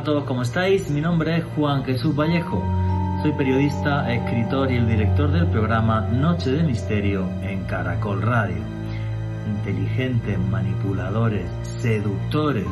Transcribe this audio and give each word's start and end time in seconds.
Hola 0.00 0.12
a 0.12 0.14
todos, 0.14 0.24
¿cómo 0.24 0.40
estáis? 0.40 0.88
Mi 0.88 1.02
nombre 1.02 1.36
es 1.36 1.44
Juan 1.56 1.84
Jesús 1.84 2.16
Vallejo. 2.16 2.64
Soy 3.20 3.32
periodista, 3.32 4.10
escritor 4.10 4.72
y 4.72 4.76
el 4.76 4.88
director 4.88 5.30
del 5.30 5.46
programa 5.48 6.00
Noche 6.00 6.52
de 6.52 6.62
Misterio 6.62 7.28
en 7.42 7.64
Caracol 7.64 8.22
Radio. 8.22 8.56
Inteligentes, 9.46 10.38
manipuladores, 10.38 11.44
seductores 11.82 12.64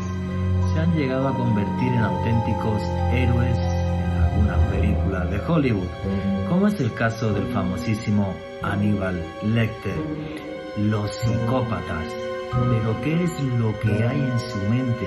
se 0.73 0.81
han 0.81 0.97
llegado 0.97 1.29
a 1.29 1.35
convertir 1.35 1.93
en 1.93 1.99
auténticos 1.99 2.83
héroes 3.13 3.59
en 3.59 4.23
algunas 4.23 4.59
películas 4.71 5.31
de 5.31 5.41
Hollywood, 5.47 5.89
como 6.49 6.69
es 6.69 6.81
el 6.81 6.95
caso 6.95 7.35
del 7.35 7.45
famosísimo 7.49 8.33
Aníbal 8.63 9.23
Lecter. 9.43 9.99
Los 10.79 11.11
psicópatas 11.11 12.28
pero 12.53 13.01
¿qué 13.03 13.25
es 13.25 13.43
lo 13.59 13.79
que 13.81 14.05
hay 14.05 14.21
en 14.21 14.39
su 14.39 14.59
mente? 14.71 15.07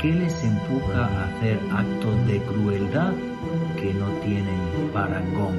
¿Qué 0.00 0.12
les 0.12 0.44
empuja 0.44 1.06
a 1.06 1.24
hacer 1.24 1.58
actos 1.72 2.26
de 2.26 2.40
crueldad 2.42 3.12
que 3.76 3.92
no 3.94 4.06
tienen 4.24 4.90
parangón? 4.92 5.56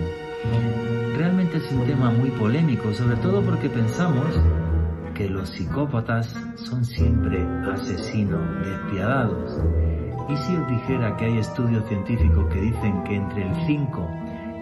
Realmente 1.16 1.58
es 1.58 1.72
un 1.72 1.86
tema 1.86 2.12
muy 2.12 2.30
polémico, 2.31 2.94
sobre 2.94 3.16
todo 3.17 3.41
porque 3.41 3.70
pensamos 3.70 4.40
que 5.13 5.30
los 5.30 5.50
psicópatas 5.50 6.36
son 6.55 6.86
siempre 6.86 7.45
asesinos 7.73 8.41
despiadados. 8.64 9.59
¿Y 10.30 10.38
si 10.38 10.55
os 10.55 10.67
dijera 10.67 11.16
que 11.17 11.25
hay 11.25 11.38
estudios 11.39 11.88
científicos 11.88 12.45
que 12.53 12.62
dicen 12.62 13.03
que 13.03 13.16
entre 13.16 13.48
el 13.48 13.55
5 13.66 14.09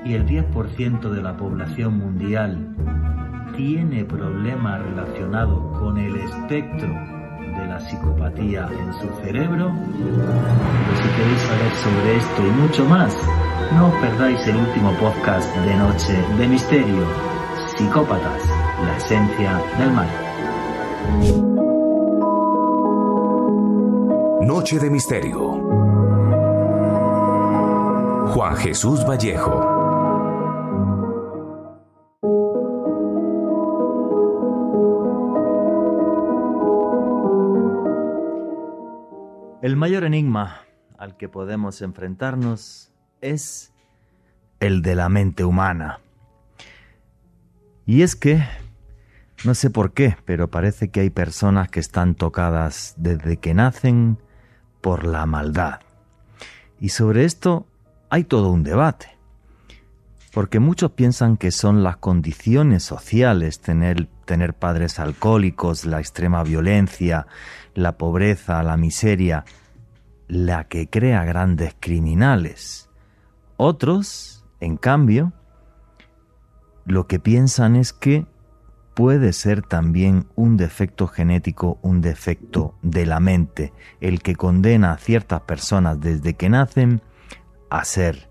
y 0.05 0.13
el 0.13 0.25
10% 0.25 1.09
de 1.09 1.21
la 1.21 1.35
población 1.35 1.97
mundial 1.97 2.75
tiene 3.53 4.05
problemas 4.05 4.81
relacionados 4.81 5.77
con 5.79 5.97
el 5.97 6.15
espectro 6.15 6.87
de 6.87 7.67
la 7.67 7.79
psicopatía 7.79 8.69
en 8.71 8.93
su 8.93 9.07
cerebro? 9.23 9.71
Pero 9.73 10.97
si 10.97 11.09
queréis 11.15 11.39
saber 11.39 11.71
sobre 11.83 12.17
esto 12.17 12.47
y 12.47 12.61
mucho 12.61 12.85
más, 12.85 13.17
no 13.73 13.87
os 13.87 13.93
perdáis 13.95 14.47
el 14.47 14.57
último 14.57 14.91
podcast 14.99 15.55
de 15.57 15.75
Noche 15.75 16.13
de 16.37 16.47
Misterio, 16.47 17.05
Psicópatas, 17.75 18.41
la 18.83 18.97
esencia 18.97 19.61
del 19.77 19.91
mal. 19.91 20.07
Noche 24.45 24.79
de 24.79 24.89
Misterio. 24.89 25.85
Juan 28.33 28.55
Jesús 28.57 29.05
Vallejo. 29.05 29.74
El 39.65 39.77
mayor 39.77 40.03
enigma 40.03 40.61
al 40.95 41.17
que 41.17 41.27
podemos 41.27 41.81
enfrentarnos 41.81 42.91
es 43.21 43.73
el 44.59 44.83
de 44.83 44.93
la 44.93 45.09
mente 45.09 45.43
humana. 45.43 46.01
Y 47.87 48.03
es 48.03 48.15
que, 48.15 48.43
no 49.43 49.55
sé 49.55 49.71
por 49.71 49.93
qué, 49.93 50.17
pero 50.23 50.51
parece 50.51 50.89
que 50.89 50.99
hay 50.99 51.09
personas 51.09 51.67
que 51.69 51.79
están 51.79 52.13
tocadas 52.13 52.93
desde 52.97 53.37
que 53.37 53.55
nacen 53.55 54.19
por 54.81 55.03
la 55.03 55.25
maldad. 55.25 55.79
Y 56.79 56.89
sobre 56.89 57.25
esto 57.25 57.65
hay 58.11 58.23
todo 58.23 58.51
un 58.51 58.61
debate. 58.61 59.17
Porque 60.31 60.59
muchos 60.59 60.91
piensan 60.91 61.37
que 61.37 61.49
son 61.49 61.81
las 61.81 61.97
condiciones 61.97 62.83
sociales, 62.83 63.61
tener, 63.61 64.09
tener 64.25 64.53
padres 64.53 64.99
alcohólicos, 64.99 65.85
la 65.85 66.01
extrema 66.01 66.43
violencia, 66.43 67.25
la 67.75 67.97
pobreza, 67.97 68.63
la 68.63 68.77
miseria, 68.77 69.45
la 70.27 70.67
que 70.67 70.89
crea 70.89 71.23
grandes 71.25 71.75
criminales. 71.79 72.89
Otros, 73.57 74.45
en 74.59 74.77
cambio, 74.77 75.33
lo 76.85 77.07
que 77.07 77.19
piensan 77.19 77.75
es 77.75 77.93
que 77.93 78.25
puede 78.93 79.33
ser 79.33 79.61
también 79.61 80.27
un 80.35 80.57
defecto 80.57 81.07
genético, 81.07 81.79
un 81.81 82.01
defecto 82.01 82.75
de 82.81 83.05
la 83.05 83.19
mente, 83.19 83.73
el 84.01 84.21
que 84.21 84.35
condena 84.35 84.93
a 84.93 84.97
ciertas 84.97 85.41
personas 85.41 85.99
desde 85.99 86.35
que 86.35 86.49
nacen 86.49 87.01
a 87.69 87.83
ser 87.83 88.29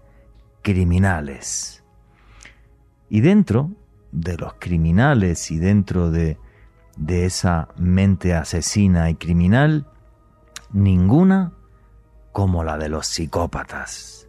criminales. 0.63 1.85
Y 3.11 3.21
dentro 3.21 3.71
de 4.13 4.37
los 4.37 4.55
criminales 4.55 5.51
y 5.51 5.59
dentro 5.59 6.11
de 6.11 6.39
de 6.97 7.27
esa 7.27 7.69
mente 7.77 8.35
asesina 8.35 9.11
y 9.11 9.15
criminal, 9.15 9.87
ninguna 10.73 11.53
como 12.35 12.65
la 12.65 12.77
de 12.79 12.89
los 12.89 13.07
psicópatas, 13.07 14.29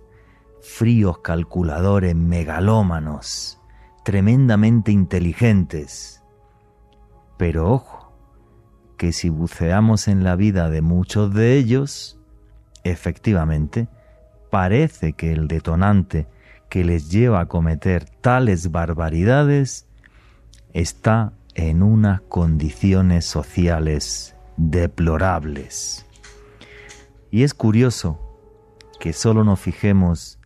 fríos 0.62 1.18
calculadores 1.18 2.16
megalómanos, 2.16 3.60
tremendamente 4.04 4.92
inteligentes. 4.92 6.22
Pero 7.36 7.74
ojo, 7.74 8.16
que 8.96 9.12
si 9.12 9.30
buceamos 9.30 10.08
en 10.08 10.24
la 10.24 10.36
vida 10.36 10.70
de 10.70 10.84
muchos 10.84 11.34
de 11.34 11.58
ellos, 11.58 12.20
efectivamente, 12.84 13.88
parece 14.52 15.14
que 15.14 15.34
el 15.34 15.48
detonante 15.48 16.28
que 16.70 16.86
les 16.86 17.10
lleva 17.10 17.40
a 17.42 17.48
cometer 17.48 18.06
tales 18.22 18.70
barbaridades 18.70 19.88
está 20.74 21.34
en 21.56 21.82
unas 21.82 22.22
condiciones 22.22 23.26
sociales 23.26 24.36
deplorables. 24.58 26.06
Y 27.32 27.44
es 27.44 27.54
curioso 27.54 28.20
que 29.00 29.14
solo 29.14 29.44
nos 29.44 29.60
fijemos 29.60 30.40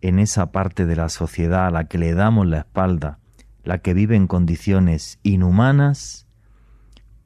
en 0.00 0.18
esa 0.18 0.52
parte 0.52 0.86
de 0.86 0.96
la 0.96 1.08
sociedad 1.08 1.66
a 1.66 1.70
la 1.70 1.84
que 1.84 1.98
le 1.98 2.14
damos 2.14 2.46
la 2.46 2.58
espalda, 2.58 3.18
la 3.64 3.78
que 3.78 3.94
vive 3.94 4.16
en 4.16 4.26
condiciones 4.26 5.18
inhumanas, 5.22 6.26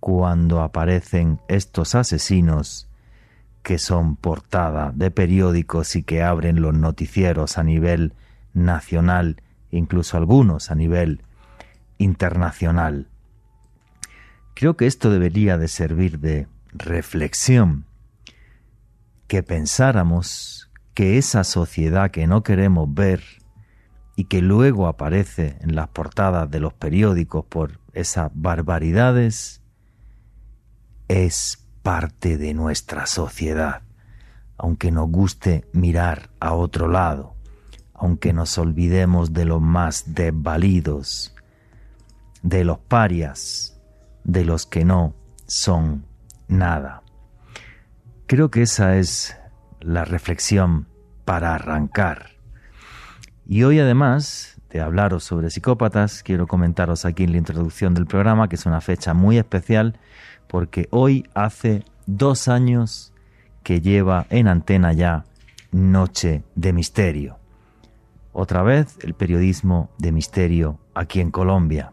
cuando 0.00 0.62
aparecen 0.62 1.40
estos 1.46 1.94
asesinos 1.94 2.88
que 3.62 3.78
son 3.78 4.16
portada 4.16 4.90
de 4.92 5.12
periódicos 5.12 5.94
y 5.94 6.02
que 6.02 6.22
abren 6.22 6.60
los 6.60 6.74
noticieros 6.74 7.56
a 7.56 7.62
nivel 7.62 8.14
nacional, 8.52 9.40
incluso 9.70 10.16
algunos 10.16 10.72
a 10.72 10.74
nivel 10.74 11.22
internacional. 11.98 13.06
Creo 14.54 14.76
que 14.76 14.86
esto 14.86 15.10
debería 15.10 15.56
de 15.56 15.68
servir 15.68 16.18
de 16.18 16.48
reflexión, 16.72 17.86
que 19.32 19.42
pensáramos 19.42 20.70
que 20.92 21.16
esa 21.16 21.42
sociedad 21.42 22.10
que 22.10 22.26
no 22.26 22.42
queremos 22.42 22.92
ver 22.92 23.22
y 24.14 24.24
que 24.24 24.42
luego 24.42 24.86
aparece 24.86 25.56
en 25.62 25.74
las 25.74 25.88
portadas 25.88 26.50
de 26.50 26.60
los 26.60 26.74
periódicos 26.74 27.46
por 27.46 27.80
esas 27.94 28.30
barbaridades, 28.34 29.62
es 31.08 31.66
parte 31.82 32.36
de 32.36 32.52
nuestra 32.52 33.06
sociedad, 33.06 33.80
aunque 34.58 34.90
nos 34.90 35.08
guste 35.08 35.64
mirar 35.72 36.28
a 36.38 36.52
otro 36.52 36.86
lado, 36.86 37.34
aunque 37.94 38.34
nos 38.34 38.58
olvidemos 38.58 39.32
de 39.32 39.46
los 39.46 39.62
más 39.62 40.14
desvalidos, 40.14 41.34
de 42.42 42.64
los 42.64 42.80
parias, 42.80 43.80
de 44.24 44.44
los 44.44 44.66
que 44.66 44.84
no 44.84 45.14
son 45.46 46.04
nada. 46.48 47.01
Creo 48.26 48.50
que 48.50 48.62
esa 48.62 48.96
es 48.96 49.36
la 49.80 50.04
reflexión 50.04 50.86
para 51.24 51.54
arrancar. 51.54 52.30
Y 53.46 53.64
hoy 53.64 53.78
además 53.78 54.60
de 54.70 54.80
hablaros 54.80 55.24
sobre 55.24 55.50
psicópatas, 55.50 56.22
quiero 56.22 56.46
comentaros 56.46 57.04
aquí 57.04 57.24
en 57.24 57.32
la 57.32 57.38
introducción 57.38 57.94
del 57.94 58.06
programa 58.06 58.48
que 58.48 58.56
es 58.56 58.64
una 58.64 58.80
fecha 58.80 59.12
muy 59.12 59.36
especial 59.36 59.98
porque 60.48 60.88
hoy 60.90 61.28
hace 61.34 61.84
dos 62.06 62.48
años 62.48 63.12
que 63.62 63.80
lleva 63.80 64.26
en 64.30 64.48
antena 64.48 64.92
ya 64.92 65.24
Noche 65.70 66.42
de 66.54 66.72
Misterio. 66.72 67.38
Otra 68.32 68.62
vez 68.62 68.98
el 69.02 69.14
periodismo 69.14 69.90
de 69.98 70.12
misterio 70.12 70.78
aquí 70.94 71.20
en 71.20 71.30
Colombia. 71.30 71.92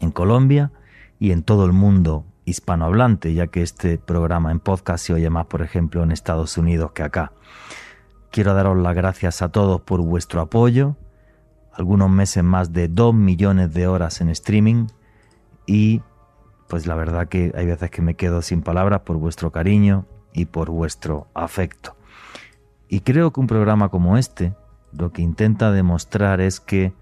En 0.00 0.12
Colombia 0.12 0.70
y 1.18 1.32
en 1.32 1.42
todo 1.42 1.64
el 1.64 1.72
mundo 1.72 2.24
hispanohablante, 2.48 3.34
ya 3.34 3.46
que 3.46 3.62
este 3.62 3.98
programa 3.98 4.50
en 4.50 4.60
podcast 4.60 5.06
se 5.06 5.12
oye 5.12 5.30
más, 5.30 5.46
por 5.46 5.62
ejemplo, 5.62 6.02
en 6.02 6.12
Estados 6.12 6.58
Unidos 6.58 6.92
que 6.92 7.02
acá. 7.02 7.32
Quiero 8.30 8.54
daros 8.54 8.76
las 8.76 8.94
gracias 8.94 9.42
a 9.42 9.50
todos 9.50 9.80
por 9.80 10.00
vuestro 10.02 10.40
apoyo, 10.40 10.96
algunos 11.72 12.10
meses 12.10 12.44
más 12.44 12.72
de 12.72 12.88
2 12.88 13.14
millones 13.14 13.72
de 13.72 13.86
horas 13.86 14.20
en 14.20 14.28
streaming 14.30 14.86
y 15.66 16.02
pues 16.68 16.86
la 16.86 16.94
verdad 16.94 17.28
que 17.28 17.52
hay 17.56 17.66
veces 17.66 17.90
que 17.90 18.02
me 18.02 18.14
quedo 18.14 18.42
sin 18.42 18.62
palabras 18.62 19.00
por 19.00 19.16
vuestro 19.16 19.50
cariño 19.52 20.06
y 20.32 20.46
por 20.46 20.70
vuestro 20.70 21.28
afecto. 21.34 21.96
Y 22.88 23.00
creo 23.00 23.32
que 23.32 23.40
un 23.40 23.46
programa 23.46 23.88
como 23.88 24.18
este 24.18 24.54
lo 24.92 25.12
que 25.12 25.22
intenta 25.22 25.70
demostrar 25.70 26.40
es 26.40 26.60
que 26.60 26.92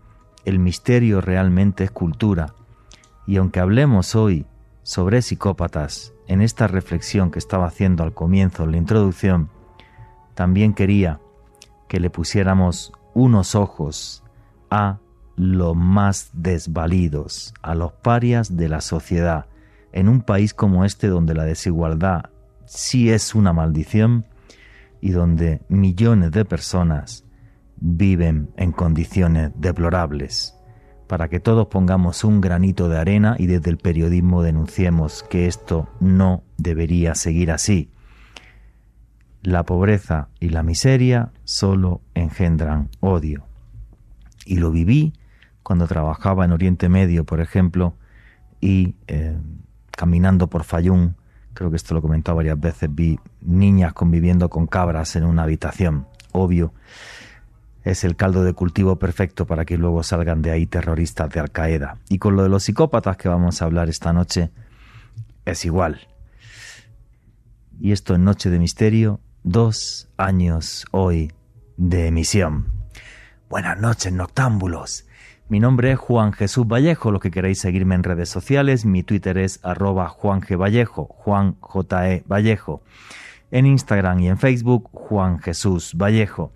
el 0.44 0.58
misterio 0.58 1.20
realmente 1.20 1.84
es 1.84 1.90
cultura 1.90 2.54
y 3.26 3.36
aunque 3.36 3.60
hablemos 3.60 4.14
hoy 4.14 4.46
sobre 4.86 5.20
psicópatas 5.20 6.14
en 6.28 6.40
esta 6.40 6.68
reflexión 6.68 7.32
que 7.32 7.40
estaba 7.40 7.66
haciendo 7.66 8.04
al 8.04 8.14
comienzo, 8.14 8.62
en 8.62 8.70
la 8.70 8.76
introducción, 8.76 9.50
también 10.34 10.74
quería 10.74 11.18
que 11.88 11.98
le 11.98 12.08
pusiéramos 12.08 12.92
unos 13.12 13.56
ojos 13.56 14.22
a 14.70 15.00
los 15.34 15.74
más 15.74 16.30
desvalidos, 16.34 17.52
a 17.62 17.74
los 17.74 17.94
parias 17.94 18.56
de 18.56 18.68
la 18.68 18.80
sociedad. 18.80 19.46
En 19.90 20.08
un 20.08 20.20
país 20.20 20.54
como 20.54 20.84
este 20.84 21.08
donde 21.08 21.34
la 21.34 21.42
desigualdad 21.42 22.30
sí 22.64 23.10
es 23.10 23.34
una 23.34 23.52
maldición 23.52 24.24
y 25.00 25.10
donde 25.10 25.62
millones 25.68 26.30
de 26.30 26.44
personas 26.44 27.24
viven 27.74 28.50
en 28.56 28.70
condiciones 28.70 29.50
deplorables. 29.56 30.55
Para 31.06 31.28
que 31.28 31.40
todos 31.40 31.68
pongamos 31.68 32.24
un 32.24 32.40
granito 32.40 32.88
de 32.88 32.98
arena 32.98 33.36
y 33.38 33.46
desde 33.46 33.70
el 33.70 33.78
periodismo 33.78 34.42
denunciemos 34.42 35.22
que 35.22 35.46
esto 35.46 35.88
no 36.00 36.42
debería 36.58 37.14
seguir 37.14 37.52
así. 37.52 37.90
La 39.42 39.64
pobreza 39.64 40.28
y 40.40 40.48
la 40.48 40.64
miseria 40.64 41.32
solo 41.44 42.00
engendran 42.14 42.90
odio. 43.00 43.44
Y 44.44 44.56
lo 44.56 44.72
viví 44.72 45.12
cuando 45.62 45.86
trabajaba 45.86 46.44
en 46.44 46.52
Oriente 46.52 46.88
Medio, 46.88 47.24
por 47.24 47.40
ejemplo, 47.40 47.94
y 48.60 48.96
eh, 49.06 49.36
caminando 49.90 50.48
por 50.48 50.64
Fayún, 50.64 51.16
creo 51.54 51.70
que 51.70 51.76
esto 51.76 51.94
lo 51.94 52.00
he 52.00 52.02
comentado 52.02 52.36
varias 52.36 52.58
veces, 52.58 52.92
vi 52.92 53.18
niñas 53.40 53.92
conviviendo 53.92 54.48
con 54.48 54.66
cabras 54.66 55.16
en 55.16 55.24
una 55.24 55.44
habitación. 55.44 56.06
Obvio, 56.32 56.72
es 57.86 58.02
el 58.02 58.16
caldo 58.16 58.42
de 58.42 58.52
cultivo 58.52 58.96
perfecto 58.96 59.46
para 59.46 59.64
que 59.64 59.78
luego 59.78 60.02
salgan 60.02 60.42
de 60.42 60.50
ahí 60.50 60.66
terroristas 60.66 61.30
de 61.30 61.38
Al 61.38 61.52
Qaeda. 61.52 61.98
Y 62.08 62.18
con 62.18 62.34
lo 62.34 62.42
de 62.42 62.48
los 62.48 62.64
psicópatas 62.64 63.16
que 63.16 63.28
vamos 63.28 63.62
a 63.62 63.64
hablar 63.64 63.88
esta 63.88 64.12
noche, 64.12 64.50
es 65.44 65.64
igual. 65.64 66.08
Y 67.78 67.92
esto 67.92 68.16
en 68.16 68.24
Noche 68.24 68.50
de 68.50 68.58
Misterio 68.58 69.20
dos 69.44 70.08
años 70.16 70.84
hoy 70.90 71.30
de 71.76 72.08
emisión. 72.08 72.72
Buenas 73.48 73.78
noches, 73.78 74.12
noctámbulos. 74.12 75.06
Mi 75.48 75.60
nombre 75.60 75.92
es 75.92 75.98
Juan 76.00 76.32
Jesús 76.32 76.66
Vallejo. 76.66 77.12
Los 77.12 77.22
que 77.22 77.30
queréis 77.30 77.60
seguirme 77.60 77.94
en 77.94 78.02
redes 78.02 78.28
sociales, 78.28 78.84
mi 78.84 79.04
Twitter 79.04 79.38
es 79.38 79.60
arroba 79.62 80.08
Juan 80.08 80.40
G. 80.40 80.58
Vallejo, 80.60 81.04
Juan 81.04 81.56
J. 81.60 82.10
E. 82.10 82.24
Vallejo. 82.26 82.82
En 83.52 83.64
Instagram 83.64 84.18
y 84.18 84.28
en 84.28 84.38
Facebook, 84.38 84.90
Juan 84.92 85.38
Jesús 85.38 85.94
Vallejo. 85.96 86.52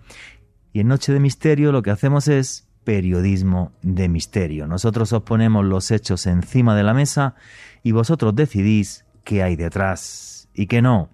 Y 0.73 0.79
en 0.79 0.87
Noche 0.87 1.13
de 1.13 1.19
Misterio 1.19 1.71
lo 1.71 1.81
que 1.81 1.91
hacemos 1.91 2.27
es 2.27 2.67
periodismo 2.83 3.71
de 3.81 4.09
misterio. 4.09 4.67
Nosotros 4.67 5.13
os 5.13 5.23
ponemos 5.23 5.65
los 5.65 5.91
hechos 5.91 6.25
encima 6.25 6.75
de 6.75 6.83
la 6.83 6.93
mesa 6.93 7.35
y 7.83 7.91
vosotros 7.91 8.35
decidís 8.35 9.05
qué 9.23 9.43
hay 9.43 9.55
detrás 9.55 10.49
y 10.53 10.67
qué 10.67 10.81
no. 10.81 11.09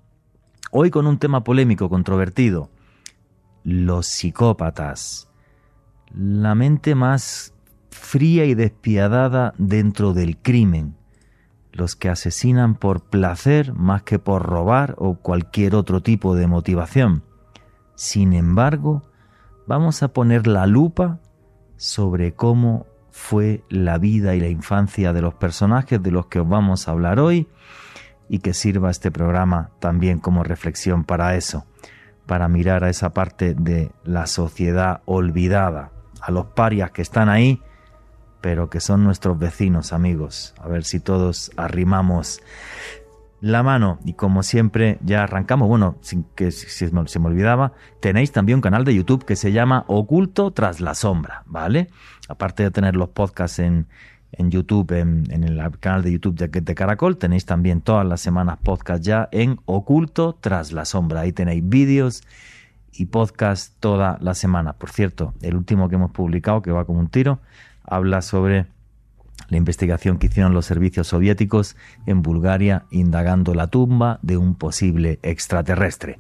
Hoy 0.72 0.92
con 0.92 1.08
un 1.08 1.18
tema 1.18 1.44
polémico, 1.44 1.90
controvertido. 1.90 2.70
Los 3.64 4.08
psicópatas. 4.08 5.30
La 6.14 6.56
mente 6.56 6.96
más 6.96 7.54
fría 7.90 8.46
y 8.46 8.54
despiadada 8.54 9.54
dentro 9.58 10.14
del 10.14 10.38
crimen. 10.38 10.96
Los 11.74 11.96
que 11.96 12.10
asesinan 12.10 12.76
por 12.76 13.10
placer 13.10 13.74
más 13.74 14.04
que 14.04 14.20
por 14.20 14.44
robar 14.44 14.96
o 14.98 15.16
cualquier 15.16 15.76
otro 15.76 16.02
tipo 16.02 16.36
de 16.36 16.48
motivación. 16.48 17.24
Sin 17.96 18.34
embargo, 18.34 19.04
vamos 19.68 20.02
a 20.02 20.08
poner 20.08 20.48
la 20.48 20.66
lupa 20.66 21.20
sobre 21.76 22.34
cómo 22.34 22.88
fue 23.12 23.64
la 23.70 23.98
vida 23.98 24.36
y 24.36 24.40
la 24.40 24.48
infancia 24.48 25.14
de 25.14 25.22
los 25.22 25.34
personajes 25.36 26.02
de 26.02 26.12
los 26.12 26.28
que 26.28 26.40
os 26.40 26.48
vamos 26.48 26.88
a 26.88 26.92
hablar 26.92 27.20
hoy 27.20 27.48
y 28.30 28.40
que 28.40 28.54
sirva 28.54 28.90
este 28.90 29.12
programa 29.12 29.72
también 29.80 30.20
como 30.20 30.44
reflexión 30.44 31.04
para 31.04 31.36
eso, 31.36 31.66
para 32.26 32.48
mirar 32.48 32.84
a 32.84 32.90
esa 32.90 33.14
parte 33.14 33.54
de 33.54 33.92
la 34.04 34.28
sociedad 34.28 35.02
olvidada, 35.06 35.92
a 36.22 36.32
los 36.32 36.48
parias 36.48 36.92
que 36.92 37.02
están 37.02 37.30
ahí, 37.30 37.62
pero 38.42 38.70
que 38.70 38.80
son 38.80 39.04
nuestros 39.04 39.38
vecinos, 39.38 39.94
amigos. 39.94 40.54
A 40.62 40.68
ver 40.68 40.84
si 40.84 41.00
todos 41.00 41.52
arrimamos 41.58 42.42
la 43.40 43.64
mano 43.64 44.00
y 44.04 44.14
como 44.14 44.44
siempre 44.44 44.98
ya 45.02 45.24
arrancamos, 45.24 45.68
bueno, 45.68 45.98
sin 46.02 46.24
que 46.36 46.52
se 46.52 46.92
me, 46.92 47.08
se 47.08 47.20
me 47.20 47.28
olvidaba, 47.28 47.74
tenéis 48.00 48.32
también 48.32 48.58
un 48.58 48.62
canal 48.62 48.84
de 48.84 48.96
YouTube 48.96 49.26
que 49.26 49.36
se 49.36 49.52
llama 49.52 49.86
Oculto 49.88 50.52
tras 50.52 50.82
la 50.82 50.96
sombra, 50.96 51.44
¿vale? 51.46 51.90
Aparte 52.28 52.64
de 52.64 52.72
tener 52.72 52.96
los 52.96 53.10
podcasts 53.10 53.60
en, 53.60 53.88
en 54.32 54.52
YouTube, 54.52 54.92
en, 54.92 55.32
el 55.32 55.80
canal 55.80 56.04
de 56.04 56.12
YouTube 56.12 56.36
de, 56.36 56.48
de, 56.48 56.76
Caracol. 56.76 57.18
Tenéis 57.18 57.46
también 57.46 57.82
todas 57.82 58.06
las 58.06 58.22
semanas 58.22 58.58
podcast 58.62 59.04
ya 59.04 59.30
en 59.32 59.60
Oculto 59.66 60.38
tras 60.40 60.72
la 60.72 60.86
sombra. 60.86 61.22
Ahí 61.22 61.32
tenéis 61.32 61.68
vídeos 61.68 62.24
y 62.92 63.06
podcast 63.06 63.76
toda 63.80 64.18
la 64.22 64.34
semana. 64.34 64.74
Por 64.74 64.90
cierto, 64.90 65.34
el 65.42 65.56
último 65.56 65.90
que 65.90 65.96
hemos 65.96 66.12
publicado, 66.12 66.62
que 66.62 66.72
va 66.72 66.86
como 66.86 67.00
un 67.00 67.10
tiro, 67.10 67.40
habla 67.84 68.22
sobre 68.22 68.66
la 69.50 69.58
investigación 69.58 70.18
que 70.18 70.28
hicieron 70.28 70.54
los 70.54 70.66
servicios 70.66 71.08
soviéticos 71.08 71.76
en 72.06 72.22
Bulgaria 72.22 72.86
indagando 72.92 73.54
la 73.54 73.68
tumba 73.68 74.20
de 74.22 74.38
un 74.38 74.56
posible 74.56 75.20
extraterrestre. 75.24 76.18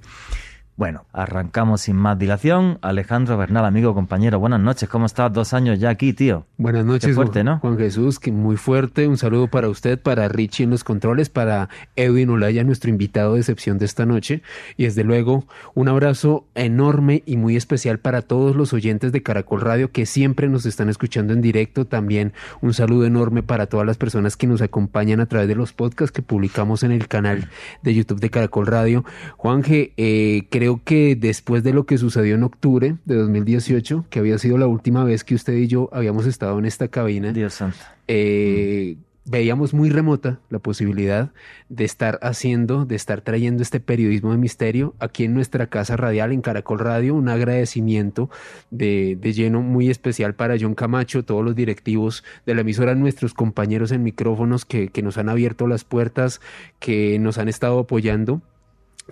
Bueno, 0.78 1.08
arrancamos 1.12 1.82
sin 1.82 1.96
más 1.96 2.20
dilación. 2.20 2.78
Alejandro 2.84 3.36
Bernal, 3.36 3.66
amigo, 3.66 3.96
compañero, 3.96 4.40
buenas 4.40 4.60
noches. 4.60 4.88
¿Cómo 4.88 5.08
estás? 5.08 5.34
Dos 5.34 5.56
años 5.56 5.80
ya 5.80 5.90
aquí, 5.90 6.14
tío. 6.14 6.46
Buenas 6.60 6.86
noches, 6.86 7.16
fuerte, 7.16 7.44
¿no? 7.44 7.58
Juan 7.62 7.80
Jesús, 7.80 8.20
que 8.20 8.32
muy 8.32 8.58
fuerte. 8.58 9.08
Un 9.08 9.18
saludo 9.18 9.48
para 9.48 9.70
usted, 9.70 10.00
para 10.00 10.28
Richie 10.28 10.66
en 10.66 10.70
los 10.70 10.84
controles, 10.84 11.30
para 11.30 11.70
Edwin 11.96 12.30
Olaya, 12.30 12.64
nuestro 12.64 12.92
invitado 12.92 13.34
de 13.34 13.40
excepción 13.40 13.80
de 13.80 13.86
esta 13.86 14.06
noche. 14.06 14.44
Y 14.78 14.84
desde 14.84 15.04
luego, 15.04 15.46
un 15.74 15.88
abrazo 15.88 16.46
enorme 16.54 17.24
y 17.26 17.38
muy 17.38 17.56
especial 17.56 17.98
para 17.98 18.22
todos 18.22 18.56
los 18.56 18.72
oyentes 18.72 19.12
de 19.12 19.24
Caracol 19.24 19.62
Radio 19.62 19.92
que 19.92 20.06
siempre 20.06 20.48
nos 20.48 20.68
están 20.68 20.90
escuchando 20.90 21.34
en 21.34 21.42
directo. 21.42 21.86
También 21.86 22.34
un 22.62 22.76
saludo 22.76 23.08
enorme 23.08 23.42
para 23.42 23.66
todas 23.66 23.88
las 23.88 23.98
personas 23.98 24.38
que 24.38 24.46
nos 24.46 24.62
acompañan 24.62 25.22
a 25.22 25.26
través 25.26 25.48
de 25.48 25.56
los 25.56 25.74
podcasts 25.74 26.12
que 26.12 26.22
publicamos 26.22 26.84
en 26.84 26.92
el 26.92 27.08
canal 27.08 27.50
de 27.82 27.96
YouTube 27.96 28.20
de 28.20 28.30
Caracol 28.30 28.68
Radio. 28.68 29.04
Juanje, 29.38 29.94
eh, 29.98 30.44
creo 30.52 30.67
creo 30.68 30.82
que 30.84 31.16
después 31.16 31.64
de 31.64 31.72
lo 31.72 31.86
que 31.86 31.98
sucedió 31.98 32.36
en 32.36 32.44
octubre 32.44 32.98
de 33.06 33.16
2018, 33.16 34.06
que 34.10 34.20
había 34.20 34.38
sido 34.38 34.58
la 34.58 34.68
última 34.68 35.06
vez 35.06 35.24
que 35.24 35.34
usted 35.34 35.54
y 35.54 35.68
yo 35.68 35.90
habíamos 35.94 36.26
estado 36.26 36.60
en 36.60 36.66
esta 36.66 36.90
cabina, 36.90 37.32
Dios 37.32 37.54
santo. 37.54 37.78
Eh, 38.10 38.98
veíamos 39.24 39.74
muy 39.74 39.90
remota 39.90 40.42
la 40.50 40.60
posibilidad 40.60 41.32
de 41.70 41.86
estar 41.86 42.20
haciendo, 42.22 42.84
de 42.84 42.96
estar 42.96 43.22
trayendo 43.22 43.64
este 43.64 43.80
periodismo 43.80 44.34
de 44.34 44.40
misterio 44.40 44.94
aquí 45.00 45.24
en 45.24 45.34
nuestra 45.34 45.68
casa 45.68 45.96
radial, 45.96 46.34
en 46.34 46.42
Caracol 46.42 46.80
Radio. 46.80 47.16
Un 47.16 47.30
agradecimiento 47.30 48.30
de, 48.70 49.18
de, 49.22 49.32
lleno 49.32 49.62
muy 49.62 49.90
especial 49.90 50.36
para 50.36 50.58
John 50.60 50.76
Camacho, 50.76 51.24
todos 51.24 51.46
los 51.46 51.56
directivos 51.56 52.26
de 52.46 52.56
la 52.56 52.62
emisora, 52.62 52.94
nuestros 52.94 53.34
compañeros 53.34 53.94
en 53.94 54.04
micrófonos 54.04 54.66
que, 54.66 54.90
que 54.90 55.02
nos 55.02 55.18
han 55.18 55.30
abierto 55.30 55.66
las 55.66 55.86
puertas, 55.86 56.42
que 56.80 57.20
nos 57.20 57.38
han 57.38 57.48
estado 57.48 57.80
apoyando 57.80 58.42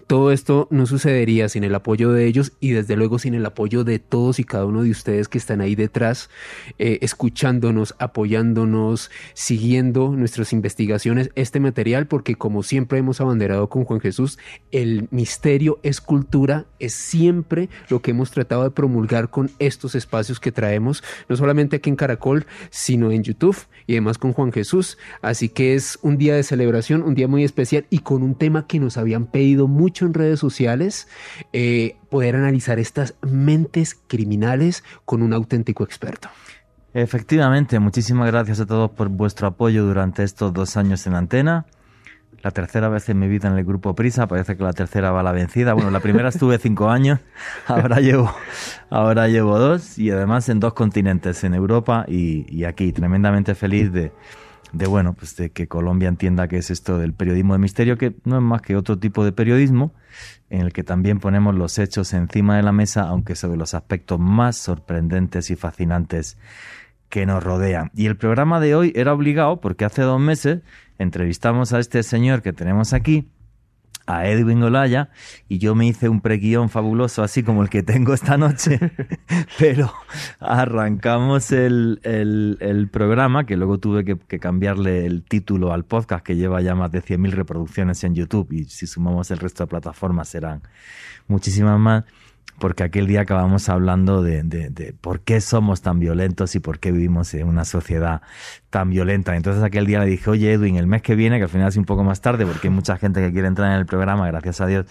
todo 0.07 0.31
esto 0.31 0.67
no 0.71 0.85
sucedería 0.85 1.49
sin 1.49 1.63
el 1.63 1.73
apoyo 1.73 2.11
de 2.11 2.25
ellos 2.25 2.53
y 2.59 2.71
desde 2.71 2.95
luego 2.95 3.17
sin 3.17 3.33
el 3.33 3.45
apoyo 3.45 3.83
de 3.83 3.99
todos 3.99 4.39
y 4.39 4.43
cada 4.43 4.65
uno 4.65 4.83
de 4.83 4.91
ustedes 4.91 5.27
que 5.27 5.37
están 5.37 5.61
ahí 5.61 5.75
detrás, 5.75 6.29
eh, 6.77 6.99
escuchándonos, 7.01 7.95
apoyándonos, 7.97 9.09
siguiendo 9.33 10.11
nuestras 10.15 10.53
investigaciones, 10.53 11.31
este 11.35 11.59
material, 11.59 12.07
porque 12.07 12.35
como 12.35 12.61
siempre 12.61 12.99
hemos 12.99 13.21
abanderado 13.21 13.69
con 13.69 13.85
Juan 13.85 13.99
Jesús, 13.99 14.37
el 14.71 15.07
misterio 15.11 15.79
es 15.81 16.01
cultura, 16.01 16.65
es 16.79 16.93
siempre 16.93 17.69
lo 17.89 18.01
que 18.01 18.11
hemos 18.11 18.31
tratado 18.31 18.63
de 18.63 18.71
promulgar 18.71 19.29
con 19.29 19.49
estos 19.59 19.95
espacios 19.95 20.39
que 20.39 20.51
traemos, 20.51 21.03
no 21.29 21.35
solamente 21.35 21.77
aquí 21.77 21.89
en 21.89 21.95
Caracol, 21.95 22.45
sino 22.69 23.11
en 23.11 23.23
YouTube 23.23 23.57
y 23.87 23.93
además 23.93 24.17
con 24.17 24.33
Juan 24.33 24.51
Jesús. 24.51 24.97
Así 25.21 25.49
que 25.49 25.75
es 25.75 25.99
un 26.01 26.17
día 26.17 26.35
de 26.35 26.43
celebración, 26.43 27.01
un 27.01 27.15
día 27.15 27.27
muy 27.27 27.43
especial 27.43 27.85
y 27.89 27.99
con 27.99 28.23
un 28.23 28.35
tema 28.35 28.67
que 28.67 28.79
nos 28.79 28.97
habían 28.97 29.25
pedido 29.25 29.67
mucho 29.85 30.07
en 30.07 30.15
redes 30.15 30.39
sociales 30.39 31.07
eh, 31.53 31.97
poder 32.09 32.35
analizar 32.35 32.79
estas 32.79 33.13
mentes 33.21 33.93
criminales 34.07 34.83
con 35.05 35.21
un 35.21 35.31
auténtico 35.31 35.83
experto. 35.83 36.27
Efectivamente, 36.95 37.77
muchísimas 37.79 38.31
gracias 38.31 38.59
a 38.61 38.65
todos 38.65 38.89
por 38.89 39.09
vuestro 39.09 39.45
apoyo 39.45 39.85
durante 39.85 40.23
estos 40.23 40.51
dos 40.53 40.75
años 40.75 41.05
en 41.05 41.13
antena. 41.13 41.67
La 42.41 42.49
tercera 42.49 42.89
vez 42.89 43.07
en 43.09 43.19
mi 43.19 43.27
vida 43.27 43.47
en 43.47 43.55
el 43.55 43.63
grupo 43.63 43.93
Prisa, 43.93 44.27
parece 44.27 44.57
que 44.57 44.63
la 44.63 44.73
tercera 44.73 45.11
va 45.11 45.19
a 45.19 45.23
la 45.23 45.31
vencida. 45.31 45.73
Bueno, 45.73 45.91
la 45.91 45.99
primera 45.99 46.29
estuve 46.29 46.57
cinco 46.57 46.89
años, 46.97 47.19
ahora 47.67 47.99
llevo, 47.99 48.33
ahora 48.89 49.27
llevo 49.27 49.59
dos 49.59 49.99
y 49.99 50.09
además 50.09 50.49
en 50.49 50.59
dos 50.59 50.73
continentes, 50.73 51.43
en 51.43 51.53
Europa 51.53 52.05
y, 52.07 52.45
y 52.49 52.63
aquí. 52.63 52.91
Tremendamente 52.91 53.53
feliz 53.53 53.91
de, 53.91 54.11
de 54.73 54.87
bueno, 54.87 55.13
pues 55.13 55.35
de 55.35 55.51
que 55.51 55.67
Colombia 55.67 56.09
entienda 56.09 56.47
que 56.47 56.57
es 56.57 56.71
esto 56.71 56.97
del 56.97 57.13
periodismo 57.13 57.53
de 57.53 57.59
misterio, 57.59 57.97
que 57.97 58.15
no 58.25 58.37
es 58.37 58.41
más 58.41 58.61
que 58.61 58.75
otro 58.75 58.97
tipo 58.97 59.23
de 59.23 59.31
periodismo 59.31 59.93
en 60.49 60.61
el 60.61 60.73
que 60.73 60.83
también 60.83 61.19
ponemos 61.19 61.55
los 61.55 61.79
hechos 61.79 62.13
encima 62.13 62.57
de 62.57 62.63
la 62.63 62.71
mesa, 62.71 63.03
aunque 63.03 63.35
sobre 63.35 63.57
los 63.57 63.73
aspectos 63.73 64.19
más 64.19 64.57
sorprendentes 64.57 65.49
y 65.49 65.55
fascinantes 65.55 66.37
que 67.09 67.25
nos 67.25 67.43
rodean. 67.43 67.91
Y 67.95 68.07
el 68.07 68.17
programa 68.17 68.59
de 68.59 68.75
hoy 68.75 68.91
era 68.95 69.13
obligado 69.13 69.61
porque 69.61 69.85
hace 69.85 70.01
dos 70.01 70.19
meses 70.19 70.61
entrevistamos 70.97 71.73
a 71.73 71.79
este 71.79 72.03
señor 72.03 72.41
que 72.41 72.53
tenemos 72.53 72.93
aquí, 72.93 73.27
a 74.07 74.27
Edwin 74.27 74.61
Olaya 74.63 75.09
y 75.49 75.57
yo 75.57 75.75
me 75.75 75.87
hice 75.87 76.09
un 76.09 76.21
preguión 76.21 76.69
fabuloso 76.69 77.23
así 77.23 77.43
como 77.43 77.63
el 77.63 77.69
que 77.69 77.83
tengo 77.83 78.13
esta 78.13 78.37
noche, 78.37 78.79
pero 79.59 79.91
arrancamos 80.39 81.51
el, 81.51 81.99
el, 82.03 82.87
programa 82.91 83.45
que 83.45 83.57
luego 83.57 83.79
tuve 83.79 84.05
que, 84.05 84.17
que, 84.17 84.39
cambiarle 84.39 85.05
el 85.05 85.23
título 85.23 85.73
al 85.73 85.85
podcast 85.85 86.23
que 86.23 86.35
lleva 86.35 86.61
ya 86.61 86.75
más 86.75 86.91
de 86.91 87.01
100.000 87.01 87.31
reproducciones 87.31 88.03
en 88.03 88.15
YouTube 88.15 88.51
y 88.51 88.65
si 88.65 88.87
sumamos 88.87 89.31
el 89.31 89.39
resto 89.39 89.63
de 89.63 89.67
plataformas 89.67 90.29
serán 90.29 90.61
muchísimas 91.27 91.79
más 91.79 92.03
porque 92.59 92.83
aquel 92.83 93.07
día 93.07 93.21
acabamos 93.21 93.67
hablando 93.69 94.21
de, 94.23 94.95
por 95.01 95.21
qué 95.21 95.41
somos 95.41 95.81
tan 95.81 95.99
violentos 95.99 96.55
y 96.55 96.59
por 96.59 96.79
qué 96.79 96.91
vivimos 96.91 97.33
en 97.33 97.47
una 97.47 97.65
sociedad 97.65 98.21
tan 98.69 98.89
violenta. 98.89 99.35
Entonces 99.35 99.63
aquel 99.63 99.85
día 99.85 99.99
le 99.99 100.05
dije, 100.05 100.29
oye 100.29 100.53
Edwin, 100.53 100.77
el 100.77 100.87
mes 100.87 101.01
que 101.01 101.15
viene, 101.15 101.37
que 101.37 101.43
al 101.43 101.49
final 101.49 101.67
es 101.67 101.77
un 101.77 101.85
poco 101.85 102.03
más 102.03 102.21
tarde, 102.21 102.45
porque 102.45 102.67
hay 102.67 102.73
mucha 102.73 102.97
gente 102.97 103.21
que 103.21 103.31
quiere 103.31 103.47
entrar 103.47 103.71
en 103.71 103.77
el 103.77 103.85
programa, 103.85 104.27
gracias 104.27 104.61
a 104.61 104.67
Dios, 104.67 104.85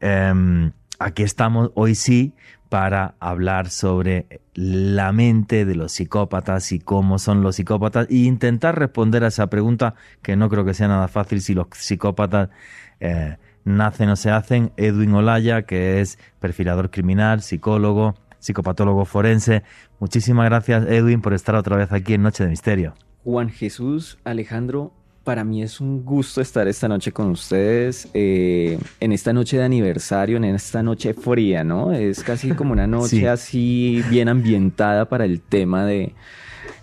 em, 0.00 0.72
aquí 0.98 1.22
estamos 1.22 1.70
hoy 1.74 1.94
sí 1.94 2.34
para 2.68 3.14
hablar 3.20 3.70
sobre 3.70 4.40
la 4.54 5.12
mente 5.12 5.64
de 5.64 5.76
los 5.76 5.92
psicópatas 5.92 6.72
y 6.72 6.80
cómo 6.80 7.20
son 7.20 7.42
los 7.42 7.56
psicópatas 7.56 8.08
e 8.10 8.16
intentar 8.16 8.76
responder 8.76 9.22
a 9.22 9.28
esa 9.28 9.46
pregunta 9.46 9.94
que 10.22 10.34
no 10.34 10.48
creo 10.48 10.64
que 10.64 10.74
sea 10.74 10.88
nada 10.88 11.06
fácil 11.08 11.40
si 11.40 11.54
los 11.54 11.68
psicópatas... 11.72 12.48
Eh, 12.98 13.36
nacen 13.66 14.08
o 14.08 14.16
se 14.16 14.30
hacen 14.30 14.72
Edwin 14.78 15.12
Olaya, 15.12 15.62
que 15.62 16.00
es 16.00 16.18
perfilador 16.40 16.90
criminal, 16.90 17.42
psicólogo, 17.42 18.14
psicopatólogo 18.38 19.04
forense. 19.04 19.64
Muchísimas 19.98 20.46
gracias, 20.46 20.86
Edwin, 20.86 21.20
por 21.20 21.34
estar 21.34 21.54
otra 21.56 21.76
vez 21.76 21.92
aquí 21.92 22.14
en 22.14 22.22
Noche 22.22 22.44
de 22.44 22.50
Misterio. 22.50 22.94
Juan 23.24 23.50
Jesús, 23.50 24.18
Alejandro, 24.24 24.92
para 25.24 25.42
mí 25.42 25.62
es 25.64 25.80
un 25.80 26.04
gusto 26.04 26.40
estar 26.40 26.68
esta 26.68 26.86
noche 26.86 27.10
con 27.10 27.30
ustedes, 27.30 28.08
eh, 28.14 28.78
en 29.00 29.10
esta 29.10 29.32
noche 29.32 29.58
de 29.58 29.64
aniversario, 29.64 30.36
en 30.36 30.44
esta 30.44 30.84
noche 30.84 31.12
fría, 31.12 31.64
¿no? 31.64 31.92
Es 31.92 32.22
casi 32.22 32.52
como 32.52 32.72
una 32.72 32.86
noche 32.86 33.28
así 33.28 34.04
bien 34.08 34.28
ambientada 34.28 35.08
para 35.08 35.24
el 35.24 35.40
tema 35.40 35.84
de, 35.84 36.14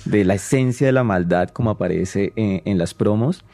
la 0.05 0.33
esencia 0.33 0.85
de 0.85 0.91
la 0.93 1.05
maldad 1.05 1.47
como 1.49 1.69
aparece 1.69 2.33
en 2.35 2.77
las 2.77 2.93
promos. 2.93 3.45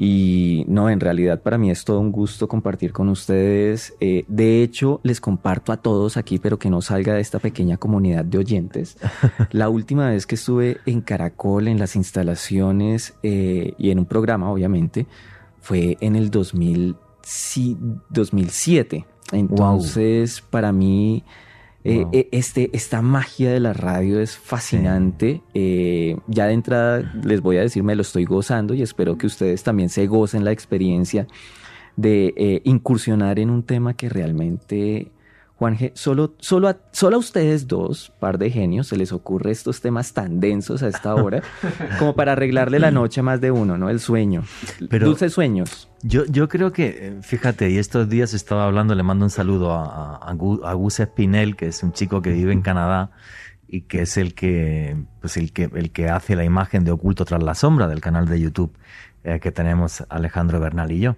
Y 0.00 0.64
no, 0.68 0.88
en 0.88 1.00
realidad 1.00 1.42
para 1.42 1.58
mí 1.58 1.72
es 1.72 1.84
todo 1.84 1.98
un 1.98 2.12
gusto 2.12 2.46
compartir 2.46 2.92
con 2.92 3.08
ustedes. 3.08 3.96
Eh, 3.98 4.24
de 4.28 4.62
hecho, 4.62 5.00
les 5.02 5.20
comparto 5.20 5.72
a 5.72 5.78
todos 5.78 6.16
aquí, 6.16 6.38
pero 6.38 6.56
que 6.56 6.70
no 6.70 6.80
salga 6.82 7.14
de 7.14 7.20
esta 7.20 7.40
pequeña 7.40 7.78
comunidad 7.78 8.24
de 8.24 8.38
oyentes. 8.38 8.96
La 9.50 9.68
última 9.68 10.10
vez 10.10 10.24
que 10.24 10.36
estuve 10.36 10.78
en 10.86 11.00
Caracol, 11.00 11.66
en 11.66 11.80
las 11.80 11.96
instalaciones 11.96 13.14
eh, 13.24 13.74
y 13.76 13.90
en 13.90 13.98
un 13.98 14.06
programa, 14.06 14.52
obviamente, 14.52 15.08
fue 15.60 15.96
en 16.00 16.14
el 16.14 16.30
2007. 16.30 19.04
Entonces, 19.32 20.40
para 20.42 20.70
mí 20.70 21.24
eh, 21.88 22.06
eh, 22.12 22.28
este, 22.32 22.70
esta 22.72 23.00
magia 23.02 23.50
de 23.50 23.60
la 23.60 23.72
radio 23.72 24.20
es 24.20 24.36
fascinante. 24.36 25.42
Eh, 25.54 26.16
ya 26.26 26.46
de 26.46 26.52
entrada 26.52 27.12
les 27.24 27.40
voy 27.40 27.56
a 27.56 27.62
decir, 27.62 27.82
me 27.82 27.94
lo 27.94 28.02
estoy 28.02 28.24
gozando 28.24 28.74
y 28.74 28.82
espero 28.82 29.16
que 29.16 29.26
ustedes 29.26 29.62
también 29.62 29.88
se 29.88 30.06
gocen 30.06 30.44
la 30.44 30.52
experiencia 30.52 31.26
de 31.96 32.60
incursionar 32.64 33.40
en 33.40 33.50
un 33.50 33.64
tema 33.64 33.94
que 33.94 34.08
realmente 34.08 35.10
Juan 35.58 35.76
solo, 35.94 36.34
solo, 36.38 36.68
a, 36.68 36.76
solo 36.92 37.16
a 37.16 37.18
ustedes 37.18 37.66
dos, 37.66 38.12
par 38.20 38.38
de 38.38 38.48
genios, 38.48 38.86
se 38.86 38.96
les 38.96 39.10
ocurre 39.10 39.50
estos 39.50 39.80
temas 39.80 40.12
tan 40.12 40.38
densos 40.38 40.84
a 40.84 40.88
esta 40.88 41.16
hora, 41.16 41.42
como 41.98 42.14
para 42.14 42.32
arreglarle 42.32 42.78
la 42.78 42.92
noche 42.92 43.18
a 43.20 43.22
más 43.24 43.40
de 43.40 43.50
uno, 43.50 43.76
¿no? 43.76 43.90
El 43.90 43.98
sueño. 43.98 44.44
Pero 44.88 45.06
Dulces 45.06 45.32
sueños. 45.32 45.88
Yo, 46.02 46.24
yo 46.26 46.48
creo 46.48 46.70
que, 46.70 46.86
eh, 46.86 47.18
fíjate, 47.22 47.70
y 47.70 47.78
estos 47.78 48.08
días 48.08 48.34
estaba 48.34 48.66
hablando, 48.66 48.94
le 48.94 49.02
mando 49.02 49.24
un 49.24 49.30
saludo 49.30 49.72
a, 49.72 50.18
a, 50.18 50.32
Gus 50.74 51.00
Espinel, 51.00 51.56
que 51.56 51.66
es 51.66 51.82
un 51.82 51.92
chico 51.92 52.22
que 52.22 52.30
vive 52.30 52.52
en 52.52 52.62
Canadá 52.62 53.10
y 53.66 53.80
que 53.80 54.02
es 54.02 54.16
el 54.16 54.34
que, 54.34 54.96
pues 55.20 55.36
el 55.36 55.52
que, 55.52 55.68
el 55.74 55.90
que 55.90 56.08
hace 56.08 56.36
la 56.36 56.44
imagen 56.44 56.84
de 56.84 56.92
Oculto 56.92 57.24
tras 57.24 57.42
la 57.42 57.56
sombra 57.56 57.88
del 57.88 58.00
canal 58.00 58.28
de 58.28 58.40
YouTube 58.40 58.78
eh, 59.24 59.40
que 59.40 59.50
tenemos 59.50 60.04
Alejandro 60.08 60.60
Bernal 60.60 60.92
y 60.92 61.00
yo. 61.00 61.16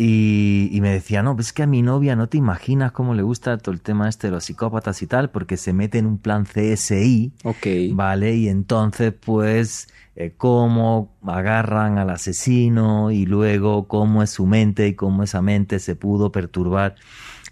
Y, 0.00 0.78
me 0.80 0.92
decía, 0.92 1.24
no, 1.24 1.34
pues 1.34 1.48
es 1.48 1.52
que 1.52 1.64
a 1.64 1.66
mi 1.66 1.82
novia 1.82 2.14
no 2.14 2.28
te 2.28 2.38
imaginas 2.38 2.92
cómo 2.92 3.14
le 3.14 3.22
gusta 3.22 3.58
todo 3.58 3.72
el 3.72 3.80
tema 3.80 4.08
este 4.08 4.28
de 4.28 4.30
los 4.30 4.44
psicópatas 4.44 5.02
y 5.02 5.08
tal, 5.08 5.30
porque 5.30 5.56
se 5.56 5.72
mete 5.72 5.98
en 5.98 6.06
un 6.06 6.18
plan 6.18 6.44
CSI. 6.44 7.32
Ok. 7.42 7.66
¿Vale? 7.94 8.36
Y 8.36 8.48
entonces, 8.48 9.12
pues, 9.12 9.88
eh, 10.14 10.34
cómo 10.36 11.16
agarran 11.26 11.98
al 11.98 12.10
asesino 12.10 13.10
y 13.10 13.26
luego 13.26 13.88
cómo 13.88 14.22
es 14.22 14.30
su 14.30 14.46
mente 14.46 14.86
y 14.86 14.94
cómo 14.94 15.24
esa 15.24 15.42
mente 15.42 15.80
se 15.80 15.96
pudo 15.96 16.30
perturbar. 16.30 16.94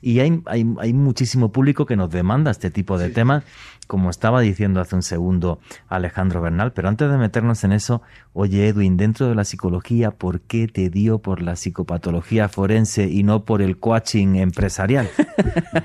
Y 0.00 0.20
hay, 0.20 0.42
hay, 0.46 0.66
hay 0.78 0.92
muchísimo 0.92 1.52
público 1.52 1.86
que 1.86 1.96
nos 1.96 2.10
demanda 2.10 2.50
este 2.50 2.70
tipo 2.70 2.98
de 2.98 3.10
temas 3.10 3.44
como 3.86 4.10
estaba 4.10 4.40
diciendo 4.40 4.80
hace 4.80 4.96
un 4.96 5.02
segundo 5.02 5.60
Alejandro 5.88 6.42
Bernal, 6.42 6.72
pero 6.72 6.88
antes 6.88 7.10
de 7.10 7.16
meternos 7.16 7.62
en 7.64 7.72
eso, 7.72 8.02
oye 8.32 8.68
Edwin, 8.68 8.96
dentro 8.96 9.28
de 9.28 9.34
la 9.34 9.44
psicología, 9.44 10.10
¿por 10.10 10.40
qué 10.40 10.66
te 10.66 10.90
dio 10.90 11.18
por 11.18 11.42
la 11.42 11.56
psicopatología 11.56 12.48
forense 12.48 13.08
y 13.08 13.22
no 13.22 13.44
por 13.44 13.62
el 13.62 13.78
coaching 13.78 14.36
empresarial? 14.36 15.08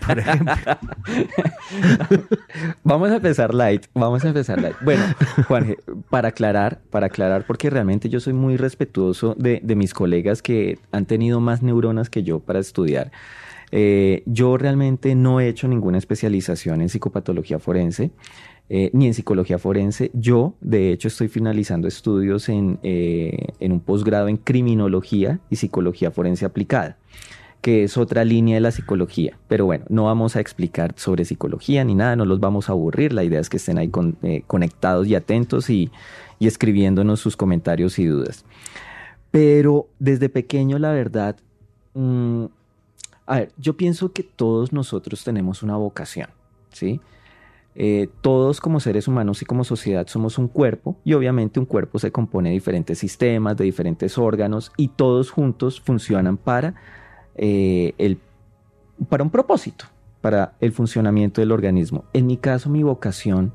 Por 0.05 0.19
ejemplo. 0.19 0.53
vamos 2.83 3.11
a 3.11 3.17
empezar 3.17 3.53
light, 3.53 3.85
vamos 3.93 4.23
a 4.23 4.29
empezar 4.29 4.61
light. 4.61 4.75
Bueno, 4.81 5.03
Juan, 5.47 5.75
para 6.09 6.29
aclarar, 6.29 6.79
para 6.89 7.07
aclarar, 7.07 7.45
porque 7.45 7.69
realmente 7.69 8.09
yo 8.09 8.19
soy 8.19 8.33
muy 8.33 8.57
respetuoso 8.57 9.35
de, 9.37 9.59
de 9.63 9.75
mis 9.75 9.93
colegas 9.93 10.41
que 10.41 10.79
han 10.91 11.05
tenido 11.05 11.39
más 11.39 11.61
neuronas 11.61 12.09
que 12.09 12.23
yo 12.23 12.39
para 12.39 12.59
estudiar. 12.59 13.11
Eh, 13.71 14.23
yo 14.25 14.57
realmente 14.57 15.15
no 15.15 15.39
he 15.39 15.47
hecho 15.47 15.67
ninguna 15.67 15.97
especialización 15.97 16.81
en 16.81 16.89
psicopatología 16.89 17.59
forense. 17.59 18.11
Eh, 18.73 18.89
ni 18.93 19.07
en 19.07 19.13
psicología 19.13 19.59
forense. 19.59 20.11
Yo, 20.13 20.53
de 20.61 20.93
hecho, 20.93 21.09
estoy 21.09 21.27
finalizando 21.27 21.89
estudios 21.89 22.47
en, 22.47 22.79
eh, 22.83 23.47
en 23.59 23.73
un 23.73 23.81
posgrado 23.81 24.29
en 24.29 24.37
criminología 24.37 25.41
y 25.49 25.57
psicología 25.57 26.11
forense 26.11 26.45
aplicada, 26.45 26.97
que 27.59 27.83
es 27.83 27.97
otra 27.97 28.23
línea 28.23 28.55
de 28.55 28.61
la 28.61 28.71
psicología. 28.71 29.37
Pero 29.49 29.65
bueno, 29.65 29.83
no 29.89 30.05
vamos 30.05 30.37
a 30.37 30.39
explicar 30.39 30.93
sobre 30.95 31.25
psicología 31.25 31.83
ni 31.83 31.95
nada, 31.95 32.15
no 32.15 32.23
los 32.23 32.39
vamos 32.39 32.69
a 32.69 32.71
aburrir. 32.71 33.11
La 33.11 33.25
idea 33.25 33.41
es 33.41 33.49
que 33.49 33.57
estén 33.57 33.77
ahí 33.77 33.91
conectados 34.47 35.05
y 35.05 35.15
atentos 35.15 35.69
y, 35.69 35.91
y 36.39 36.47
escribiéndonos 36.47 37.19
sus 37.19 37.35
comentarios 37.35 37.99
y 37.99 38.05
dudas. 38.05 38.45
Pero 39.31 39.89
desde 39.99 40.29
pequeño, 40.29 40.79
la 40.79 40.91
verdad, 40.91 41.35
mm, 41.93 42.45
a 43.31 43.39
ver, 43.39 43.51
yo 43.57 43.77
pienso 43.77 44.11
que 44.11 44.23
todos 44.23 44.73
nosotros 44.73 45.23
tenemos 45.23 45.63
una 45.63 45.77
vocación, 45.77 46.27
¿sí? 46.73 46.99
Eh, 47.75 48.09
todos 48.19 48.59
como 48.59 48.81
seres 48.81 49.07
humanos 49.07 49.41
y 49.41 49.45
como 49.45 49.63
sociedad 49.63 50.05
somos 50.07 50.37
un 50.37 50.49
cuerpo 50.49 50.97
y 51.05 51.13
obviamente 51.13 51.57
un 51.57 51.65
cuerpo 51.65 51.97
se 51.97 52.11
compone 52.11 52.49
de 52.49 52.55
diferentes 52.55 52.99
sistemas, 52.99 53.55
de 53.55 53.63
diferentes 53.63 54.17
órganos 54.17 54.73
y 54.75 54.89
todos 54.89 55.31
juntos 55.31 55.79
funcionan 55.79 56.35
para, 56.35 56.75
eh, 57.35 57.93
el, 57.97 58.19
para 59.07 59.23
un 59.23 59.29
propósito, 59.29 59.85
para 60.19 60.55
el 60.59 60.73
funcionamiento 60.73 61.39
del 61.39 61.53
organismo. 61.53 62.03
En 62.11 62.27
mi 62.27 62.35
caso, 62.35 62.69
mi 62.69 62.83
vocación 62.83 63.53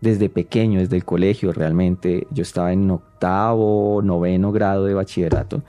desde 0.00 0.30
pequeño, 0.30 0.80
desde 0.80 0.96
el 0.96 1.04
colegio 1.04 1.52
realmente, 1.52 2.26
yo 2.30 2.40
estaba 2.40 2.72
en 2.72 2.90
octavo, 2.90 4.00
noveno 4.02 4.50
grado 4.50 4.86
de 4.86 4.94
bachillerato, 4.94 5.62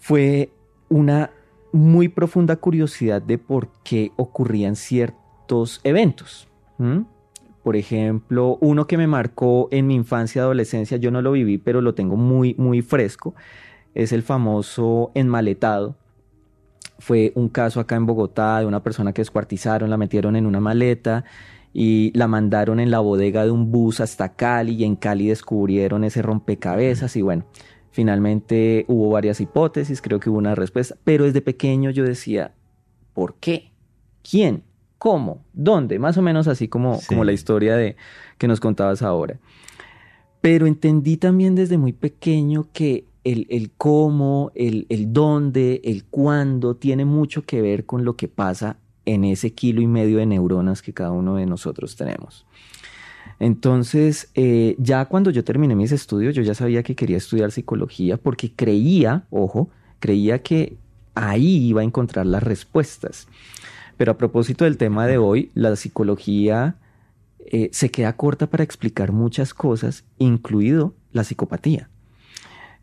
fue 0.00 0.50
una 0.88 1.30
muy 1.74 2.06
profunda 2.06 2.54
curiosidad 2.54 3.20
de 3.20 3.36
por 3.36 3.68
qué 3.82 4.12
ocurrían 4.16 4.76
ciertos 4.76 5.80
eventos. 5.82 6.48
Por 7.64 7.74
ejemplo, 7.76 8.58
uno 8.60 8.86
que 8.86 8.96
me 8.96 9.08
marcó 9.08 9.68
en 9.72 9.88
mi 9.88 9.96
infancia 9.96 10.38
y 10.38 10.42
adolescencia, 10.42 10.98
yo 10.98 11.10
no 11.10 11.20
lo 11.20 11.32
viví, 11.32 11.58
pero 11.58 11.80
lo 11.80 11.94
tengo 11.94 12.16
muy, 12.16 12.54
muy 12.58 12.80
fresco, 12.80 13.34
es 13.92 14.12
el 14.12 14.22
famoso 14.22 15.10
enmaletado. 15.14 15.96
Fue 17.00 17.32
un 17.34 17.48
caso 17.48 17.80
acá 17.80 17.96
en 17.96 18.06
Bogotá 18.06 18.60
de 18.60 18.66
una 18.66 18.84
persona 18.84 19.12
que 19.12 19.22
descuartizaron, 19.22 19.90
la 19.90 19.96
metieron 19.96 20.36
en 20.36 20.46
una 20.46 20.60
maleta 20.60 21.24
y 21.72 22.12
la 22.14 22.28
mandaron 22.28 22.78
en 22.78 22.92
la 22.92 23.00
bodega 23.00 23.44
de 23.44 23.50
un 23.50 23.72
bus 23.72 23.98
hasta 23.98 24.36
Cali 24.36 24.74
y 24.74 24.84
en 24.84 24.94
Cali 24.94 25.26
descubrieron 25.26 26.04
ese 26.04 26.22
rompecabezas 26.22 27.16
y 27.16 27.22
bueno, 27.22 27.46
Finalmente 27.94 28.84
hubo 28.88 29.10
varias 29.10 29.40
hipótesis, 29.40 30.02
creo 30.02 30.18
que 30.18 30.28
hubo 30.28 30.38
una 30.38 30.56
respuesta, 30.56 30.96
pero 31.04 31.26
desde 31.26 31.40
pequeño 31.40 31.90
yo 31.90 32.02
decía, 32.02 32.52
¿por 33.12 33.36
qué? 33.36 33.70
¿Quién? 34.28 34.64
¿Cómo? 34.98 35.44
¿Dónde? 35.52 36.00
Más 36.00 36.18
o 36.18 36.22
menos 36.22 36.48
así 36.48 36.66
como, 36.66 36.98
como 37.06 37.22
la 37.22 37.30
historia 37.30 37.76
de, 37.76 37.94
que 38.36 38.48
nos 38.48 38.58
contabas 38.58 39.02
ahora. 39.02 39.38
Pero 40.40 40.66
entendí 40.66 41.18
también 41.18 41.54
desde 41.54 41.78
muy 41.78 41.92
pequeño 41.92 42.66
que 42.72 43.04
el, 43.22 43.46
el 43.48 43.70
cómo, 43.70 44.50
el, 44.56 44.86
el 44.88 45.12
dónde, 45.12 45.80
el 45.84 46.02
cuándo 46.02 46.74
tiene 46.74 47.04
mucho 47.04 47.42
que 47.42 47.62
ver 47.62 47.86
con 47.86 48.04
lo 48.04 48.16
que 48.16 48.26
pasa 48.26 48.76
en 49.04 49.22
ese 49.22 49.52
kilo 49.52 49.80
y 49.80 49.86
medio 49.86 50.18
de 50.18 50.26
neuronas 50.26 50.82
que 50.82 50.92
cada 50.92 51.12
uno 51.12 51.36
de 51.36 51.46
nosotros 51.46 51.94
tenemos. 51.94 52.44
Entonces, 53.38 54.30
eh, 54.34 54.76
ya 54.78 55.04
cuando 55.06 55.30
yo 55.30 55.44
terminé 55.44 55.74
mis 55.74 55.92
estudios, 55.92 56.34
yo 56.34 56.42
ya 56.42 56.54
sabía 56.54 56.82
que 56.82 56.94
quería 56.94 57.16
estudiar 57.16 57.50
psicología 57.50 58.16
porque 58.16 58.52
creía, 58.54 59.24
ojo, 59.30 59.70
creía 59.98 60.42
que 60.42 60.76
ahí 61.14 61.66
iba 61.66 61.80
a 61.80 61.84
encontrar 61.84 62.26
las 62.26 62.42
respuestas. 62.42 63.28
Pero 63.96 64.12
a 64.12 64.18
propósito 64.18 64.64
del 64.64 64.76
tema 64.76 65.06
de 65.06 65.18
hoy, 65.18 65.50
la 65.54 65.74
psicología 65.76 66.76
eh, 67.46 67.68
se 67.72 67.90
queda 67.90 68.16
corta 68.16 68.48
para 68.48 68.64
explicar 68.64 69.12
muchas 69.12 69.54
cosas, 69.54 70.04
incluido 70.18 70.94
la 71.12 71.24
psicopatía. 71.24 71.88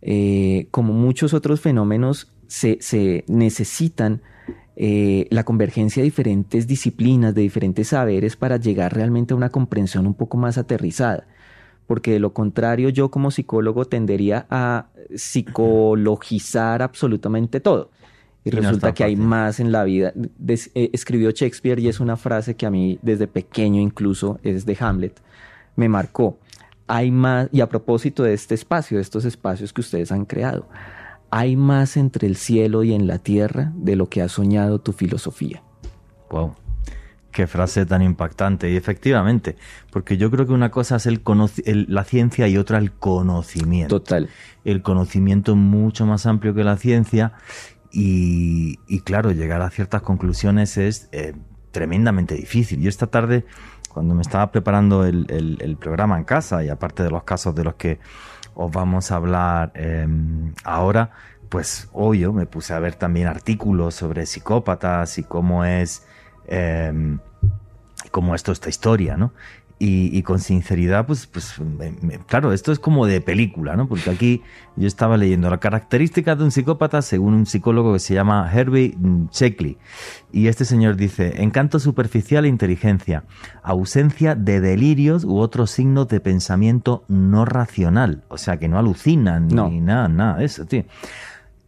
Eh, 0.02 0.68
como 0.72 0.94
muchos 0.94 1.34
otros 1.34 1.62
fenómenos, 1.62 2.32
se, 2.48 3.24
necesitan 3.28 4.22
eh, 4.84 5.28
la 5.30 5.44
convergencia 5.44 6.02
de 6.02 6.06
diferentes 6.06 6.66
disciplinas, 6.66 7.36
de 7.36 7.44
diferentes 7.44 7.90
saberes 7.90 8.36
para 8.36 8.58
llegar 8.58 8.96
realmente 8.96 9.32
a 9.32 9.38
una 9.38 9.50
comprensión 9.50 10.08
un 10.08 10.16
poco 10.16 10.38
más 10.38 10.58
aterrizada. 10.58 11.28
Porque 11.86 12.14
de 12.14 12.20
lo 12.20 12.34
contrario, 12.34 12.90
yo 12.90 13.12
como 13.12 13.30
psicólogo 13.30 13.86
tendería 13.86 14.48
a 14.50 14.88
psicologizar 15.14 16.82
absolutamente 16.82 17.60
todo. 17.60 17.92
Y, 18.44 18.50
resulta 18.50 18.92
que 18.92 19.04
hay 19.04 19.16
más 19.16 19.60
en 19.60 19.72
la 19.72 19.84
vida. 19.84 20.14
Eh, 20.16 20.90
escribió 20.94 21.30
Shakespeare 21.30 21.80
y 21.80 21.88
es 21.88 22.00
una 22.00 22.18
frase 22.18 22.56
que 22.56 22.66
a 22.66 22.72
mí 22.72 22.98
desde 23.04 23.28
pequeño 23.28 23.80
incluso 23.80 24.40
es 24.42 24.66
de 24.66 24.76
Hamlet, 24.80 25.22
me 25.76 25.90
marcó. 25.90 26.40
Hay 26.88 27.12
más, 27.12 27.50
y 27.52 27.62
a 27.62 27.70
propósito 27.70 28.24
de 28.24 28.34
este 28.34 28.56
espacio, 28.56 28.98
de 28.98 29.04
estos 29.04 29.26
espacios 29.26 29.74
que 29.74 29.82
ustedes 29.82 30.12
han 30.12 30.26
creado, 30.26 30.66
hay 31.32 31.56
más 31.56 31.98
entre 31.98 32.28
el 32.28 32.36
cielo 32.36 32.84
y 32.84 32.94
en 32.94 33.08
la 33.08 33.18
tierra 33.18 33.72
de 33.76 33.96
lo 33.96 34.10
que 34.10 34.22
ha 34.22 34.30
soñado 34.30 34.80
tu 34.80 34.92
filosofía. 34.92 35.64
Wow. 36.30 36.56
Qué 37.32 37.48
frase 37.48 37.86
tan 37.86 38.02
impactante. 38.02 38.70
Y 38.70 38.76
efectivamente, 38.76 39.56
porque 39.90 40.18
yo 40.18 40.30
creo 40.30 40.46
que 40.46 40.52
una 40.52 40.70
cosa 40.70 40.98
es 40.98 41.06
el, 41.06 41.22
la 41.88 42.04
ciencia 42.04 42.48
y 42.50 42.58
otra 42.58 42.78
el 42.78 42.92
conocimiento. 42.92 44.02
Total. 44.02 44.30
El 44.66 44.82
conocimiento 44.82 45.56
mucho 45.56 46.06
más 46.06 46.26
amplio 46.26 46.54
que 46.54 46.66
la 46.66 46.76
ciencia 46.76 47.34
y, 47.94 49.00
claro, 49.04 49.32
llegar 49.32 49.62
a 49.62 49.70
ciertas 49.70 50.02
conclusiones 50.02 50.78
es 50.78 51.10
eh, 51.14 51.34
tremendamente 51.72 52.36
difícil. 52.36 52.82
Yo 52.82 52.90
esta 52.90 53.08
tarde, 53.08 53.46
cuando 53.90 54.14
me 54.14 54.22
estaba 54.22 54.52
preparando 54.52 55.06
el, 55.06 55.78
programa 55.80 56.18
en 56.18 56.26
casa, 56.26 56.64
y 56.64 56.70
aparte 56.70 57.04
de 57.04 57.10
los 57.10 57.24
casos 57.24 57.56
de 57.56 57.64
los 57.64 57.76
que 57.76 58.00
os 58.56 58.72
vamos 58.72 59.12
a 59.12 59.16
hablar 59.16 59.72
em, 59.76 60.54
ahora, 60.64 61.12
pues 61.50 61.90
obvio, 61.94 62.34
me 62.34 62.46
puse 62.46 62.74
a 62.74 62.80
ver 62.80 62.96
también 62.96 63.28
artículos 63.28 63.96
sobre 63.96 64.26
psicópatas 64.26 65.18
y 65.18 65.24
cómo 65.24 65.66
es, 65.66 66.06
eh, 66.48 67.18
cómo 68.12 68.36
esto, 68.36 68.52
esta 68.52 68.70
historia, 68.70 69.18
¿no? 69.18 69.34
Y, 69.84 70.22
con 70.22 70.40
sinceridad, 70.40 71.08
pues, 71.08 71.26
pues 71.26 71.56
claro, 72.28 72.54
esto 72.54 72.72
es 72.72 72.78
como 72.78 73.08
de 73.08 73.20
película, 73.20 73.76
¿no? 73.76 73.88
Porque 73.88 74.12
aquí 74.12 74.44
yo 74.76 74.86
estaba 74.86 75.18
leyendo 75.18 75.50
la 75.50 75.60
característica 75.60 76.36
de 76.36 76.44
un 76.44 76.52
psicópata 76.52 77.02
según 77.02 77.34
un 77.34 77.46
psicólogo 77.48 77.94
que 77.94 78.00
se 78.00 78.14
llama 78.14 78.48
Herbie 78.54 78.96
Sheckley. 79.32 79.80
Y 80.32 80.48
este 80.48 80.66
señor 80.66 80.98
dice, 80.98 81.42
encanto 81.42 81.80
superficial 81.80 82.46
e 82.46 82.50
inteligencia, 82.50 83.24
ausencia 83.64 84.36
de 84.36 84.62
delirios 84.62 85.24
u 85.24 85.40
otros 85.40 85.72
signos 85.72 86.08
de 86.10 86.20
pensamiento 86.20 87.04
no 87.08 87.46
racional. 87.46 88.24
O 88.28 88.38
sea, 88.38 88.58
que 88.58 88.68
no 88.68 88.78
alucinan 88.78 89.48
ni 89.48 89.82
nada, 89.82 90.08
nada, 90.08 90.44
eso, 90.44 90.66
tío. 90.66 90.86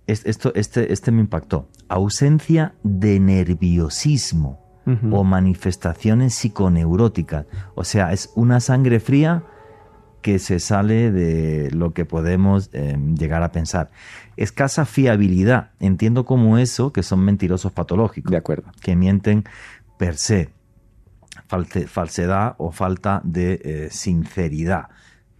Esto, 0.05 0.51
este, 0.53 0.93
este 0.93 1.11
me 1.11 1.21
impactó. 1.21 1.67
Ausencia 1.87 2.75
de 2.83 3.19
nerviosismo 3.19 4.62
o 5.11 5.23
manifestaciones 5.23 6.33
psiconeuróticas. 6.35 7.45
O 7.75 7.83
sea, 7.83 8.11
es 8.11 8.31
una 8.35 8.59
sangre 8.59 8.99
fría 8.99 9.43
que 10.23 10.39
se 10.39 10.59
sale 10.59 11.11
de 11.11 11.69
lo 11.71 11.93
que 11.93 12.05
podemos 12.05 12.69
em, 12.73 13.15
llegar 13.15 13.43
a 13.43 13.51
pensar. 13.51 13.91
Escasa 14.37 14.85
fiabilidad. 14.85 15.71
Entiendo 15.79 16.25
como 16.25 16.57
eso 16.57 16.91
que 16.91 17.03
son 17.03 17.19
mentirosos 17.19 17.71
patológicos. 17.71 18.31
De 18.31 18.37
acuerdo. 18.37 18.71
Que 18.81 18.95
mienten 18.95 19.43
per 19.99 20.15
se. 20.17 20.49
falsedad 21.87 22.55
o 22.57 22.71
falta 22.71 23.21
de 23.23 23.61
eh, 23.63 23.89
sinceridad. 23.91 24.87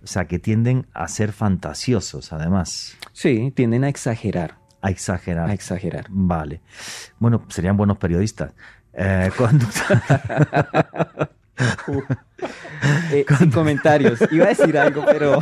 O 0.04 0.08
sea, 0.08 0.26
que 0.26 0.38
tienden 0.38 0.86
a 0.94 1.08
ser 1.08 1.32
fantasiosos, 1.32 2.34
además. 2.34 2.98
Sí, 3.14 3.52
tienden 3.56 3.86
a 3.86 3.90
exagerar. 3.90 4.58
A 4.82 4.90
exagerar. 4.90 5.50
A 5.50 5.54
exagerar. 5.54 6.08
Vale. 6.10 6.62
Bueno, 7.20 7.46
serían 7.48 7.78
buenos 7.78 7.98
periodistas. 7.98 8.54
Eh, 8.94 9.32
eh, 13.12 13.26
sin 13.38 13.52
comentarios. 13.52 14.20
Iba 14.32 14.46
a 14.46 14.50
decir 14.50 14.78
algo, 14.78 15.04
pero 15.06 15.40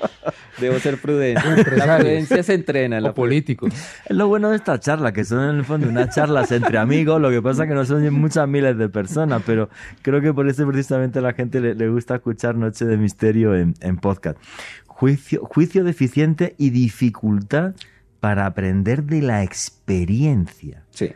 debo 0.60 0.78
ser 0.78 1.00
prudente. 1.00 1.42
La 1.76 1.98
prudencia 1.98 2.42
se 2.42 2.54
entrena. 2.54 3.00
la 3.00 3.14
político. 3.14 3.66
Es 3.66 4.16
lo 4.16 4.28
bueno 4.28 4.50
de 4.50 4.56
esta 4.56 4.78
charla, 4.78 5.12
que 5.12 5.24
son 5.24 5.48
en 5.48 5.56
el 5.56 5.64
fondo 5.64 5.88
unas 5.88 6.14
charlas 6.14 6.52
entre 6.52 6.78
amigos. 6.78 7.20
Lo 7.20 7.30
que 7.30 7.42
pasa 7.42 7.64
es 7.64 7.68
que 7.68 7.74
no 7.74 7.84
son 7.84 8.12
muchas 8.14 8.48
miles 8.48 8.76
de 8.78 8.88
personas, 8.88 9.42
pero 9.44 9.68
creo 10.02 10.20
que 10.20 10.32
por 10.32 10.48
eso 10.48 10.66
precisamente 10.66 11.18
a 11.18 11.22
la 11.22 11.32
gente 11.32 11.60
le, 11.60 11.88
gusta 11.88 12.16
escuchar 12.16 12.54
Noche 12.54 12.84
de 12.84 12.96
Misterio 12.96 13.54
en, 13.54 13.74
en 13.80 13.96
podcast. 13.96 14.38
Juicio, 14.86 15.44
juicio 15.44 15.82
deficiente 15.84 16.54
y 16.58 16.70
dificultad 16.70 17.74
para 18.20 18.46
aprender 18.46 19.02
de 19.04 19.22
la 19.22 19.42
experiencia. 19.42 20.84
Sí 20.90 21.12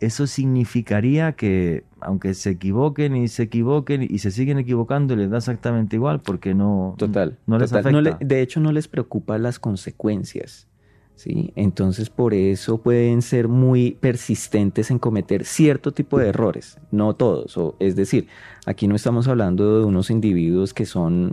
eso 0.00 0.26
significaría 0.26 1.32
que 1.32 1.84
aunque 2.00 2.34
se 2.34 2.50
equivoquen 2.50 3.16
y 3.16 3.28
se 3.28 3.44
equivoquen 3.44 4.02
y 4.02 4.18
se 4.18 4.30
siguen 4.30 4.58
equivocando, 4.58 5.16
les 5.16 5.30
da 5.30 5.38
exactamente 5.38 5.96
igual 5.96 6.20
porque 6.20 6.54
no, 6.54 6.94
total, 6.96 7.38
no 7.46 7.58
les 7.58 7.72
afecta. 7.72 8.18
de 8.20 8.42
hecho, 8.42 8.60
no 8.60 8.72
les 8.72 8.86
preocupa 8.88 9.38
las 9.38 9.58
consecuencias. 9.58 10.68
¿sí? 11.16 11.52
Entonces, 11.56 12.10
por 12.10 12.32
eso 12.32 12.78
pueden 12.78 13.22
ser 13.22 13.48
muy 13.48 13.92
persistentes 14.00 14.90
en 14.92 15.00
cometer 15.00 15.44
cierto 15.44 15.92
tipo 15.92 16.18
de 16.18 16.28
errores, 16.28 16.78
no 16.92 17.14
todos. 17.14 17.58
O, 17.58 17.74
es 17.80 17.96
decir, 17.96 18.28
aquí 18.66 18.86
no 18.86 18.94
estamos 18.94 19.26
hablando 19.26 19.80
de 19.80 19.84
unos 19.84 20.10
individuos 20.10 20.72
que 20.72 20.86
son 20.86 21.32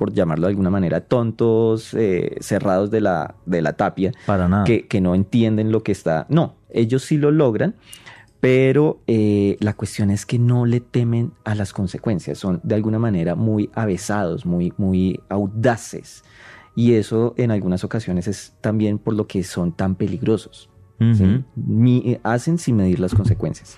por 0.00 0.14
llamarlo 0.14 0.46
de 0.46 0.52
alguna 0.52 0.70
manera, 0.70 1.02
tontos, 1.02 1.92
eh, 1.92 2.38
cerrados 2.40 2.90
de 2.90 3.02
la, 3.02 3.34
de 3.44 3.60
la 3.60 3.74
tapia. 3.74 4.12
Para 4.24 4.48
nada. 4.48 4.64
Que, 4.64 4.86
que 4.86 5.02
no 5.02 5.14
entienden 5.14 5.70
lo 5.70 5.82
que 5.82 5.92
está. 5.92 6.24
No, 6.30 6.54
ellos 6.70 7.02
sí 7.02 7.18
lo 7.18 7.30
logran, 7.30 7.74
pero 8.40 9.02
eh, 9.06 9.58
la 9.60 9.74
cuestión 9.74 10.10
es 10.10 10.24
que 10.24 10.38
no 10.38 10.64
le 10.64 10.80
temen 10.80 11.32
a 11.44 11.54
las 11.54 11.74
consecuencias, 11.74 12.38
son 12.38 12.60
de 12.62 12.76
alguna 12.76 12.98
manera 12.98 13.34
muy 13.34 13.68
avesados, 13.74 14.46
muy, 14.46 14.72
muy 14.78 15.20
audaces. 15.28 16.24
Y 16.74 16.94
eso 16.94 17.34
en 17.36 17.50
algunas 17.50 17.84
ocasiones 17.84 18.26
es 18.26 18.54
también 18.62 18.98
por 18.98 19.12
lo 19.12 19.26
que 19.26 19.44
son 19.44 19.72
tan 19.72 19.96
peligrosos. 19.96 20.70
hacen 22.22 22.56
sin 22.56 22.76
medir 22.76 23.00
las 23.00 23.14
consecuencias. 23.14 23.76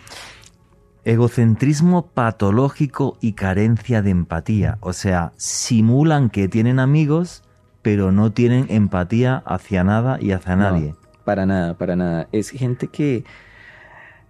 Egocentrismo 1.04 2.06
patológico 2.06 3.18
y 3.20 3.32
carencia 3.32 4.02
de 4.02 4.10
empatía. 4.10 4.78
O 4.80 4.92
sea, 4.92 5.32
simulan 5.36 6.30
que 6.30 6.46
tienen 6.46 6.78
amigos, 6.78 7.42
pero 7.82 8.12
no 8.12 8.32
tienen 8.32 8.66
empatía 8.68 9.42
hacia 9.44 9.82
nada 9.82 10.18
y 10.20 10.30
hacia 10.30 10.54
nadie. 10.54 10.94
Para 11.24 11.44
nada, 11.44 11.74
para 11.74 11.96
nada. 11.96 12.28
Es 12.30 12.50
gente 12.50 12.86
que, 12.86 13.24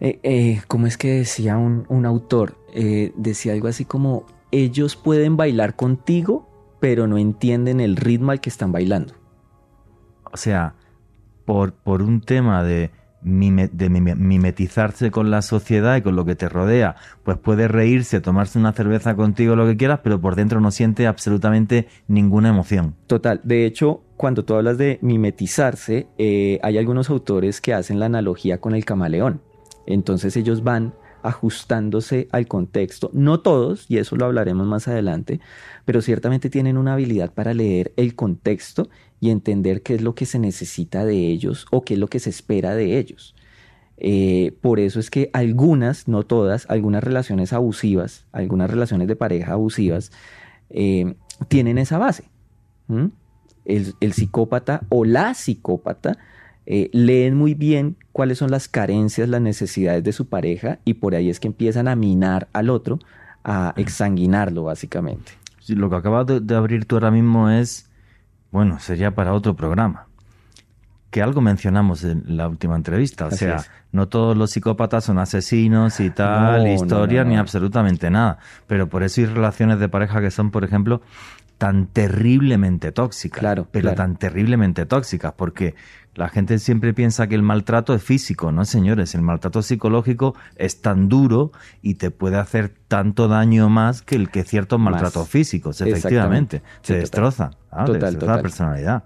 eh, 0.00 0.18
eh, 0.22 0.62
¿cómo 0.66 0.87
es 0.87 0.96
que 0.96 1.18
decía 1.18 1.58
un, 1.58 2.06
autor? 2.06 2.56
Eh, 2.74 3.12
decía 3.16 3.52
algo 3.52 3.68
así 3.68 3.85
como, 3.85 4.24
ellos 4.50 4.96
pueden 4.96 5.37
bailar 5.37 5.76
contigo, 5.76 6.48
pero 6.80 7.06
no 7.06 7.18
entienden 7.18 7.80
el 7.80 7.96
ritmo 7.96 8.30
al 8.30 8.40
que 8.40 8.48
están 8.48 8.72
bailando. 8.72 9.14
O 10.32 10.38
sea, 10.38 10.74
por, 11.44 11.74
por 11.74 12.00
un 12.00 12.22
tema 12.22 12.64
de, 12.64 12.90
de 13.22 13.88
mimetizarse 13.90 15.11
con 15.11 15.30
la 15.30 15.42
sociedad 15.42 15.96
y 15.96 16.02
con 16.02 16.16
lo 16.16 16.24
que 16.24 16.35
te 16.35 16.48
rodea, 16.48 16.96
pues 17.22 17.38
puede 17.38 17.68
reírse, 17.68 18.20
tomarse 18.20 18.58
una 18.58 18.72
cerveza 18.72 19.14
contigo, 19.14 19.56
lo 19.56 19.66
que 19.66 19.76
quieras, 19.76 20.00
pero 20.02 20.20
por 20.20 20.35
dentro 20.35 20.61
no 20.61 20.70
siente 20.70 21.06
absolutamente 21.06 21.88
ninguna 22.08 22.48
emoción. 22.48 22.94
Total, 23.06 23.40
de 23.44 23.66
hecho, 23.66 24.02
cuando 24.16 24.44
tú 24.44 24.54
hablas 24.54 24.78
de 24.78 24.98
mimetizarse, 25.02 26.08
eh, 26.18 26.58
hay 26.62 26.78
algunos 26.78 27.11
autores 27.11 27.61
que 27.61 27.74
hacen 27.74 28.00
la 28.00 28.06
analogía 28.06 28.58
con 28.61 28.74
el 28.74 28.85
camaleón. 28.85 29.40
Entonces 29.87 30.37
ellos 30.37 30.62
van 30.62 30.94
ajustándose 31.22 32.28
al 32.32 32.46
contexto. 32.46 33.11
No 33.12 33.40
todos, 33.40 33.87
y 33.88 33.98
eso 33.98 34.16
lo 34.16 34.26
hablaremos 34.26 34.66
más 34.66 34.88
adelante, 34.88 35.40
pero 35.85 36.02
ciertamente 36.02 36.50
tienen 36.50 36.76
una 36.76 36.94
habilidad 36.94 37.32
para 37.32 37.54
leer 37.54 37.92
el 37.96 38.14
contexto 38.14 38.88
y 39.22 39.30
entender 39.30 39.80
qué 39.80 39.94
es 39.94 40.02
lo 40.02 40.14
que 40.14 40.26
se 40.26 40.38
necesita 40.38 41.06
de 41.06 41.28
ellos 41.28 41.66
o 41.70 41.82
qué 41.82 41.94
es 41.94 42.00
lo 42.00 42.08
que 42.08 42.20
se 42.20 42.28
espera 42.28 42.74
de 42.74 42.98
ellos. 42.98 43.35
Eh, 43.96 44.54
por 44.61 44.80
eso 44.80 45.00
es 45.00 45.08
que 45.08 45.30
algunas, 45.32 46.08
no 46.08 46.24
todas, 46.24 46.66
algunas 46.68 47.02
relaciones 47.02 47.54
abusivas, 47.54 48.26
algunas 48.32 48.68
relaciones 48.68 49.08
de 49.08 49.16
pareja 49.16 49.52
abusivas, 49.52 50.12
eh, 50.68 51.14
tienen 51.48 51.78
esa 51.78 51.96
base 51.96 52.24
el, 53.64 54.12
psicópata 54.12 54.82
o 54.88 55.04
la 55.04 55.35
psicópata 55.35 56.18
eh, 56.66 56.90
leen 56.92 57.37
muy 57.37 57.54
bien 57.54 57.96
cuáles 58.12 58.38
son 58.38 58.50
las 58.50 58.68
carencias, 58.68 59.28
las 59.28 59.40
necesidades 59.40 60.04
de 60.04 60.12
su 60.12 60.26
pareja 60.26 60.78
y 60.85 60.94
por 60.94 61.14
ahí 61.14 61.28
es 61.28 61.40
que 61.40 61.48
empiezan 61.48 61.88
a 61.88 61.96
minar 61.96 62.48
al 62.52 62.70
otro, 62.70 62.98
a 63.44 63.74
exsanguinarlo 63.76 64.64
básicamente. 64.64 65.32
lo 65.68 65.90
que 65.90 65.96
acabas 65.96 66.26
de, 66.26 66.54
abrir 66.54 66.85
tú 66.85 66.96
ahora 66.96 67.11
mismo 67.11 67.50
es, 67.50 67.88
bueno, 68.52 68.78
sería 68.78 69.14
para 69.14 69.32
otro 69.34 69.56
programa. 69.56 70.06
que 71.10 71.20
algo 71.20 71.40
mencionamos 71.42 72.04
en 72.04 72.22
la 72.38 72.48
última 72.48 72.74
entrevista. 72.76 73.26
O 73.26 73.28
Así 73.28 73.38
sea, 73.38 73.56
es. 73.56 73.70
no 73.92 74.08
todos 74.08 74.34
los 74.36 74.50
psicópatas 74.52 75.04
son 75.04 75.18
asesinos 75.18 76.00
y 76.00 76.08
tal, 76.10 76.64
No, 76.64 76.72
historia, 76.72 77.22
no, 77.24 77.30
ni 77.30 77.36
absolutamente 77.36 78.10
nada. 78.10 78.38
Pero 78.66 78.88
por 78.88 79.02
eso 79.02 79.20
hay 79.20 79.26
relaciones 79.26 79.78
de 79.78 79.88
pareja 79.90 80.20
que 80.22 80.30
son, 80.30 80.50
por 80.50 80.64
ejemplo, 80.64 81.02
tan 81.58 81.86
terriblemente 81.86 82.92
tóxicas. 82.92 83.40
Claro, 83.40 83.68
Pero 83.70 83.82
claro. 83.90 83.96
tan 83.96 84.16
terriblemente 84.16 84.86
tóxicas, 84.86 85.32
porque 85.36 85.74
la 86.14 86.29
gente 86.29 86.59
siempre 86.59 86.92
piensa 86.92 87.27
que 87.27 87.35
el 87.35 87.42
maltrato 87.42 87.94
es 87.94 88.03
físico, 88.03 88.53
¿no, 88.53 88.64
señores? 88.66 89.14
El 89.14 89.22
maltrato 89.22 89.62
psicológico 89.62 90.35
es 90.57 90.83
tan 90.83 91.09
duro 91.09 91.53
y 91.81 91.94
te 91.94 92.11
puede 92.11 92.37
hacer 92.37 92.68
tanto 92.88 93.29
daño 93.29 93.70
más 93.70 94.03
que 94.03 94.16
el 94.16 94.29
que 94.31 94.44
ciertos 94.44 94.79
Más. 94.79 94.92
maltratos 94.92 95.29
físicos, 95.29 95.81
efectivamente. 95.81 96.59
Se 96.59 96.62
Sí, 96.64 96.83
total. 96.83 97.01
destroza, 97.01 97.51
ah, 97.70 97.85
Total, 97.87 98.01
destroza 98.12 98.37
la 98.37 98.42
personalidad. 98.42 99.05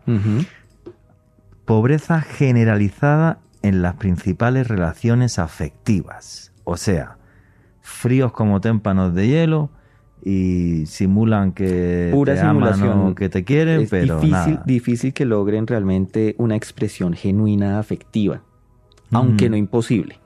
Pobreza 1.65 2.21
generalizada 2.21 3.39
en 3.63 3.83
las 3.83 3.95
principales 3.95 4.69
relaciones 4.69 5.39
afectivas. 5.39 6.53
O 6.65 6.77
sea, 6.77 7.19
fríos 7.81 8.33
como 8.33 8.61
témpanos 8.61 9.15
de 9.15 9.29
hielo 9.29 9.71
y 10.23 10.85
simulan 10.87 11.53
que 11.53 12.11
Pura 12.13 12.35
te 12.35 12.41
aman 12.41 12.75
simulación. 12.75 13.13
o 13.13 13.15
que 13.15 13.29
te 13.29 13.45
quieren, 13.45 13.83
es 13.83 13.91
pero 13.91 14.17
difícil, 14.17 14.31
nada. 14.55 14.63
difícil 14.67 15.13
que 15.13 15.25
logren 15.25 15.67
realmente 15.67 16.35
una 16.39 16.57
expresión 16.57 17.13
genuina 17.15 17.79
afectiva, 17.79 18.43
aunque 19.13 19.49
no 19.49 19.57
imposible. 19.57 20.19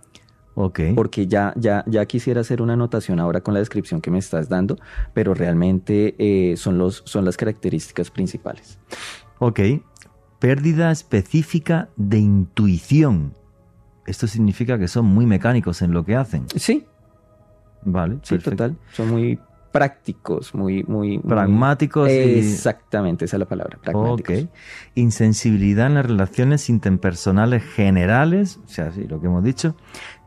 Ok. 0.54 0.80
Porque 0.94 1.26
ya, 1.26 1.52
ya, 1.56 1.84
ya 1.86 2.04
quisiera 2.06 2.40
hacer 2.40 2.60
una 2.60 2.72
anotación 2.74 3.20
ahora 3.20 3.40
con 3.40 3.54
la 3.54 3.60
descripción 3.60 4.00
que 4.00 4.10
me 4.10 4.18
estás 4.18 4.48
dando, 4.48 4.76
pero 5.14 5.32
realmente 5.32 6.14
eh, 6.18 6.56
son, 6.56 6.76
los, 6.76 7.02
son 7.06 7.24
las 7.24 7.36
características 7.36 8.10
principales. 8.10 8.78
Ok. 9.38 9.60
Pérdida 10.38 10.90
específica 10.90 11.88
de 11.96 12.18
intuición. 12.18 13.34
Esto 14.06 14.26
significa 14.26 14.78
que 14.78 14.88
son 14.88 15.04
muy 15.06 15.24
mecánicos 15.26 15.82
en 15.82 15.92
lo 15.92 16.04
que 16.04 16.16
hacen. 16.16 16.46
Sí, 16.56 16.84
Vale. 17.84 18.16
sí, 18.22 18.34
perfecto. 18.34 18.50
total. 18.50 18.76
Son 18.92 19.08
muy 19.10 19.38
prácticos, 19.72 20.54
muy, 20.54 20.82
muy, 20.84 21.18
muy- 21.18 21.28
Pragmáticos 21.28 22.10
y- 22.10 22.38
Exactamente, 22.38 23.24
esa 23.24 23.36
es 23.36 23.40
la 23.40 23.46
palabra, 23.46 23.78
pragmáticos. 23.82 24.42
Ok. 24.44 24.48
Insensibilidad 24.94 25.86
en 25.86 25.94
las 25.94 26.06
relaciones 26.06 26.68
interpersonales 26.68 27.62
generales, 27.62 28.58
o 28.64 28.68
sea, 28.68 28.90
sí, 28.92 29.04
lo 29.08 29.20
que 29.20 29.26
hemos 29.26 29.44
dicho. 29.44 29.76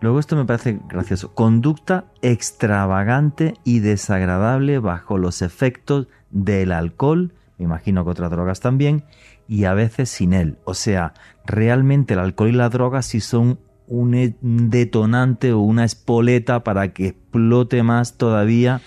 Luego 0.01 0.19
esto 0.19 0.35
me 0.35 0.45
parece 0.45 0.79
gracioso. 0.89 1.33
Conducta 1.33 2.05
extravagante 2.21 3.55
y 3.63 3.79
desagradable 3.79 4.79
bajo 4.79 5.17
los 5.17 5.41
efectos 5.41 6.07
del 6.31 6.71
alcohol, 6.71 7.33
me 7.57 7.65
imagino 7.65 8.03
que 8.03 8.11
otras 8.11 8.31
drogas 8.31 8.59
también, 8.61 9.03
y 9.47 9.65
a 9.65 9.73
veces 9.73 10.09
sin 10.09 10.33
él. 10.33 10.57
O 10.63 10.73
sea, 10.73 11.13
realmente 11.45 12.13
el 12.13 12.21
alcohol 12.21 12.49
y 12.49 12.53
la 12.53 12.69
droga 12.69 13.01
sí 13.01 13.19
son 13.19 13.59
un 13.87 14.15
e- 14.15 14.35
un 14.41 14.69
detonante 14.69 15.51
o 15.51 15.59
una 15.59 15.83
espoleta 15.83 16.63
para 16.63 16.93
que 16.93 17.07
explote 17.07 17.83
más 17.83 18.13
todavía 18.17 18.79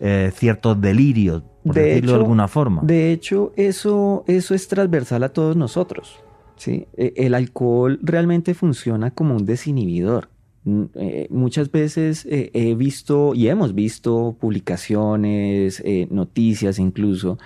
eh, 0.00 0.30
ciertos 0.34 0.80
delirios, 0.80 1.42
por 1.64 1.74
De 1.74 1.82
decirlo 1.82 2.10
hecho- 2.10 2.18
de 2.18 2.22
alguna 2.24 2.48
forma. 2.48 2.82
De 2.82 3.12
hecho, 3.12 3.52
eso, 3.56 4.24
eso 4.26 4.54
es 4.54 4.68
transversal 4.68 5.22
a 5.24 5.28
todos 5.30 5.56
nosotros. 5.56 6.20
¿sí? 6.56 6.86
E- 6.96 7.12
El 7.16 7.34
alcohol 7.34 7.98
realmente 8.02 8.54
funciona 8.54 9.10
como 9.10 9.34
un 9.36 9.44
desinhibidor. 9.44 10.28
Mm, 10.64 10.82
eh, 10.94 11.26
muchas 11.30 11.70
veces 11.70 12.26
eh, 12.26 12.50
he 12.54 12.74
visto 12.74 13.34
y 13.34 13.48
hemos 13.48 13.74
visto 13.74 14.36
publicaciones, 14.40 15.82
eh, 15.84 16.06
noticias 16.10 16.78
incluso, 16.78 17.38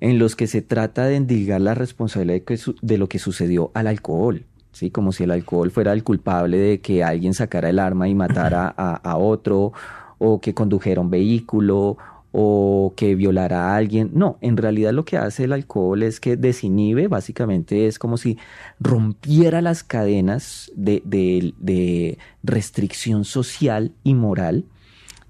en 0.00 0.18
los 0.18 0.34
que 0.36 0.46
se 0.46 0.62
trata 0.62 1.04
de 1.06 1.16
endilgar 1.16 1.60
la 1.60 1.74
responsabilidad 1.74 2.42
de, 2.82 2.98
lo 2.98 3.08
que 3.08 3.18
sucedió 3.18 3.70
al 3.74 3.86
alcohol. 3.86 4.44
¿sí? 4.72 4.90
Como 4.90 5.12
si 5.12 5.24
el 5.24 5.30
alcohol 5.30 5.70
fuera 5.70 5.92
el 5.92 6.02
culpable 6.04 6.56
de 6.56 6.80
que 6.80 7.04
alguien 7.04 7.34
sacara 7.34 7.68
el 7.70 7.78
arma 7.78 8.08
y 8.08 8.14
matara 8.14 8.72
a, 8.76 8.94
a 8.96 9.16
otro, 9.16 9.72
o 10.20 10.40
que 10.40 10.54
condujera 10.54 11.00
un 11.00 11.10
vehículo, 11.10 11.96
o 12.32 12.92
que 12.96 13.14
violara 13.16 13.70
a 13.72 13.76
alguien. 13.76 14.10
No, 14.14 14.38
en 14.40 14.56
realidad 14.56 14.92
lo 14.92 15.04
que 15.04 15.16
hace 15.16 15.44
el 15.44 15.52
alcohol 15.52 16.02
es 16.02 16.20
que 16.20 16.36
desinhibe, 16.36 17.08
básicamente 17.08 17.86
es 17.88 17.98
como 17.98 18.16
si 18.16 18.38
rompiera 18.78 19.60
las 19.60 19.82
cadenas 19.82 20.70
de, 20.76 21.02
restricción 22.42 23.24
social 23.24 23.92
y 24.04 24.14
moral 24.14 24.64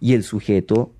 y 0.01 0.13
el 0.15 0.23
sujeto 0.25 0.93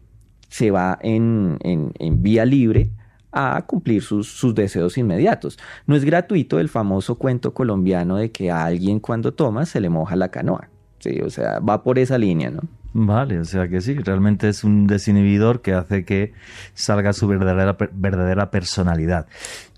se 0.49 0.71
va 0.71 0.99
en, 1.03 1.59
en- 1.63 1.93
en 1.99 2.23
vía 2.23 2.45
libre 2.45 2.91
a 3.33 3.63
cumplir 3.67 4.03
sus, 4.03 4.27
sus 4.29 4.55
deseos 4.55 4.99
inmediatos. 4.99 5.59
No 5.87 5.95
es 5.95 6.05
gratuito 6.05 6.59
el 6.59 6.69
famoso 6.69 7.15
cuento 7.17 7.55
colombiano 7.55 8.17
de 8.17 8.33
que 8.33 8.51
a 8.51 8.65
alguien 8.65 8.99
cuando 9.01 9.33
toma 9.33 9.67
se 9.67 9.81
le 9.81 9.89
moja 9.89 10.17
la 10.17 10.31
canoa. 10.31 10.69
Sí, 10.99 11.21
o 11.21 11.31
sea, 11.31 11.61
va 11.61 11.83
por 11.85 11.99
esa 11.99 12.19
línea, 12.19 12.51
¿no? 12.51 12.63
Vale, 12.93 13.39
o 13.39 13.45
sea 13.45 13.69
que 13.69 13.81
sí, 13.81 13.95
realmente 13.95 14.49
es 14.49 14.65
un 14.65 14.89
desinhibidor 14.89 15.63
que 15.63 15.75
hace 15.75 16.05
que 16.05 16.33
salga 16.75 17.13
su 17.13 17.29
verdadera, 17.29 17.77
verdadera 17.93 18.51
personalidad. 18.51 19.29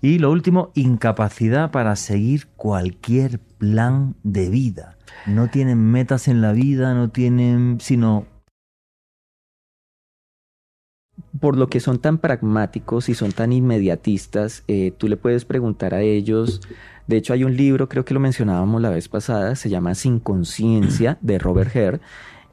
Y 0.01 0.17
lo 0.17 0.31
último, 0.31 0.71
incapacidad 0.73 1.69
para 1.69 1.95
seguir 1.95 2.47
cualquier 2.55 3.39
plan 3.39 4.15
de 4.23 4.49
vida. 4.49 4.97
No 5.27 5.47
tienen 5.49 5.91
metas 5.91 6.27
en 6.27 6.41
la 6.41 6.53
vida, 6.53 6.95
no 6.95 7.09
tienen, 7.09 7.77
sino... 7.79 8.25
por 11.39 11.57
lo 11.57 11.67
que 11.67 11.79
son 11.79 11.99
tan 11.99 12.17
pragmáticos 12.17 13.09
y 13.09 13.13
son 13.13 13.31
tan 13.31 13.51
inmediatistas, 13.53 14.63
eh, 14.67 14.91
tú 14.97 15.07
le 15.07 15.17
puedes 15.17 15.45
preguntar 15.45 15.93
a 15.93 16.01
ellos. 16.01 16.61
De 17.07 17.17
hecho, 17.17 17.33
hay 17.33 17.43
un 17.43 17.55
libro, 17.55 17.89
creo 17.89 18.05
que 18.05 18.13
lo 18.13 18.19
mencionábamos 18.19 18.81
la 18.81 18.89
vez 18.89 19.07
pasada, 19.09 19.55
se 19.55 19.69
llama 19.69 19.93
Sin 19.93 20.19
Conciencia 20.19 21.17
de 21.21 21.37
Robert 21.37 21.75
Hare. 21.75 21.99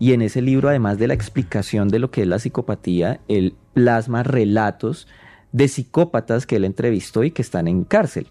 Y 0.00 0.14
en 0.14 0.22
ese 0.22 0.40
libro, 0.42 0.70
además 0.70 0.98
de 0.98 1.06
la 1.06 1.14
explicación 1.14 1.88
de 1.88 1.98
lo 2.00 2.10
que 2.10 2.22
es 2.22 2.26
la 2.26 2.38
psicopatía, 2.38 3.20
él 3.28 3.54
plasma 3.74 4.22
relatos 4.22 5.06
de 5.52 5.68
psicópatas 5.68 6.46
que 6.46 6.56
él 6.56 6.64
entrevistó 6.64 7.22
y 7.22 7.30
que 7.30 7.42
están 7.42 7.68
en 7.68 7.84
cárcel. 7.84 8.26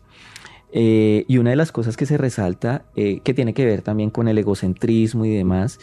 Eh, 0.72 1.26
y 1.28 1.38
una 1.38 1.52
de 1.52 1.56
las 1.56 1.72
cosas 1.72 1.96
que 1.96 2.06
se 2.08 2.18
resalta, 2.18 2.86
eh, 2.96 3.22
que 3.24 3.34
tiene 3.34 3.54
que 3.54 3.66
ver 3.66 3.84
también 3.84 4.10
con 4.10 4.28
el 4.28 4.38
egocentrismo 4.40 5.26
y 5.26 5.30
demás, 5.30 5.80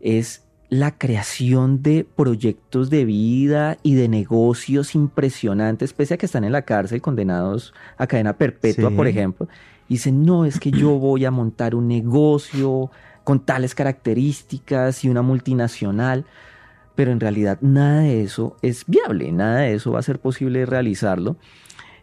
es 0.00 0.44
la 0.68 0.96
creación 0.98 1.82
de 1.82 2.04
proyectos 2.04 2.90
de 2.90 3.04
vida 3.04 3.78
y 3.82 3.94
de 3.94 4.08
negocios 4.08 4.94
impresionantes, 4.96 5.92
pese 5.92 6.14
a 6.14 6.16
que 6.16 6.26
están 6.26 6.44
en 6.44 6.52
la 6.52 6.62
cárcel 6.62 7.00
condenados 7.02 7.72
a 7.98 8.06
cadena 8.06 8.36
perpetua, 8.36 8.90
Sí. 8.90 8.96
por 8.96 9.06
ejemplo. 9.06 9.48
Dicen, 9.88 10.24
no, 10.24 10.44
es 10.44 10.60
que 10.60 10.70
yo 10.70 10.90
voy 10.98 11.24
a 11.24 11.32
montar 11.32 11.74
un 11.74 11.88
negocio 11.88 12.92
con 13.30 13.38
tales 13.38 13.76
características 13.76 15.04
y 15.04 15.08
una 15.08 15.22
multinacional, 15.22 16.24
pero 16.96 17.12
en 17.12 17.20
realidad 17.20 17.58
nada 17.60 18.00
de 18.00 18.24
eso 18.24 18.56
es 18.60 18.84
viable, 18.88 19.30
nada 19.30 19.58
de 19.60 19.74
eso 19.74 19.92
va 19.92 20.00
a 20.00 20.02
ser 20.02 20.18
posible 20.18 20.66
realizarlo. 20.66 21.36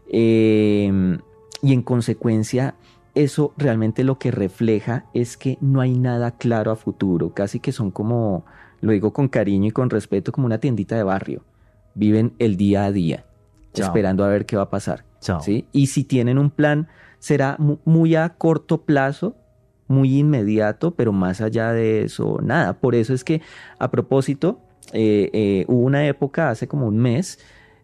Eh, 0.09 1.19
y 1.61 1.73
en 1.73 1.81
consecuencia, 1.81 2.75
eso 3.13 3.53
realmente 3.57 4.05
lo 4.05 4.17
que 4.17 4.31
refleja 4.31 5.03
es 5.13 5.35
que 5.35 5.57
no 5.59 5.81
hay 5.81 5.97
nada 5.97 6.31
claro 6.31 6.71
a 6.71 6.77
futuro, 6.77 7.33
casi 7.33 7.59
que 7.59 7.73
son 7.73 7.91
como, 7.91 8.45
lo 8.79 8.93
digo 8.93 9.11
con 9.11 9.27
cariño 9.27 9.67
y 9.67 9.71
con 9.71 9.89
respeto, 9.89 10.31
como 10.31 10.45
una 10.45 10.59
tiendita 10.59 10.95
de 10.95 11.03
barrio. 11.03 11.43
Viven 11.93 12.35
el 12.39 12.55
día 12.55 12.85
a 12.85 12.93
día, 12.93 13.25
Chao. 13.73 13.87
esperando 13.87 14.23
a 14.23 14.29
ver 14.29 14.45
qué 14.45 14.55
va 14.55 14.63
a 14.63 14.69
pasar. 14.69 15.03
Y 15.73 15.87
si 15.87 16.05
tienen 16.05 16.37
un 16.37 16.51
plan, 16.51 16.87
será 17.19 17.57
mu- 17.59 17.79
muy 17.83 18.15
a 18.15 18.29
corto 18.29 18.83
plazo, 18.83 19.35
muy 19.87 20.19
inmediato, 20.19 20.91
pero 20.91 21.11
más 21.11 21.41
allá 21.41 21.73
de 21.73 22.03
eso, 22.03 22.39
nada. 22.43 22.73
Por 22.73 22.95
eso 22.95 23.13
es 23.13 23.23
que, 23.23 23.41
a 23.79 23.89
propósito, 23.91 24.59
eh, 24.93 25.29
eh, 25.33 25.65
hubo 25.67 25.83
una 25.83 26.05
época, 26.07 26.49
hace 26.49 26.67
como 26.67 26.87
un 26.87 26.97
mes, 26.97 27.39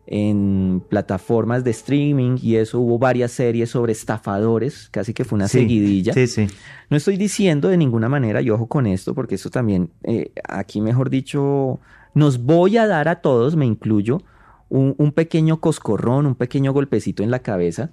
en 0.05 0.83
plataformas 0.89 1.63
de 1.63 1.71
streaming 1.71 2.37
y 2.41 2.57
eso 2.57 2.79
hubo 2.81 2.99
varias 2.99 3.31
series 3.31 3.69
sobre 3.69 3.93
estafadores, 3.93 4.89
casi 4.91 5.13
que 5.13 5.23
fue 5.23 5.37
una 5.37 5.47
Sí, 5.47 5.59
seguidilla. 5.59 6.13
Sí, 6.13 6.27
sí. 6.27 6.47
No 6.89 6.97
estoy 6.97 7.15
diciendo 7.17 7.69
de 7.69 7.77
ninguna 7.77 8.09
manera, 8.09 8.41
y 8.41 8.49
ojo 8.49 8.67
con 8.67 8.85
esto, 8.85 9.15
porque 9.15 9.35
esto 9.35 9.49
también, 9.49 9.91
eh, 10.03 10.31
aquí 10.47 10.81
mejor 10.81 11.09
dicho, 11.09 11.79
nos 12.13 12.43
voy 12.43 12.77
a 12.77 12.85
dar 12.85 13.07
a 13.07 13.21
todos, 13.21 13.55
me 13.55 13.65
incluyo, 13.65 14.21
un, 14.69 14.93
un 14.97 15.11
pequeño 15.13 15.61
coscorrón, 15.61 16.25
un 16.25 16.35
pequeño 16.35 16.73
golpecito 16.73 17.23
en 17.23 17.31
la 17.31 17.39
cabeza, 17.39 17.91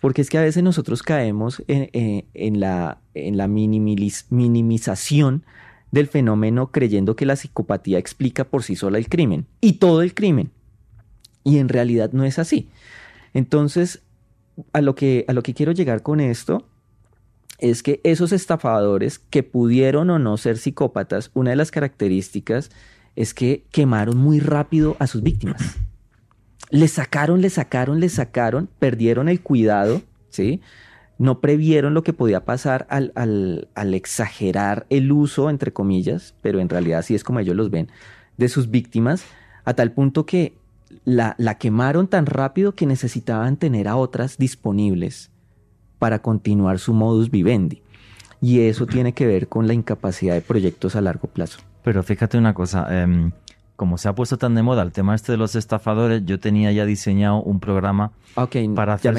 porque 0.00 0.22
es 0.22 0.30
que 0.30 0.38
a 0.38 0.42
veces 0.42 0.62
nosotros 0.62 1.02
caemos 1.02 1.62
en, 1.66 1.90
eh, 1.92 2.24
la, 2.54 3.00
minimización 4.30 5.44
del 5.90 6.06
fenómeno 6.06 6.70
creyendo 6.70 7.16
que 7.16 7.26
la 7.26 7.36
psicopatía 7.36 7.98
explica 7.98 8.44
por 8.44 8.62
sí 8.62 8.76
sola 8.76 8.98
el 8.98 9.08
crimen, 9.08 9.46
y 9.60 9.74
todo 9.74 10.02
el 10.02 10.14
crimen. 10.14 10.50
Y 11.44 11.58
en 11.58 11.68
realidad 11.68 12.12
no 12.12 12.24
es 12.24 12.38
así. 12.38 12.68
Entonces, 13.32 14.02
a 14.72 14.80
lo 14.80 14.94
que, 14.94 15.24
a 15.28 15.32
lo 15.32 15.42
que 15.42 15.54
quiero 15.54 15.72
llegar 15.72 16.02
con 16.02 16.20
esto 16.20 16.66
es 17.58 17.82
que 17.82 18.00
esos 18.04 18.32
estafadores 18.32 19.18
que 19.18 19.42
pudieron 19.42 20.10
o 20.10 20.18
no 20.18 20.36
ser 20.36 20.58
psicópatas, 20.58 21.30
una 21.34 21.50
de 21.50 21.56
las 21.56 21.70
características 21.70 22.70
es 23.16 23.34
que 23.34 23.64
quemaron 23.72 24.16
muy 24.16 24.38
rápido 24.38 24.96
a 25.00 25.08
sus 25.08 25.22
víctimas. 25.22 25.76
Le 26.70 26.88
sacaron, 26.88 27.40
le 27.40 27.50
sacaron, 27.50 28.00
le 28.00 28.08
sacaron, 28.08 28.68
perdieron 28.78 29.28
el 29.28 29.40
cuidado, 29.40 30.02
¿sí? 30.28 30.60
no 31.18 31.40
previeron 31.40 31.94
lo 31.94 32.04
que 32.04 32.12
podía 32.12 32.44
pasar 32.44 32.86
al, 32.88 33.12
al, 33.16 33.68
al, 33.74 33.94
exagerar 33.94 34.86
el 34.88 35.10
uso, 35.10 35.50
entre 35.50 35.72
comillas, 35.72 36.34
pero 36.42 36.60
en 36.60 36.68
realidad 36.68 37.00
así 37.00 37.14
es 37.14 37.24
como 37.24 37.40
ellos 37.40 37.56
los 37.56 37.70
ven, 37.70 37.88
de 38.36 38.48
sus 38.48 38.70
víctimas, 38.70 39.24
a 39.64 39.74
tal 39.74 39.90
punto 39.90 40.24
que 40.24 40.54
la, 41.04 41.34
la 41.38 41.56
quemaron 41.58 42.06
tan 42.06 42.26
rápido 42.26 42.74
que 42.74 42.86
necesitaban 42.86 43.56
tener 43.56 43.88
a 43.88 43.96
otras 43.96 44.38
disponibles 44.38 45.30
para 45.98 46.20
continuar 46.20 46.78
su 46.78 46.94
modus 46.94 47.30
vivendi. 47.30 47.82
Y 48.40 48.60
eso 48.60 48.86
tiene 48.86 49.12
que 49.12 49.26
ver 49.26 49.48
con 49.48 49.66
la 49.66 49.74
incapacidad 49.74 50.34
de 50.34 50.40
proyectos 50.40 50.94
a 50.94 51.00
largo 51.00 51.26
plazo. 51.26 51.58
Pero 51.82 52.04
fíjate 52.04 52.38
una 52.38 52.54
cosa, 52.54 52.86
eh, 52.88 53.30
como 53.78 53.96
se 53.96 54.08
ha 54.08 54.12
puesto 54.12 54.38
tan 54.38 54.56
de 54.56 54.64
moda 54.64 54.82
el 54.82 54.90
tema 54.90 55.14
este 55.14 55.30
de 55.30 55.38
los 55.38 55.54
estafadores, 55.54 56.24
yo 56.24 56.40
tenía 56.40 56.72
ya 56.72 56.84
diseñado 56.84 57.40
un 57.40 57.60
programa 57.60 58.10
okay, 58.34 58.68
para 58.70 58.94
hacer 58.94 59.14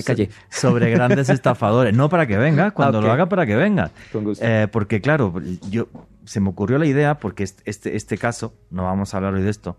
sobre 0.49 0.91
grandes 0.91 1.29
estafadores. 1.29 1.95
No 1.95 2.09
para 2.09 2.27
que 2.27 2.37
venga, 2.37 2.71
cuando 2.71 2.97
Okay. 2.97 3.07
lo 3.07 3.13
haga 3.13 3.29
para 3.29 3.45
que 3.45 3.55
venga. 3.55 3.91
Con 4.11 4.25
gusto. 4.25 4.43
Eh, 4.45 4.67
porque 4.69 4.99
claro, 4.99 5.33
yo 5.69 5.87
se 6.25 6.41
me 6.41 6.49
ocurrió 6.49 6.77
la 6.77 6.87
idea 6.87 7.19
porque 7.19 7.43
este, 7.43 7.63
este, 7.69 7.95
este 7.95 8.17
caso, 8.17 8.53
no 8.69 8.83
vamos 8.83 9.13
a 9.13 9.17
hablar 9.17 9.33
hoy 9.33 9.43
de 9.43 9.49
esto, 9.49 9.77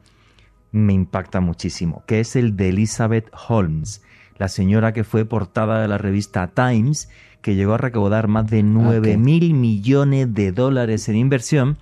me 0.72 0.94
impacta 0.94 1.40
muchísimo, 1.40 2.02
que 2.06 2.20
es 2.20 2.34
el 2.34 2.56
de 2.56 2.70
Elizabeth 2.70 3.30
Holmes, 3.48 4.00
la 4.38 4.48
señora 4.48 4.94
que 4.94 5.04
fue 5.04 5.26
portada 5.26 5.82
de 5.82 5.88
la 5.88 5.98
revista 5.98 6.46
Times, 6.46 7.10
que 7.42 7.54
llegó 7.54 7.74
a 7.74 7.78
recaudar 7.78 8.28
más 8.28 8.46
de 8.46 8.62
9 8.62 9.18
mil 9.18 9.52
millones 9.52 10.32
de 10.32 10.52
dólares 10.52 11.06
en 11.10 11.16
inversión. 11.16 11.76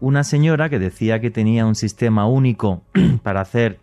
Una 0.00 0.22
señora 0.24 0.68
que 0.68 0.78
decía 0.78 1.20
que 1.20 1.30
tenía 1.30 1.66
un 1.66 1.74
sistema 1.74 2.26
único 2.26 2.82
para 3.22 3.40
hacer 3.40 3.80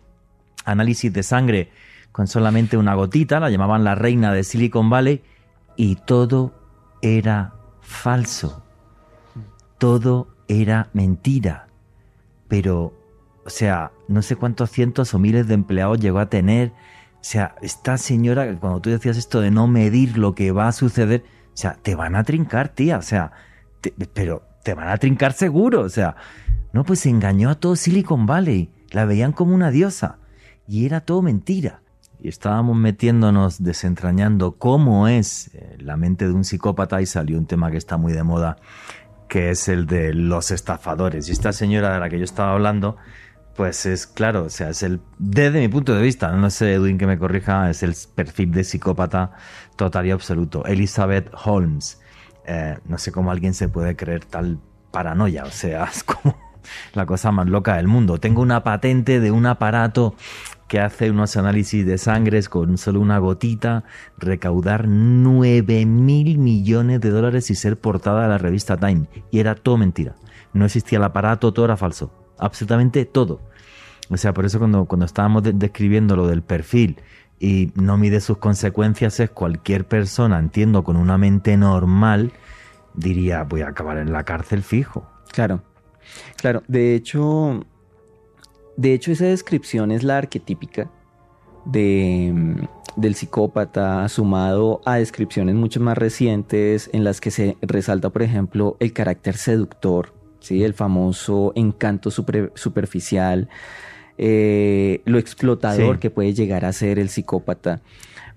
análisis 0.64 1.12
de 1.12 1.22
sangre 1.22 1.70
con 2.12 2.26
solamente 2.26 2.78
una 2.78 2.94
gotita, 2.94 3.40
la 3.40 3.50
llamaban 3.50 3.84
la 3.84 3.94
reina 3.94 4.32
de 4.32 4.42
Silicon 4.42 4.88
Valley, 4.88 5.22
y 5.76 5.96
todo 5.96 6.54
era 7.02 7.52
falso. 7.82 8.62
Todo 9.76 10.28
era 10.48 10.88
mentira. 10.94 11.68
Pero, 12.48 12.94
o 13.44 13.50
sea, 13.50 13.92
no 14.08 14.22
sé 14.22 14.36
cuántos 14.36 14.70
cientos 14.70 15.12
o 15.12 15.18
miles 15.18 15.46
de 15.46 15.54
empleados 15.54 16.00
llegó 16.00 16.18
a 16.18 16.30
tener. 16.30 16.70
O 17.20 17.24
sea, 17.28 17.54
esta 17.60 17.98
señora, 17.98 18.50
cuando 18.58 18.80
tú 18.80 18.88
decías 18.88 19.18
esto 19.18 19.42
de 19.42 19.50
no 19.50 19.66
medir 19.66 20.16
lo 20.16 20.34
que 20.34 20.52
va 20.52 20.68
a 20.68 20.72
suceder, 20.72 21.24
o 21.52 21.56
sea, 21.56 21.74
te 21.74 21.94
van 21.94 22.16
a 22.16 22.24
trincar, 22.24 22.70
tía. 22.70 22.96
O 22.96 23.02
sea, 23.02 23.32
te- 23.82 23.92
pero 24.14 24.42
te 24.66 24.74
van 24.74 24.88
a 24.88 24.96
trincar 24.96 25.32
seguro. 25.32 25.82
O 25.82 25.88
sea, 25.88 26.16
no, 26.72 26.82
pues 26.82 27.06
engañó 27.06 27.50
a 27.50 27.54
todo 27.54 27.76
Silicon 27.76 28.26
Valley. 28.26 28.68
La 28.90 29.04
veían 29.04 29.30
como 29.30 29.54
una 29.54 29.70
diosa. 29.70 30.18
Y 30.66 30.86
era 30.86 31.00
todo 31.00 31.22
mentira. 31.22 31.82
Y 32.18 32.28
estábamos 32.28 32.76
metiéndonos, 32.76 33.62
desentrañando 33.62 34.56
cómo 34.56 35.06
es 35.06 35.54
eh, 35.54 35.76
la 35.78 35.96
mente 35.96 36.26
de 36.26 36.32
un 36.32 36.42
psicópata 36.42 37.00
y 37.00 37.06
salió 37.06 37.38
un 37.38 37.46
tema 37.46 37.70
que 37.70 37.76
está 37.76 37.96
muy 37.96 38.12
de 38.12 38.24
moda, 38.24 38.56
que 39.28 39.50
es 39.50 39.68
el 39.68 39.86
de 39.86 40.12
los 40.12 40.50
estafadores. 40.50 41.28
Y 41.28 41.32
esta 41.32 41.52
señora 41.52 41.94
de 41.94 42.00
la 42.00 42.08
que 42.08 42.18
yo 42.18 42.24
estaba 42.24 42.54
hablando, 42.54 42.96
pues 43.54 43.86
es 43.86 44.08
claro, 44.08 44.46
o 44.46 44.50
sea, 44.50 44.70
es 44.70 44.82
el, 44.82 45.00
desde 45.18 45.60
mi 45.60 45.68
punto 45.68 45.94
de 45.94 46.02
vista, 46.02 46.32
no 46.32 46.50
sé 46.50 46.72
Edwin 46.72 46.98
que 46.98 47.06
me 47.06 47.18
corrija, 47.18 47.70
es 47.70 47.84
el 47.84 47.94
perfil 48.16 48.50
de 48.50 48.64
psicópata 48.64 49.30
total 49.76 50.06
y 50.06 50.10
absoluto. 50.10 50.64
Elizabeth 50.64 51.30
Holmes. 51.44 52.00
Eh, 52.46 52.78
no 52.86 52.96
sé 52.98 53.12
cómo 53.12 53.30
alguien 53.30 53.54
se 53.54 53.68
puede 53.68 53.96
creer 53.96 54.24
tal 54.24 54.58
paranoia, 54.90 55.44
o 55.44 55.50
sea, 55.50 55.84
es 55.92 56.04
como 56.04 56.36
la 56.94 57.06
cosa 57.06 57.32
más 57.32 57.46
loca 57.48 57.76
del 57.76 57.88
mundo. 57.88 58.18
Tengo 58.18 58.40
una 58.42 58.62
patente 58.62 59.20
de 59.20 59.30
un 59.30 59.46
aparato 59.46 60.14
que 60.68 60.80
hace 60.80 61.10
unos 61.10 61.36
análisis 61.36 61.86
de 61.86 61.96
sangres 61.96 62.48
con 62.48 62.76
solo 62.76 63.00
una 63.00 63.18
gotita, 63.18 63.84
recaudar 64.18 64.88
9 64.88 65.86
mil 65.86 66.38
millones 66.38 67.00
de 67.00 67.10
dólares 67.10 67.50
y 67.50 67.54
ser 67.54 67.78
portada 67.78 68.22
de 68.22 68.28
la 68.28 68.38
revista 68.38 68.76
Time. 68.76 69.06
Y 69.30 69.38
era 69.38 69.54
todo 69.54 69.76
mentira. 69.76 70.16
No 70.52 70.64
existía 70.64 70.98
el 70.98 71.04
aparato, 71.04 71.52
todo 71.52 71.66
era 71.66 71.76
falso. 71.76 72.12
Absolutamente 72.38 73.04
todo. 73.04 73.40
O 74.08 74.16
sea, 74.16 74.32
por 74.34 74.44
eso 74.44 74.58
cuando, 74.58 74.86
cuando 74.86 75.06
estábamos 75.06 75.42
de- 75.44 75.52
describiendo 75.52 76.16
lo 76.16 76.26
del 76.26 76.42
perfil 76.42 76.98
y 77.38 77.72
no 77.74 77.98
mide 77.98 78.20
sus 78.20 78.38
consecuencias, 78.38 79.20
es 79.20 79.30
cualquier 79.30 79.86
persona, 79.86 80.38
entiendo, 80.38 80.84
con 80.84 80.96
una 80.96 81.18
mente 81.18 81.56
normal, 81.56 82.32
diría, 82.94 83.42
voy 83.44 83.62
a 83.62 83.68
acabar 83.68 83.98
en 83.98 84.12
la 84.12 84.24
cárcel 84.24 84.62
fijo. 84.62 85.06
Claro, 85.32 85.62
claro. 86.36 86.62
De 86.66 86.94
hecho, 86.94 87.64
de 88.76 88.94
hecho 88.94 89.12
esa 89.12 89.26
descripción 89.26 89.90
es 89.90 90.02
la 90.02 90.18
arquetípica 90.18 90.90
de, 91.66 92.32
mm, 92.34 93.00
del 93.00 93.14
psicópata 93.14 94.08
sumado 94.08 94.80
a 94.86 94.96
descripciones 94.96 95.54
mucho 95.54 95.80
más 95.80 95.98
recientes 95.98 96.88
en 96.92 97.04
las 97.04 97.20
que 97.20 97.30
se 97.30 97.56
resalta, 97.60 98.10
por 98.10 98.22
ejemplo, 98.22 98.76
el 98.80 98.92
carácter 98.94 99.36
seductor, 99.36 100.14
¿sí? 100.40 100.64
el 100.64 100.72
famoso 100.72 101.52
encanto 101.54 102.10
super- 102.10 102.52
superficial, 102.54 103.50
eh, 104.18 105.02
lo 105.04 105.18
explotador 105.18 105.96
Sí. 105.96 106.00
que 106.00 106.10
puede 106.10 106.32
llegar 106.34 106.64
a 106.64 106.72
ser 106.72 106.98
el 106.98 107.08
psicópata. 107.08 107.82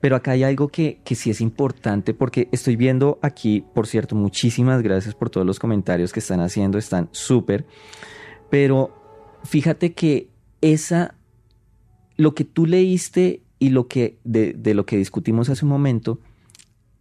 Pero 0.02 0.16
acá 0.16 0.32
hay 0.32 0.44
algo 0.44 0.70
que, 0.70 1.00
que 1.04 1.16
sí 1.16 1.30
es 1.30 1.42
importante 1.42 2.14
porque 2.14 2.48
estoy 2.54 2.76
viendo 2.78 3.20
aquí, 3.22 3.66
por 3.74 3.86
cierto, 3.86 4.16
muchísimas 4.16 4.82
gracias 4.82 5.14
por 5.14 5.30
todos 5.30 5.46
los 5.46 5.60
comentarios 5.60 6.14
que 6.14 6.22
están 6.22 6.40
haciendo, 6.40 6.78
están 6.78 7.10
súper. 7.12 7.66
Pero 8.50 8.96
fíjate 9.44 9.94
que 9.94 10.30
esa, 10.62 11.16
lo 12.16 12.34
que 12.34 12.46
tú 12.46 12.66
leíste 12.66 13.44
y 13.60 13.70
lo 13.70 13.88
que, 13.90 14.20
de, 14.24 14.54
de 14.54 14.74
lo 14.74 14.86
que 14.86 14.98
discutimos 14.98 15.50
hace 15.50 15.66
un 15.66 15.72
momento, 15.72 16.20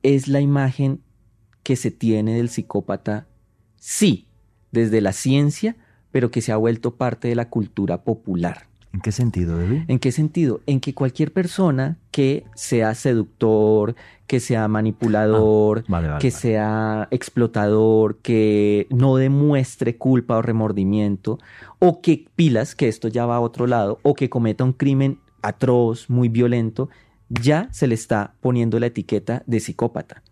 es 0.03 0.27
la 0.27 0.41
imagen 0.41 1.01
que 1.63 1.77
se 1.77 1.91
tiene 1.93 2.35
del 2.37 2.49
psicópata, 2.49 3.29
sí, 3.77 4.27
desde 4.73 5.01
la 5.01 5.13
ciencia, 5.13 5.77
pero 6.11 6.31
que 6.31 6.41
se 6.41 6.51
ha 6.51 6.57
vuelto 6.57 6.97
parte 6.97 7.29
de 7.29 7.35
la 7.37 7.49
cultura 7.49 8.03
popular. 8.03 8.68
¿En 8.93 9.01
qué 9.01 9.13
sentido, 9.13 9.61
Edwin? 9.61 9.85
¿En 9.89 9.99
qué 9.99 10.13
sentido? 10.13 10.61
En 10.67 10.81
que 10.81 10.95
cualquier 10.95 11.33
persona 11.33 11.99
que 12.11 12.45
sea 12.55 12.95
seductor, 12.95 13.95
que 14.27 14.41
sea 14.41 14.67
manipulador, 14.69 15.81
Ah, 15.81 15.85
Vale, 15.89 16.09
vale, 16.09 16.21
que 16.21 16.29
vale. 16.31 16.41
sea 16.41 17.09
explotador, 17.11 18.17
que 18.19 18.87
no 18.91 19.17
demuestre 19.17 19.97
culpa 19.97 20.39
o 20.39 20.43
remordimiento, 20.43 21.39
o 21.79 22.01
que 22.01 22.27
pilas, 22.35 22.75
que 22.75 22.89
esto 22.89 23.09
ya 23.09 23.27
va 23.27 23.37
a 23.37 23.41
otro 23.41 23.67
lado, 23.67 23.99
o 24.03 24.15
que 24.15 24.29
cometa 24.31 24.65
un 24.65 24.73
crimen 24.73 25.19
atroz, 25.43 26.09
muy 26.11 26.29
violento, 26.29 26.89
ya 27.29 27.69
se 27.73 27.87
le 27.87 27.95
está 27.95 28.35
poniendo 28.41 28.81
la 28.81 28.87
etiqueta 28.87 29.43
de 29.47 29.61
psicópata. 29.61 30.23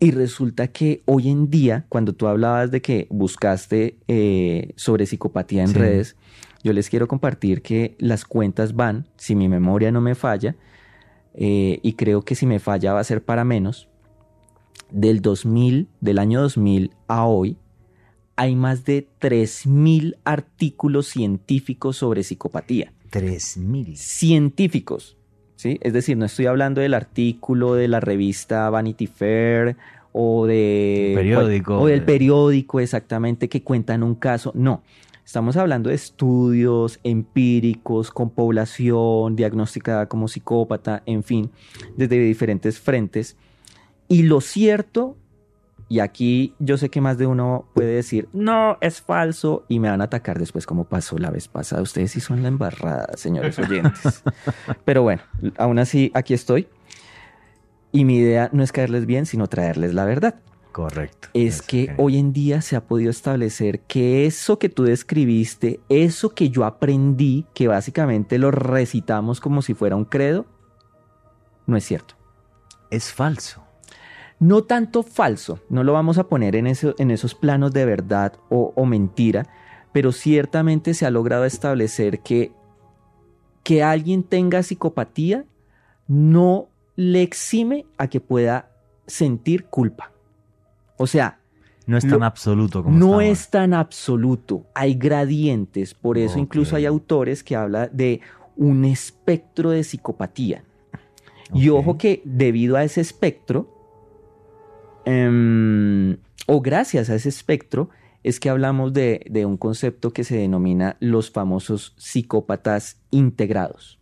Y 0.00 0.12
resulta 0.12 0.68
que 0.68 1.02
hoy 1.06 1.28
en 1.28 1.50
día, 1.50 1.84
cuando 1.88 2.12
tú 2.12 2.28
hablabas 2.28 2.70
de 2.70 2.80
que 2.80 3.08
buscaste 3.10 3.96
eh, 4.06 4.72
sobre 4.76 5.06
psicopatía 5.06 5.62
en 5.62 5.68
Sí. 5.70 5.74
redes, 5.74 6.16
yo 6.62 6.72
les 6.72 6.90
quiero 6.90 7.08
compartir 7.08 7.62
que 7.62 7.94
las 7.98 8.24
cuentas 8.24 8.74
van, 8.74 9.06
si 9.16 9.34
mi 9.34 9.48
memoria 9.48 9.92
no 9.92 10.00
me 10.00 10.14
falla, 10.14 10.56
eh, 11.34 11.78
y 11.82 11.92
creo 11.92 12.22
que 12.22 12.34
si 12.34 12.46
me 12.46 12.58
falla 12.58 12.92
va 12.92 13.00
a 13.00 13.04
ser 13.04 13.22
para 13.22 13.44
menos, 13.44 13.88
del 14.90 15.20
2000, 15.20 15.88
del 16.00 16.18
año 16.18 16.40
2000 16.40 16.92
a 17.06 17.26
hoy, 17.26 17.56
hay 18.36 18.54
más 18.54 18.84
de 18.84 19.08
3.000 19.20 20.16
artículos 20.24 21.08
científicos 21.08 21.96
sobre 21.96 22.22
psicopatía. 22.22 22.92
3.000. 23.10 23.96
Científicos, 23.96 25.16
¿sí? 25.56 25.78
Es 25.80 25.92
decir, 25.92 26.16
no 26.16 26.26
estoy 26.26 26.46
hablando 26.46 26.80
del 26.80 26.94
artículo 26.94 27.74
de 27.74 27.88
la 27.88 28.00
revista 28.00 28.70
Vanity 28.70 29.06
Fair 29.06 29.76
o 30.12 30.46
de... 30.46 31.12
Periódico. 31.16 31.80
O 31.80 31.86
del 31.86 32.04
periódico, 32.04 32.80
exactamente, 32.80 33.48
que 33.48 33.62
cuentan 33.62 34.02
un 34.02 34.14
caso. 34.14 34.52
No. 34.54 34.82
Estamos 35.28 35.58
hablando 35.58 35.90
de 35.90 35.94
estudios 35.94 37.00
empíricos 37.04 38.10
con 38.10 38.30
población 38.30 39.36
diagnosticada 39.36 40.08
como 40.08 40.26
psicópata, 40.26 41.02
en 41.04 41.22
fin, 41.22 41.50
desde 41.98 42.18
diferentes 42.18 42.80
frentes. 42.80 43.36
Y 44.08 44.22
lo 44.22 44.40
cierto, 44.40 45.18
y 45.86 45.98
aquí 45.98 46.54
yo 46.58 46.78
sé 46.78 46.88
que 46.88 47.02
más 47.02 47.18
de 47.18 47.26
uno 47.26 47.68
puede 47.74 47.92
decir, 47.92 48.30
no, 48.32 48.78
es 48.80 49.02
falso, 49.02 49.66
y 49.68 49.80
me 49.80 49.90
van 49.90 50.00
a 50.00 50.04
atacar 50.04 50.38
después 50.38 50.64
como 50.64 50.84
pasó 50.84 51.18
la 51.18 51.30
vez 51.30 51.46
pasada. 51.46 51.82
Ustedes 51.82 52.12
sí 52.12 52.20
son 52.20 52.40
la 52.40 52.48
embarrada, 52.48 53.08
señores 53.18 53.58
oyentes. 53.58 54.22
Pero 54.86 55.02
bueno, 55.02 55.20
aún 55.58 55.78
así, 55.78 56.10
aquí 56.14 56.32
estoy. 56.32 56.68
Y 57.92 58.06
mi 58.06 58.16
idea 58.16 58.48
no 58.54 58.62
es 58.62 58.72
caerles 58.72 59.04
bien, 59.04 59.26
sino 59.26 59.46
traerles 59.46 59.92
la 59.92 60.06
verdad 60.06 60.36
Correcto. 60.72 61.28
es 61.34 61.60
que 61.62 61.94
hoy 61.98 62.18
en 62.18 62.32
día 62.32 62.60
se 62.62 62.76
ha 62.76 62.84
podido 62.86 63.10
establecer 63.10 63.80
que 63.80 64.26
eso 64.26 64.58
que 64.58 64.68
tú 64.68 64.84
describiste, 64.84 65.80
eso 65.88 66.30
que 66.34 66.50
yo 66.50 66.64
aprendí, 66.64 67.46
que 67.54 67.66
básicamente 67.68 68.38
lo 68.38 68.50
recitamos 68.50 69.40
como 69.40 69.62
si 69.62 69.74
fuera 69.74 69.96
un 69.96 70.04
credo, 70.04 70.46
no 71.66 71.76
es 71.76 71.84
cierto. 71.84 72.14
Es 72.90 73.12
falso. 73.12 73.62
No 74.40 74.62
tanto 74.62 75.02
falso, 75.02 75.58
no 75.68 75.82
lo 75.82 75.92
vamos 75.94 76.16
a 76.18 76.28
poner 76.28 76.54
en, 76.54 76.66
eso- 76.68 76.94
en 76.98 77.10
esos 77.10 77.34
planos 77.34 77.72
de 77.72 77.84
verdad 77.84 78.34
o, 78.48 78.72
o 78.76 78.86
mentira, 78.86 79.46
pero 79.92 80.12
ciertamente 80.12 80.94
se 80.94 81.06
ha 81.06 81.10
logrado 81.10 81.44
establecer 81.44 82.20
que 82.20 82.52
que 83.64 83.82
alguien 83.82 84.22
tenga 84.22 84.62
psicopatía 84.62 85.44
no 86.06 86.68
le 86.96 87.20
exime 87.22 87.84
a 87.98 88.06
que 88.08 88.18
pueda 88.20 88.70
sentir 89.06 89.66
culpa. 89.66 90.10
O 90.98 91.06
sea, 91.06 91.38
No 91.86 91.96
es 91.96 92.04
Lo- 92.04 92.10
tan 92.10 92.22
absoluto 92.22 92.82
como 92.84 92.98
no 92.98 93.20
es 93.22 93.48
tan 93.48 93.72
absoluto, 93.72 94.66
hay 94.74 94.94
gradientes, 94.94 95.94
por 95.94 96.18
eso 96.18 96.38
incluso 96.38 96.76
hay 96.76 96.84
autores 96.84 97.42
que 97.42 97.56
hablan 97.56 97.88
de 97.94 98.20
un 98.56 98.84
espectro 98.84 99.70
de 99.70 99.82
psicopatía. 99.82 100.64
Y 101.54 101.70
ojo 101.70 101.96
que 101.96 102.20
debido 102.26 102.76
a 102.76 102.84
ese 102.84 103.00
espectro, 103.00 103.72
em, 105.06 106.18
o 106.46 106.60
gracias 106.60 107.08
a 107.10 107.14
ese 107.14 107.28
espectro, 107.30 107.88
es 108.22 108.40
que 108.40 108.50
hablamos 108.50 108.92
de, 108.92 109.24
de 109.30 109.46
un 109.46 109.56
concepto 109.56 110.12
que 110.12 110.24
se 110.24 110.36
denomina 110.36 110.96
los 111.00 111.30
famosos 111.30 111.94
psicópatas 111.96 113.00
integrados 113.10 113.98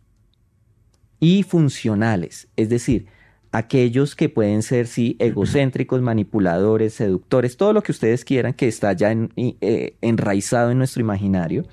y 1.19 1.43
funcionales, 1.43 2.49
es 2.57 2.67
decir, 2.69 3.07
aquellos 3.51 4.15
que 4.15 4.29
pueden 4.29 4.61
ser, 4.61 4.87
sí, 4.87 5.15
egocéntricos, 5.19 6.01
manipuladores, 6.01 6.93
seductores, 6.93 7.57
todo 7.57 7.73
lo 7.73 7.81
que 7.83 7.91
ustedes 7.91 8.25
quieran 8.25 8.53
que 8.53 8.67
está 8.67 8.93
ya 8.93 9.11
en- 9.11 9.31
eh, 9.35 9.95
enraizado 10.01 10.71
en 10.71 10.77
nuestro 10.77 11.01
imaginario, 11.01 11.65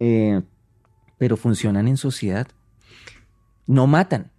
eh, 0.00 0.40
pero 1.18 1.36
funcionan 1.36 1.88
en 1.88 1.96
sociedad. 1.96 2.46
No 3.66 3.86
matan, 3.86 4.30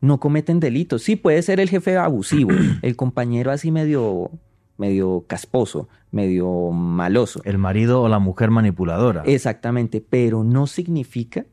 no 0.00 0.20
cometen 0.20 0.60
delitos. 0.60 1.02
Sí, 1.02 1.16
puede 1.16 1.40
ser 1.42 1.60
el 1.60 1.68
jefe 1.70 1.96
abusivo, 1.96 2.50
el 2.82 2.96
compañero 2.96 3.50
así 3.50 3.70
medio, 3.70 4.30
medio 4.76 5.24
casposo, 5.26 5.88
medio 6.10 6.70
maloso. 6.70 7.40
El 7.44 7.58
marido 7.58 8.02
o 8.02 8.08
la 8.08 8.18
mujer 8.18 8.50
manipuladora 8.50 9.22
Exactamente, 9.26 10.00
pero 10.00 10.44
no 10.44 10.66
significa 10.66 11.44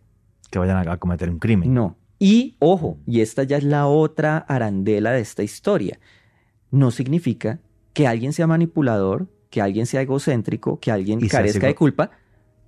que 0.49 0.59
vayan 0.59 0.87
a 0.87 0.97
cometer 0.97 1.29
un 1.29 1.39
crimen. 1.39 1.73
no. 1.73 1.97
Y 2.23 2.55
ojo, 2.59 2.99
y 3.07 3.21
esta 3.21 3.41
ya 3.41 3.57
es 3.57 3.63
la 3.63 3.87
otra 3.87 4.37
arandela 4.37 5.11
de 5.11 5.21
esta 5.21 5.41
historia. 5.41 5.97
No 6.69 6.91
significa 6.91 7.57
que 7.93 8.05
alguien 8.05 8.31
sea 8.31 8.45
manipulador, 8.45 9.25
que 9.49 9.59
alguien 9.59 9.87
sea 9.87 10.03
egocéntrico, 10.03 10.79
que 10.79 10.91
alguien 10.91 11.19
Y 11.19 11.27
carezca 11.27 11.65
de 11.65 11.73
culpa, 11.73 12.11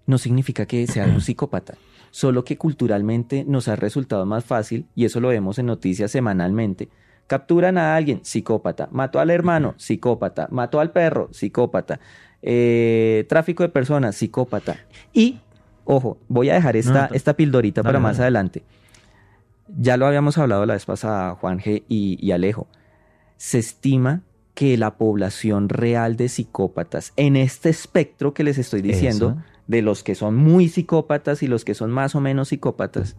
no 0.07 0.17
significa 0.17 0.65
que 0.65 0.87
sea 0.87 1.05
un 1.05 1.21
psicópata. 1.21 1.75
Solo 2.09 2.43
que 2.43 2.57
culturalmente 2.57 3.45
nos 3.47 3.67
ha 3.67 3.75
resultado 3.75 4.25
más 4.25 4.43
fácil, 4.43 4.87
y 4.95 5.05
eso 5.05 5.19
lo 5.19 5.27
vemos 5.27 5.59
en 5.59 5.67
noticias 5.67 6.09
semanalmente. 6.09 6.89
Capturan 7.27 7.77
a 7.77 7.95
alguien, 7.95 8.21
psicópata. 8.23 8.89
Mató 8.91 9.19
al 9.19 9.29
hermano, 9.29 9.75
psicópata. 9.77 10.47
Mató 10.49 10.79
al 10.79 10.91
perro, 10.91 11.29
psicópata. 11.31 11.99
Eh, 12.41 13.27
tráfico 13.29 13.61
de 13.61 13.69
personas, 13.69 14.15
psicópata. 14.15 14.77
Y, 15.13 15.41
ojo, 15.85 16.17
voy 16.27 16.49
a 16.49 16.55
dejar 16.55 16.75
esta, 16.75 16.93
No, 16.93 17.07
no, 17.09 17.13
esta 17.13 17.35
pildorita 17.35 17.83
para 17.83 17.99
más 17.99 18.19
adelante. 18.19 18.63
Ya 19.67 19.97
lo 19.97 20.05
habíamos 20.07 20.37
hablado 20.37 20.65
la 20.65 20.73
vez 20.73 20.85
pasada, 20.85 21.35
Juan 21.35 21.59
G. 21.59 21.83
y, 21.87 22.17
y 22.25 22.31
Alejo. 22.31 22.67
Se 23.37 23.59
estima 23.59 24.21
que 24.53 24.77
la 24.77 24.97
población 24.97 25.69
real 25.69 26.15
de 26.15 26.29
psicópatas, 26.29 27.13
en 27.15 27.35
este 27.35 27.69
espectro 27.69 28.33
que 28.33 28.43
les 28.43 28.57
estoy 28.57 28.81
diciendo, 28.81 29.37
Eso. 29.37 29.43
de 29.67 29.81
los 29.81 30.03
que 30.03 30.15
son 30.15 30.35
muy 30.35 30.69
psicópatas 30.69 31.41
y 31.43 31.47
los 31.47 31.65
que 31.65 31.73
son 31.73 31.89
más 31.91 32.13
o 32.15 32.21
menos 32.21 32.49
psicópatas, 32.49 33.15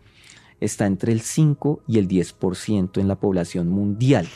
está 0.60 0.86
entre 0.86 1.12
el 1.12 1.20
5 1.20 1.82
y 1.88 1.98
el 1.98 2.06
10% 2.08 3.00
en 3.00 3.08
la 3.08 3.16
población 3.16 3.68
mundial. 3.68 4.28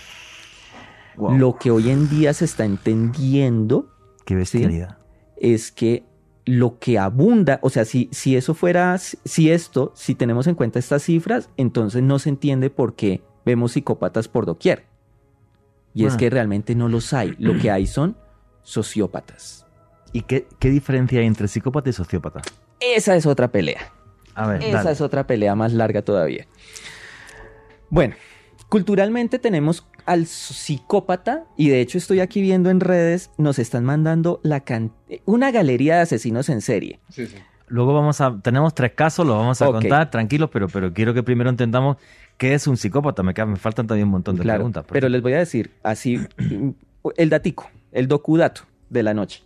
Lo 1.16 1.56
que 1.58 1.70
hoy 1.70 1.90
en 1.90 2.08
día 2.08 2.32
se 2.32 2.44
está 2.44 2.64
entendiendo 2.64 3.90
Qué 4.24 4.34
bestialidad. 4.34 4.98
es 5.36 5.72
que 5.72 6.04
lo 6.48 6.78
que 6.78 6.98
abunda, 6.98 7.58
o 7.62 7.68
sea, 7.70 7.84
si, 7.84 8.08
si 8.10 8.34
eso 8.36 8.54
fuera, 8.54 8.96
si 8.98 9.50
esto, 9.50 9.92
si 9.94 10.14
tenemos 10.14 10.46
en 10.46 10.54
cuenta 10.54 10.78
estas 10.78 11.02
cifras, 11.02 11.50
entonces 11.56 12.02
no 12.02 12.18
se 12.18 12.30
entiende 12.30 12.70
por 12.70 12.94
qué 12.94 13.22
vemos 13.44 13.72
psicópatas 13.72 14.28
por 14.28 14.46
doquier. 14.46 14.86
Y 15.94 16.06
es 16.06 16.14
Ah. 16.14 16.16
que 16.16 16.30
realmente 16.30 16.74
no 16.74 16.88
los 16.88 17.12
hay. 17.12 17.34
Lo 17.38 17.58
que 17.58 17.70
hay 17.70 17.86
son 17.86 18.16
sociópatas. 18.62 19.66
¿Y 20.12 20.22
qué, 20.22 20.46
qué 20.58 20.70
diferencia 20.70 21.20
hay 21.20 21.26
entre 21.26 21.48
psicópata 21.48 21.90
y 21.90 21.92
sociópata? 21.92 22.40
Esa 22.80 23.14
es 23.16 23.26
otra 23.26 23.48
pelea. 23.48 23.92
A 24.34 24.46
ver, 24.46 24.62
Esa 24.62 24.78
dale. 24.78 24.90
es 24.92 25.00
otra 25.00 25.26
pelea 25.26 25.54
más 25.54 25.72
larga 25.72 26.02
todavía. 26.02 26.46
Bueno, 27.90 28.14
culturalmente 28.68 29.38
tenemos 29.38 29.86
al 30.06 30.26
psicópata 30.26 31.44
y 31.56 31.68
de 31.68 31.80
hecho 31.80 31.98
estoy 31.98 32.20
aquí 32.20 32.40
viendo 32.40 32.70
en 32.70 32.80
redes, 32.80 33.30
nos 33.38 33.58
están 33.58 33.84
mandando 33.84 34.40
la 34.42 34.60
can- 34.60 34.92
una 35.24 35.50
galería 35.50 35.96
de 35.96 36.00
asesinos 36.02 36.48
en 36.48 36.60
serie. 36.60 37.00
Sí, 37.10 37.26
sí. 37.26 37.36
Luego 37.66 37.92
vamos 37.92 38.20
a, 38.22 38.38
tenemos 38.42 38.74
tres 38.74 38.92
casos, 38.92 39.26
los 39.26 39.36
vamos 39.36 39.60
a 39.60 39.66
contar, 39.66 40.10
tranquilos, 40.10 40.48
pero, 40.50 40.68
pero 40.68 40.92
quiero 40.94 41.12
que 41.12 41.22
primero 41.22 41.50
entendamos 41.50 41.98
qué 42.38 42.54
es 42.54 42.66
un 42.66 42.78
psicópata. 42.78 43.22
Me, 43.22 43.34
me 43.34 43.56
faltan 43.56 43.86
todavía 43.86 44.06
un 44.06 44.10
montón 44.10 44.36
de 44.36 44.42
Claro, 44.42 44.58
preguntas. 44.60 44.84
pero 44.90 45.08
les 45.10 45.20
voy 45.20 45.34
a 45.34 45.38
decir 45.38 45.72
así 45.82 46.18
el 47.16 47.28
datico, 47.28 47.70
el 47.92 48.08
docudato 48.08 48.62
de 48.88 49.02
la 49.02 49.12
noche. 49.12 49.42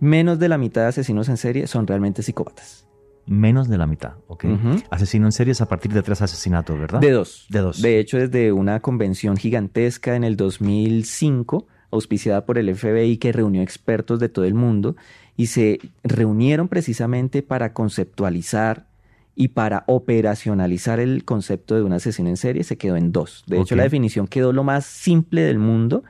Menos 0.00 0.38
de 0.38 0.48
la 0.48 0.58
mitad 0.58 0.82
de 0.82 0.88
asesinos 0.88 1.28
en 1.30 1.38
serie 1.38 1.66
son 1.66 1.86
realmente 1.86 2.22
psicópatas. 2.22 2.84
Menos 3.28 3.68
de 3.68 3.78
la 3.78 3.86
mitad, 3.86 4.14
¿ok? 4.26 4.44
Asesino 4.90 5.26
en 5.26 5.32
serie 5.32 5.52
es 5.52 5.60
a 5.60 5.68
partir 5.68 5.92
de 5.92 6.02
tres 6.02 6.22
asesinatos, 6.22 6.78
¿verdad? 6.78 7.00
De 7.00 7.10
dos. 7.10 7.46
De 7.48 7.60
dos. 7.60 7.82
De 7.82 7.98
hecho, 7.98 8.18
desde 8.18 8.52
una 8.52 8.80
convención 8.80 9.36
gigantesca 9.36 10.16
en 10.16 10.24
el 10.24 10.36
2005, 10.36 11.66
auspiciada 11.90 12.44
por 12.44 12.58
el 12.58 12.74
FBI, 12.74 13.18
que 13.18 13.32
reunió 13.32 13.62
expertos 13.62 14.20
de 14.20 14.28
todo 14.28 14.44
el 14.44 14.54
mundo, 14.54 14.96
y 15.36 15.46
se 15.46 15.78
reunieron 16.02 16.68
precisamente 16.68 17.42
para 17.42 17.72
conceptualizar 17.72 18.86
y 19.34 19.48
para 19.48 19.84
operacionalizar 19.86 20.98
el 20.98 21.24
concepto 21.24 21.76
de 21.76 21.82
un 21.82 21.92
asesino 21.92 22.28
en 22.28 22.36
serie, 22.36 22.64
se 22.64 22.76
quedó 22.76 22.96
en 22.96 23.12
dos. 23.12 23.44
De 23.46 23.60
hecho, 23.60 23.76
la 23.76 23.84
definición 23.84 24.26
quedó 24.26 24.52
lo 24.52 24.64
más 24.64 24.84
simple 24.84 25.42
del 25.42 25.60
mundo. 25.60 26.02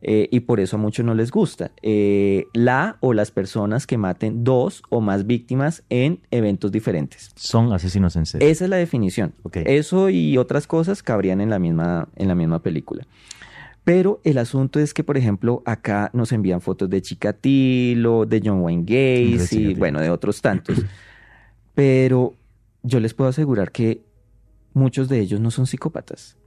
Eh, 0.00 0.28
y 0.30 0.40
por 0.40 0.60
eso 0.60 0.76
a 0.76 0.78
muchos 0.78 1.04
no 1.04 1.14
les 1.14 1.30
gusta. 1.30 1.72
Eh, 1.82 2.46
la 2.52 2.96
o 3.00 3.14
las 3.14 3.30
personas 3.30 3.86
que 3.86 3.98
maten 3.98 4.44
dos 4.44 4.82
o 4.90 5.00
más 5.00 5.26
víctimas 5.26 5.82
en 5.88 6.20
eventos 6.30 6.70
diferentes. 6.70 7.32
Son 7.34 7.72
asesinos 7.72 8.14
en 8.16 8.26
serie. 8.26 8.50
Esa 8.50 8.64
es 8.64 8.70
la 8.70 8.76
definición. 8.76 9.34
Ok. 9.42 9.58
Eso 9.66 10.08
y 10.10 10.38
otras 10.38 10.66
cosas 10.66 11.02
cabrían 11.02 11.40
en 11.40 11.50
la 11.50 11.58
misma, 11.58 12.08
en 12.16 12.28
la 12.28 12.34
misma 12.34 12.62
película. 12.62 13.06
Pero 13.84 14.20
el 14.22 14.38
asunto 14.38 14.80
es 14.80 14.92
que, 14.92 15.02
por 15.02 15.16
ejemplo, 15.16 15.62
acá 15.64 16.10
nos 16.12 16.32
envían 16.32 16.60
fotos 16.60 16.90
de 16.90 17.00
Chikatilo, 17.00 18.26
de 18.26 18.42
John 18.44 18.60
Wayne 18.60 18.84
Gacy, 18.84 19.74
bueno, 19.74 20.00
de 20.00 20.10
otros 20.10 20.42
tantos. 20.42 20.76
Pero 21.74 22.34
yo 22.82 23.00
les 23.00 23.14
puedo 23.14 23.30
asegurar 23.30 23.72
que 23.72 24.02
muchos 24.74 25.08
de 25.08 25.20
ellos 25.20 25.40
no 25.40 25.50
son 25.50 25.66
psicópatas. 25.66 26.37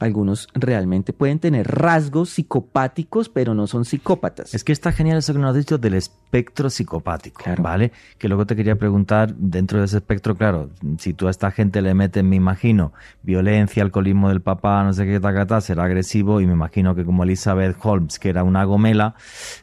Algunos 0.00 0.48
realmente 0.54 1.12
pueden 1.12 1.38
tener 1.40 1.66
rasgos 1.66 2.30
psicopáticos, 2.30 3.28
pero 3.28 3.54
no 3.54 3.66
son 3.66 3.84
psicópatas. 3.84 4.54
Es 4.54 4.62
que 4.62 4.72
está 4.72 4.92
genial 4.92 5.18
eso 5.18 5.32
que 5.32 5.40
nos 5.40 5.50
has 5.50 5.56
dicho 5.56 5.76
del 5.78 5.94
espectro 5.94 6.70
psicopático, 6.70 7.42
Claro. 7.42 7.62
¿vale? 7.62 7.92
Que 8.16 8.28
luego 8.28 8.46
te 8.46 8.54
quería 8.54 8.76
preguntar, 8.76 9.34
dentro 9.34 9.80
de 9.80 9.86
ese 9.86 9.96
espectro, 9.96 10.36
claro, 10.36 10.70
si 10.98 11.14
tú 11.14 11.26
a 11.26 11.30
esta 11.30 11.50
gente 11.50 11.82
le 11.82 11.94
metes, 11.94 12.22
me 12.22 12.36
imagino, 12.36 12.92
violencia, 13.22 13.82
alcoholismo 13.82 14.28
del 14.28 14.40
papá, 14.40 14.84
no 14.84 14.92
sé 14.92 15.04
qué, 15.04 15.18
tacata, 15.18 15.60
será 15.60 15.84
agresivo 15.84 16.40
y 16.40 16.46
me 16.46 16.52
imagino 16.52 16.94
que 16.94 17.04
como 17.04 17.24
Elizabeth 17.24 17.76
Holmes, 17.82 18.18
que 18.18 18.28
era 18.28 18.44
una 18.44 18.62
gomela, 18.64 19.14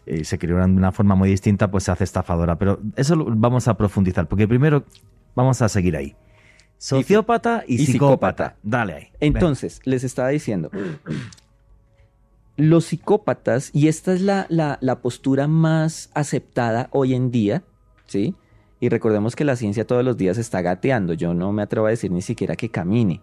eh, 0.06 0.26
se 0.26 0.38
crió 0.38 0.58
de 0.58 0.65
una 0.65 0.91
forma 0.91 1.15
muy 1.15 1.30
distinta, 1.30 1.71
pues 1.71 1.86
se 1.86 1.91
hace 1.91 2.04
estafadora. 2.04 2.58
Pero 2.58 2.80
eso 2.98 3.15
lo 3.15 3.26
vamos 3.30 3.67
a 3.67 3.76
profundizar, 3.78 4.28
porque 4.28 4.48
primero 4.48 4.84
vamos 5.36 5.62
a 5.62 5.69
seguir 5.69 5.95
ahí. 5.95 6.15
Sociópata 6.78 7.64
y, 7.68 7.76
y 7.76 7.86
psicópata. 7.86 8.50
psicópata. 8.50 8.56
Dale 8.64 8.94
ahí. 8.94 9.08
Entonces, 9.20 9.80
les 9.86 10.04
estaba 10.04 10.30
diciendo, 10.30 10.70
los 12.58 12.86
psicópatas, 12.86 13.70
y 13.74 13.88
esta 13.88 14.14
es 14.14 14.22
la, 14.22 14.46
la- 14.50 14.78
la 14.82 15.02
postura 15.02 15.48
más 15.48 16.10
aceptada 16.14 16.88
hoy 16.92 17.14
en 17.14 17.32
día, 17.32 17.64
¿sí? 18.08 18.36
Y 18.80 18.89
recordemos 18.89 19.36
que 19.36 19.45
la 19.45 19.56
ciencia 19.56 19.86
todos 19.88 20.04
los 20.06 20.16
días 20.18 20.38
está 20.38 20.62
gateando, 20.62 21.14
yo 21.14 21.34
no 21.34 21.52
me 21.52 21.64
atrevo 21.64 21.88
a 21.88 21.89
decir 21.89 22.12
ni 22.12 22.22
siquiera 22.22 22.56
que 22.56 22.70
camine. 22.70 23.22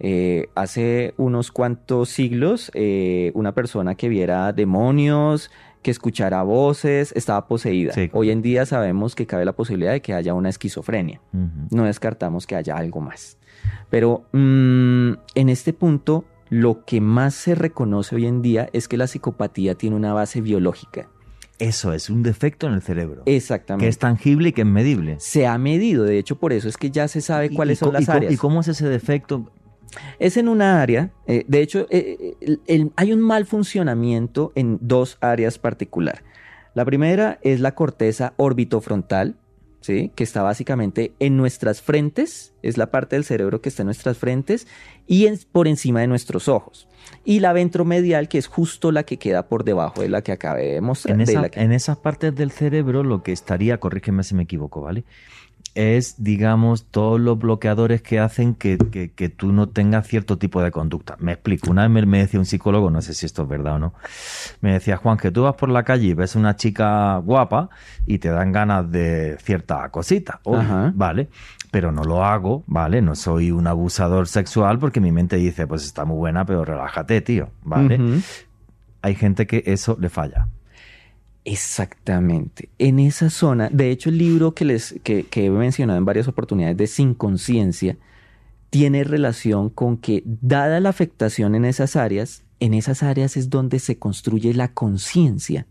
Eh, 0.00 0.48
hace 0.54 1.14
unos 1.16 1.50
cuantos 1.50 2.08
siglos, 2.10 2.70
eh, 2.74 3.32
una 3.34 3.52
persona 3.52 3.94
que 3.96 4.08
viera 4.08 4.52
demonios, 4.52 5.50
que 5.88 5.92
escuchara 5.92 6.42
voces, 6.42 7.12
estaba 7.16 7.48
poseída. 7.48 7.94
Sí. 7.94 8.10
Hoy 8.12 8.30
en 8.30 8.42
día 8.42 8.66
sabemos 8.66 9.14
que 9.14 9.26
cabe 9.26 9.46
la 9.46 9.54
posibilidad 9.54 9.92
de 9.92 10.02
que 10.02 10.12
haya 10.12 10.34
una 10.34 10.50
esquizofrenia 10.50 11.22
no 11.70 11.84
descartamos 11.84 12.46
que 12.46 12.56
haya 12.56 12.76
algo 12.76 13.00
más. 13.00 13.38
Pero 13.88 14.26
mm, 14.32 15.12
en 15.34 15.48
este 15.48 15.72
punto, 15.72 16.26
lo 16.50 16.84
que 16.84 17.00
más 17.00 17.32
se 17.34 17.54
reconoce 17.54 18.16
hoy 18.16 18.26
en 18.26 18.42
día 18.42 18.68
es 18.74 18.86
que 18.86 18.98
la 18.98 19.06
psicopatía 19.06 19.76
tiene 19.76 19.96
una 19.96 20.12
base 20.12 20.42
biológica. 20.42 21.08
Eso 21.58 21.94
es 21.94 22.10
un 22.10 22.22
defecto 22.22 22.66
en 22.66 22.74
el 22.74 22.82
cerebro. 22.82 23.22
Exactamente. 23.24 23.86
Que 23.86 23.88
es 23.88 23.98
tangible 23.98 24.50
y 24.50 24.52
que 24.52 24.60
es 24.60 24.66
medible. 24.66 25.16
Se 25.20 25.46
ha 25.46 25.56
medido, 25.58 26.04
de 26.04 26.18
hecho, 26.18 26.36
por 26.36 26.52
eso 26.52 26.68
es 26.68 26.76
que 26.76 26.90
ya 26.90 27.08
se 27.08 27.22
sabe 27.22 27.46
¿Y- 27.46 27.54
cuáles 27.54 27.78
son 27.78 27.94
las 27.94 28.08
áreas. 28.10 28.32
¿Y 28.32 28.36
cómo 28.36 28.60
es 28.60 28.68
ese 28.68 28.88
defecto? 28.88 29.50
Es 30.18 30.36
en 30.36 30.48
una 30.48 30.80
área, 30.82 31.10
eh, 31.26 31.44
de 31.48 31.62
hecho, 31.62 31.86
eh, 31.90 32.34
el- 32.40 32.60
el- 32.66 32.92
hay 32.96 33.12
un 33.12 33.20
mal 33.20 33.46
funcionamiento 33.46 34.52
en 34.54 34.78
dos 34.80 35.18
áreas 35.20 35.58
particular. 35.58 36.22
La 36.74 36.84
primera 36.84 37.38
es 37.42 37.60
la 37.60 37.74
corteza 37.74 38.34
orbitofrontal, 38.36 39.36
¿sí? 39.80 40.12
que 40.14 40.24
está 40.24 40.42
básicamente 40.42 41.12
en 41.18 41.36
nuestras 41.36 41.80
frentes, 41.82 42.52
es 42.62 42.76
la 42.76 42.90
parte 42.90 43.16
del 43.16 43.24
cerebro 43.24 43.60
que 43.62 43.68
está 43.70 43.82
en 43.82 43.86
nuestras 43.86 44.18
frentes 44.18 44.66
y 45.06 45.26
en- 45.26 45.38
por 45.52 45.66
encima 45.68 46.00
de 46.00 46.06
nuestros 46.08 46.48
ojos. 46.48 46.86
y 47.24 47.40
la 47.40 47.54
ventromedial, 47.54 48.28
que 48.28 48.36
es 48.36 48.46
justo 48.48 48.92
la 48.92 49.02
que 49.04 49.16
queda 49.16 49.48
por 49.48 49.64
debajo 49.64 50.02
de 50.02 50.10
la 50.10 50.20
que 50.20 50.30
acabé 50.32 50.74
de 50.74 50.80
mostrar. 50.82 51.12
En, 51.18 51.24
de 51.24 51.32
esa- 51.32 51.40
la 51.40 51.48
que- 51.48 51.60
en 51.60 51.72
esas 51.72 51.96
partes 51.96 52.34
del 52.34 52.50
cerebro 52.50 53.02
lo 53.02 53.22
que 53.22 53.32
estaría, 53.32 53.78
corrígeme 53.80 54.22
si 54.24 54.34
me 54.34 54.42
equivoco, 54.42 54.82
¿vale? 54.82 55.04
Es, 55.74 56.22
digamos, 56.22 56.86
todos 56.86 57.20
los 57.20 57.38
bloqueadores 57.38 58.02
que 58.02 58.18
hacen 58.18 58.54
que, 58.54 58.78
que- 58.78 59.10
que 59.12 59.28
tú 59.28 59.52
no 59.52 59.68
tengas 59.68 60.06
cierto 60.08 60.36
tipo 60.38 60.60
de 60.62 60.70
conducta. 60.70 61.16
Me 61.20 61.32
explico. 61.32 61.70
Una 61.70 61.82
vez 61.82 61.90
me, 61.90 62.06
me 62.06 62.18
decía 62.18 62.40
un 62.40 62.46
psicólogo, 62.46 62.90
no 62.90 63.00
sé 63.00 63.14
si 63.14 63.26
esto 63.26 63.42
es 63.42 63.48
verdad 63.48 63.74
o 63.74 63.78
no, 63.78 63.94
me 64.60 64.72
decía, 64.72 64.96
Juan, 64.96 65.18
que 65.18 65.30
tú 65.30 65.42
vas 65.44 65.54
por 65.54 65.68
la 65.68 65.84
calle 65.84 66.06
y 66.08 66.14
ves 66.14 66.34
una 66.34 66.56
chica 66.56 67.16
guapa 67.18 67.70
y 68.06 68.18
te 68.18 68.28
dan 68.30 68.50
ganas 68.52 68.90
de 68.90 69.36
cierta 69.42 69.88
cosita. 69.90 70.40
Vale, 70.94 71.28
pero 71.70 71.92
no 71.92 72.02
lo 72.02 72.24
hago, 72.24 72.64
¿vale? 72.66 73.00
No 73.02 73.14
soy 73.14 73.50
un 73.52 73.66
abusador 73.66 74.26
sexual 74.26 74.78
porque 74.78 75.00
mi 75.00 75.12
mente 75.12 75.36
dice, 75.36 75.66
pues 75.66 75.84
está 75.84 76.04
muy 76.04 76.16
buena, 76.16 76.44
pero 76.44 76.64
relájate, 76.64 77.20
tío, 77.20 77.50
¿vale? 77.62 77.98
Hay 79.02 79.14
gente 79.14 79.46
que 79.46 79.62
eso 79.66 79.96
le 80.00 80.08
falla. 80.08 80.48
Exactamente. 81.50 82.68
En 82.78 82.98
esa 82.98 83.30
zona, 83.30 83.70
de 83.70 83.90
hecho, 83.90 84.10
el 84.10 84.18
libro 84.18 84.54
que 84.54 84.66
les 84.66 84.96
que, 85.02 85.24
que 85.24 85.46
he 85.46 85.50
mencionado 85.50 85.98
en 85.98 86.04
varias 86.04 86.28
oportunidades 86.28 86.76
de 86.76 86.86
Sin 86.86 87.14
Conciencia 87.14 87.96
tiene 88.68 89.02
relación 89.02 89.70
con 89.70 89.96
que, 89.96 90.22
dada 90.26 90.78
la 90.80 90.90
afectación 90.90 91.54
en 91.54 91.64
esas 91.64 91.96
áreas, 91.96 92.44
en 92.60 92.74
esas 92.74 93.02
áreas 93.02 93.36
es 93.38 93.48
donde 93.48 93.78
se 93.78 93.98
construye 93.98 94.52
la 94.52 94.68
conciencia, 94.68 95.66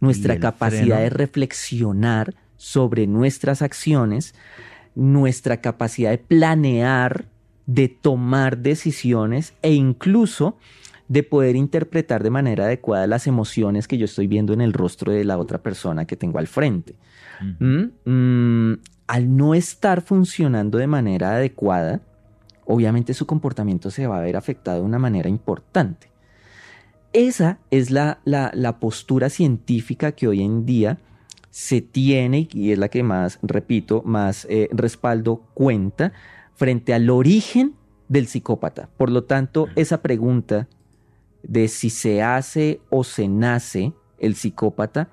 nuestra 0.00 0.38
capacidad 0.38 0.96
freno? 0.96 1.00
de 1.00 1.10
reflexionar 1.10 2.34
sobre 2.58 3.06
nuestras 3.06 3.62
acciones, 3.62 4.34
nuestra 4.94 5.62
capacidad 5.62 6.10
de 6.10 6.18
planear, 6.18 7.28
de 7.66 7.88
tomar 7.88 8.58
decisiones 8.58 9.54
e 9.62 9.72
incluso 9.72 10.58
de 11.08 11.22
poder 11.22 11.56
interpretar 11.56 12.22
de 12.22 12.30
manera 12.30 12.64
adecuada 12.64 13.06
las 13.06 13.26
emociones 13.26 13.88
que 13.88 13.96
yo 13.98 14.04
estoy 14.04 14.26
viendo 14.26 14.52
en 14.52 14.60
el 14.60 14.72
rostro 14.74 15.12
de 15.12 15.24
la 15.24 15.38
otra 15.38 15.58
persona 15.58 16.04
que 16.04 16.16
tengo 16.16 16.38
al 16.38 16.46
frente. 16.46 16.94
¿Mm? 17.58 17.84
Mm, 18.04 18.78
al 19.06 19.36
no 19.36 19.54
estar 19.54 20.02
funcionando 20.02 20.76
de 20.78 20.86
manera 20.86 21.36
adecuada, 21.36 22.00
obviamente 22.66 23.14
su 23.14 23.26
comportamiento 23.26 23.90
se 23.90 24.06
va 24.06 24.18
a 24.18 24.22
ver 24.22 24.36
afectado 24.36 24.80
de 24.80 24.84
una 24.84 24.98
manera 24.98 25.28
importante. 25.30 26.10
Esa 27.12 27.58
es 27.70 27.90
la, 27.90 28.20
la- 28.24 28.50
la 28.54 28.78
postura 28.78 29.30
científica 29.30 30.12
que 30.12 30.28
hoy 30.28 30.42
en 30.42 30.66
día 30.66 30.98
se 31.50 31.80
tiene 31.80 32.48
y 32.52 32.72
es 32.72 32.78
la 32.78 32.88
que 32.90 33.02
más, 33.02 33.38
repito, 33.42 34.02
más 34.04 34.46
eh, 34.50 34.68
respaldo 34.72 35.42
cuenta 35.54 36.12
frente 36.54 36.92
al 36.92 37.08
origen 37.08 37.74
del 38.08 38.26
psicópata. 38.26 38.90
Por 38.98 39.10
lo 39.10 39.24
tanto, 39.24 39.68
esa 39.74 40.02
pregunta 40.02 40.68
de 41.48 41.66
si 41.66 41.90
se 41.90 42.22
hace 42.22 42.80
o 42.90 43.02
se 43.02 43.26
nace 43.26 43.92
el 44.18 44.36
psicópata, 44.36 45.08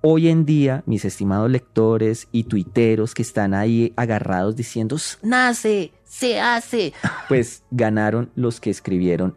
hoy 0.00 0.28
en 0.28 0.44
día, 0.44 0.82
mis 0.86 1.04
estimados 1.04 1.50
lectores 1.50 2.28
y 2.32 2.44
tuiteros 2.44 3.14
que 3.14 3.22
están 3.22 3.54
ahí 3.54 3.92
agarrados 3.96 4.56
diciendo, 4.56 4.96
nace, 5.22 5.92
se 6.04 6.40
hace, 6.40 6.92
pues 7.28 7.62
ganaron 7.70 8.30
los 8.34 8.60
que 8.60 8.70
escribieron, 8.70 9.36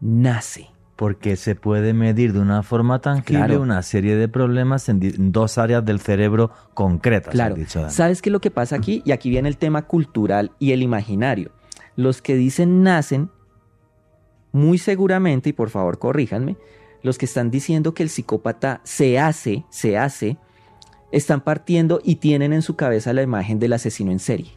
nace. 0.00 0.68
Porque 0.96 1.36
se 1.36 1.54
puede 1.54 1.92
medir 1.92 2.32
de 2.32 2.40
una 2.40 2.62
forma 2.62 3.00
tangible 3.00 3.44
Claro. 3.44 3.60
una 3.60 3.82
serie 3.82 4.16
de 4.16 4.28
problemas 4.28 4.88
en, 4.88 5.30
dos 5.30 5.58
áreas 5.58 5.84
del 5.84 6.00
cerebro 6.00 6.50
concretas. 6.72 7.32
Claro. 7.34 7.54
dicho. 7.54 7.90
¿Sabes 7.90 8.22
qué 8.22 8.30
es 8.30 8.32
lo 8.32 8.40
que 8.40 8.50
pasa 8.50 8.76
aquí? 8.76 9.02
Y 9.04 9.12
aquí 9.12 9.28
viene 9.28 9.50
el 9.50 9.58
tema 9.58 9.82
cultural 9.82 10.52
y 10.58 10.72
el 10.72 10.80
imaginario. 10.80 11.50
Los 11.96 12.22
que 12.22 12.34
dicen 12.34 12.82
nacen, 12.82 13.28
muy 14.56 14.78
seguramente, 14.78 15.50
y 15.50 15.52
por 15.52 15.70
favor 15.70 15.98
corríjanme, 15.98 16.56
los 17.02 17.18
que 17.18 17.26
están 17.26 17.50
diciendo 17.50 17.94
que 17.94 18.02
el 18.02 18.08
psicópata 18.08 18.80
se 18.82 19.18
hace, 19.18 19.64
se 19.68 19.98
hace, 19.98 20.38
están 21.12 21.42
partiendo 21.42 22.00
y 22.02 22.16
tienen 22.16 22.52
en 22.52 22.62
su 22.62 22.74
cabeza 22.74 23.12
la 23.12 23.22
imagen 23.22 23.58
del 23.58 23.74
asesino 23.74 24.10
en 24.10 24.18
serie. 24.18 24.52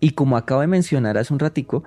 Y 0.00 0.10
como 0.10 0.36
acabo 0.36 0.60
de 0.60 0.66
mencionar 0.66 1.16
hace 1.16 1.32
un 1.32 1.38
ratico, 1.38 1.84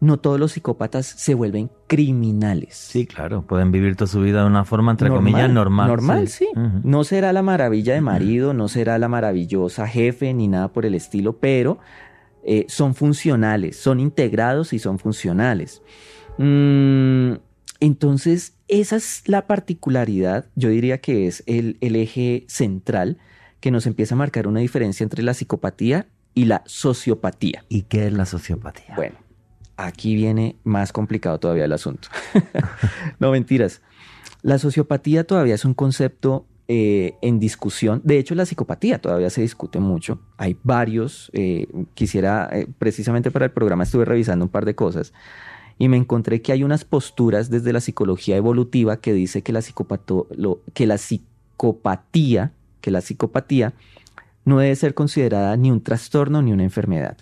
no 0.00 0.18
todos 0.18 0.40
los 0.40 0.52
psicópatas 0.52 1.06
se 1.06 1.34
vuelven 1.34 1.70
criminales. 1.86 2.74
Sí, 2.74 3.06
claro. 3.06 3.42
Pueden 3.42 3.70
vivir 3.70 3.96
toda 3.96 4.08
su 4.08 4.20
vida 4.20 4.40
de 4.40 4.46
una 4.46 4.64
forma, 4.64 4.92
entre 4.92 5.10
comillas, 5.10 5.50
normal. 5.50 5.88
Normal, 5.88 6.28
sí. 6.28 6.48
No 6.84 7.04
será 7.04 7.32
la 7.32 7.42
maravilla 7.42 7.94
de 7.94 8.00
marido, 8.02 8.54
no 8.54 8.68
será 8.68 8.98
la 8.98 9.08
maravillosa 9.08 9.86
jefe, 9.86 10.32
ni 10.32 10.48
nada 10.48 10.68
por 10.68 10.86
el 10.86 10.94
estilo, 10.94 11.38
pero 11.38 11.78
eh, 12.44 12.66
son 12.68 12.94
funcionales, 12.94 13.76
son 13.76 14.00
integrados 14.00 14.72
y 14.72 14.78
son 14.78 14.98
funcionales. 14.98 15.82
Mm, 16.38 17.34
entonces, 17.80 18.54
esa 18.68 18.96
es 18.96 19.22
la 19.26 19.46
particularidad, 19.46 20.46
yo 20.54 20.68
diría 20.68 21.00
que 21.00 21.26
es 21.26 21.42
el, 21.46 21.78
el 21.80 21.96
eje 21.96 22.44
central 22.48 23.18
que 23.60 23.70
nos 23.70 23.86
empieza 23.86 24.14
a 24.14 24.18
marcar 24.18 24.46
una 24.46 24.60
diferencia 24.60 25.04
entre 25.04 25.22
la 25.22 25.34
psicopatía 25.34 26.06
y 26.34 26.44
la 26.44 26.62
sociopatía. 26.66 27.64
¿Y 27.68 27.82
qué 27.82 28.06
es 28.06 28.12
la 28.12 28.26
sociopatía? 28.26 28.94
Bueno, 28.96 29.16
aquí 29.76 30.14
viene 30.14 30.56
más 30.64 30.92
complicado 30.92 31.38
todavía 31.38 31.64
el 31.64 31.72
asunto. 31.72 32.08
no 33.18 33.30
mentiras. 33.30 33.82
La 34.42 34.58
sociopatía 34.58 35.24
todavía 35.24 35.54
es 35.54 35.64
un 35.64 35.74
concepto 35.74 36.46
eh, 36.72 37.16
en 37.20 37.40
discusión. 37.40 38.00
De 38.04 38.16
hecho, 38.18 38.36
la 38.36 38.46
psicopatía 38.46 39.00
todavía 39.00 39.28
se 39.28 39.42
discute 39.42 39.80
mucho. 39.80 40.20
Hay 40.36 40.56
varios. 40.62 41.28
eh, 41.34 41.66
quisiera, 41.94 42.48
eh, 42.52 42.68
precisamente 42.78 43.32
para 43.32 43.46
el 43.46 43.50
programa 43.50 43.82
estuve 43.82 44.04
revisando 44.04 44.44
un 44.44 44.50
par 44.50 44.64
de 44.64 44.76
cosas 44.76 45.12
y 45.78 45.88
me 45.88 45.96
encontré 45.96 46.42
que 46.42 46.52
hay 46.52 46.62
unas 46.62 46.84
posturas 46.84 47.50
desde 47.50 47.72
la 47.72 47.80
psicología 47.80 48.36
evolutiva 48.36 49.00
que 49.00 49.12
dice 49.12 49.42
que 49.42 49.52
la, 49.52 49.62
lo- 50.36 50.60
que 50.72 50.86
la 50.86 50.96
psicopatía, 50.96 52.52
que 52.80 52.92
la 52.92 53.00
psicopatía 53.00 53.72
no 54.44 54.58
debe 54.60 54.76
ser 54.76 54.94
considerada 54.94 55.56
ni 55.56 55.72
un 55.72 55.82
trastorno 55.82 56.40
ni 56.40 56.52
una 56.52 56.62
enfermedad, 56.62 57.16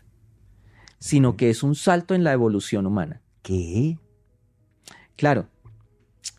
sino 0.99 1.37
que 1.39 1.49
es 1.49 1.63
un 1.63 1.75
salto 1.75 2.15
en 2.15 2.23
la 2.23 2.33
evolución 2.35 2.85
humana. 2.85 3.23
¿Qué? 3.43 3.97
Claro, 5.17 5.47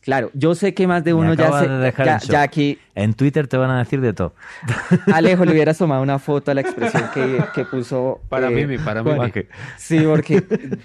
claro, 0.01 0.31
yo 0.33 0.55
sé 0.55 0.73
que 0.73 0.87
más 0.87 1.03
de 1.03 1.13
uno 1.13 1.33
ya, 1.33 1.59
se, 1.59 1.67
de 1.67 1.77
dejar 1.77 2.05
ya, 2.05 2.19
ya 2.19 2.41
aquí 2.41 2.79
En 2.95 3.13
Twitter 3.13 3.47
te 3.47 3.57
van 3.57 3.69
a 3.71 3.79
decir 3.79 4.01
de 4.01 4.13
todo. 4.13 4.33
Alejo 5.13 5.45
le 5.45 5.51
hubieras 5.51 5.77
tomado 5.77 6.01
una 6.01 6.19
foto 6.19 6.51
a 6.51 6.53
la 6.53 6.61
expresión 6.61 7.03
que, 7.13 7.43
que 7.53 7.65
puso. 7.65 8.21
Para 8.29 8.49
eh, 8.49 8.65
mí, 8.67 8.77
para 8.77 9.03
mí. 9.03 9.11
Juan. 9.15 9.31
Sí, 9.77 9.99
porque 9.99 10.43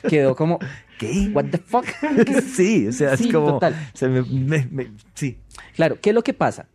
quedó 0.09 0.35
como, 0.37 0.59
¿Qué? 0.99 1.31
what 1.33 1.47
the 1.51 1.59
fuck. 1.59 1.85
sí, 2.55 2.89
o 2.89 2.93
sea, 2.93 3.17
Sí, 3.17 3.27
es 3.29 3.33
como... 3.33 3.55
total. 3.55 3.75
se 3.95 4.09
me- 4.09 4.23
me- 4.23 4.69
me- 4.71 4.91
sí. 5.15 5.39
Claro, 5.75 5.99
¿qué 6.01 6.11
es 6.11 6.15
lo 6.15 6.23
que 6.23 6.35
pasa? 6.35 6.67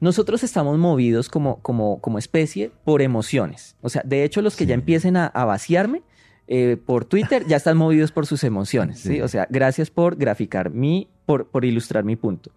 Nosotros 0.00 0.42
estamos 0.42 0.78
movidos 0.78 1.28
como, 1.28 1.60
como, 1.60 2.00
como 2.00 2.18
especie 2.18 2.72
por 2.84 3.02
emociones. 3.02 3.76
O 3.82 3.88
sea, 3.88 4.02
de 4.04 4.24
hecho, 4.24 4.42
los 4.42 4.56
que 4.56 4.66
ya 4.66 4.74
empiecen 4.74 5.16
a, 5.16 5.26
a 5.26 5.44
vaciarme 5.44 6.02
eh, 6.48 6.76
por 6.84 7.04
Twitter 7.04 7.46
ya 7.46 7.56
están 7.56 7.76
movidos 7.76 8.10
por 8.10 8.26
sus 8.26 8.42
emociones. 8.42 8.98
¿sí? 8.98 9.14
Sí. 9.14 9.20
O 9.22 9.28
sea, 9.28 9.46
gracias 9.48 9.90
por 9.90 10.16
graficar 10.16 10.70
mi, 10.70 11.08
por, 11.32 11.46
por 11.46 11.64
ilustrar 11.64 12.04
mi 12.04 12.14
punto. 12.14 12.50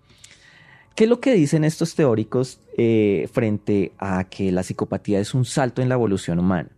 ¿Qué 0.95 1.05
es 1.05 1.09
lo 1.09 1.21
que 1.21 1.34
dicen 1.34 1.63
estos 1.63 1.95
teóricos 1.95 2.59
eh, 2.78 3.30
frente 3.32 3.93
a 3.97 4.26
que 4.26 4.51
la 4.51 4.63
psicopatía 4.63 5.21
es 5.21 5.34
un 5.34 5.45
salto 5.45 5.82
en 5.82 5.88
la 5.88 5.95
evolución 5.95 6.39
humana? 6.39 6.69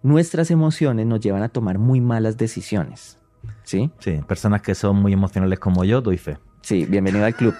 Nuestras 0.00 0.52
emociones 0.52 1.06
nos 1.06 1.18
llevan 1.18 1.42
a 1.42 1.48
tomar 1.48 1.78
muy 1.78 2.00
malas 2.00 2.36
decisiones. 2.36 3.18
¿Sí? 3.64 3.90
Sí, 3.98 4.20
personas 4.28 4.62
que 4.62 4.76
son 4.76 4.94
muy 4.94 5.12
emocionales 5.12 5.58
como 5.58 5.84
yo, 5.84 6.00
doy 6.00 6.18
fe. 6.18 6.38
Sí, 6.62 6.84
bienvenido 6.84 7.24
al 7.24 7.34
club. 7.34 7.54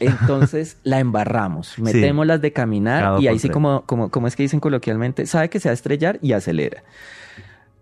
Entonces 0.00 0.78
la 0.82 0.98
embarramos, 0.98 1.78
metemos 1.78 2.26
las 2.26 2.40
de 2.40 2.52
caminar 2.52 3.20
y 3.20 3.28
ahí 3.28 3.38
sí 3.38 3.48
como, 3.48 3.82
como, 3.82 4.10
como 4.10 4.26
es 4.26 4.34
que 4.34 4.42
dicen 4.42 4.58
coloquialmente, 4.58 5.24
sabe 5.26 5.50
que 5.50 5.60
se 5.60 5.68
va 5.68 5.70
a 5.70 5.74
estrellar 5.74 6.18
y 6.20 6.32
acelera. 6.32 6.82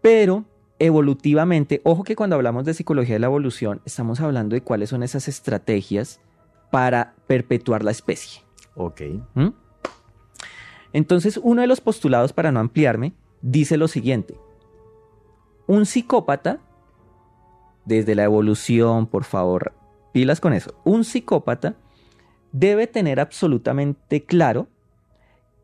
Pero 0.02 0.44
evolutivamente, 0.78 1.80
ojo 1.84 2.04
que 2.04 2.16
cuando 2.16 2.36
hablamos 2.36 2.64
de 2.64 2.74
psicología 2.74 3.14
de 3.14 3.20
la 3.20 3.26
evolución, 3.26 3.80
estamos 3.84 4.20
hablando 4.20 4.54
de 4.54 4.62
cuáles 4.62 4.90
son 4.90 5.02
esas 5.02 5.28
estrategias 5.28 6.20
para 6.70 7.14
perpetuar 7.26 7.82
la 7.82 7.90
especie. 7.90 8.42
Ok. 8.74 9.02
¿Mm? 9.34 9.48
Entonces, 10.92 11.38
uno 11.42 11.62
de 11.62 11.66
los 11.66 11.80
postulados, 11.80 12.32
para 12.32 12.52
no 12.52 12.60
ampliarme, 12.60 13.14
dice 13.42 13.76
lo 13.76 13.88
siguiente. 13.88 14.38
Un 15.66 15.86
psicópata, 15.86 16.60
desde 17.84 18.14
la 18.14 18.24
evolución, 18.24 19.06
por 19.06 19.24
favor, 19.24 19.72
pilas 20.12 20.40
con 20.40 20.52
eso. 20.52 20.74
Un 20.84 21.04
psicópata 21.04 21.76
debe 22.52 22.86
tener 22.86 23.20
absolutamente 23.20 24.24
claro 24.24 24.68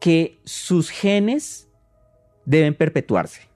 que 0.01 0.41
sus 0.45 0.91
genes 0.91 1.69
deben 2.45 2.75
perpetuarse. 2.75 3.52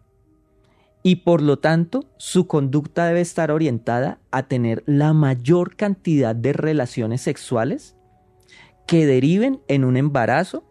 Y 1.07 1.15
por 1.15 1.41
lo 1.41 1.61
tanto, 1.61 2.11
su 2.17 2.49
conducta 2.49 3.07
debe 3.07 3.21
estar 3.21 3.53
orientada 3.53 4.19
a 4.33 4.43
tener 4.49 4.83
la 4.87 5.13
mayor 5.13 5.77
cantidad 5.77 6.35
de 6.35 6.53
relaciones 6.53 7.21
sexuales 7.21 7.95
que 8.89 9.07
deriven 9.07 9.61
en 9.69 9.85
un 9.85 9.97
embarazo 9.97 10.65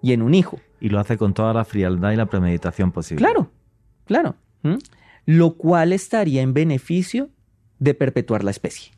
y 0.00 0.14
en 0.14 0.22
un 0.22 0.32
hijo. 0.32 0.58
Y 0.80 0.88
lo 0.88 0.98
hace 0.98 1.18
con 1.18 1.34
toda 1.34 1.52
la 1.52 1.66
frialdad 1.66 2.12
y 2.12 2.16
la 2.16 2.24
premeditación 2.24 2.90
posible. 2.90 3.22
Claro, 3.22 3.50
claro. 4.06 4.36
¿Mm? 4.62 4.76
Lo 5.26 5.58
cual 5.58 5.92
estaría 5.92 6.40
en 6.40 6.54
beneficio 6.54 7.28
de 7.78 7.92
perpetuar 7.92 8.44
la 8.44 8.52
especie. 8.52 8.92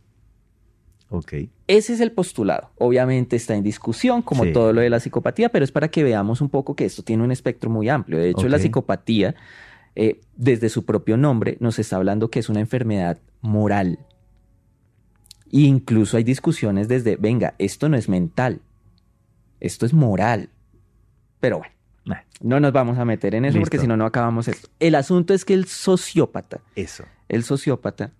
Ok. 1.11 1.33
Ese 1.67 1.93
es 1.95 2.01
el 2.01 2.13
postulado. 2.13 2.71
Obviamente 2.79 3.35
está 3.35 3.57
en 3.57 3.65
discusión, 3.65 4.23
como 4.23 4.45
Sí. 4.45 4.53
todo 4.53 4.73
lo 4.73 4.81
de 4.81 4.91
la 4.91 5.01
psicopatía, 5.01 5.49
pero 5.49 5.65
es 5.65 5.73
para 5.73 5.89
que 5.89 6.05
veamos 6.05 6.41
un 6.41 6.51
poco 6.51 6.77
que 6.77 6.85
esto 6.85 7.03
tiene 7.03 7.25
un 7.25 7.33
espectro 7.33 7.69
muy 7.69 7.89
amplio. 7.89 8.19
De 8.19 8.31
hecho, 8.31 8.49
la 8.49 8.61
psicopatía, 8.61 9.35
eh, 9.95 10.21
desde 10.37 10.69
su 10.69 10.85
propio 10.85 11.17
nombre, 11.17 11.57
nos 11.61 11.79
está 11.79 11.97
hablando 11.97 12.31
que 12.31 12.39
es 12.39 12.49
una 12.49 12.61
enfermedad 12.61 13.19
moral. 13.41 13.99
E 15.51 15.61
incluso 15.61 16.17
hay 16.17 16.25
discusiones 16.25 16.89
desde, 16.89 17.17
venga, 17.17 17.55
esto 17.59 17.89
no 17.89 17.97
es 17.97 18.09
mental, 18.09 18.61
esto 19.61 19.87
es 19.87 19.93
moral. 19.93 20.51
Pero 21.41 21.59
bueno, 21.59 21.75
Nah, 22.05 22.21
no 22.41 22.59
nos 22.59 22.73
vamos 22.73 22.97
a 22.99 23.05
meter 23.05 23.35
en 23.35 23.45
eso 23.45 23.59
porque 23.61 23.79
si 23.79 23.87
no, 23.87 23.97
no 23.97 24.07
acabamos 24.07 24.49
esto. 24.49 24.69
El 24.81 24.95
asunto 24.95 25.35
es 25.35 25.45
que 25.45 25.53
el 25.53 25.67
sociópata 25.67 26.61
eso. 26.75 27.05
el 27.29 27.45
sociópata 27.45 28.13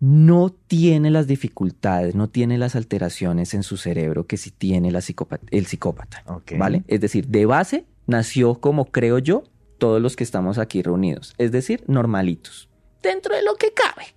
no 0.00 0.50
tiene 0.50 1.10
las 1.10 1.26
dificultades, 1.26 2.14
no 2.14 2.28
tiene 2.28 2.58
las 2.58 2.74
alteraciones 2.76 3.54
en 3.54 3.62
su 3.62 3.76
cerebro 3.76 4.26
que 4.26 4.36
sí 4.36 4.50
tiene 4.50 4.90
la 4.90 5.00
psicópata- 5.00 5.46
el 5.50 5.66
psicópata. 5.66 6.22
¿Vale? 6.58 6.82
Es 6.88 7.00
decir, 7.00 7.26
de 7.28 7.46
base 7.46 7.86
nació 8.06 8.56
como 8.56 8.86
creo 8.86 9.18
yo 9.18 9.44
todos 9.78 10.00
los 10.00 10.16
que 10.16 10.24
estamos 10.24 10.58
aquí 10.58 10.82
reunidos. 10.82 11.34
Es 11.38 11.52
decir, 11.52 11.84
normalitos. 11.86 12.68
Dentro 13.02 13.34
de 13.34 13.42
lo 13.42 13.56
que 13.56 13.72
cabe. 13.72 14.14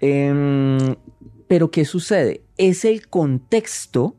Em, 0.00 0.96
pero 1.48 1.70
¿qué 1.70 1.84
sucede? 1.84 2.44
Es 2.56 2.84
el 2.84 3.08
contexto 3.08 4.16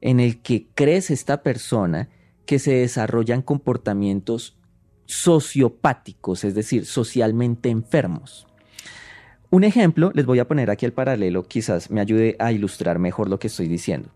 en 0.00 0.20
el 0.20 0.42
que 0.42 0.66
crece 0.74 1.14
esta 1.14 1.42
persona 1.42 2.08
que 2.46 2.58
se 2.58 2.72
desarrollan 2.72 3.42
comportamientos 3.42 4.58
sociopáticos, 5.06 6.44
es 6.44 6.54
decir, 6.54 6.86
socialmente 6.86 7.68
enfermos. 7.68 8.46
Un 9.50 9.64
ejemplo, 9.64 10.12
les 10.14 10.26
voy 10.26 10.38
a 10.38 10.46
poner 10.46 10.70
aquí 10.70 10.86
el 10.86 10.92
paralelo, 10.92 11.42
quizás 11.42 11.90
me 11.90 12.00
ayude 12.00 12.36
a 12.38 12.52
ilustrar 12.52 12.98
mejor 12.98 13.28
lo 13.28 13.38
que 13.38 13.48
estoy 13.48 13.66
diciendo. 13.66 14.10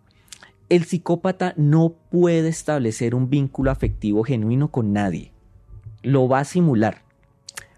El 0.68 0.84
psicópata 0.84 1.54
no 1.56 1.94
puede 2.10 2.48
establecer 2.48 3.14
un 3.14 3.28
vínculo 3.28 3.70
afectivo 3.70 4.24
genuino 4.24 4.68
con 4.70 4.92
nadie. 4.92 5.32
Lo 6.02 6.28
va 6.28 6.40
a 6.40 6.44
simular 6.44 7.02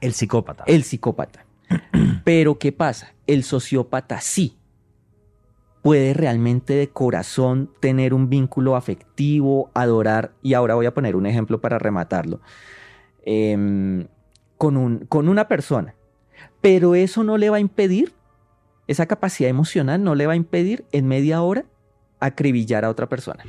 El 0.01 0.13
psicópata. 0.13 0.65
el 0.67 0.85
psicópata. 0.85 1.47
Pero 2.25 2.59
¿qué 2.59 2.73
pasa? 2.73 3.15
El 3.27 3.43
sociópata 3.43 4.21
sí 4.21 4.57
puede 5.83 6.15
realmente 6.15 6.75
de 6.75 6.89
corazón 6.89 7.71
tener 7.79 8.13
un 8.13 8.29
vínculo 8.29 8.75
afectivo, 8.75 9.71
adorar, 9.73 10.33
y 10.43 10.55
ahora 10.55 10.75
voy 10.75 10.87
a 10.87 10.95
poner 10.95 11.15
un 11.15 11.27
ejemplo 11.27 11.61
para 11.61 11.79
rematarlo, 11.79 12.41
em, 13.25 14.09
con, 14.59 14.77
un, 14.77 15.07
con 15.07 15.29
una 15.29 15.47
persona. 15.47 15.95
Pero 16.61 16.97
eso 16.97 17.23
no 17.23 17.39
le 17.39 17.51
va 17.51 17.59
a 17.59 17.61
impedir, 17.61 18.15
esa 18.89 19.07
capacidad 19.07 19.49
emocional 19.49 20.03
no 20.03 20.17
le 20.17 20.27
va 20.27 20.33
a 20.33 20.37
impedir 20.37 20.85
en 20.91 21.07
media 21.07 21.41
hora 21.43 21.67
acribillar 22.27 22.85
a 22.85 22.91
otra 22.91 23.09
persona, 23.09 23.45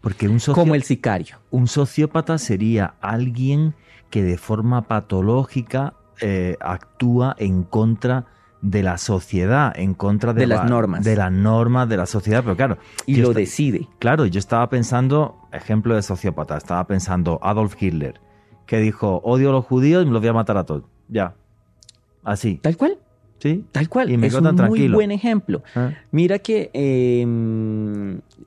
Porque 0.00 0.28
un, 0.28 0.38
como 0.52 0.74
el 0.74 0.82
sicario. 0.82 1.36
un 1.50 1.66
sociópata 1.68 2.38
sería 2.38 2.94
alguien 3.00 3.74
que 4.10 4.22
de 4.22 4.38
forma 4.38 4.82
patológica 4.88 5.94
eh, 6.20 6.56
actúa 6.60 7.34
en 7.38 7.62
contra 7.62 8.26
de 8.62 8.82
la 8.82 8.98
sociedad, 8.98 9.72
en 9.76 9.94
contra 9.94 10.32
de, 10.32 10.40
De 10.40 10.46
las 10.46 10.60
la- 10.64 10.68
normas. 10.70 11.04
De 11.04 11.14
las 11.16 11.30
normas 11.30 11.88
de 11.88 11.96
la 11.96 12.06
sociedad. 12.06 12.42
Pero 12.42 12.56
claro, 12.56 12.78
Y 13.04 13.16
lo 13.16 13.32
decide. 13.32 13.86
Claro, 13.98 14.26
yo 14.26 14.38
estaba 14.38 14.68
pensando, 14.68 15.36
ejemplo 15.52 15.94
de 15.94 16.02
sociópata, 16.02 16.56
estaba 16.56 16.86
pensando 16.86 17.38
Adolf 17.42 17.80
Hitler, 17.80 18.20
que 18.66 18.78
dijo, 18.78 19.20
odio 19.24 19.50
a 19.50 19.52
los 19.52 19.64
judíos 19.66 20.02
y 20.02 20.06
me 20.06 20.12
los 20.12 20.20
voy 20.22 20.30
a 20.30 20.32
matar 20.32 20.56
a 20.56 20.64
todos. 20.64 20.84
Ya. 21.08 21.34
Así. 22.24 22.56
Tal 22.62 22.76
cual, 22.76 22.98
¿Sí? 23.38 23.64
tal 23.70 23.88
cual. 23.88 24.10
Y 24.10 24.16
me 24.16 24.28
es 24.28 24.34
quedo 24.34 24.48
un 24.48 24.56
muy 24.66 24.88
buen 24.88 25.10
ejemplo. 25.10 25.62
Ah, 25.74 25.90
Mira 26.10 26.38
que 26.38 26.70
eh, 26.72 27.24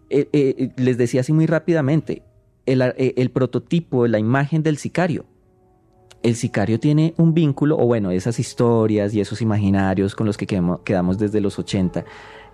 eh, 0.10 0.30
eh, 0.34 0.72
les 0.78 0.98
decía 0.98 1.22
así 1.22 1.32
muy 1.34 1.46
rápidamente, 1.46 2.24
el, 2.66 2.82
eh, 2.82 3.14
el 3.18 3.30
prototipo, 3.32 4.08
la 4.08 4.20
imagen 4.20 4.64
del 4.64 4.78
sicario. 4.78 5.26
El 6.22 6.36
sicario 6.36 6.80
tiene 6.80 7.14
un 7.18 7.34
vínculo, 7.34 7.78
o 7.78 7.86
bueno, 7.86 8.12
esas 8.12 8.40
historias 8.40 9.14
y 9.14 9.22
esos 9.22 9.42
imaginarios 9.42 10.16
con 10.16 10.28
los 10.28 10.38
que 10.38 10.48
quedamos, 10.48 10.82
quedamos 10.82 11.18
desde 11.18 11.40
los 11.40 11.58
80, 11.58 12.04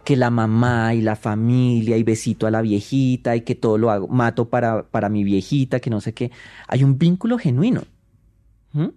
que 0.04 0.16
la 0.16 0.30
mamá 0.30 0.94
y 0.94 1.02
la 1.02 1.16
familia 1.16 1.98
y 1.98 2.04
besito 2.04 2.46
a 2.46 2.52
la 2.52 2.62
viejita 2.62 3.36
y 3.36 3.42
que 3.42 3.56
todo 3.56 3.80
lo 3.80 3.90
hago, 3.90 4.08
mato 4.08 4.50
para, 4.50 4.84
para 4.84 5.10
mi 5.10 5.24
viejita, 5.24 5.80
que 5.80 5.90
no 5.90 6.00
sé 6.00 6.14
qué. 6.14 6.32
Hay 6.68 6.84
un 6.84 7.00
vínculo 7.00 7.40
genuino. 7.40 7.82
¿Mm? 8.74 8.90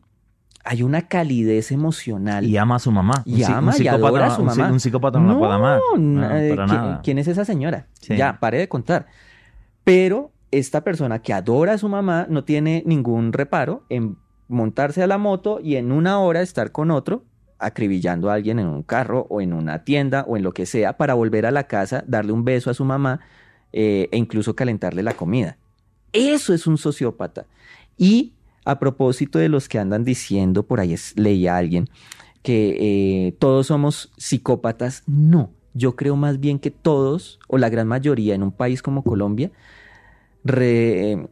Hay 0.71 0.83
una 0.83 1.09
calidez 1.09 1.73
emocional. 1.73 2.45
Y 2.45 2.59
ama 2.59 2.77
a 2.77 2.79
su 2.79 2.93
mamá. 2.93 3.23
Y 3.25 3.37
si- 3.43 3.51
ama 3.51 3.73
y 3.79 3.89
adora 3.89 4.27
a 4.27 4.31
su 4.37 4.43
un, 4.43 4.49
mamá. 4.49 4.71
un 4.71 4.81
psicópata 4.81 5.19
no, 5.19 5.33
la 5.33 5.39
puede 5.39 5.53
amar. 5.53 5.81
No, 5.99 6.37
eh, 6.37 6.51
para 6.51 6.67
¿qui- 6.67 6.73
nada. 6.77 7.01
¿Quién 7.03 7.19
es 7.19 7.27
esa 7.27 7.47
señora? 7.47 7.87
Sí. 8.01 8.17
Ya, 8.17 8.39
pare 8.39 8.59
de 8.59 8.69
contar. 8.69 9.07
Pero 9.85 10.31
esta 10.51 10.83
persona 10.85 11.21
que 11.21 11.33
adora 11.33 11.73
a 11.75 11.79
su 11.79 11.89
mamá 11.89 12.27
no 12.29 12.45
tiene 12.45 12.83
ningún 12.87 13.33
reparo 13.33 13.85
en 13.89 14.17
montarse 14.49 15.03
a 15.03 15.07
la 15.07 15.17
moto 15.19 15.61
y 15.63 15.77
en 15.77 15.91
una 15.93 16.19
hora 16.21 16.43
estar 16.43 16.71
con 16.73 16.91
otro 16.91 17.25
acribillando 17.59 18.31
a 18.31 18.35
alguien 18.35 18.59
en 18.59 18.69
un 18.69 18.83
carro 18.83 19.27
o 19.31 19.41
en 19.41 19.53
una 19.53 19.85
tienda 19.85 20.25
o 20.29 20.37
en 20.37 20.43
lo 20.43 20.53
que 20.53 20.67
sea 20.67 20.97
para 20.97 21.15
volver 21.15 21.45
a 21.47 21.51
la 21.51 21.65
casa, 21.65 22.05
darle 22.07 22.33
un 22.33 22.45
beso 22.45 22.71
a 22.71 22.75
su 22.75 22.85
mamá 22.85 23.21
eh, 23.73 24.09
e 24.13 24.17
incluso 24.17 24.55
calentarle 24.55 25.03
la 25.03 25.15
comida. 25.15 25.57
Eso 26.13 26.55
es 26.55 26.67
un 26.67 26.79
sociópata. 26.79 27.47
Y 27.97 28.33
a 28.69 28.79
propósito 28.79 29.39
de 29.39 29.49
los 29.49 29.69
que 29.69 29.79
andan 29.79 30.05
diciendo, 30.05 30.63
por 30.67 30.81
ahí 30.81 30.93
es, 30.93 31.15
leía 31.17 31.55
a 31.55 31.59
alguien, 31.59 31.89
que 32.43 32.77
eh, 33.29 33.33
todos 33.39 33.67
somos 33.69 34.13
psicópatas, 34.17 35.03
no. 35.07 35.51
Yo 35.75 35.97
creo 35.97 36.17
más 36.17 36.39
bien 36.41 36.59
que 36.59 36.71
todos, 36.71 37.39
o 37.49 37.57
la 37.59 37.69
gran 37.69 37.89
mayoría 37.89 38.35
en 38.35 38.43
un 38.43 38.53
país 38.53 38.83
como 38.83 39.03
Colombia, 39.05 39.51
re- 40.45 41.13
eh, 41.13 41.29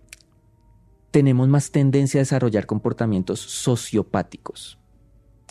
tenemos 1.11 1.49
más 1.49 1.71
tendencia 1.71 2.19
a 2.21 2.23
desarrollar 2.23 2.67
comportamientos 2.67 3.41
sociopáticos. 3.41 4.79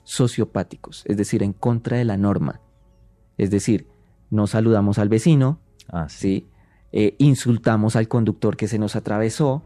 Sociopáticos, 0.04 1.04
es 1.06 1.18
decir, 1.18 1.42
en 1.44 1.54
contra 1.54 1.98
de 1.98 2.06
la 2.06 2.18
norma. 2.18 2.62
Es 3.38 3.50
decir, 3.52 3.88
no 4.30 4.48
saludamos 4.48 4.98
al 4.98 5.10
vecino, 5.10 5.60
Ah, 5.88 6.08
sí. 6.10 6.18
¿sí? 6.18 6.48
Eh, 6.92 7.16
insultamos 7.20 7.96
al 7.96 8.08
conductor 8.08 8.56
que 8.56 8.68
se 8.68 8.80
nos 8.80 8.96
atravesó, 8.96 9.64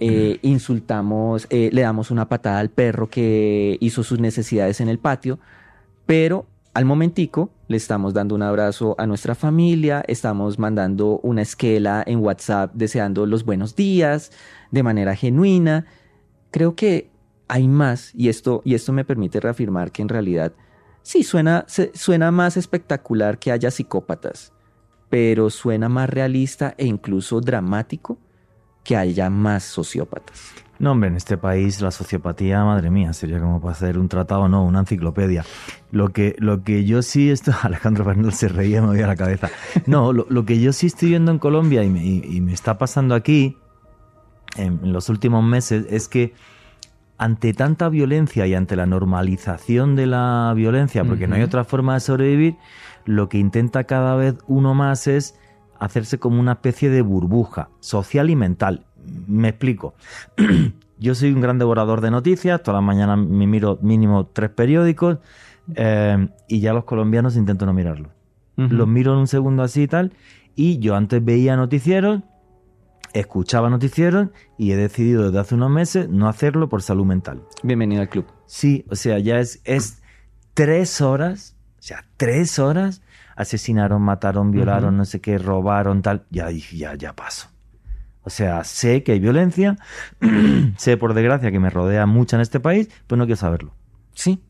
eh, 0.00 0.38
insultamos, 0.42 1.46
eh, 1.50 1.70
le 1.72 1.82
damos 1.82 2.10
una 2.10 2.28
patada 2.28 2.58
al 2.58 2.70
perro 2.70 3.08
que 3.08 3.76
hizo 3.80 4.02
sus 4.02 4.18
necesidades 4.18 4.80
en 4.80 4.88
el 4.88 4.98
patio, 4.98 5.38
pero 6.06 6.46
al 6.74 6.84
momentico 6.84 7.50
le 7.68 7.76
estamos 7.76 8.14
dando 8.14 8.34
un 8.34 8.42
abrazo 8.42 8.94
a 8.98 9.06
nuestra 9.06 9.34
familia, 9.34 10.02
estamos 10.08 10.58
mandando 10.58 11.20
una 11.22 11.42
esquela 11.42 12.02
en 12.06 12.20
WhatsApp 12.20 12.72
deseando 12.74 13.26
los 13.26 13.44
buenos 13.44 13.76
días 13.76 14.32
de 14.70 14.82
manera 14.82 15.14
genuina. 15.14 15.86
Creo 16.50 16.74
que 16.74 17.10
hay 17.46 17.68
más 17.68 18.12
y 18.14 18.28
esto, 18.28 18.62
y 18.64 18.74
esto 18.74 18.92
me 18.92 19.04
permite 19.04 19.38
reafirmar 19.38 19.92
que 19.92 20.02
en 20.02 20.08
realidad 20.08 20.52
sí 21.02 21.22
suena, 21.22 21.66
suena 21.94 22.30
más 22.30 22.56
espectacular 22.56 23.38
que 23.38 23.52
haya 23.52 23.70
psicópatas 23.70 24.52
pero 25.10 25.50
suena 25.50 25.88
más 25.90 26.08
realista 26.08 26.74
e 26.78 26.86
incluso 26.86 27.40
dramático 27.40 28.16
que 28.84 28.96
haya 28.96 29.30
más 29.30 29.64
sociópatas. 29.64 30.52
No, 30.78 30.92
hombre, 30.92 31.10
en 31.10 31.16
este 31.16 31.36
país 31.36 31.82
la 31.82 31.90
sociopatía, 31.90 32.64
madre 32.64 32.90
mía, 32.90 33.12
sería 33.12 33.38
como 33.38 33.60
para 33.60 33.72
hacer 33.72 33.98
un 33.98 34.08
tratado, 34.08 34.48
no, 34.48 34.64
una 34.64 34.80
enciclopedia. 34.80 35.44
Lo 35.90 36.08
que, 36.08 36.34
lo 36.38 36.64
que 36.64 36.86
yo 36.86 37.02
sí, 37.02 37.30
esto, 37.30 37.52
Alejandro 37.62 38.04
Fernández 38.04 38.36
se 38.36 38.48
reía, 38.48 38.80
me 38.80 38.88
voy 38.88 39.00
a 39.02 39.06
la 39.06 39.16
cabeza. 39.16 39.50
No, 39.86 40.12
lo, 40.14 40.26
lo 40.30 40.46
que 40.46 40.58
yo 40.58 40.72
sí 40.72 40.86
estoy 40.86 41.10
viendo 41.10 41.30
en 41.32 41.38
Colombia 41.38 41.84
y 41.84 41.90
me, 41.90 42.02
y- 42.04 42.24
y 42.24 42.40
me 42.40 42.54
está 42.54 42.78
pasando 42.78 43.14
aquí 43.14 43.58
en, 44.56 44.80
en 44.82 44.92
los 44.94 45.10
últimos 45.10 45.44
meses 45.44 45.84
es 45.90 46.08
que 46.08 46.32
ante 47.18 47.52
tanta 47.52 47.90
violencia 47.90 48.46
y 48.46 48.54
ante 48.54 48.74
la 48.76 48.86
normalización 48.86 49.94
de 49.94 50.06
la 50.06 50.50
violencia, 50.56 51.04
porque 51.04 51.28
no 51.28 51.34
hay 51.34 51.42
otra 51.42 51.64
forma 51.64 51.92
de 51.92 52.00
sobrevivir, 52.00 52.56
lo 53.04 53.28
que 53.28 53.36
intenta 53.36 53.84
cada 53.84 54.14
vez 54.16 54.36
uno 54.46 54.72
más 54.74 55.06
es 55.06 55.34
hacerse 55.80 56.18
como 56.18 56.40
una 56.40 56.52
especie 56.52 56.90
de 56.90 57.02
burbuja 57.02 57.70
social 57.80 58.30
y 58.30 58.36
mental. 58.36 58.84
Me 59.26 59.48
explico. 59.48 59.94
Yo 60.98 61.14
soy 61.14 61.32
un 61.32 61.40
gran 61.40 61.58
devorador 61.58 62.02
de 62.02 62.10
noticias, 62.10 62.62
todas 62.62 62.78
las 62.78 62.84
mañanas 62.84 63.18
me 63.18 63.46
miro 63.46 63.78
mínimo 63.80 64.26
tres 64.26 64.50
periódicos 64.50 65.18
eh, 65.74 66.28
y 66.46 66.60
ya 66.60 66.74
los 66.74 66.84
colombianos 66.84 67.36
intento 67.36 67.64
no 67.64 67.72
mirarlos. 67.72 68.12
Los 68.56 68.86
miro 68.86 69.14
en 69.14 69.20
un 69.20 69.26
segundo 69.26 69.62
así 69.62 69.84
y 69.84 69.88
tal 69.88 70.12
y 70.54 70.78
yo 70.78 70.94
antes 70.94 71.24
veía 71.24 71.56
noticieros, 71.56 72.20
escuchaba 73.14 73.70
noticieros 73.70 74.28
y 74.58 74.72
he 74.72 74.76
decidido 74.76 75.24
desde 75.24 75.38
hace 75.38 75.54
unos 75.54 75.70
meses 75.70 76.08
no 76.10 76.28
hacerlo 76.28 76.68
por 76.68 76.82
salud 76.82 77.06
mental. 77.06 77.42
Bienvenido 77.62 78.02
al 78.02 78.10
club. 78.10 78.26
Sí, 78.44 78.84
o 78.90 78.94
sea, 78.94 79.18
ya 79.18 79.38
es, 79.38 79.62
es 79.64 80.02
tres 80.52 81.00
horas, 81.00 81.56
o 81.78 81.82
sea, 81.82 82.04
tres 82.18 82.58
horas, 82.58 83.00
asesinaron, 83.40 84.02
mataron, 84.02 84.50
violaron, 84.50 84.96
no 84.96 85.04
sé 85.04 85.20
qué, 85.20 85.38
robaron, 85.38 86.02
tal, 86.02 86.24
ya 86.30 86.48
dije, 86.48 86.76
ya, 86.76 86.94
ya 86.94 87.14
paso. 87.14 87.48
O 88.22 88.30
sea, 88.30 88.64
sé 88.64 89.02
que 89.02 89.12
hay 89.12 89.18
violencia, 89.20 89.76
sé 90.76 90.96
por 90.96 91.14
desgracia 91.14 91.50
que 91.50 91.58
me 91.58 91.70
rodea 91.70 92.06
mucha 92.06 92.36
en 92.36 92.42
este 92.42 92.60
país, 92.60 92.88
pues 93.06 93.18
no 93.18 93.24
quiero 93.24 93.36
saberlo. 93.36 93.72
Sí, 94.14 94.40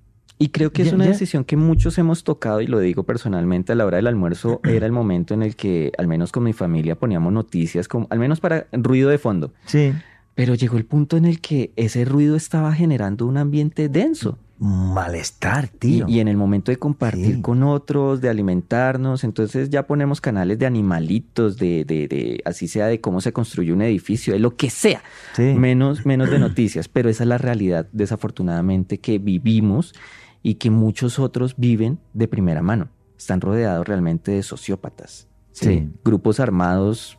Y 0.43 0.49
creo 0.49 0.73
que 0.73 0.81
es 0.83 0.89
Ya- 0.89 0.95
una 0.95 1.05
ya. 1.05 1.11
decisión 1.11 1.45
que 1.45 1.57
muchos 1.57 1.99
hemos 1.99 2.25
tocado, 2.25 2.63
y 2.63 2.67
lo 2.67 2.79
digo 2.81 3.03
personalmente, 3.05 3.73
a 3.73 3.75
la 3.75 3.85
hora 3.85 3.97
del 3.99 4.07
almuerzo 4.07 4.61
era 4.65 4.87
el 4.87 4.93
momento 4.93 5.35
en 5.35 5.43
el 5.43 5.55
que, 5.55 5.93
al 5.99 6.09
menos 6.09 6.33
con 6.33 6.43
mi 6.45 6.53
familia, 6.55 6.97
poníamos 6.97 7.33
noticias, 7.33 7.89
como, 7.89 8.07
al 8.11 8.19
menos 8.19 8.41
para 8.41 8.67
ruido 8.73 9.11
de 9.11 9.19
fondo. 9.19 9.53
Sí. 9.67 9.93
Pero 10.35 10.55
llegó 10.55 10.79
el 10.79 10.87
punto 10.87 11.17
en 11.19 11.27
el 11.27 11.41
que 11.43 11.73
ese 11.77 12.05
ruido 12.07 12.37
estaba 12.37 12.73
generando 12.73 13.27
un 13.27 13.37
ambiente 13.37 13.89
denso. 13.91 14.39
Malestar, 14.63 15.71
Y, 15.75 15.79
tío. 15.79 16.07
y 16.07 16.21
en 16.21 16.29
el 16.29 16.37
momento 16.37 16.71
de 16.71 16.77
compartir 16.79 17.37
Sí. 17.37 17.41
con 17.43 17.63
otros, 17.63 18.21
de 18.21 18.29
alimentarnos, 18.29 19.25
entonces 19.25 19.71
ya 19.71 19.87
ponemos 19.87 20.21
canales 20.21 20.59
de 20.59 20.67
animalitos, 20.67 21.57
de, 21.57 21.85
de, 21.87 22.07
de 22.09 22.43
así 22.45 22.69
sea 22.69 22.87
de 22.87 23.01
cómo 23.01 23.23
se 23.23 23.33
construye 23.33 23.73
un 23.73 23.81
edificio, 23.81 24.35
de 24.35 24.39
lo 24.39 24.57
que 24.57 24.69
sea, 24.69 25.03
Sí. 25.35 25.55
menos, 25.55 26.05
menos 26.05 26.31
de 26.31 26.39
noticias. 26.39 26.89
Pero 26.89 27.09
esa 27.09 27.25
es 27.25 27.29
la 27.29 27.39
realidad, 27.39 27.89
desafortunadamente, 27.93 28.99
que 28.99 29.19
vivimos 29.19 29.95
y 30.43 30.55
que 30.57 30.71
muchos 30.71 31.19
otros 31.19 31.55
viven 31.57 31.99
de 32.13 32.29
primera 32.29 32.61
mano. 32.61 32.89
Están 33.17 33.41
rodeados 33.41 33.89
realmente 33.89 34.33
de 34.33 34.43
sociópatas. 34.43 35.27
Sí. 35.53 35.91
Grupos 36.05 36.39
armados 36.39 37.19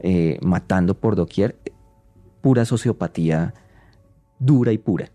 eh, 0.00 0.38
matando 0.42 0.98
por 0.98 1.14
doquier. 1.14 1.56
Pura 2.40 2.64
sociopatía 2.64 3.54
dura 4.38 4.72
y 4.72 4.78
pura. 4.78 5.10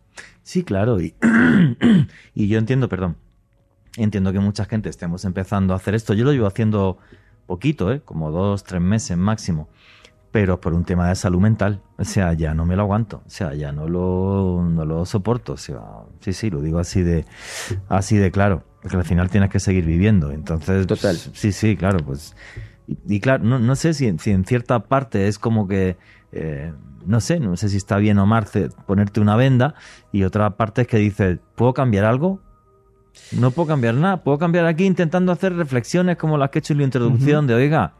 Sí, 0.46 0.64
claro. 0.64 1.02
Y, 1.02 1.16
y 2.36 2.48
yo 2.48 2.60
entiendo, 2.60 2.88
perdón, 2.88 3.18
entiendo 3.98 4.32
que 4.32 4.39
mucha 4.39 4.66
gente 4.66 4.89
estemos 4.89 5.26
empezando 5.26 5.74
a 5.74 5.78
hacer 5.78 5.96
esto. 5.96 6.14
Yo 6.14 6.24
lo 6.24 6.32
llevo 6.34 6.46
haciendo 6.46 7.00
poquito, 7.48 7.91
¿eh? 7.91 8.02
como 8.06 8.30
dos, 8.30 8.64
tres 8.64 8.80
meses 8.80 9.18
máximo. 9.18 9.70
Pero 10.30 10.62
por 10.62 10.76
un 10.76 10.86
tema 10.86 11.10
de 11.10 11.16
salud 11.16 11.39
mental. 11.39 11.82
O 11.98 12.04
sea, 12.06 12.34
ya 12.34 12.54
no 12.54 12.64
me 12.64 12.76
lo 12.76 12.84
aguanto. 12.84 13.24
O 13.26 13.30
sea, 13.30 13.56
ya 13.56 13.72
no 13.72 13.89
lo, 13.89 14.64
no 14.70 14.86
lo 14.86 15.04
soporto. 15.08 15.54
O 15.54 15.58
sea, 15.58 15.82
sí, 16.20 16.32
sí, 16.32 16.52
lo 16.52 16.62
digo 16.62 16.78
así 16.78 17.02
de, 17.02 17.26
así 17.89 18.16
de 18.18 18.30
claro. 18.30 18.64
Porque 18.84 18.98
al 18.98 19.04
final 19.06 19.32
tienes 19.32 19.50
que 19.50 19.60
seguir 19.60 19.84
viviendo. 19.84 20.32
Entonces, 20.32 20.86
pues, 20.86 21.00
Total. 21.02 21.16
sí, 21.16 21.52
sí, 21.52 21.76
claro, 21.76 22.06
pues. 22.06 22.36
Y, 22.86 23.00
y 23.08 23.20
claro, 23.20 23.43
no, 23.43 23.58
no 23.58 23.76
sé 23.76 23.96
si, 23.96 24.16
si 24.20 24.30
en 24.30 24.46
cierta 24.46 24.84
parte 24.84 25.28
es 25.28 25.39
como 25.39 25.68
que. 25.68 25.98
Eh, 26.36 26.74
no 27.06 27.22
sé, 27.22 27.40
no 27.40 27.56
sé 27.56 27.70
si 27.70 27.78
está 27.78 27.98
bien 27.98 28.20
o 28.20 28.26
mal 28.26 28.46
ponerte 28.86 29.20
una 29.20 29.36
venda. 29.36 29.76
Y 30.12 30.24
otra 30.24 30.52
parte 30.52 30.84
es 30.84 30.88
que 30.88 30.98
dices, 30.98 31.40
¿puedo 31.56 31.74
cambiar 31.74 32.06
algo? 32.06 32.40
No 33.32 33.52
puedo 33.52 33.68
cambiar 33.68 33.96
nada. 33.96 34.24
Puedo 34.24 34.38
cambiar 34.38 34.66
aquí 34.66 34.86
intentando 34.86 35.32
hacer 35.32 35.56
reflexiones 35.56 36.18
como 36.18 36.38
las 36.38 36.50
que 36.50 36.60
he 36.60 36.62
hecho 36.62 36.74
en 36.74 36.80
la 36.80 36.86
introducción 36.86 37.48
de, 37.48 37.54
oiga, 37.54 37.94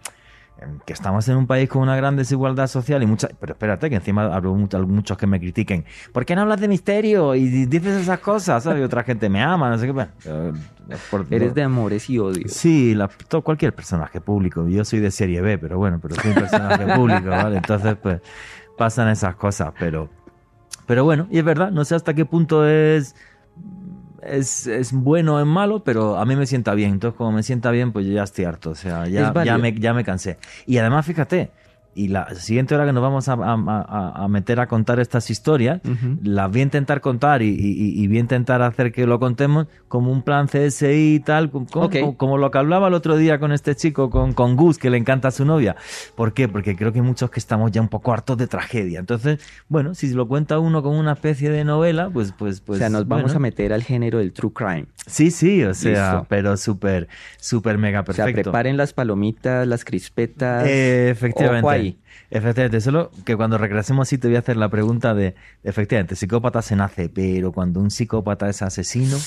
que 0.86 0.94
estamos 0.94 1.28
en 1.30 1.38
un 1.38 1.48
país 1.48 1.70
con 1.70 1.82
una 1.82 1.96
gran 1.96 2.16
desigualdad 2.16 2.68
social 2.68 3.02
y 3.04 3.06
muchas... 3.06 3.32
Pero 3.40 3.54
espérate, 3.54 3.90
que 3.90 3.96
encima 3.96 4.26
hablo 4.34 4.54
mu- 4.56 4.68
muchos 4.88 5.18
que 5.18 5.28
me 5.28 5.40
critiquen. 5.40 5.86
¿Por 6.14 6.26
qué 6.26 6.36
no 6.36 6.42
hablas 6.42 6.60
de 6.62 6.68
misterio 6.68 7.36
y 7.36 7.48
dices 7.68 8.02
esas 8.02 8.20
cosas? 8.20 8.64
¿sabes? 8.64 8.80
Y 8.82 8.84
otra 8.84 9.04
gente 9.04 9.30
me 9.30 9.42
ama, 9.42 9.70
no 9.70 9.78
sé 9.78 9.86
qué. 9.86 9.92
Bueno, 9.92 10.12
eh, 10.26 10.52
por- 11.10 11.26
Eres 11.32 11.54
de 11.54 11.64
amores 11.64 12.10
y 12.10 12.20
odios. 12.20 12.52
Sí, 12.52 12.94
la- 12.96 13.08
todo, 13.08 13.42
cualquier 13.42 13.74
personaje 13.74 14.22
público. 14.22 14.68
Yo 14.68 14.84
soy 14.86 15.00
de 15.00 15.12
serie 15.12 15.42
B, 15.42 15.58
pero 15.58 15.78
bueno, 15.78 16.00
pero 16.02 16.16
soy 16.16 16.32
un 16.32 16.38
personaje 16.38 16.86
público, 16.96 17.30
¿vale? 17.30 17.58
Entonces, 17.58 17.96
pues, 18.02 18.22
pasan 18.78 19.10
esas 19.10 19.36
cosas, 19.36 19.72
pero... 19.80 20.10
Pero 20.88 21.04
bueno, 21.04 21.28
y 21.32 21.40
es 21.40 21.44
verdad, 21.44 21.72
no 21.72 21.84
sé 21.86 21.96
hasta 21.96 22.14
qué 22.14 22.26
punto 22.26 22.68
es... 22.68 23.16
Es, 24.26 24.68
es 24.68 24.92
bueno 24.92 25.36
o 25.36 25.40
es 25.40 25.46
malo, 25.46 25.84
pero 25.84 26.18
a 26.18 26.26
mí 26.26 26.36
me 26.36 26.46
sienta 26.46 26.74
bien. 26.74 26.92
Entonces, 26.92 27.18
como 27.18 27.32
me 27.32 27.44
sienta 27.44 27.72
bien, 27.72 27.92
pues 27.92 28.06
yo 28.06 28.14
ya 28.14 28.24
estoy 28.24 28.46
harto. 28.46 28.72
O 28.72 28.76
sea, 28.76 29.08
ya, 29.08 29.34
ya, 29.44 29.58
me, 29.58 29.74
ya 29.74 29.94
me 29.94 30.04
cansé. 30.04 30.38
Y 30.66 30.78
además, 30.78 31.06
fíjate, 31.06 31.52
y 31.96 32.10
la 32.10 32.30
siguiente 32.36 32.76
hora 32.76 32.86
que 32.86 32.92
nos 32.94 33.02
vamos 33.02 33.28
a, 33.30 33.34
a- 33.34 34.14
a- 34.24 34.28
meter 34.28 34.60
a 34.60 34.68
contar 34.68 35.00
estas 35.00 35.30
historias, 35.30 35.80
Ujú. 35.86 36.18
las 36.24 36.52
voy 36.52 36.60
a 36.60 36.64
intentar 36.64 37.00
contar 37.02 37.42
y, 37.42 37.48
y- 37.50 38.04
y 38.04 38.08
voy 38.08 38.18
a 38.18 38.20
intentar 38.20 38.62
hacer 38.62 38.92
que 38.92 39.08
lo 39.08 39.20
contemos 39.20 39.68
como 39.88 40.12
un 40.12 40.22
plan 40.22 40.48
CSI 40.48 41.16
y 41.16 41.20
tal, 41.22 41.50
como, 41.50 41.66
como- 41.68 41.86
Ok. 41.86 42.18
como 42.18 42.38
lo 42.38 42.52
que 42.52 42.58
hablaba 42.58 42.90
el 42.90 42.94
otro 42.94 43.16
día 43.18 43.40
con 43.40 43.52
este 43.54 43.76
chico, 43.76 44.10
con, 44.10 44.34
con 44.34 44.56
Gus, 44.58 44.78
que 44.78 44.90
le 44.90 44.98
encanta 44.98 45.30
a 45.30 45.32
su 45.32 45.46
novia. 45.46 45.76
¿Por 46.16 46.34
qué? 46.34 46.48
Porque 46.50 46.76
creo 46.76 46.92
que 46.92 47.00
hay 47.00 47.06
muchos 47.06 47.30
que 47.32 47.40
estamos 47.40 47.72
ya 47.72 47.82
un 47.82 47.88
poco 47.88 48.12
hartos 48.12 48.38
de 48.38 48.48
tragedia. 48.48 49.00
Entonces, 49.00 49.40
bueno, 49.70 49.96
si 49.96 50.10
lo 50.14 50.28
cuenta 50.28 50.60
uno 50.60 50.84
como 50.84 51.00
una 51.00 51.14
especie 51.14 51.50
de 51.50 51.64
novela, 51.64 52.10
pues... 52.12 52.34
pues, 52.38 52.60
pues 52.60 52.78
o 52.78 52.80
sea, 52.80 52.90
nos 52.90 53.08
vamos 53.08 53.26
bueno. 53.26 53.38
a 53.38 53.40
meter 53.40 53.72
al 53.72 53.84
género 53.84 54.20
del 54.20 54.34
true 54.34 54.52
crime. 54.54 54.88
Sí, 55.08 55.32
sí, 55.32 55.64
o 55.64 55.74
sea, 55.74 56.12
Listo. 56.16 56.26
pero 56.30 56.58
súper, 56.58 57.08
súper 57.40 57.78
mega 57.78 58.02
O 58.02 58.04
perfecto. 58.04 58.34
sea, 58.34 58.44
preparen 58.44 58.76
las 58.76 58.92
palomitas, 58.92 59.66
las 59.68 59.86
crispetas. 59.86 60.66
Eh, 60.68 61.10
efectivamente. 61.10 61.62
Efectivamente, 62.30 62.82
solo 62.82 63.12
que 63.26 63.36
cuando 63.36 63.58
regresemos 63.58 64.08
sí 64.08 64.18
te 64.18 64.28
voy 64.28 64.36
a 64.38 64.40
hacer 64.40 64.58
la 64.58 64.70
pregunta 64.70 65.14
de, 65.14 65.36
efectivamente, 65.64 66.16
psicópata 66.16 66.62
se 66.62 66.76
nace, 66.76 67.10
pero 67.10 67.52
cuando 67.52 67.80
un 67.80 67.92
psicópata 67.92 68.50
es 68.50 68.62
asesino. 68.62 69.18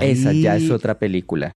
Esa 0.00 0.32
ya 0.32 0.56
es 0.56 0.70
otra 0.70 0.98
película. 0.98 1.52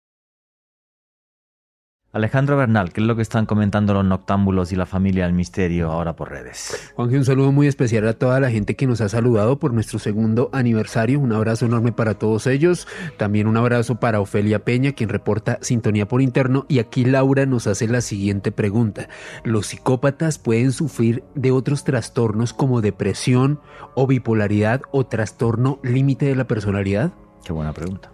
Alejandro 2.11 2.57
Bernal, 2.57 2.91
¿qué 2.91 3.03
es 3.03 3.07
lo 3.07 3.17
que 3.17 3.23
están 3.23 3.45
comentando 3.45 3.93
los 3.93 4.05
noctámbulos 4.05 4.73
y 4.73 4.77
la 4.77 4.87
familia 4.87 5.27
del 5.27 5.35
misterio 5.35 5.93
ahora 5.93 6.17
por 6.17 6.31
redes? 6.31 6.91
Juanje, 6.95 7.19
un 7.19 7.27
saludo 7.27 7.53
muy 7.53 7.67
especial 7.67 8.09
a 8.09 8.15
toda 8.15 8.41
la 8.41 8.51
gente 8.51 8.77
que 8.77 8.87
nos 8.87 9.03
ha 9.03 9.11
saludado 9.11 9.59
por 9.59 9.75
nuestro 9.75 9.99
segundo 9.99 10.49
aniversario. 10.55 11.21
Un 11.21 11.35
abrazo 11.35 11.67
enorme 11.67 11.93
para 11.93 12.15
todos 12.15 12.47
ellos. 12.47 12.89
También 13.19 13.47
un 13.47 13.59
abrazo 13.59 14.01
para 14.01 14.23
Ofelia 14.23 14.65
Peña, 14.65 14.93
quien 14.93 15.11
reporta 15.11 15.59
sintonía 15.61 16.09
por 16.09 16.23
interno. 16.23 16.65
Y 16.67 16.79
aquí 16.79 17.05
Laura 17.05 17.45
nos 17.45 17.67
hace 17.67 17.87
la 17.89 18.01
siguiente 18.01 18.53
pregunta. 18.53 19.11
¿Los 19.45 19.67
psicópatas 19.67 20.39
pueden 20.39 20.73
sufrir 20.73 21.25
de 21.35 21.51
otros 21.51 21.85
trastornos 21.85 22.55
como 22.55 22.81
depresión 22.81 23.61
o 23.95 24.07
bipolaridad 24.07 24.81
o 24.93 25.05
trastorno 25.05 25.79
límite 25.83 26.25
de 26.25 26.37
la 26.37 26.47
personalidad? 26.47 27.13
Qué 27.45 27.53
buena 27.53 27.75
pregunta. 27.75 28.11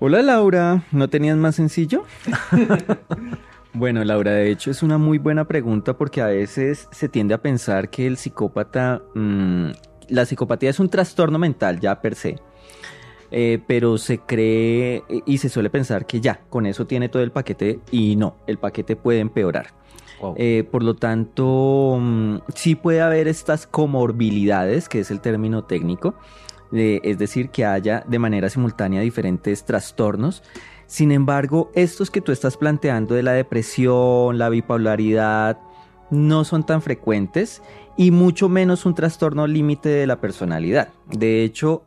Hola 0.00 0.22
Laura, 0.22 0.84
¿no 0.92 1.08
tenías 1.08 1.36
más 1.36 1.56
sencillo? 1.56 2.04
bueno, 3.74 4.04
Laura, 4.04 4.30
de 4.30 4.48
hecho 4.48 4.70
es 4.70 4.84
una 4.84 4.96
muy 4.96 5.18
buena 5.18 5.46
pregunta 5.48 5.96
porque 5.96 6.20
a 6.22 6.26
veces 6.26 6.86
se 6.92 7.08
tiende 7.08 7.34
a 7.34 7.42
pensar 7.42 7.90
que 7.90 8.06
el 8.06 8.16
psicópata, 8.16 9.02
mm, 9.16 9.70
la 10.08 10.24
psicopatía 10.24 10.70
es 10.70 10.78
un 10.78 10.88
trastorno 10.88 11.40
mental 11.40 11.80
ya 11.80 12.00
per 12.00 12.14
se, 12.14 12.36
Eh, 13.30 13.58
pero 13.66 13.98
se 13.98 14.20
cree 14.20 15.02
y 15.26 15.36
se 15.36 15.48
suele 15.50 15.68
pensar 15.68 16.06
que 16.06 16.20
ya, 16.20 16.40
con 16.48 16.64
eso 16.64 16.86
tiene 16.86 17.10
todo 17.10 17.22
el 17.22 17.30
paquete 17.30 17.80
y 17.90 18.16
no, 18.16 18.36
el 18.46 18.56
paquete 18.56 18.94
puede 18.96 19.18
empeorar. 19.18 19.74
Wow. 20.20 20.34
Eh, 20.38 20.66
por 20.70 20.82
lo 20.82 20.94
tanto, 20.94 21.98
mm, 22.00 22.36
sí 22.54 22.74
puede 22.76 23.00
haber 23.02 23.28
estas 23.28 23.66
comorbilidades, 23.66 24.88
que 24.88 25.00
es 25.00 25.10
el 25.10 25.20
término 25.20 25.64
técnico, 25.64 26.14
es 26.72 27.18
decir, 27.18 27.50
que 27.50 27.64
haya 27.64 28.04
de 28.06 28.18
manera 28.18 28.48
simultánea 28.48 29.00
diferentes 29.00 29.64
trastornos. 29.64 30.42
Sin 30.86 31.12
embargo, 31.12 31.70
estos 31.74 32.10
que 32.10 32.20
tú 32.20 32.32
estás 32.32 32.56
planteando 32.56 33.14
de 33.14 33.22
la 33.22 33.32
depresión, 33.32 34.38
la 34.38 34.48
bipolaridad, 34.48 35.58
no 36.10 36.44
son 36.44 36.64
tan 36.64 36.82
frecuentes 36.82 37.62
y 37.96 38.10
mucho 38.10 38.48
menos 38.48 38.86
un 38.86 38.94
trastorno 38.94 39.46
límite 39.46 39.88
de 39.88 40.06
la 40.06 40.20
personalidad. 40.20 40.88
De 41.10 41.42
hecho, 41.44 41.84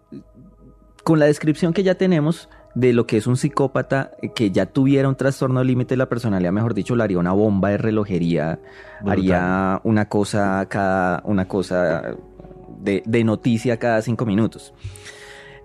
con 1.04 1.20
la 1.20 1.26
descripción 1.26 1.74
que 1.74 1.84
ya 1.84 1.96
tenemos 1.96 2.50
de 2.76 2.94
lo 2.94 3.06
que 3.06 3.18
es 3.18 3.28
un 3.28 3.38
psicópata 3.38 4.12
eh, 4.22 4.32
que 4.34 4.52
ya 4.52 4.66
tuviera 4.66 5.10
un 5.10 5.16
trastorno 5.16 5.64
límite 5.64 5.94
de 5.94 5.98
la 5.98 6.08
personalidad, 6.08 6.52
mejor 6.52 6.74
dicho, 6.74 6.96
le 6.96 7.04
haría 7.04 7.20
una 7.20 7.34
bomba 7.34 7.70
de 7.70 7.78
relojería, 7.78 8.60
Brutal. 9.00 9.12
haría 9.12 9.82
una 9.84 10.08
cosa 10.08 10.66
cada 10.70 11.22
una 11.26 11.48
cosa 11.48 12.16
de, 12.82 13.04
de 13.06 13.24
noticia 13.24 13.78
cada 13.78 14.02
cinco 14.02 14.26
minutos. 14.26 14.74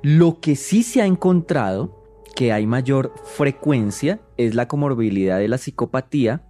Lo 0.03 0.41
que 0.41 0.57
sí 0.57 0.83
se 0.83 1.03
ha 1.03 1.07
encontrado 1.07 2.05
que 2.37 2.53
hay 2.53 2.67
mayor 2.67 3.15
frecuencia 3.25 4.21
es 4.37 4.55
la 4.55 4.69
comorbilidad 4.69 5.39
de 5.39 5.49
la 5.49 5.59
psicopatía 5.59 6.43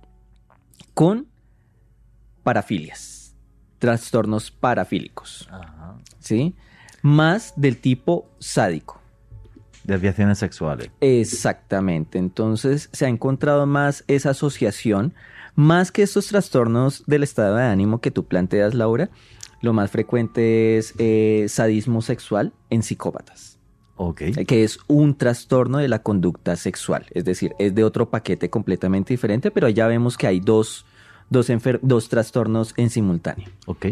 con 0.94 1.28
parafilias, 2.42 3.34
trastornos 3.78 4.50
parafílicos, 4.50 5.48
Ajá. 5.50 5.96
¿sí? 6.18 6.54
Más 7.02 7.54
del 7.56 7.78
tipo 7.78 8.28
sádico. 8.40 9.00
Desviaciones 9.84 10.38
sexuales. 10.38 10.90
Exactamente, 11.00 12.18
entonces 12.18 12.88
se 12.92 13.06
ha 13.06 13.08
encontrado 13.08 13.66
más 13.66 14.04
esa 14.08 14.30
asociación, 14.30 15.14
más 15.54 15.92
que 15.92 16.02
estos 16.02 16.26
trastornos 16.26 17.04
del 17.06 17.22
estado 17.22 17.56
de 17.56 17.64
ánimo 17.64 18.00
que 18.00 18.10
tú 18.10 18.26
planteas, 18.26 18.74
Laura, 18.74 19.08
lo 19.60 19.72
más 19.72 19.90
frecuente 19.90 20.76
es 20.78 20.94
eh, 20.98 21.46
sadismo 21.48 22.02
sexual 22.02 22.52
en 22.70 22.82
psicópatas, 22.82 23.58
Ok. 23.96 24.20
eh, 24.22 24.44
que 24.46 24.64
es 24.64 24.78
un 24.86 25.16
trastorno 25.16 25.78
de 25.78 25.88
la 25.88 26.02
conducta 26.02 26.56
sexual, 26.56 27.06
es 27.12 27.24
decir, 27.24 27.54
es 27.58 27.74
de 27.74 27.84
otro 27.84 28.10
paquete 28.10 28.50
completamente 28.50 29.12
diferente, 29.14 29.50
pero 29.50 29.68
ya 29.68 29.86
vemos 29.86 30.16
que 30.18 30.26
hay 30.26 30.40
dos, 30.40 30.84
dos, 31.30 31.48
enfer- 31.50 31.80
dos 31.82 32.08
trastornos 32.08 32.74
en 32.76 32.90
simultáneo. 32.90 33.48
Ok. 33.66 33.86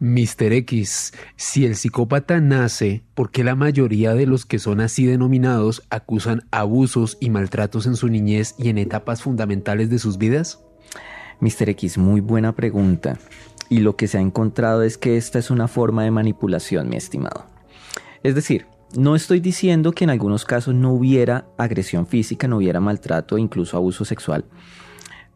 Mr. 0.00 0.52
X, 0.52 1.12
si 1.36 1.64
el 1.64 1.76
psicópata 1.76 2.40
nace, 2.40 3.04
¿por 3.14 3.30
qué 3.30 3.44
la 3.44 3.54
mayoría 3.54 4.14
de 4.14 4.26
los 4.26 4.44
que 4.44 4.58
son 4.58 4.80
así 4.80 5.06
denominados 5.06 5.82
acusan 5.88 6.42
abusos 6.50 7.16
y 7.20 7.30
maltratos 7.30 7.86
en 7.86 7.94
su 7.94 8.08
niñez 8.08 8.54
y 8.58 8.70
en 8.70 8.78
etapas 8.78 9.22
fundamentales 9.22 9.90
de 9.90 9.98
sus 10.00 10.18
vidas? 10.18 10.60
Mr. 11.40 11.68
X, 11.70 11.96
muy 11.96 12.20
buena 12.20 12.52
pregunta. 12.56 13.18
Y 13.68 13.80
lo 13.80 13.96
que 13.96 14.08
se 14.08 14.18
ha 14.18 14.20
encontrado 14.20 14.82
es 14.82 14.98
que 14.98 15.16
esta 15.16 15.38
es 15.38 15.50
una 15.50 15.68
forma 15.68 16.04
de 16.04 16.10
manipulación, 16.10 16.88
mi 16.88 16.96
estimado. 16.96 17.46
Es 18.22 18.34
decir, 18.34 18.66
no 18.96 19.16
estoy 19.16 19.40
diciendo 19.40 19.92
que 19.92 20.04
en 20.04 20.10
algunos 20.10 20.44
casos 20.44 20.74
no 20.74 20.92
hubiera 20.92 21.46
agresión 21.58 22.06
física, 22.06 22.46
no 22.46 22.58
hubiera 22.58 22.80
maltrato 22.80 23.38
incluso 23.38 23.76
abuso 23.76 24.04
sexual. 24.04 24.44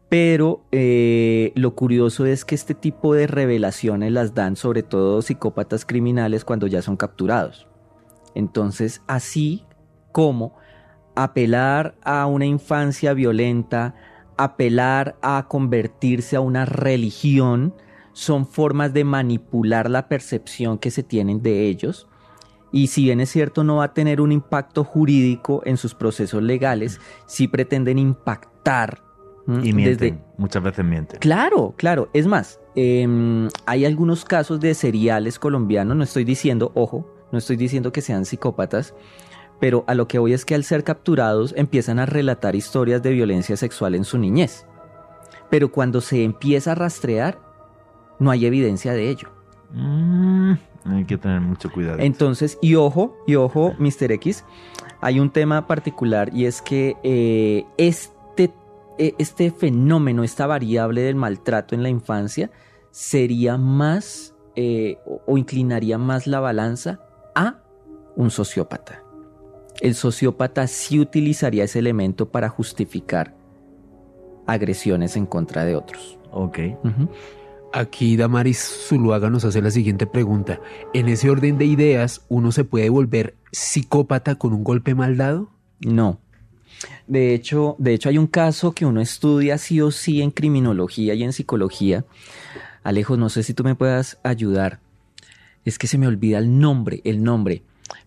Pero 0.07 0.63
eh, 0.71 1.51
lo 1.55 1.75
curioso 1.75 2.25
es 2.25 2.45
que 2.45 2.55
este 2.55 2.73
tipo 2.73 3.13
de 3.13 3.27
revelaciones 3.27 4.11
las 4.11 4.33
dan 4.33 4.55
sobre 4.55 4.81
todo 4.81 5.21
psicópatas 5.21 5.85
criminales 5.85 6.45
cuando 6.45 6.67
ya 6.67 6.81
son 6.81 6.97
capturados. 6.97 7.67
Entonces, 8.33 9.01
así 9.07 9.65
como 10.11 10.55
apelar 11.15 11.95
a 12.01 12.25
una 12.25 12.45
infancia 12.45 13.13
violenta, 13.13 13.93
apelar 14.37 15.17
a 15.21 15.47
convertirse 15.47 16.37
a 16.37 16.41
una 16.41 16.65
religión, 16.65 17.75
son 18.19 18.45
formas 18.45 18.93
de 18.93 19.05
manipular 19.05 19.89
la 19.89 20.09
percepción 20.09 20.77
que 20.77 20.91
se 20.91 21.03
tienen 21.03 21.41
de 21.41 21.67
ellos. 21.67 22.05
Y 22.69 22.87
si 22.87 23.05
bien 23.05 23.21
es 23.21 23.29
cierto 23.29 23.63
no 23.63 23.77
va 23.77 23.85
a 23.85 23.93
tener 23.93 24.19
un 24.19 24.33
impacto 24.33 24.83
jurídico 24.83 25.61
en 25.63 25.77
sus 25.77 25.95
procesos 25.95 26.43
legales, 26.43 26.99
sí 27.27 27.47
pretenden 27.47 27.97
impactar. 27.97 29.01
Y 29.63 29.71
mienten, 29.71 30.21
muchas 30.37 30.61
veces 30.61 30.83
mienten. 30.83 31.17
Claro, 31.21 31.73
claro. 31.77 32.09
Es 32.11 32.27
más, 32.27 32.59
em, 32.75 33.47
hay 33.65 33.85
algunos 33.85 34.25
casos 34.25 34.59
de 34.59 34.73
seriales 34.73 35.39
colombianos, 35.39 35.95
no 35.95 36.03
estoy 36.03 36.25
diciendo, 36.25 36.73
ojo, 36.75 37.09
no 37.31 37.37
estoy 37.37 37.55
diciendo 37.55 37.93
que 37.93 38.01
sean 38.01 38.25
psicópatas, 38.25 38.93
pero 39.61 39.85
a 39.87 39.95
lo 39.95 40.09
que 40.09 40.19
voy 40.19 40.33
es 40.33 40.43
que 40.43 40.55
al 40.55 40.65
ser 40.65 40.83
capturados 40.83 41.53
empiezan 41.55 41.99
a 41.99 42.05
relatar 42.05 42.57
historias 42.57 43.01
de 43.01 43.11
violencia 43.11 43.55
sexual 43.55 43.95
en 43.95 44.03
su 44.03 44.17
niñez. 44.17 44.65
Pero 45.49 45.71
cuando 45.71 46.01
se 46.01 46.23
empieza 46.25 46.73
a 46.73 46.75
rastrear, 46.75 47.48
no 48.19 48.31
hay 48.31 48.45
evidencia 48.45 48.93
de 48.93 49.09
ello. 49.09 49.29
Mm, 49.71 50.53
hay 50.85 51.05
que 51.05 51.17
tener 51.17 51.41
mucho 51.41 51.71
cuidado. 51.71 51.99
Entonces, 51.99 52.57
y 52.61 52.75
ojo, 52.75 53.17
y 53.27 53.35
ojo, 53.35 53.73
Mr. 53.79 54.11
X, 54.13 54.43
hay 55.01 55.19
un 55.19 55.31
tema 55.31 55.67
particular 55.67 56.31
y 56.33 56.45
es 56.45 56.61
que 56.61 56.97
eh, 57.03 57.65
este, 57.77 58.51
eh, 58.97 59.13
este 59.17 59.51
fenómeno, 59.51 60.23
esta 60.23 60.47
variable 60.47 61.01
del 61.01 61.15
maltrato 61.15 61.75
en 61.75 61.83
la 61.83 61.89
infancia, 61.89 62.51
sería 62.91 63.57
más 63.57 64.35
eh, 64.55 64.97
o 65.25 65.37
inclinaría 65.37 65.97
más 65.97 66.27
la 66.27 66.39
balanza 66.39 66.99
a 67.35 67.61
un 68.15 68.31
sociópata. 68.31 69.03
El 69.79 69.95
sociópata 69.95 70.67
sí 70.67 70.99
utilizaría 70.99 71.63
ese 71.63 71.79
elemento 71.79 72.29
para 72.29 72.49
justificar 72.49 73.35
agresiones 74.45 75.15
en 75.15 75.25
contra 75.25 75.63
de 75.63 75.75
otros. 75.75 76.17
Ok. 76.31 76.59
Aquí 77.71 78.17
Damaris 78.17 78.87
Zuluaga 78.87 79.29
nos 79.29 79.45
hace 79.45 79.61
la 79.61 79.69
siguiente 79.69 80.07
pregunta. 80.07 80.59
¿En 80.93 81.07
ese 81.07 81.29
orden 81.29 81.59
de 81.59 81.65
ideas 81.65 82.25
uno 82.27 82.51
se 82.51 82.63
puede 82.63 82.89
volver 82.89 83.35
psicópata 83.51 84.35
con 84.35 84.53
un 84.53 84.63
golpe 84.63 84.95
mal 84.95 85.17
dado? 85.17 85.51
No. 85.79 86.19
De 87.05 87.35
hecho, 87.35 87.75
de 87.77 87.93
hecho 87.93 88.09
hay 88.09 88.17
un 88.17 88.25
caso 88.25 88.71
que 88.71 88.87
uno 88.87 89.01
estudia 89.01 89.59
sí 89.59 89.81
o 89.81 89.91
sí 89.91 90.21
en 90.21 90.31
criminología 90.31 91.13
y 91.13 91.23
en 91.23 91.31
psicología. 91.31 92.05
Alejo, 92.83 93.17
no 93.17 93.29
sé 93.29 93.43
si 93.43 93.53
tú 93.53 93.63
me 93.63 93.75
puedas 93.75 94.17
ayudar. 94.23 94.79
Es 95.63 95.77
que 95.77 95.87
se 95.87 95.99
me 95.99 96.07
olvida 96.07 96.39
el 96.39 96.59
nombre, 96.59 97.01
el 97.03 97.23
nombre, 97.23 97.61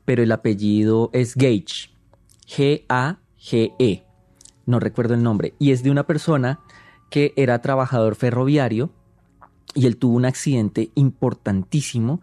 pero 0.05 0.25
el 0.25 0.33
apellido 0.33 1.11
es 1.13 1.37
Gage. 1.37 1.91
G-A-G-E. 2.49 4.03
No 4.67 4.81
recuerdo 4.81 5.15
el 5.15 5.23
nombre. 5.23 5.55
Y 5.61 5.71
es 5.71 5.85
de 5.85 5.91
una 5.93 6.07
persona 6.07 6.59
que 7.11 7.33
era 7.37 7.61
trabajador 7.61 8.17
ferroviario 8.17 8.91
y 9.75 9.87
él 9.87 9.97
tuvo 9.97 10.17
un 10.17 10.25
accidente 10.25 10.91
importantísimo. 10.95 12.21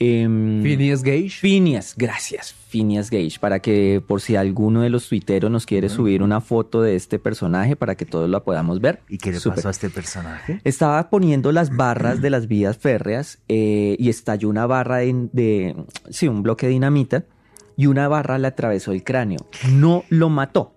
Eh, 0.00 0.22
Phineas 0.62 1.02
Gage. 1.02 1.30
Phineas, 1.40 1.94
gracias, 1.96 2.52
Phineas 2.68 3.10
Gage, 3.10 3.38
para 3.40 3.58
que 3.58 4.00
por 4.06 4.20
si 4.20 4.36
alguno 4.36 4.82
de 4.82 4.90
los 4.90 5.08
tuiteros 5.08 5.50
nos 5.50 5.66
quiere 5.66 5.88
subir 5.88 6.22
una 6.22 6.40
foto 6.40 6.82
de 6.82 6.94
este 6.94 7.18
personaje 7.18 7.74
para 7.74 7.96
que 7.96 8.04
todos 8.06 8.30
la 8.30 8.44
podamos 8.44 8.80
ver. 8.80 9.00
¿Y 9.08 9.18
qué 9.18 9.32
le 9.32 9.40
pasó 9.40 9.66
a 9.66 9.70
este 9.72 9.90
personaje? 9.90 10.60
Estaba 10.62 11.10
poniendo 11.10 11.50
las 11.50 11.74
barras 11.76 12.20
de 12.22 12.30
las 12.30 12.46
vías 12.46 12.76
férreas 12.78 13.40
eh, 13.48 13.96
y 13.98 14.08
estalló 14.08 14.48
una 14.50 14.66
barra 14.66 14.98
de, 14.98 15.28
de- 15.32 15.76
sí, 16.10 16.28
un 16.28 16.44
bloque 16.44 16.66
de 16.66 16.72
dinamita 16.74 17.24
y 17.76 17.86
una 17.86 18.06
barra 18.06 18.38
le 18.38 18.46
atravesó 18.46 18.92
el 18.92 19.02
cráneo. 19.02 19.40
No 19.72 20.04
lo 20.10 20.28
mató, 20.28 20.74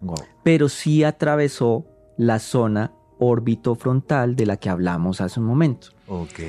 Wow. 0.00 0.14
pero 0.44 0.68
sí 0.68 1.02
atravesó 1.04 1.86
la 2.16 2.38
zona 2.38 2.92
orbitofrontal 3.20 4.34
de 4.34 4.46
la 4.46 4.56
que 4.56 4.68
hablamos 4.68 5.20
hace 5.20 5.38
un 5.38 5.46
momento. 5.46 5.88
Ok. 6.08 6.40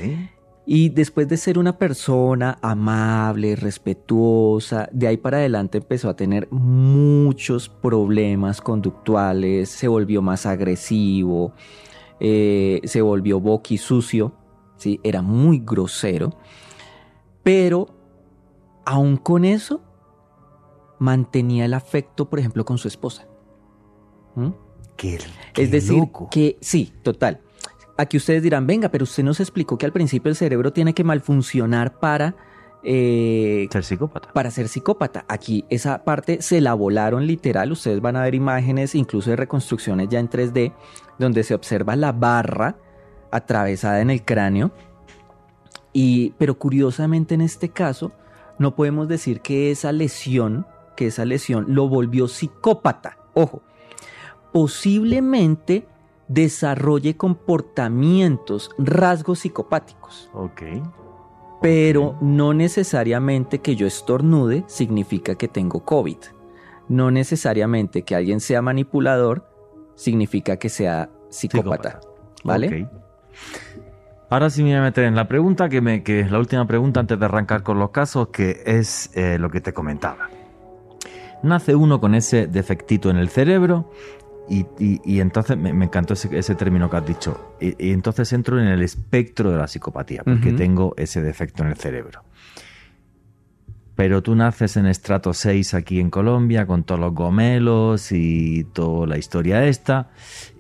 Y 0.66 0.90
después 0.90 1.28
de 1.28 1.38
ser 1.38 1.58
una 1.58 1.78
persona 1.78 2.58
amable, 2.62 3.56
respetuosa, 3.56 4.88
de 4.92 5.08
ahí 5.08 5.18
para 5.18 5.38
adelante 5.38 5.80
empezó 5.80 6.10
a 6.10 6.16
tener 6.16 6.48
muchos 6.52 7.68
problemas 7.68 8.62
conductuales, 8.62 9.70
se 9.70 9.88
volvió 9.88 10.22
más 10.22 10.46
agresivo, 10.46 11.54
eh, 12.20 12.80
se 12.86 13.02
volvió 13.02 13.40
boquisucio, 13.40 14.34
¿sí? 14.78 15.00
era 15.04 15.22
muy 15.22 15.60
grosero, 15.60 16.36
pero 17.44 17.88
aún 18.86 19.18
con 19.18 19.44
eso 19.44 19.82
mantenía 21.00 21.66
el 21.66 21.74
afecto, 21.74 22.30
por 22.30 22.40
ejemplo, 22.40 22.64
con 22.64 22.78
su 22.78 22.88
esposa. 22.88 23.28
¿Mm? 24.36 24.52
Qué, 25.02 25.18
qué 25.54 25.64
Es 25.64 25.72
decir, 25.72 25.98
loco. 25.98 26.30
que 26.30 26.58
sí, 26.62 26.94
total. 27.02 27.40
Aquí 27.98 28.18
ustedes 28.18 28.44
dirán, 28.44 28.68
venga, 28.68 28.90
pero 28.90 29.04
usted 29.04 29.24
nos 29.24 29.40
explicó 29.40 29.78
que 29.78 29.88
al 29.88 29.92
principio 29.92 30.30
el 30.30 30.36
cerebro 30.36 30.72
tiene 30.74 30.94
que 30.94 31.04
malfuncionar 31.04 32.00
para, 32.00 32.36
eh, 32.84 33.68
Ser 33.72 33.84
psicópata. 33.84 34.32
para 34.32 34.52
ser 34.52 34.68
psicópata. 34.68 35.26
Aquí 35.28 35.66
esa 35.70 36.04
parte 36.04 36.42
se 36.44 36.62
la 36.62 36.76
volaron 36.76 37.26
literal. 37.26 37.72
Ustedes 37.72 38.00
van 38.00 38.16
a 38.16 38.22
ver 38.22 38.36
imágenes, 38.36 38.94
incluso 38.94 39.32
de 39.32 39.36
reconstrucciones 39.38 40.08
ya 40.10 40.20
en 40.20 40.30
3D, 40.30 40.72
donde 41.18 41.44
se 41.44 41.56
observa 41.56 41.96
la 41.96 42.12
barra 42.12 42.78
atravesada 43.32 44.02
en 44.02 44.10
el 44.12 44.24
cráneo. 44.24 44.72
Y, 45.94 46.32
pero 46.38 46.58
curiosamente 46.58 47.34
en 47.36 47.42
este 47.42 47.70
caso, 47.70 48.12
no 48.60 48.76
podemos 48.76 49.08
decir 49.08 49.42
que 49.42 49.72
esa 49.72 49.92
lesión, 49.92 50.66
que 50.96 51.08
esa 51.08 51.26
lesión 51.26 51.66
lo 51.70 51.88
volvió 51.88 52.28
psicópata. 52.28 53.18
Ojo, 53.34 53.62
posiblemente 54.52 55.88
desarrolle 56.28 57.18
comportamientos, 57.18 58.70
rasgos 58.78 59.40
psicopáticos. 59.40 60.30
Ok. 60.34 60.62
Pero 61.62 62.18
no 62.22 62.54
necesariamente 62.54 63.60
que 63.60 63.76
yo 63.76 63.86
estornude 63.86 64.64
significa 64.68 65.36
que 65.36 65.48
tengo 65.48 65.84
COVID. 65.84 66.18
No 66.88 67.12
necesariamente 67.12 68.04
que 68.04 68.16
alguien 68.16 68.40
sea 68.40 68.62
manipulador 68.62 69.48
significa 69.96 70.58
que 70.58 70.70
sea 70.70 71.10
psicópata. 71.30 72.00
¿Vale? 72.44 72.68
Ok. 72.68 73.02
Ahora 74.32 74.50
sí 74.50 74.64
me 74.64 74.70
voy 74.70 74.78
a 74.78 74.82
meter 74.84 75.04
en 75.04 75.16
la 75.16 75.28
pregunta, 75.28 75.68
que, 75.68 75.82
me, 75.82 76.04
que 76.04 76.22
es 76.22 76.32
la 76.32 76.40
última 76.40 76.66
pregunta 76.66 77.02
antes 77.02 77.20
de 77.20 77.26
arrancar 77.26 77.64
con 77.64 77.80
los 77.80 77.90
casos, 77.90 78.30
que 78.30 78.64
es 78.66 79.12
eh, 79.14 79.38
lo 79.38 79.50
que 79.50 79.60
te 79.60 79.74
comentaba. 79.74 80.30
Nace 81.44 81.76
uno 81.76 82.00
con 82.00 82.16
ese 82.16 82.48
defectito 82.48 83.10
en 83.10 83.18
el 83.18 83.28
cerebro 83.28 83.92
y, 84.54 84.66
y- 84.80 85.02
y 85.04 85.20
entonces 85.22 85.58
me, 85.58 85.72
me 85.74 85.86
encantó 85.86 86.14
ese, 86.14 86.38
ese 86.38 86.56
término 86.56 86.90
que 86.90 86.98
has 86.98 87.06
dicho. 87.06 87.38
Y, 87.60 87.88
y 87.88 87.92
entonces 87.92 88.32
entro 88.34 88.60
en 88.60 88.68
el 88.68 88.82
espectro 88.82 89.50
de 89.52 89.58
la 89.58 89.68
psicopatía, 89.68 90.24
porque 90.24 90.52
tengo 90.58 90.94
ese 90.98 91.22
defecto 91.22 91.64
en 91.64 91.70
el 91.70 91.78
cerebro. 91.78 92.24
Pero 93.96 94.24
tú 94.24 94.36
naces 94.36 94.78
en 94.78 94.88
estrato 94.88 95.34
6 95.34 95.74
aquí 95.74 96.00
en 96.00 96.10
Colombia 96.10 96.66
con 96.66 96.84
todos 96.84 97.00
los 97.00 97.14
gomelos 97.14 98.12
y 98.12 98.64
toda 98.74 99.06
la 99.06 99.18
historia 99.18 99.66
esta 99.66 100.10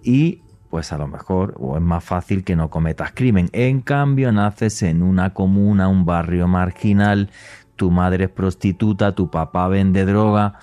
y 0.04 0.42
pues 0.70 0.92
a 0.94 0.98
lo 0.98 1.08
mejor 1.08 1.56
o 1.58 1.76
es 1.76 1.82
más 1.82 2.04
fácil 2.04 2.44
que 2.44 2.56
no 2.56 2.70
cometas 2.70 3.12
crimen. 3.14 3.50
En 3.52 3.82
cambio 3.82 4.32
naces 4.32 4.84
en 4.84 5.02
una 5.02 5.34
comuna, 5.34 5.88
un 5.88 6.06
barrio 6.06 6.48
marginal, 6.48 7.30
tu 7.76 7.90
madre 7.90 8.26
es 8.26 8.30
prostituta, 8.30 9.14
tu 9.16 9.30
papá 9.32 9.68
vende 9.68 10.06
droga. 10.06 10.60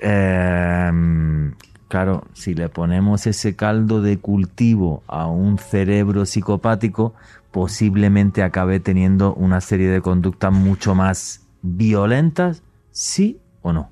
Em, 0.00 1.54
claro, 1.88 2.24
si 2.34 2.54
le 2.54 2.68
ponemos 2.68 3.26
ese 3.26 3.56
caldo 3.56 4.00
de 4.00 4.18
cultivo 4.18 5.02
a 5.06 5.26
un 5.26 5.58
cerebro 5.58 6.26
psicopático, 6.26 7.14
posiblemente 7.50 8.42
acabe 8.42 8.78
teniendo 8.78 9.34
una 9.34 9.60
serie 9.60 9.88
de 9.88 10.02
conductas 10.02 10.52
mucho 10.52 10.94
más 10.94 11.46
violentas, 11.62 12.62
sí 12.90 13.38
o 13.62 13.72
no. 13.72 13.90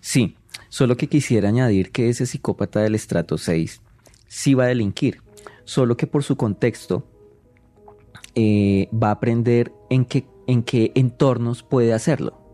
Sí, 0.00 0.36
solo 0.68 0.96
que 0.96 1.08
quisiera 1.08 1.48
añadir 1.48 1.92
que 1.92 2.08
ese 2.08 2.26
psicópata 2.26 2.80
del 2.80 2.94
estrato 2.94 3.38
6 3.38 3.80
sí 4.28 4.54
va 4.54 4.64
a 4.64 4.68
delinquir, 4.68 5.22
solo 5.64 5.96
que 5.96 6.06
por 6.06 6.22
su 6.24 6.36
contexto 6.36 7.06
eh, 8.34 8.88
va 8.92 9.08
a 9.08 9.12
aprender 9.12 9.72
en 9.88 10.04
qué, 10.04 10.26
en 10.46 10.62
qué 10.62 10.92
entornos 10.94 11.62
puede 11.62 11.94
hacerlo. 11.94 12.45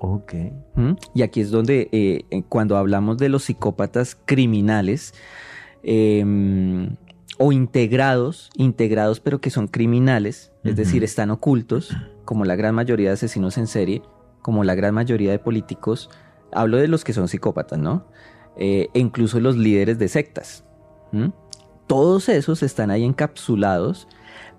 Ok. 0.00 0.34
¿Mm? 0.74 0.92
Y 1.14 1.22
aquí 1.22 1.42
es 1.42 1.50
donde 1.50 1.88
eh, 1.92 2.24
eh, 2.30 2.42
cuando 2.48 2.78
hablamos 2.78 3.18
de 3.18 3.28
los 3.28 3.44
psicópatas 3.44 4.16
criminales 4.24 5.12
em, 5.82 6.96
o 7.38 7.52
integrados, 7.52 8.50
integrados 8.56 9.20
pero 9.20 9.42
que 9.42 9.50
son 9.50 9.68
criminales, 9.68 10.52
es 10.64 10.74
decir, 10.74 11.04
están 11.04 11.30
ocultos, 11.30 11.94
como 12.24 12.46
la 12.46 12.56
gran 12.56 12.74
mayoría 12.74 13.10
de 13.10 13.14
asesinos 13.14 13.58
en 13.58 13.66
serie, 13.66 14.02
como 14.40 14.64
la 14.64 14.74
gran 14.74 14.94
mayoría 14.94 15.32
de 15.32 15.38
políticos, 15.38 16.08
hablo 16.50 16.78
de 16.78 16.88
los 16.88 17.04
que 17.04 17.12
son 17.12 17.28
psicópatas, 17.28 17.78
¿no? 17.78 18.06
Eh, 18.56 18.88
e 18.94 19.00
incluso 19.00 19.38
los 19.38 19.56
líderes 19.56 19.98
de 19.98 20.08
sectas. 20.08 20.64
Todos 21.90 22.28
esos 22.28 22.62
están 22.62 22.92
ahí 22.92 23.02
encapsulados, 23.04 24.06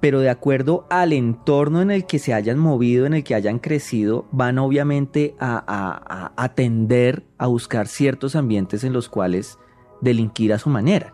pero 0.02 0.20
de 0.20 0.30
acuerdo 0.30 0.86
al 0.90 1.14
entorno 1.14 1.82
en 1.82 1.90
el 1.90 2.06
que 2.06 2.20
se 2.20 2.34
hayan 2.34 2.60
movido, 2.60 3.06
en 3.06 3.14
el 3.14 3.24
que 3.24 3.36
hayan 3.36 3.58
crecido, 3.58 4.26
van 4.34 4.60
obviamente 4.60 5.34
a, 5.40 5.64
a- 5.66 6.34
a- 6.36 7.46
buscar 7.48 7.88
ciertos 7.88 8.36
ambientes 8.36 8.84
en 8.84 8.92
los 8.92 9.08
cuales 9.08 9.58
delinquir 10.02 10.52
a 10.52 10.60
su 10.60 10.70
manera. 10.70 11.14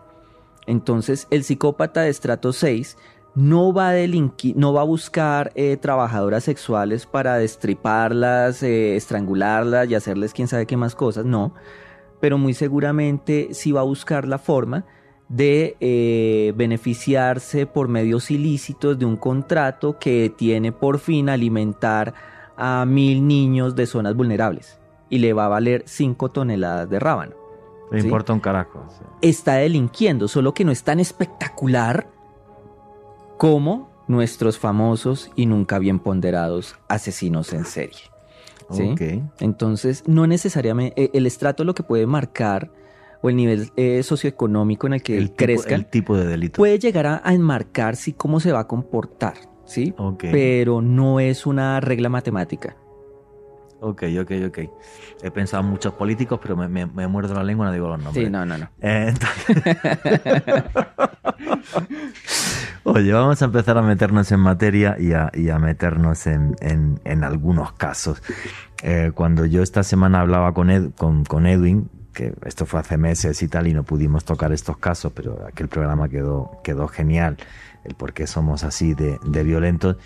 Entonces, 0.66 1.28
el 1.30 1.44
psicópata 1.44 2.00
de 2.00 2.10
estrato 2.10 2.52
6 2.52 2.96
no 3.36 3.72
va 3.72 3.90
a 3.90 3.92
delinquir, 3.92 4.56
no 4.56 4.72
va 4.72 4.80
a 4.80 4.84
buscar 4.84 5.52
eh, 5.54 5.76
trabajadoras 5.76 6.42
sexuales 6.42 7.06
para 7.06 7.36
destriparlas, 7.36 8.64
eh, 8.64 8.96
estrangularlas 8.96 9.88
y 9.88 9.94
hacerles 9.94 10.32
quién 10.32 10.48
sabe 10.48 10.66
qué 10.66 10.76
más 10.76 10.96
cosas, 10.96 11.24
no. 11.24 11.54
Pero 12.20 12.38
muy 12.38 12.54
seguramente 12.54 13.50
sí 13.52 13.70
va 13.70 13.82
a 13.82 13.84
buscar 13.84 14.26
la 14.26 14.38
forma 14.38 14.84
de 15.28 15.76
eh, 15.80 16.52
beneficiarse 16.56 17.66
por 17.66 17.88
medios 17.88 18.30
ilícitos 18.30 18.98
de 18.98 19.04
un 19.04 19.16
contrato 19.16 19.98
que 19.98 20.32
tiene 20.34 20.72
por 20.72 20.98
fin 20.98 21.28
alimentar 21.28 22.14
a 22.56 22.84
mil 22.86 23.26
niños 23.26 23.76
de 23.76 23.86
zonas 23.86 24.14
vulnerables 24.16 24.78
y 25.10 25.18
le 25.18 25.32
va 25.32 25.44
a 25.46 25.48
valer 25.48 25.82
5 25.86 26.30
toneladas 26.30 26.88
de 26.90 26.98
rábano 26.98 27.34
Le 27.90 28.00
Sí. 28.00 28.06
importa 28.06 28.32
un 28.32 28.40
carajo. 28.40 28.84
sí. 28.88 29.04
está 29.22 29.54
delinquiendo, 29.54 30.28
solo 30.28 30.52
que 30.54 30.64
no 30.64 30.72
es 30.72 30.82
tan 30.82 30.98
espectacular 31.00 32.08
como 33.36 33.90
nuestros 34.08 34.58
famosos 34.58 35.30
y 35.36 35.46
nunca 35.46 35.78
bien 35.78 35.98
ponderados 35.98 36.76
asesinos 36.88 37.52
en 37.52 37.64
serie. 37.64 38.00
¿sí? 38.70 38.90
Ok. 38.92 39.00
Entonces, 39.40 40.04
no 40.06 40.26
necesariamente 40.26 41.04
eh, 41.04 41.10
el 41.14 41.26
estrato 41.26 41.64
lo 41.64 41.74
que 41.74 41.82
puede 41.82 42.06
marcar 42.06 42.70
o 43.22 43.28
el 43.30 43.36
nivel 43.36 43.70
eh, 43.76 44.02
socioeconómico 44.02 44.86
en 44.86 44.94
el 44.94 45.02
que 45.02 45.16
El 45.18 45.30
tipo, 45.30 45.36
crezca 45.44 45.74
el 45.74 45.86
tipo 45.86 46.16
de 46.16 46.26
delito. 46.26 46.56
puede 46.58 46.78
llegar 46.78 47.06
a, 47.06 47.20
a 47.24 47.34
enmarcar 47.34 47.96
sí 47.96 48.12
cómo 48.12 48.40
se 48.40 48.52
va 48.52 48.60
a 48.60 48.66
comportar, 48.66 49.34
¿sí? 49.64 49.94
ok. 49.98 50.24
Pero 50.30 50.80
no 50.82 51.20
es 51.20 51.46
una 51.46 51.80
regla 51.80 52.08
matemática. 52.08 52.76
Ok, 53.80 54.02
ok, 54.20 54.32
ok. 54.48 54.58
He 55.22 55.30
pensado 55.30 55.62
en 55.62 55.70
muchos 55.70 55.92
políticos, 55.94 56.40
pero 56.42 56.56
me, 56.56 56.68
me- 56.68 56.86
me 56.86 57.06
muerdo 57.06 57.34
la 57.34 57.44
lengua 57.44 57.66
y 57.66 57.68
no 57.68 57.72
digo 57.74 57.88
los 57.88 58.02
nombres. 58.02 58.24
Sí, 58.26 58.30
no, 58.30 58.44
no, 58.44 58.58
no. 58.58 58.68
Eh, 58.80 59.14
entonces- 59.14 59.64
Oye, 62.84 63.12
vamos 63.12 63.40
a 63.42 63.44
empezar 63.44 63.76
a 63.78 63.82
meternos 63.82 64.32
en 64.32 64.40
materia 64.40 64.96
y 64.98 65.12
a, 65.12 65.30
y 65.34 65.50
a 65.50 65.58
meternos 65.58 66.26
en, 66.26 66.56
en- 66.60 67.00
en 67.04 67.24
algunos 67.24 67.72
casos. 67.72 68.22
Eh, 68.82 69.12
cuando 69.14 69.44
yo 69.44 69.62
esta 69.62 69.82
semana 69.82 70.20
hablaba 70.22 70.54
con, 70.54 70.70
Ed- 70.70 70.92
con, 70.96 71.24
con 71.24 71.46
Edwin, 71.46 71.90
que 72.18 72.34
esto 72.44 72.66
fue 72.66 72.80
hace 72.80 72.96
meses 72.98 73.40
y 73.44 73.48
tal, 73.48 73.68
y 73.68 73.72
no 73.74 73.84
pudimos 73.84 74.24
tocar 74.24 74.50
estos 74.52 74.76
casos, 74.78 75.12
pero 75.14 75.46
aquel 75.46 75.68
programa 75.68 76.08
quedó, 76.08 76.50
quedó 76.64 76.88
genial, 76.88 77.36
el 77.84 77.94
por 77.94 78.12
qué 78.12 78.26
somos 78.26 78.64
así 78.64 78.92
de, 78.94 79.18
de 79.24 79.42
violentos. 79.44 79.96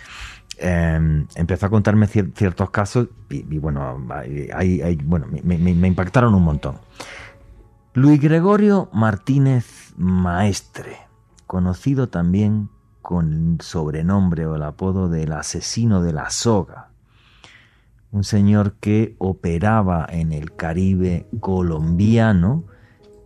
eh, 0.59 1.25
empezó 1.35 1.65
a 1.65 1.69
contarme 1.71 2.05
cier- 2.07 2.31
ciertos 2.35 2.69
casos 2.69 3.07
y, 3.31 3.57
bueno, 3.57 3.97
hay- 4.53 4.95
bueno 5.03 5.25
me- 5.27 5.57
me- 5.57 5.73
me 5.73 5.87
impactaron 5.87 6.35
un 6.35 6.43
montón. 6.43 6.75
Luis 7.95 8.21
Gregorio 8.21 8.87
Martínez 8.93 9.93
Maestre, 9.97 10.97
conocido 11.47 12.07
también 12.09 12.69
con 13.01 13.33
el 13.33 13.61
sobrenombre 13.61 14.45
o 14.45 14.55
el 14.55 14.61
apodo 14.63 15.09
del 15.09 15.33
asesino 15.33 16.03
de 16.03 16.13
la 16.13 16.29
soga. 16.29 16.89
Un 18.13 18.23
señor 18.23 18.75
que 18.79 19.15
operaba 19.17 20.05
en 20.07 20.33
el 20.33 20.53
Caribe 20.53 21.25
colombiano, 21.39 22.63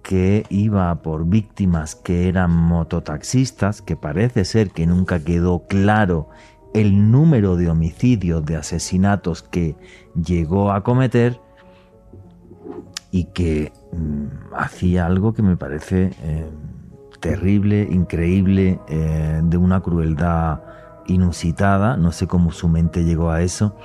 que 0.01 0.45
iba 0.49 1.01
por 1.01 1.27
víctimas 1.27 1.93
que 1.93 2.29
eran 2.29 2.51
mototaxistas, 2.51 3.81
que 3.81 3.97
parece 3.97 4.45
ser 4.45 4.71
que 4.71 4.87
nunca 4.87 5.19
quedó 5.19 5.67
claro 5.67 6.29
el 6.73 7.11
número 7.11 7.57
de 7.57 7.69
homicidios, 7.69 8.45
de 8.45 8.55
asesinatos 8.55 9.43
que 9.43 9.75
llegó 10.15 10.71
a 10.71 10.83
cometer, 10.83 11.41
y 13.11 13.25
que 13.25 13.73
mm, 13.91 14.53
hacía 14.55 15.05
algo 15.05 15.33
que 15.33 15.41
me 15.41 15.57
parece 15.57 16.11
eh, 16.23 16.49
terrible, 17.19 17.85
increíble, 17.91 18.79
eh, 18.87 19.41
de 19.43 19.57
una 19.57 19.81
crueldad 19.81 20.61
inusitada, 21.07 21.97
no 21.97 22.13
sé 22.13 22.25
cómo 22.25 22.51
su 22.51 22.69
mente 22.69 23.03
llegó 23.03 23.31
a 23.31 23.41
eso, 23.41 23.75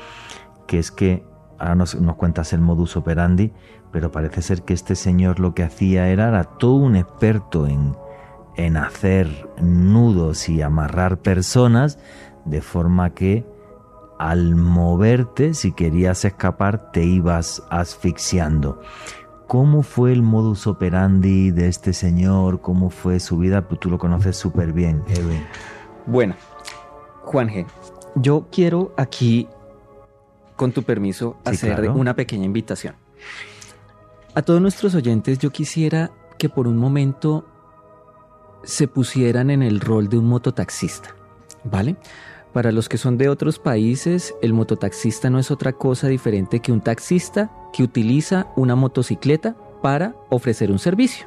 que 0.67 0.79
es 0.79 0.91
que, 0.91 1.25
ahora 1.59 1.75
nos, 1.75 1.95
cuentas 2.17 2.53
el 2.53 2.61
modus 2.61 2.97
operandi, 2.97 3.53
pero 3.91 4.11
parece 4.11 4.43
ser 4.43 4.63
que 4.63 4.75
este 4.75 4.95
señor 4.95 5.39
lo 5.39 5.55
que 5.55 5.63
hacía 5.63 6.09
era, 6.09 6.29
era 6.29 6.45
todo 6.45 6.75
un 6.75 6.97
experto 6.97 7.67
en, 7.67 7.97
en 8.57 8.77
hacer 8.77 9.49
nudos 9.61 10.49
y 10.49 10.63
amarrar 10.63 11.19
personas, 11.19 11.99
de 12.45 12.61
forma 12.61 13.11
que 13.11 13.47
al 14.19 14.55
moverte, 14.55 15.53
si 15.55 15.73
querías 15.73 16.25
escapar, 16.25 16.93
te 16.93 17.05
ibas 17.05 17.63
asfixiando. 17.71 18.81
¿Cómo 19.49 19.83
fue 19.83 20.13
el 20.13 20.23
modus 20.23 20.67
operandi 20.67 21.51
de 21.51 21.69
este 21.69 21.93
señor? 21.93 22.61
¿Cómo 22.61 22.89
fue 22.89 23.21
su 23.21 23.37
vida? 23.37 23.69
Pues 23.69 23.81
tú 23.81 23.91
lo 23.91 23.99
conoces 23.99 24.37
súper 24.37 24.73
bien, 24.73 25.03
Edwin. 25.09 25.45
Bueno, 26.07 26.35
Juan 27.25 27.49
G, 27.49 27.67
yo 28.15 28.47
quiero 28.51 28.93
aquí, 28.97 29.49
con 30.63 30.71
tu 30.71 30.85
permiso, 30.85 31.37
Sí, 31.45 31.51
hacer 31.51 31.75
claro. 31.75 31.95
una 31.95 32.15
pequeña 32.15 32.45
invitación. 32.45 32.95
A 34.33 34.43
todos 34.43 34.61
nuestros 34.61 34.95
oyentes, 34.95 35.41
yo 35.41 35.51
quisiera 35.51 36.13
que 36.39 36.49
por 36.49 36.69
un 36.69 36.77
momento 36.77 37.45
se 38.63 38.87
pusieran 38.87 39.51
en 39.51 39.65
el 39.65 39.81
rol 39.81 40.09
de 40.09 40.19
un 40.19 40.27
mototaxista, 40.29 41.17
¿vale? 41.65 41.97
Para 42.53 42.71
los 42.71 42.89
que 42.89 42.97
son 42.97 43.19
de 43.19 43.29
otros 43.29 43.59
países, 43.59 44.37
el 44.41 44.53
mototaxista 44.53 45.31
no 45.31 45.41
es 45.41 45.51
otra 45.51 45.73
cosa 45.73 46.07
diferente 46.07 46.61
que 46.61 46.71
un 46.71 46.81
taxista 46.81 47.51
que 47.73 47.83
utiliza 47.83 48.47
una 48.55 48.77
motocicleta 48.77 49.57
para 49.83 50.15
ofrecer 50.31 50.71
un 50.71 50.79
servicio. 50.79 51.27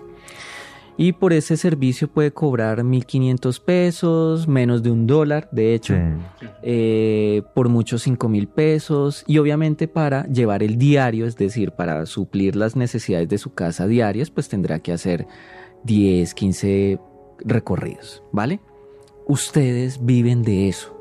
Y 0.98 1.12
por 1.12 1.34
ese 1.34 1.58
servicio 1.58 2.08
puede 2.08 2.32
cobrar 2.32 2.82
1.500 2.84 3.60
pesos, 3.62 4.48
menos 4.48 4.82
de 4.82 4.92
un 4.92 5.08
dólar, 5.08 5.50
de 5.52 5.74
hecho, 5.74 5.94
Sí. 5.94 6.48
eh, 6.64 7.42
por 7.54 7.68
muchos 7.68 8.04
5 8.04 8.30
mil 8.30 8.48
pesos 8.48 9.26
y 9.28 9.38
obviamente 9.40 9.90
para 9.90 10.26
llevar 10.28 10.64
el 10.64 10.78
diario, 10.78 11.26
es 11.26 11.36
decir, 11.36 11.72
para 11.72 12.06
suplir 12.06 12.56
las 12.56 12.78
necesidades 12.78 13.28
de 13.28 13.38
su 13.38 13.54
casa 13.54 13.88
diarias, 13.88 14.32
pues 14.32 14.48
tendrá 14.48 14.80
que 14.80 14.94
hacer 14.94 15.28
10, 15.84 16.34
15 16.34 16.98
recorridos, 17.40 18.24
¿vale? 18.32 18.62
Ustedes 19.28 20.06
viven 20.06 20.44
de 20.44 20.70
eso. 20.70 20.94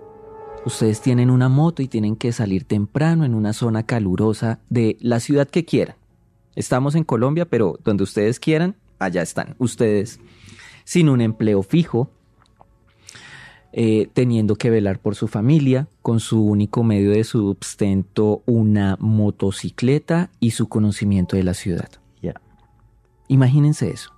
Ustedes 0.67 1.03
tienen 1.03 1.31
una 1.31 1.49
moto 1.49 1.83
y 1.83 1.89
tienen 1.89 2.17
que 2.17 2.33
salir 2.33 2.65
temprano 2.65 3.25
en 3.25 3.35
una 3.35 3.53
zona 3.53 3.85
calurosa 3.85 4.61
de 4.71 4.97
la 5.01 5.21
ciudad 5.21 5.47
que 5.47 5.65
quieran. 5.65 5.97
Estamos 6.57 6.95
en 6.95 7.05
Colombia, 7.05 7.45
pero 7.45 7.79
donde 7.85 8.03
ustedes 8.03 8.41
quieran, 8.41 8.77
allá 9.05 9.23
están. 9.23 9.55
Ustedes 9.59 10.21
sin 10.85 11.09
un 11.09 11.21
empleo 11.21 11.63
fijo, 11.63 12.11
eh, 13.73 14.09
teniendo 14.13 14.57
que 14.57 14.71
velar 14.71 15.01
por 15.01 15.15
su 15.15 15.27
familia, 15.27 15.89
con 16.03 16.21
su 16.21 16.45
único 16.45 16.85
medio 16.85 17.11
de 17.11 17.25
sustento, 17.25 18.43
una 18.47 18.97
motocicleta 19.01 20.31
y 20.39 20.53
su 20.53 20.69
conocimiento 20.69 21.37
de 21.37 21.45
la 21.45 21.55
ciudad. 21.55 21.89
Imagínense 23.29 23.91
eso. 23.91 24.13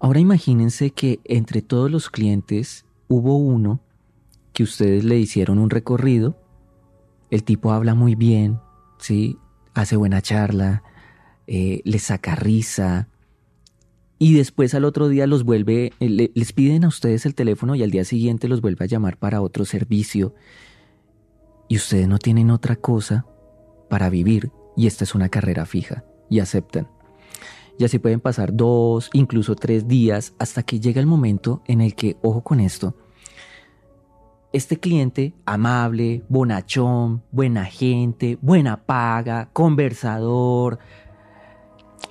Ahora 0.00 0.18
imagínense 0.18 0.90
que 0.90 1.20
entre 1.24 1.62
todos 1.62 1.90
los 1.90 2.10
clientes 2.10 2.84
hubo 3.08 3.36
uno 3.36 3.80
que 4.52 4.64
ustedes 4.64 5.04
le 5.04 5.16
hicieron 5.18 5.58
un 5.58 5.70
recorrido, 5.70 6.36
el 7.30 7.44
tipo 7.44 7.72
habla 7.72 7.94
muy 7.94 8.14
bien, 8.14 8.58
¿sí? 8.98 9.38
hace 9.74 9.96
buena 9.96 10.20
charla, 10.20 10.82
eh, 11.46 11.80
les 11.84 12.02
saca 12.02 12.34
risa, 12.34 13.08
y 14.22 14.34
después 14.34 14.72
al 14.74 14.84
otro 14.84 15.08
día 15.08 15.26
los 15.26 15.42
vuelve, 15.42 15.92
eh, 15.98 16.08
le- 16.08 16.30
les 16.36 16.52
piden 16.52 16.84
a 16.84 16.88
ustedes 16.88 17.26
el 17.26 17.34
teléfono 17.34 17.74
y 17.74 17.82
al 17.82 17.90
día 17.90 18.04
siguiente 18.04 18.46
los 18.46 18.60
vuelve 18.60 18.84
a 18.84 18.86
llamar 18.86 19.16
para 19.16 19.42
otro 19.42 19.64
servicio, 19.64 20.32
y 21.68 21.74
ustedes 21.74 22.06
no 22.06 22.18
tienen 22.18 22.52
otra 22.52 22.76
cosa 22.76 23.26
para 23.90 24.10
vivir, 24.10 24.52
y 24.76 24.86
esta 24.86 25.02
es 25.02 25.16
una 25.16 25.28
carrera 25.28 25.66
fija, 25.66 26.04
y 26.30 26.38
aceptan. 26.38 26.86
Y 27.80 27.84
así 27.84 27.98
pueden 27.98 28.20
pasar 28.20 28.54
dos, 28.54 29.10
incluso 29.12 29.56
tres 29.56 29.88
días, 29.88 30.34
hasta 30.38 30.62
que 30.62 30.78
llega 30.78 31.00
el 31.00 31.06
momento 31.08 31.62
en 31.66 31.80
el 31.80 31.96
que, 31.96 32.16
ojo 32.22 32.44
con 32.44 32.60
esto, 32.60 32.94
este 34.52 34.78
cliente 34.78 35.34
amable, 35.46 36.22
bonachón, 36.28 37.24
buena 37.32 37.64
gente, 37.64 38.38
buena 38.40 38.84
paga, 38.84 39.50
conversador, 39.52 40.78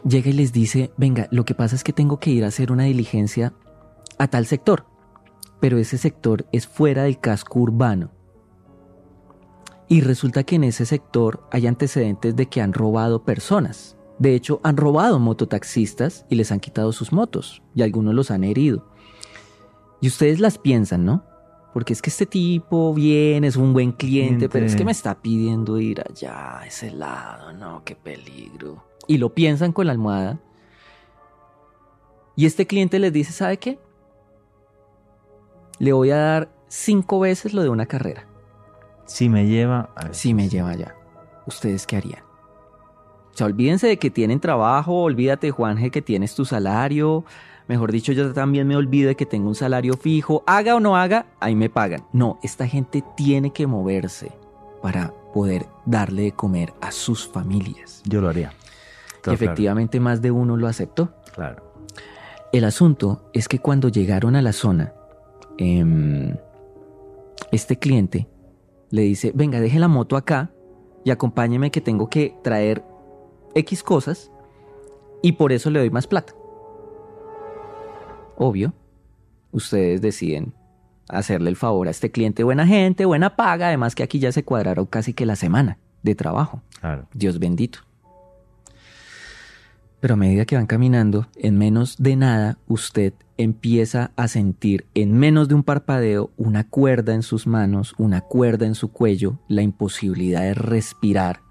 llega 0.07 0.29
y 0.29 0.33
les 0.33 0.51
dice, 0.51 0.91
venga, 0.97 1.27
lo 1.31 1.45
que 1.45 1.55
pasa 1.55 1.75
es 1.75 1.83
que 1.83 1.93
tengo 1.93 2.19
que 2.19 2.31
ir 2.31 2.43
a 2.43 2.47
hacer 2.47 2.71
una 2.71 2.83
diligencia 2.83 3.53
a 4.17 4.27
tal 4.27 4.45
sector, 4.45 4.85
pero 5.59 5.77
ese 5.77 5.97
sector 5.97 6.45
es 6.51 6.67
fuera 6.67 7.03
del 7.03 7.19
casco 7.19 7.59
urbano. 7.59 8.11
Y 9.87 10.01
resulta 10.01 10.43
que 10.43 10.55
en 10.55 10.63
ese 10.63 10.85
sector 10.85 11.47
hay 11.51 11.67
antecedentes 11.67 12.35
de 12.35 12.47
que 12.47 12.61
han 12.61 12.73
robado 12.73 13.23
personas. 13.23 13.97
De 14.19 14.35
hecho, 14.35 14.61
han 14.63 14.77
robado 14.77 15.19
mototaxistas 15.19 16.25
y 16.29 16.35
les 16.35 16.51
han 16.51 16.59
quitado 16.59 16.93
sus 16.93 17.11
motos 17.11 17.61
y 17.75 17.81
algunos 17.81 18.13
los 18.13 18.31
han 18.31 18.43
herido. 18.43 18.87
Y 19.99 20.07
ustedes 20.07 20.39
las 20.39 20.57
piensan, 20.57 21.05
¿no? 21.05 21.25
Porque 21.73 21.93
es 21.93 22.01
que 22.01 22.09
este 22.09 22.25
tipo 22.25 22.93
viene, 22.93 23.47
es 23.47 23.55
un 23.55 23.73
buen 23.73 23.91
cliente, 23.91 24.49
pero 24.49 24.65
es 24.65 24.75
que 24.75 24.85
me 24.85 24.91
está 24.91 25.21
pidiendo 25.21 25.79
ir 25.79 26.01
allá, 26.01 26.59
a 26.59 26.67
ese 26.67 26.91
lado, 26.91 27.53
no, 27.53 27.83
qué 27.83 27.95
peligro. 27.95 28.90
Y 29.07 29.17
lo 29.17 29.33
piensan 29.33 29.71
con 29.71 29.87
la 29.87 29.93
almohada. 29.93 30.39
Y 32.35 32.45
este 32.45 32.65
cliente 32.65 32.99
les 32.99 33.11
dice, 33.13 33.33
¿sabe 33.33 33.57
qué? 33.57 33.79
Le 35.79 35.93
voy 35.93 36.11
a 36.11 36.17
dar 36.17 36.49
cinco 36.67 37.19
veces 37.19 37.53
lo 37.53 37.63
de 37.63 37.69
una 37.69 37.85
carrera. 37.85 38.27
Si 39.05 39.29
me 39.29 39.47
lleva... 39.47 39.89
Si 40.11 40.33
me 40.33 40.47
lleva 40.47 40.69
allá. 40.69 40.95
¿Ustedes 41.45 41.85
qué 41.85 41.97
harían? 41.97 42.23
O 43.33 43.37
sea, 43.37 43.47
olvídense 43.47 43.87
de 43.87 43.97
que 43.97 44.09
tienen 44.09 44.39
trabajo, 44.39 45.03
olvídate, 45.03 45.51
Juanje, 45.51 45.89
que 45.89 46.01
tienes 46.01 46.35
tu 46.35 46.45
salario. 46.45 47.25
Mejor 47.67 47.91
dicho, 47.91 48.11
yo 48.11 48.33
también 48.33 48.67
me 48.67 48.75
olvido 48.75 49.07
de 49.07 49.15
que 49.15 49.25
tengo 49.25 49.47
un 49.47 49.55
salario 49.55 49.95
fijo. 49.95 50.43
Haga 50.45 50.75
o 50.75 50.79
no 50.79 50.97
haga, 50.97 51.25
ahí 51.39 51.55
me 51.55 51.69
pagan. 51.69 52.05
No, 52.11 52.39
esta 52.43 52.67
gente 52.67 53.03
tiene 53.15 53.51
que 53.51 53.67
moverse 53.67 54.31
para 54.81 55.13
poder 55.33 55.67
darle 55.85 56.23
de 56.23 56.31
comer 56.33 56.73
a 56.81 56.91
sus 56.91 57.27
familias. 57.27 58.01
Yo 58.05 58.19
lo 58.19 58.29
haría. 58.29 58.53
Efectivamente, 59.25 59.99
más 59.99 60.21
de 60.21 60.31
uno 60.31 60.57
lo 60.57 60.67
aceptó. 60.67 61.13
Claro. 61.33 61.71
El 62.51 62.65
asunto 62.65 63.29
es 63.33 63.47
que 63.47 63.59
cuando 63.59 63.89
llegaron 63.89 64.35
a 64.35 64.41
la 64.41 64.51
zona, 64.51 64.93
em, 65.57 66.35
este 67.51 67.77
cliente 67.77 68.27
le 68.89 69.03
dice, 69.03 69.31
venga, 69.33 69.59
deje 69.59 69.79
la 69.79 69.87
moto 69.87 70.17
acá 70.17 70.51
y 71.03 71.11
acompáñeme 71.11 71.71
que 71.71 71.81
tengo 71.81 72.09
que 72.09 72.35
traer 72.43 72.83
X 73.55 73.83
cosas 73.83 74.31
y 75.21 75.33
por 75.33 75.51
eso 75.51 75.69
le 75.69 75.79
doy 75.79 75.89
más 75.89 76.07
plata. 76.07 76.33
Obvio, 78.37 78.73
ustedes 79.51 80.01
deciden 80.01 80.53
hacerle 81.07 81.49
el 81.49 81.55
favor 81.55 81.87
a 81.87 81.91
este 81.91 82.11
cliente 82.11 82.43
buena 82.43 82.65
gente, 82.65 83.05
buena 83.05 83.35
paga, 83.35 83.67
además 83.67 83.95
que 83.95 84.03
aquí 84.03 84.19
ya 84.19 84.31
se 84.31 84.43
cuadraron 84.43 84.85
casi 84.85 85.13
que 85.13 85.25
la 85.25 85.35
semana 85.35 85.77
de 86.03 86.15
trabajo. 86.15 86.61
Dios 87.13 87.39
bendito. 87.39 87.79
Pero 90.01 90.15
a 90.15 90.17
medida 90.17 90.45
que 90.45 90.55
van 90.55 90.65
caminando, 90.65 91.27
en 91.35 91.59
menos 91.59 91.95
de 91.99 92.15
nada, 92.15 92.57
usted 92.67 93.13
empieza 93.37 94.11
a 94.15 94.27
sentir 94.27 94.87
en 94.95 95.13
menos 95.13 95.47
de 95.47 95.53
un 95.53 95.63
parpadeo 95.63 96.31
una 96.37 96.67
cuerda 96.67 97.13
en 97.13 97.21
sus 97.21 97.45
manos, 97.45 97.93
una 97.99 98.21
cuerda 98.21 98.65
en 98.65 98.73
su 98.73 98.91
cuello, 98.91 99.39
la 99.47 99.61
imposibilidad 99.61 100.41
de 100.41 100.55
respirar. 100.55 101.41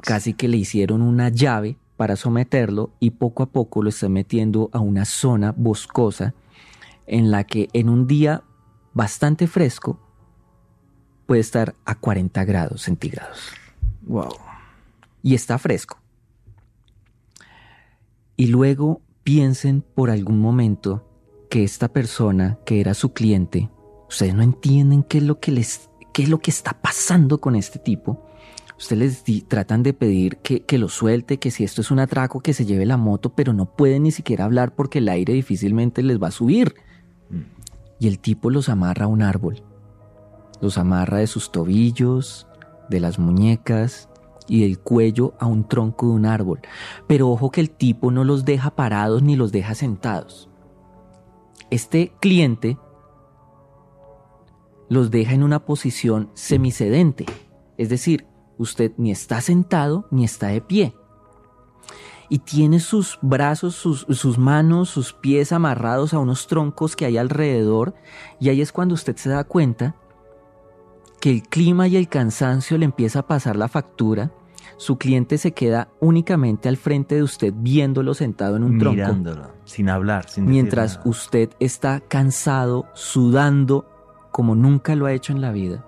Casi 0.00 0.34
que 0.34 0.48
le 0.48 0.56
hicieron 0.56 1.02
una 1.02 1.28
llave 1.28 1.76
para 1.96 2.16
someterlo 2.16 2.92
y 3.00 3.10
poco 3.10 3.42
a 3.42 3.50
poco 3.50 3.82
lo 3.82 3.90
está 3.90 4.08
metiendo 4.08 4.70
a 4.72 4.78
una 4.78 5.04
zona 5.04 5.52
boscosa 5.54 6.34
en 7.06 7.32
la 7.32 7.44
que 7.44 7.68
en 7.72 7.88
un 7.88 8.06
día 8.06 8.44
bastante 8.94 9.48
fresco 9.48 10.00
puede 11.26 11.40
estar 11.40 11.74
a 11.84 11.96
40 11.96 12.44
grados 12.44 12.82
centígrados. 12.82 13.50
Wow. 14.02 14.32
Y 15.22 15.34
está 15.34 15.58
fresco. 15.58 15.99
Y 18.40 18.46
luego 18.46 19.02
piensen 19.22 19.82
por 19.82 20.08
algún 20.08 20.40
momento 20.40 21.06
que 21.50 21.62
esta 21.62 21.88
persona 21.88 22.58
que 22.64 22.80
era 22.80 22.94
su 22.94 23.12
cliente, 23.12 23.68
ustedes 24.08 24.34
no 24.34 24.42
entienden 24.42 25.02
qué 25.02 25.18
es 25.18 25.24
lo 25.24 25.40
que 25.40 25.52
les 25.52 25.90
qué 26.14 26.22
es 26.22 26.30
lo 26.30 26.38
que 26.38 26.50
está 26.50 26.80
pasando 26.80 27.38
con 27.38 27.54
este 27.54 27.78
tipo. 27.78 28.26
Ustedes 28.78 29.28
les 29.28 29.46
tratan 29.46 29.82
de 29.82 29.92
pedir 29.92 30.38
que, 30.38 30.62
que, 30.62 30.78
lo 30.78 30.88
suelte, 30.88 31.38
que 31.38 31.50
si 31.50 31.64
esto 31.64 31.82
es 31.82 31.90
un 31.90 31.98
atraco, 31.98 32.40
que 32.40 32.54
se 32.54 32.64
lleve 32.64 32.86
la 32.86 32.96
moto, 32.96 33.34
pero 33.34 33.52
no 33.52 33.76
pueden 33.76 34.04
ni 34.04 34.10
siquiera 34.10 34.46
hablar 34.46 34.74
porque 34.74 35.00
el 35.00 35.10
aire 35.10 35.34
difícilmente 35.34 36.02
les 36.02 36.18
va 36.18 36.28
a 36.28 36.30
subir. 36.30 36.76
Y 37.98 38.08
el 38.08 38.20
tipo 38.20 38.48
los 38.48 38.70
amarra 38.70 39.04
a 39.04 39.08
un 39.08 39.20
árbol. 39.20 39.62
Los 40.62 40.78
amarra 40.78 41.18
de 41.18 41.26
sus 41.26 41.52
tobillos, 41.52 42.46
de 42.88 43.00
las 43.00 43.18
muñecas, 43.18 44.08
y 44.50 44.62
del 44.62 44.80
cuello 44.80 45.34
a 45.38 45.46
un 45.46 45.66
tronco 45.66 46.06
de 46.06 46.12
un 46.12 46.26
árbol. 46.26 46.60
Pero 47.06 47.30
ojo 47.30 47.50
que 47.50 47.60
el 47.60 47.70
tipo 47.70 48.10
no 48.10 48.24
los 48.24 48.44
deja 48.44 48.74
parados 48.74 49.22
ni 49.22 49.36
los 49.36 49.52
deja 49.52 49.76
sentados. 49.76 50.50
Este 51.70 52.12
cliente 52.20 52.76
los 54.88 55.12
deja 55.12 55.34
en 55.34 55.44
una 55.44 55.64
posición 55.64 56.30
semicedente, 56.34 57.26
es 57.78 57.88
decir, 57.88 58.26
usted 58.58 58.92
ni 58.96 59.12
está 59.12 59.40
sentado 59.40 60.08
ni 60.10 60.24
está 60.24 60.48
de 60.48 60.60
pie. 60.60 60.94
Y 62.28 62.40
tiene 62.40 62.80
sus 62.80 63.18
brazos, 63.22 63.76
sus, 63.76 64.04
sus, 64.08 64.36
manos, 64.36 64.88
sus 64.88 65.12
pies 65.12 65.52
amarrados 65.52 66.12
a 66.12 66.18
unos 66.18 66.48
troncos 66.48 66.94
que 66.94 67.04
hay 67.04 67.18
alrededor. 67.18 67.94
Y 68.38 68.50
ahí 68.50 68.60
es 68.60 68.70
cuando 68.70 68.94
usted 68.94 69.16
se 69.16 69.30
da 69.30 69.42
cuenta 69.42 69.96
que 71.20 71.30
el 71.30 71.42
clima 71.42 71.88
y 71.88 71.96
el 71.96 72.08
cansancio 72.08 72.78
le 72.78 72.84
empieza 72.84 73.20
a 73.20 73.26
pasar 73.26 73.56
la 73.56 73.66
factura 73.66 74.32
su 74.76 74.98
cliente 74.98 75.38
se 75.38 75.52
queda 75.52 75.88
únicamente 76.00 76.68
al 76.68 76.76
frente 76.76 77.14
de 77.14 77.22
usted 77.22 77.52
viéndolo 77.56 78.14
sentado 78.14 78.56
en 78.56 78.64
un 78.64 78.76
Mirándolo, 78.76 79.42
tronco. 79.42 79.54
sin 79.64 79.88
hablar, 79.88 80.28
sin 80.28 80.46
Mientras 80.46 81.00
usted 81.04 81.50
está 81.60 82.00
cansado, 82.00 82.86
sudando 82.94 83.86
como 84.32 84.54
nunca 84.54 84.94
lo 84.96 85.06
ha 85.06 85.12
hecho 85.12 85.32
en 85.32 85.40
la 85.40 85.52
vida. 85.52 85.84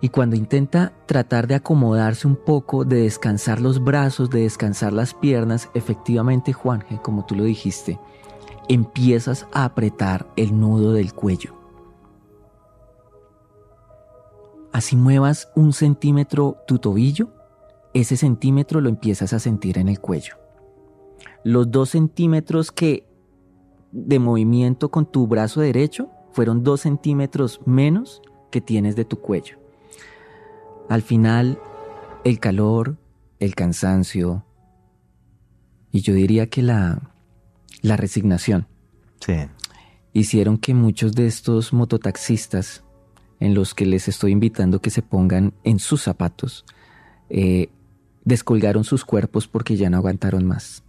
Y 0.00 0.10
cuando 0.10 0.36
intenta 0.36 0.92
tratar 1.06 1.46
de 1.46 1.54
acomodarse 1.54 2.26
un 2.26 2.36
poco, 2.36 2.84
de 2.84 3.02
descansar 3.02 3.60
los 3.60 3.82
brazos, 3.82 4.30
de 4.30 4.42
descansar 4.42 4.92
las 4.92 5.14
piernas, 5.14 5.70
efectivamente, 5.74 6.52
Juanje, 6.52 7.00
como 7.02 7.24
tú 7.24 7.34
lo 7.34 7.44
dijiste, 7.44 7.98
empiezas 8.68 9.46
a 9.52 9.64
apretar 9.64 10.26
el 10.36 10.58
nudo 10.58 10.92
del 10.92 11.14
cuello. 11.14 11.55
Así 14.76 14.94
muevas 14.94 15.48
un 15.54 15.72
centímetro 15.72 16.62
tu 16.66 16.78
tobillo, 16.78 17.32
ese 17.94 18.18
centímetro 18.18 18.82
lo 18.82 18.90
empiezas 18.90 19.32
a 19.32 19.38
sentir 19.38 19.78
en 19.78 19.88
el 19.88 20.00
cuello. 20.00 20.34
Los 21.44 21.70
dos 21.70 21.88
centímetros 21.88 22.72
que 22.72 23.08
de 23.90 24.18
movimiento 24.18 24.90
con 24.90 25.10
tu 25.10 25.26
brazo 25.28 25.62
derecho 25.62 26.10
fueron 26.32 26.62
dos 26.62 26.82
centímetros 26.82 27.62
menos 27.64 28.20
que 28.50 28.60
tienes 28.60 28.96
de 28.96 29.06
tu 29.06 29.18
cuello. 29.18 29.56
Al 30.90 31.00
final, 31.00 31.58
el 32.24 32.38
calor, 32.38 32.98
el 33.38 33.54
cansancio 33.54 34.44
y 35.90 36.02
yo 36.02 36.12
diría 36.12 36.50
que 36.50 36.60
la, 36.60 37.14
la 37.80 37.96
resignación 37.96 38.68
hicieron 40.12 40.58
que 40.58 40.74
muchos 40.74 41.14
de 41.14 41.26
estos 41.28 41.72
mototaxistas 41.72 42.84
en 43.40 43.54
los 43.54 43.74
que 43.74 43.86
les 43.86 44.08
estoy 44.08 44.32
invitando 44.32 44.80
que 44.80 44.90
se 44.90 45.02
pongan 45.02 45.52
en 45.64 45.78
sus 45.78 46.02
zapatos, 46.02 46.64
eh, 47.28 47.68
descolgaron 48.24 48.84
sus 48.84 49.04
cuerpos 49.04 49.46
porque 49.46 49.76
ya 49.76 49.90
no 49.90 49.98
aguantaron 49.98 50.44
más. 50.44 50.82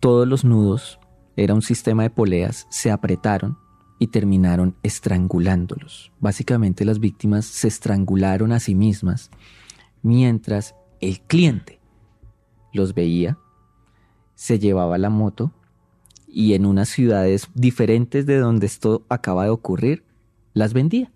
Todos 0.00 0.26
los 0.26 0.44
nudos, 0.44 0.98
era 1.36 1.54
un 1.54 1.62
sistema 1.62 2.02
de 2.02 2.10
poleas, 2.10 2.66
se 2.68 2.90
apretaron 2.90 3.58
y 4.00 4.08
terminaron 4.08 4.76
estrangulándolos. 4.82 6.12
Básicamente 6.20 6.84
las 6.84 6.98
víctimas 6.98 7.46
se 7.46 7.68
estrangularon 7.68 8.52
a 8.52 8.60
sí 8.60 8.74
mismas 8.74 9.30
mientras 10.02 10.74
el 11.00 11.20
cliente 11.20 11.80
los 12.72 12.94
veía, 12.94 13.38
se 14.34 14.58
llevaba 14.58 14.98
la 14.98 15.10
moto 15.10 15.52
y 16.26 16.54
en 16.54 16.66
unas 16.66 16.88
ciudades 16.88 17.48
diferentes 17.54 18.26
de 18.26 18.38
donde 18.38 18.66
esto 18.66 19.04
acaba 19.08 19.44
de 19.44 19.50
ocurrir, 19.50 20.04
las 20.54 20.72
vendía 20.72 21.12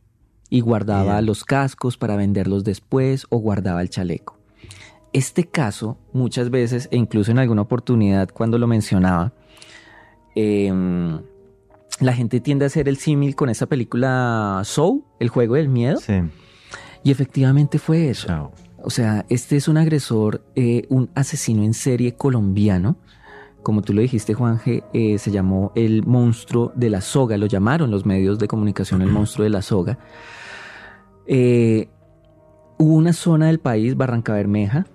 y 0.52 0.60
guardaba 0.60 1.22
los 1.22 1.44
cascos 1.44 1.96
para 1.96 2.14
venderlos 2.14 2.62
después 2.62 3.26
o 3.30 3.38
guardaba 3.38 3.80
el 3.80 3.88
chaleco. 3.88 4.38
Este 5.14 5.44
caso, 5.44 5.96
muchas 6.12 6.50
veces, 6.50 6.90
e 6.90 6.98
incluso 6.98 7.30
en 7.30 7.38
alguna 7.38 7.62
oportunidad 7.62 8.28
cuando 8.28 8.58
lo 8.58 8.66
mencionaba, 8.66 9.32
em, 10.34 11.22
la 12.00 12.12
gente 12.12 12.40
tiende 12.40 12.66
a 12.66 12.68
hacer 12.68 12.86
el 12.86 12.98
símil 12.98 13.34
con 13.34 13.48
esa 13.48 13.64
película 13.64 14.60
Soul, 14.64 15.02
el 15.20 15.30
juego 15.30 15.54
del 15.54 15.70
miedo. 15.70 15.96
Sí. 15.96 16.20
Y 17.02 17.10
efectivamente 17.10 17.78
fue 17.78 18.10
eso. 18.10 18.52
O 18.82 18.90
sea, 18.90 19.24
este 19.30 19.56
es 19.56 19.68
un 19.68 19.78
agresor, 19.78 20.44
eh, 20.54 20.84
un 20.90 21.08
asesino 21.14 21.62
en 21.62 21.72
serie 21.72 22.12
colombiano. 22.12 22.96
Como 23.62 23.80
tú 23.80 23.94
lo 23.94 24.02
dijiste, 24.02 24.34
Juan 24.34 24.58
G., 24.58 24.84
eh, 24.92 25.16
se 25.16 25.30
llamó 25.30 25.72
el 25.76 26.04
monstruo 26.04 26.72
de 26.74 26.90
la 26.90 27.00
soga, 27.00 27.38
lo 27.38 27.46
llamaron 27.46 27.90
los 27.90 28.04
medios 28.04 28.38
de 28.38 28.48
comunicación 28.48 29.00
el 29.00 29.08
monstruo 29.08 29.44
de 29.44 29.50
la 29.50 29.62
soga. 29.62 29.98
Eh, 31.26 31.88
hubo 32.78 32.94
una 32.94 33.12
zona 33.12 33.46
del 33.46 33.60
país, 33.60 33.96
Barranca 33.96 34.34
Bermeja, 34.34 34.86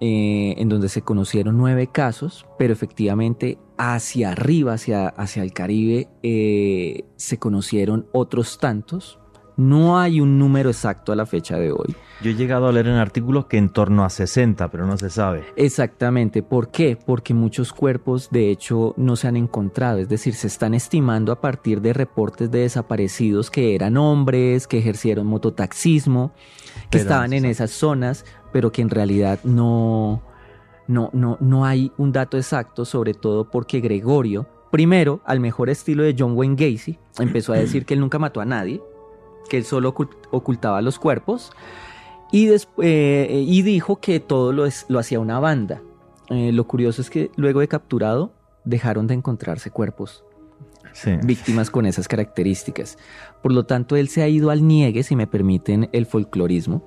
eh, 0.00 0.54
en 0.58 0.68
donde 0.68 0.88
se 0.88 1.02
conocieron 1.02 1.56
nueve 1.56 1.86
casos, 1.86 2.46
pero 2.58 2.72
efectivamente 2.72 3.58
hacia 3.78 4.32
arriba, 4.32 4.74
hacia, 4.74 5.08
hacia 5.08 5.42
el 5.42 5.52
Caribe, 5.52 6.08
eh, 6.22 7.04
se 7.16 7.38
conocieron 7.38 8.06
otros 8.12 8.58
tantos. 8.58 9.20
No 9.56 9.98
hay 9.98 10.20
un 10.20 10.38
número 10.38 10.70
exacto 10.70 11.12
a 11.12 11.16
la 11.16 11.26
fecha 11.26 11.58
de 11.58 11.72
hoy. 11.72 11.94
Yo 12.22 12.30
he 12.30 12.34
llegado 12.34 12.68
a 12.68 12.72
leer 12.72 12.86
en 12.86 12.94
artículos 12.94 13.46
que 13.46 13.58
en 13.58 13.68
torno 13.68 14.04
a 14.04 14.10
60, 14.10 14.70
pero 14.70 14.86
no 14.86 14.96
se 14.96 15.10
sabe. 15.10 15.44
Exactamente. 15.56 16.42
¿Por 16.42 16.70
qué? 16.70 16.96
Porque 16.96 17.34
muchos 17.34 17.72
cuerpos 17.72 18.28
de 18.30 18.50
hecho 18.50 18.94
no 18.96 19.16
se 19.16 19.28
han 19.28 19.36
encontrado. 19.36 19.98
Es 19.98 20.08
decir, 20.08 20.34
se 20.34 20.46
están 20.46 20.74
estimando 20.74 21.32
a 21.32 21.40
partir 21.40 21.80
de 21.80 21.92
reportes 21.92 22.50
de 22.50 22.60
desaparecidos 22.60 23.50
que 23.50 23.74
eran 23.74 23.96
hombres, 23.96 24.66
que 24.66 24.78
ejercieron 24.78 25.26
mototaxismo, 25.26 26.32
que 26.90 26.98
Pero 26.98 27.02
estaban 27.02 27.30
no 27.30 27.36
en 27.36 27.44
esas 27.46 27.72
zonas, 27.72 28.24
pero 28.52 28.70
que 28.70 28.82
en 28.82 28.90
realidad 28.90 29.40
no, 29.44 30.22
no, 30.86 31.10
no, 31.12 31.38
no 31.40 31.64
hay 31.64 31.92
un 31.98 32.12
dato 32.12 32.36
exacto, 32.36 32.84
sobre 32.84 33.14
todo 33.14 33.50
porque 33.50 33.80
Gregorio, 33.80 34.46
primero, 34.70 35.20
al 35.24 35.40
mejor 35.40 35.70
estilo 35.70 36.02
de 36.02 36.14
John 36.16 36.36
Wayne 36.36 36.56
Gacy, 36.56 36.98
empezó 37.18 37.52
a 37.52 37.56
decir 37.56 37.84
que 37.84 37.94
él 37.94 38.00
nunca 38.00 38.18
mató 38.18 38.40
a 38.40 38.44
nadie, 38.44 38.80
que 39.48 39.56
él 39.58 39.64
solo 39.64 39.94
ocult- 39.94 40.16
ocultaba 40.30 40.80
los 40.82 40.98
cuerpos, 40.98 41.50
y, 42.30 42.48
eh, 42.78 43.44
y 43.46 43.62
dijo 43.62 43.96
que 44.00 44.18
todo 44.20 44.52
lo, 44.52 44.64
hacía 44.98 45.20
una 45.20 45.38
banda. 45.38 45.82
Eh, 46.30 46.50
lo 46.52 46.66
curioso 46.66 47.02
es 47.02 47.10
que 47.10 47.30
luego 47.36 47.60
de 47.60 47.68
capturado 47.68 48.32
dejaron 48.64 49.06
de 49.06 49.14
encontrarse 49.14 49.70
cuerpos 49.70 50.24
Sí. 50.94 51.10
víctimas 51.24 51.68
con 51.70 51.84
esas 51.84 52.08
características. 52.08 52.96
Por 53.42 53.52
lo 53.52 53.64
tanto, 53.66 53.96
él 53.96 54.08
se 54.08 54.22
ha 54.22 54.28
ido 54.28 54.48
al 54.50 54.66
niegue, 54.66 55.02
si 55.02 55.14
me 55.16 55.26
permiten 55.26 55.90
el 55.92 56.06
folclorismo. 56.06 56.82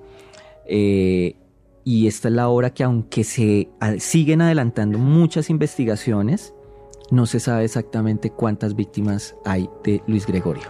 Eh, 0.66 1.36
y 1.84 2.08
esta 2.08 2.30
es 2.30 2.34
la 2.34 2.48
hora 2.50 2.72
que 2.74 2.84
aunque 2.84 3.24
se 3.24 3.70
a- 3.80 4.00
siguen 4.00 4.42
adelantando 4.42 4.98
muchas 4.98 5.52
investigaciones, 5.52 6.55
no 7.12 7.26
se 7.26 7.40
sabe 7.40 7.66
exactamente 7.66 8.32
cuántas 8.32 8.76
víctimas 8.76 9.36
hay 9.46 9.70
de 9.84 10.02
Luis 10.08 10.26
Gregorio. 10.26 10.64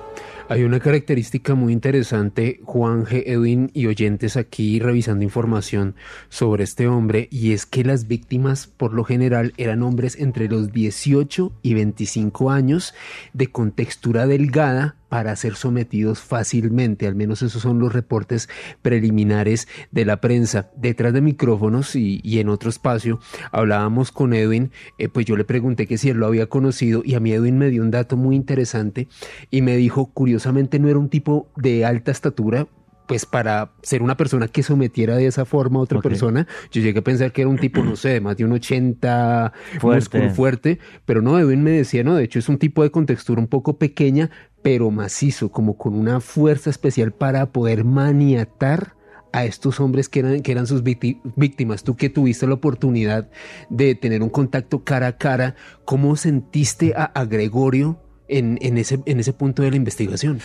Hay 0.48 0.64
una 0.64 0.80
característica 0.80 1.56
muy 1.56 1.74
interesante, 1.74 2.60
Juan 2.64 3.06
G. 3.06 3.24
Edwin 3.26 3.72
y 3.74 3.88
oyentes 3.88 4.38
aquí 4.38 4.80
revisando 4.80 5.24
información 5.24 5.96
sobre 6.30 6.64
este 6.64 6.88
hombre, 6.88 7.28
y 7.32 7.54
es 7.54 7.66
que 7.66 7.84
las 7.84 8.08
víctimas 8.08 8.68
por 8.68 8.94
lo 8.94 9.04
general 9.04 9.54
eran 9.58 9.82
hombres 9.82 10.20
entre 10.20 10.48
los 10.48 10.72
18 10.72 11.52
y 11.64 11.74
25 11.74 12.52
años, 12.52 12.94
de 13.34 13.48
contextura 13.48 14.28
delgada, 14.28 14.98
para 15.16 15.34
ser 15.38 15.56
sometidos 15.56 16.20
fácilmente, 16.20 17.08
al 17.08 17.16
menos 17.16 17.42
esos 17.42 17.62
son 17.62 17.80
los 17.80 17.94
reportes 17.94 18.50
preliminares 18.82 19.70
de 19.90 20.04
la 20.04 20.20
prensa. 20.20 20.72
Detrás 20.76 21.14
de 21.14 21.22
micrófonos 21.22 21.96
y, 21.96 22.20
y 22.22 22.40
en 22.40 22.50
otro 22.50 22.70
espacio 22.70 23.22
hablábamos 23.54 24.12
con 24.12 24.34
Edwin, 24.34 24.72
eh, 24.98 25.08
pues 25.08 25.26
yo 25.26 25.38
le 25.38 25.46
pregunté 25.46 25.88
que 25.88 25.98
si 25.98 26.10
él 26.10 26.18
lo 26.18 26.26
había 26.26 26.48
conocido 26.48 27.02
y 27.06 27.14
a 27.14 27.22
mí 27.22 27.32
Edwin 27.32 27.58
me 27.58 27.70
dio 27.70 27.82
un 27.82 27.92
dato 27.92 28.18
muy 28.18 28.36
interesante 28.36 29.08
y 29.52 29.62
me 29.62 29.78
dijo, 29.78 30.08
curiosamente 30.08 30.80
no 30.80 30.90
era 30.90 31.00
un 31.00 31.08
tipo 31.08 31.48
de 31.56 31.86
alta 31.86 32.12
estatura, 32.12 32.68
pues 33.06 33.26
para 33.26 33.72
ser 33.82 34.02
una 34.02 34.18
persona 34.18 34.48
que 34.48 34.64
sometiera 34.64 35.16
de 35.16 35.28
esa 35.28 35.46
forma 35.46 35.80
a 35.80 35.84
otra 35.84 36.02
persona, 36.02 36.48
yo 36.72 36.82
llegué 36.82 37.00
a 37.00 37.04
pensar 37.04 37.32
que 37.32 37.42
era 37.42 37.50
un 37.50 37.58
tipo, 37.58 37.84
no 37.84 37.96
sé, 37.96 38.10
de 38.10 38.22
más 38.22 38.38
de 38.38 38.46
un 38.46 38.52
80, 38.52 39.54
Fuerte. 39.80 39.96
músculo 39.96 40.30
fuerte, 40.32 40.80
pero 41.06 41.22
no, 41.22 41.38
Edwin 41.40 41.64
me 41.64 41.72
decía, 41.72 42.04
no, 42.04 42.16
de 42.16 42.24
hecho 42.24 42.40
es 42.40 42.50
un 42.50 42.58
tipo 42.58 42.84
de 42.84 42.92
contextura 42.92 43.40
un 43.40 43.48
poco 43.48 43.78
pequeña, 43.78 44.30
pero 44.66 44.90
macizo, 44.90 45.52
como 45.52 45.78
con 45.78 45.94
una 45.94 46.20
fuerza 46.22 46.72
especial 46.72 47.12
para 47.12 47.52
poder 47.52 47.84
maniatar 47.84 48.96
a 49.32 49.46
estos 49.46 49.80
hombres 49.80 50.10
que 50.10 50.22
eran, 50.22 50.42
que 50.42 50.52
eran 50.52 50.66
sus 50.66 50.84
vícti- 50.84 51.22
víctimas. 51.36 51.84
Tú 51.84 51.96
que 51.96 52.10
tuviste 52.10 52.48
la 52.48 52.56
oportunidad 52.56 53.30
de 53.70 53.94
tener 53.94 54.24
un 54.24 54.30
contacto 54.30 54.84
cara 54.84 55.06
a 55.06 55.18
cara, 55.20 55.54
¿cómo 55.86 56.16
sentiste 56.16 56.96
a, 56.98 57.26
Gregorio 57.26 58.00
en, 58.28 58.58
en 58.60 58.80
ese, 58.80 59.04
en 59.06 59.20
ese 59.20 59.34
punto 59.34 59.62
de 59.62 59.70
la 59.70 59.78
investigación? 59.78 60.40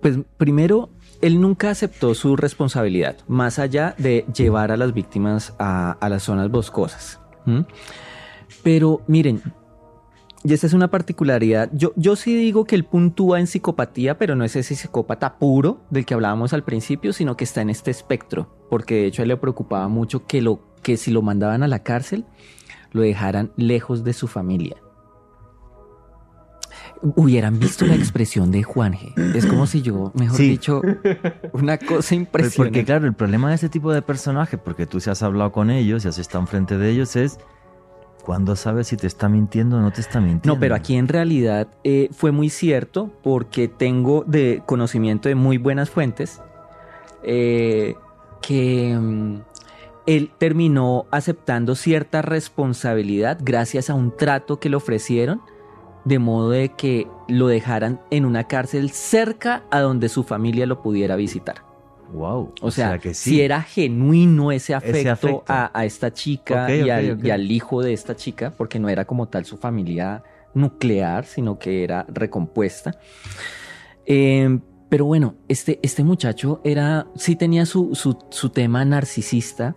Pues 0.00 0.16
primero, 0.36 0.90
él 1.20 1.40
nunca 1.40 1.70
aceptó 1.70 2.14
su 2.14 2.36
responsabilidad, 2.36 3.16
más 3.26 3.58
allá 3.58 3.96
de 3.98 4.26
llevar 4.32 4.70
a 4.70 4.76
las 4.76 4.94
víctimas 4.94 5.54
a, 5.58 5.90
a 5.90 6.08
las 6.08 6.22
zonas 6.22 6.52
boscosas. 6.52 7.18
Pero 8.62 9.02
miren, 9.08 9.42
y 10.46 10.52
esta 10.52 10.66
es 10.66 10.74
una 10.74 10.88
particularidad, 10.90 11.70
yo, 11.72 11.92
yo 11.96 12.16
sí 12.16 12.36
digo 12.36 12.64
que 12.66 12.74
él 12.76 12.84
puntúa 12.84 13.40
en 13.40 13.46
psicopatía, 13.46 14.18
pero 14.18 14.36
no 14.36 14.44
es 14.44 14.54
ese 14.56 14.74
psicópata 14.74 15.38
puro 15.38 15.80
del 15.90 16.04
que 16.04 16.12
hablábamos 16.14 16.52
al 16.52 16.64
principio, 16.64 17.12
sino 17.14 17.36
que 17.36 17.44
está 17.44 17.62
en 17.62 17.70
este 17.70 17.90
espectro, 17.90 18.54
porque 18.70 18.94
de 18.96 19.06
hecho 19.06 19.22
a 19.22 19.24
él 19.24 19.28
le 19.30 19.36
preocupaba 19.38 19.88
mucho 19.88 20.26
que, 20.26 20.42
lo, 20.42 20.60
que 20.82 20.96
si 20.98 21.10
lo 21.10 21.22
mandaban 21.22 21.62
a 21.62 21.68
la 21.68 21.78
cárcel, 21.82 22.26
lo 22.92 23.00
dejaran 23.02 23.52
lejos 23.56 24.04
de 24.04 24.12
su 24.12 24.28
familia. 24.28 24.76
Hubieran 27.16 27.58
visto 27.58 27.84
la 27.86 27.94
expresión 27.94 28.50
de 28.50 28.62
Juanje. 28.62 29.12
Es 29.34 29.44
como 29.46 29.66
si 29.66 29.82
yo, 29.82 30.10
mejor 30.14 30.36
Sí. 30.36 30.48
dicho, 30.48 30.80
una 31.52 31.76
cosa 31.76 31.96
Pues 31.96 32.12
impresionante. 32.12 32.56
porque 32.56 32.84
claro, 32.84 33.06
el 33.06 33.14
problema 33.14 33.48
de 33.50 33.56
ese 33.56 33.68
tipo 33.68 33.92
de 33.92 34.00
personajes, 34.00 34.58
porque 34.62 34.86
tú 34.86 35.00
si 35.00 35.10
has 35.10 35.22
hablado 35.22 35.52
con 35.52 35.70
ellos 35.70 36.04
y 36.04 36.08
has 36.08 36.18
estado 36.18 36.42
enfrente 36.42 36.78
de 36.78 36.90
ellos, 36.90 37.14
es 37.16 37.38
cuando 38.24 38.56
sabes 38.56 38.88
si 38.88 38.96
te 38.96 39.06
está 39.06 39.28
mintiendo 39.28 39.76
o 39.76 39.80
no 39.80 39.92
te 39.92 40.00
está 40.00 40.18
mintiendo. 40.18 40.54
No, 40.54 40.58
pero 40.58 40.74
aquí 40.74 40.96
en 40.96 41.08
realidad 41.08 41.68
eh, 41.84 42.08
fue 42.10 42.32
muy 42.32 42.48
cierto 42.48 43.10
porque 43.22 43.68
tengo 43.68 44.24
de 44.26 44.62
conocimiento 44.64 45.28
de 45.28 45.34
muy 45.34 45.58
buenas 45.58 45.90
fuentes 45.90 46.40
eh, 47.22 47.94
que 48.40 48.96
mm, 48.98 49.40
él 50.06 50.30
terminó 50.38 51.06
aceptando 51.10 51.74
cierta 51.74 52.22
responsabilidad 52.22 53.38
gracias 53.42 53.90
a 53.90 53.94
un 53.94 54.16
trato 54.16 54.58
que 54.58 54.70
le 54.70 54.76
ofrecieron, 54.76 55.42
de 56.04 56.18
modo 56.18 56.50
de 56.50 56.70
que 56.70 57.06
lo 57.28 57.46
dejaran 57.46 58.00
en 58.10 58.24
una 58.24 58.44
cárcel 58.44 58.90
cerca 58.90 59.64
a 59.70 59.80
donde 59.80 60.08
su 60.08 60.22
familia 60.22 60.66
lo 60.66 60.82
pudiera 60.82 61.16
visitar. 61.16 61.73
Wow. 62.14 62.54
O, 62.60 62.70
sea, 62.70 62.98
que 62.98 63.12
sí. 63.12 63.30
si 63.30 63.40
era 63.42 63.60
genuino 63.62 64.52
ese 64.52 64.72
afecto, 64.74 65.10
afecto. 65.10 65.44
A, 65.48 65.70
a 65.78 65.84
esta 65.84 66.12
chica 66.12 66.72
y, 66.74 66.88
al, 66.88 67.12
ok. 67.12 67.24
y 67.24 67.30
al 67.30 67.50
hijo 67.50 67.82
de 67.82 67.92
esta 67.92 68.14
chica, 68.14 68.52
porque 68.56 68.78
no 68.78 68.88
era 68.88 69.04
como 69.04 69.26
tal 69.28 69.44
su 69.44 69.56
familia 69.56 70.22
nuclear, 70.54 71.24
sino 71.26 71.58
que 71.58 71.82
era 71.82 72.06
recompuesta. 72.08 72.96
Eh, 74.06 74.58
pero 74.88 75.06
bueno, 75.06 75.34
este, 75.48 75.80
este 75.82 76.04
muchacho 76.04 76.60
era, 76.62 77.08
sí 77.16 77.34
tenía 77.34 77.66
su, 77.66 77.94
su, 77.94 78.16
su 78.30 78.50
tema 78.50 78.84
narcisista. 78.84 79.74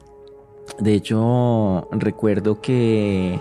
De 0.79 0.93
hecho, 0.93 1.87
recuerdo 1.91 2.61
que 2.61 3.39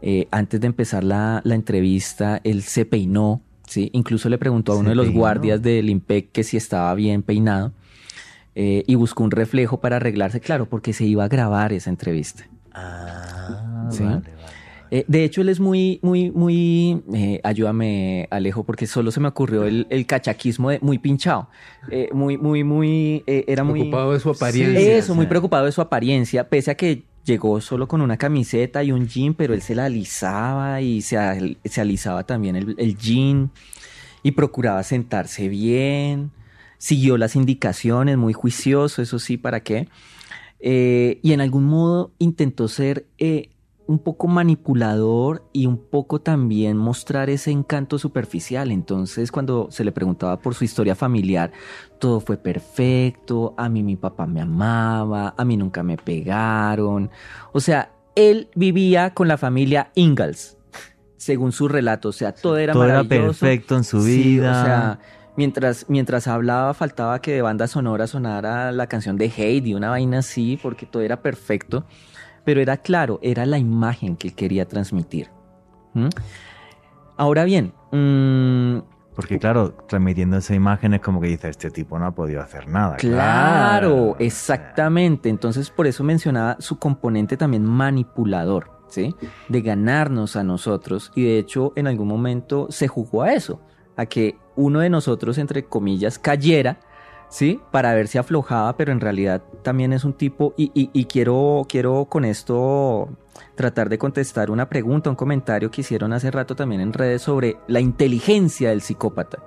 eh, 0.00 0.28
antes 0.30 0.60
de 0.60 0.66
empezar 0.66 1.04
la, 1.04 1.42
la 1.44 1.54
entrevista, 1.56 2.40
él 2.42 2.62
se 2.62 2.86
peinó, 2.86 3.42
¿sí? 3.66 3.90
Incluso 3.92 4.30
le 4.30 4.38
preguntó 4.38 4.72
a 4.72 4.76
¿Se 4.76 4.80
uno 4.80 4.90
de 4.90 4.94
los 4.94 5.06
peinó? 5.06 5.20
guardias 5.20 5.60
del 5.60 5.90
IMPEC 5.90 6.32
que 6.32 6.42
si 6.44 6.56
estaba 6.56 6.94
bien 6.94 7.22
peinado. 7.22 7.72
Eh, 8.54 8.84
y 8.86 8.94
buscó 8.96 9.24
un 9.24 9.30
reflejo 9.30 9.80
para 9.80 9.96
arreglarse, 9.96 10.40
claro, 10.40 10.66
porque 10.66 10.92
se 10.92 11.04
iba 11.04 11.24
a 11.24 11.28
grabar 11.28 11.72
esa 11.72 11.90
entrevista. 11.90 12.46
Ah, 12.72 13.88
Sí. 13.90 14.04
vale, 14.04 14.16
vale. 14.20 14.30
Eh, 14.92 15.04
de 15.06 15.22
hecho, 15.22 15.40
él 15.40 15.48
es 15.48 15.60
muy, 15.60 16.00
muy, 16.02 16.32
muy. 16.32 17.00
eh, 17.14 17.40
ayúdame, 17.44 18.26
Alejo, 18.30 18.64
porque 18.64 18.88
solo 18.88 19.12
se 19.12 19.20
me 19.20 19.28
ocurrió 19.28 19.64
el, 19.64 19.86
el 19.88 20.04
cachaquismo 20.04 20.70
de 20.70 20.80
muy 20.80 20.98
pinchado. 20.98 21.48
Eh, 21.92 22.08
muy, 22.12 22.36
muy, 22.38 22.64
muy. 22.64 23.22
eh, 23.28 23.44
era 23.46 23.62
muy. 23.62 23.78
Preocupado 23.80 24.12
de 24.14 24.18
su 24.20 24.30
apariencia. 24.30 24.96
Eso, 24.98 25.12
o 25.12 25.14
muy 25.14 25.26
preocupado 25.26 25.66
de 25.66 25.72
su 25.72 25.80
apariencia, 25.80 26.48
pese 26.48 26.72
a 26.72 26.74
que 26.74 27.04
llegó 27.24 27.60
solo 27.60 27.86
con 27.86 28.00
una 28.00 28.16
camiseta 28.16 28.82
y 28.82 28.90
un 28.90 29.06
jean, 29.06 29.34
pero 29.34 29.54
él 29.54 29.62
se 29.62 29.76
la 29.76 29.84
alisaba 29.84 30.80
y 30.80 31.02
se, 31.02 31.16
al- 31.16 31.58
se 31.64 31.80
alisaba 31.80 32.24
también 32.24 32.56
el, 32.56 32.74
el 32.76 32.96
jean 32.96 33.52
y 34.24 34.32
procuraba 34.32 34.82
sentarse 34.82 35.48
bien, 35.48 36.32
siguió 36.80 37.18
las 37.18 37.36
indicaciones, 37.36 38.16
muy 38.16 38.32
juicioso, 38.32 39.02
eso 39.02 39.18
sí, 39.18 39.36
¿para 39.36 39.60
qué? 39.60 39.86
Eh, 40.60 41.20
y 41.22 41.32
en 41.34 41.42
algún 41.42 41.64
modo 41.64 42.12
intentó 42.18 42.68
ser 42.68 43.04
eh, 43.18 43.50
un 43.86 43.98
poco 43.98 44.28
manipulador 44.28 45.44
y 45.52 45.66
un 45.66 45.76
poco 45.76 46.20
también 46.22 46.76
mostrar 46.78 47.28
ese 47.28 47.50
encanto 47.50 47.98
superficial. 47.98 48.70
Entonces, 48.70 49.30
cuando 49.30 49.68
se 49.70 49.84
le 49.84 49.92
preguntaba 49.92 50.38
por 50.38 50.54
su 50.54 50.64
historia 50.64 50.94
familiar, 50.94 51.52
todo 51.98 52.20
fue 52.20 52.38
perfecto, 52.38 53.52
a 53.58 53.68
mí 53.68 53.82
mi 53.82 53.96
papá 53.96 54.26
me 54.26 54.40
amaba, 54.40 55.34
a 55.36 55.44
mí 55.44 55.56
nunca 55.56 55.82
me 55.82 55.96
pegaron. 55.98 57.10
O 57.52 57.60
sea, 57.60 57.92
él 58.14 58.48
vivía 58.54 59.12
con 59.12 59.28
la 59.28 59.36
familia 59.36 59.90
Ingalls, 59.96 60.56
según 61.16 61.52
su 61.52 61.68
relato. 61.68 62.08
O 62.08 62.12
sea, 62.12 62.32
todo 62.32 62.56
era 62.56 62.72
Todo 62.72 62.84
era 62.84 63.02
maravilloso. 63.02 63.40
perfecto 63.40 63.76
en 63.76 63.84
su 63.84 64.02
Sí, 64.02 64.22
vida. 64.36 64.50
o 64.50 64.64
sea, 64.64 64.98
mientras, 65.40 65.86
mientras 65.88 66.26
hablaba, 66.26 66.74
faltaba 66.74 67.22
que 67.22 67.32
de 67.32 67.40
banda 67.40 67.66
sonora 67.66 68.06
sonara 68.06 68.72
la 68.72 68.86
canción 68.88 69.16
de 69.16 69.32
Heidi, 69.34 69.72
una 69.72 69.88
vaina 69.88 70.18
así, 70.18 70.58
porque 70.62 70.84
todo 70.84 71.02
era 71.02 71.22
perfecto. 71.22 71.86
Pero 72.44 72.60
era 72.60 72.76
claro, 72.76 73.18
era 73.22 73.46
la 73.46 73.56
imagen 73.56 74.16
que 74.16 74.34
quería 74.34 74.68
transmitir. 74.68 75.28
¿Mm? 75.94 76.08
Ahora 77.16 77.44
bien, 77.44 77.72
mm, 77.90 78.82
Porque 79.16 79.38
claro, 79.38 79.72
transmitiendo 79.88 80.36
esa 80.36 80.54
imagen 80.54 80.92
es 80.92 81.00
como 81.00 81.22
que 81.22 81.28
dice, 81.28 81.48
este 81.48 81.70
tipo 81.70 81.98
no 81.98 82.04
ha 82.04 82.14
podido 82.14 82.42
hacer 82.42 82.68
nada. 82.68 82.96
Claro, 82.96 84.10
O 84.10 84.16
sea, 84.18 84.26
exactamente. 84.26 85.30
Entonces, 85.30 85.70
por 85.70 85.86
eso 85.86 86.04
mencionaba 86.04 86.56
su 86.60 86.78
componente 86.78 87.38
también 87.38 87.64
manipulador, 87.64 88.70
¿sí? 88.88 89.14
De 89.48 89.62
ganarnos 89.62 90.36
a 90.36 90.44
nosotros. 90.44 91.12
Y 91.14 91.24
de 91.24 91.38
hecho, 91.38 91.72
en 91.76 91.86
algún 91.86 92.08
momento 92.08 92.66
se 92.68 92.88
jugó 92.88 93.22
a 93.22 93.32
eso, 93.32 93.62
a 93.96 94.04
que 94.04 94.36
uno 94.56 94.80
de 94.80 94.90
nosotros, 94.90 95.38
entre 95.38 95.64
comillas, 95.64 96.18
cayera 96.18 96.78
¿sí? 97.30 97.60
Para 97.70 97.94
ver 97.94 98.08
si 98.08 98.18
aflojaba, 98.18 98.76
pero 98.76 98.92
en 98.92 99.00
realidad 99.00 99.42
también 99.62 99.92
es 99.92 100.04
un 100.04 100.12
tipo, 100.12 100.52
y, 100.56 100.70
y- 100.74 101.04
quiero, 101.06 101.64
quiero 101.68 102.06
con 102.06 102.24
esto 102.24 103.08
tratar 103.54 103.88
de 103.88 103.98
contestar 103.98 104.50
una 104.50 104.68
pregunta, 104.68 105.08
un 105.08 105.16
comentario 105.16 105.70
que 105.70 105.80
hicieron 105.80 106.12
hace 106.12 106.30
rato 106.30 106.54
también 106.56 106.80
en 106.80 106.92
redes 106.92 107.22
sobre 107.22 107.56
la 107.68 107.80
inteligencia 107.80 108.70
del 108.70 108.82
psicópata. 108.82 109.38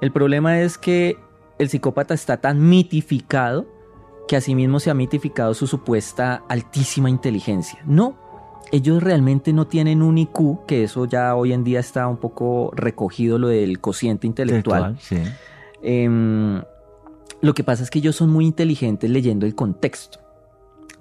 El 0.00 0.10
problema 0.12 0.60
es 0.60 0.76
que 0.76 1.16
el 1.58 1.68
psicópata 1.68 2.14
está 2.14 2.38
tan 2.38 2.68
mitificado 2.68 3.66
que 4.26 4.36
asimismo 4.36 4.80
se 4.80 4.90
ha 4.90 4.94
mitificado 4.94 5.54
su 5.54 5.66
supuesta 5.68 6.42
altísima 6.48 7.08
inteligencia. 7.08 7.80
No, 7.86 8.18
ellos 8.72 9.02
realmente 9.02 9.52
no 9.52 9.66
tienen 9.68 10.02
un 10.02 10.18
IQ, 10.18 10.66
que 10.66 10.82
eso 10.84 11.04
ya 11.04 11.34
hoy 11.36 11.52
en 11.52 11.62
día 11.62 11.78
está 11.78 12.08
un 12.08 12.16
poco 12.16 12.72
recogido 12.74 13.38
lo 13.38 13.48
del 13.48 13.78
cociente 13.80 14.26
intelectual. 14.26 14.96
Sí. 14.98 15.18
Em, 15.82 16.62
lo 17.40 17.54
que 17.54 17.64
pasa 17.64 17.82
es 17.82 17.90
que 17.90 17.98
ellos 17.98 18.16
son 18.16 18.30
muy 18.30 18.46
inteligentes 18.46 19.10
leyendo 19.10 19.46
el 19.46 19.54
contexto. 19.54 20.20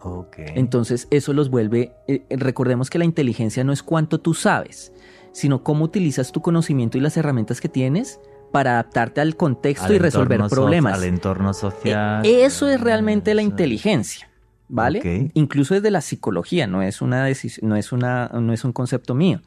Ok. 0.02 0.38
Entonces 0.56 1.08
eso 1.12 1.34
los 1.34 1.50
vuelve, 1.52 1.92
eh, 2.08 2.24
recordemos 2.32 2.90
que 2.90 2.98
la 2.98 3.06
inteligencia 3.06 3.64
no 3.64 3.72
es 3.72 3.84
cuánto 3.84 4.20
tú 4.20 4.34
sabes, 4.34 4.92
sino 5.32 5.64
cómo 5.64 5.86
utilizas 5.86 6.32
tu 6.32 6.42
conocimiento 6.42 6.98
y 6.98 7.02
las 7.02 7.16
herramientas 7.18 7.62
que 7.62 7.70
tienes 7.70 8.20
para 8.52 8.72
adaptarte 8.72 9.22
al 9.22 9.36
contexto 9.36 9.86
Al 9.86 9.94
y 9.96 10.00
resolver 10.00 10.42
so- 10.42 10.50
problemas. 10.50 10.96
Al 10.96 11.04
entorno 11.04 11.54
social. 11.54 12.26
Eh, 12.26 12.44
Eso 12.46 12.68
es 12.68 12.82
realmente 12.82 13.34
la 13.36 13.42
Eso. 13.44 13.50
inteligencia, 13.52 14.30
¿vale? 14.72 15.32
Incluso 15.34 15.76
desde 15.76 15.92
la 15.92 16.02
psicología, 16.02 16.66
no 16.66 16.82
es, 16.82 17.02
una 17.02 17.28
no, 17.62 17.76
es 17.76 17.92
una, 17.92 18.28
no 18.34 18.54
es 18.54 18.64
un 18.64 18.72
concepto 18.72 19.14
mío. 19.14 19.42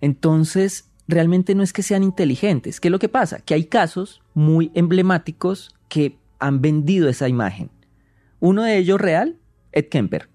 Entonces, 0.00 0.90
realmente 1.08 1.54
no 1.54 1.62
es 1.62 1.72
que 1.72 1.82
sean 1.82 2.02
inteligentes. 2.02 2.80
¿Qué 2.80 2.88
es 2.88 2.92
lo 2.92 2.98
que 2.98 3.08
pasa? 3.08 3.38
Que 3.38 3.54
hay 3.54 3.64
casos 3.64 4.22
muy 4.34 4.70
emblemáticos 4.74 5.74
que 5.88 6.18
han 6.38 6.60
vendido 6.60 7.08
esa 7.08 7.28
imagen. 7.28 7.70
Uno 8.40 8.62
de 8.64 8.76
ellos 8.76 9.00
real, 9.00 9.36
Ed 9.72 9.88
Kemper, 9.88 10.28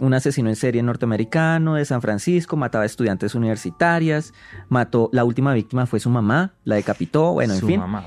un 0.00 0.14
asesino 0.14 0.48
en 0.48 0.56
serie 0.56 0.82
norteamericano 0.82 1.74
de 1.74 1.84
San 1.84 2.02
Francisco, 2.02 2.56
mataba 2.56 2.84
estudiantes 2.84 3.34
universitarias, 3.34 4.32
mató, 4.68 5.10
la 5.12 5.24
última 5.24 5.52
víctima 5.54 5.86
fue 5.86 6.00
su 6.00 6.10
mamá, 6.10 6.54
la 6.64 6.76
decapitó, 6.76 7.32
bueno, 7.32 7.54
en 7.54 7.60
fin. 7.60 7.80
mamá. 7.80 8.04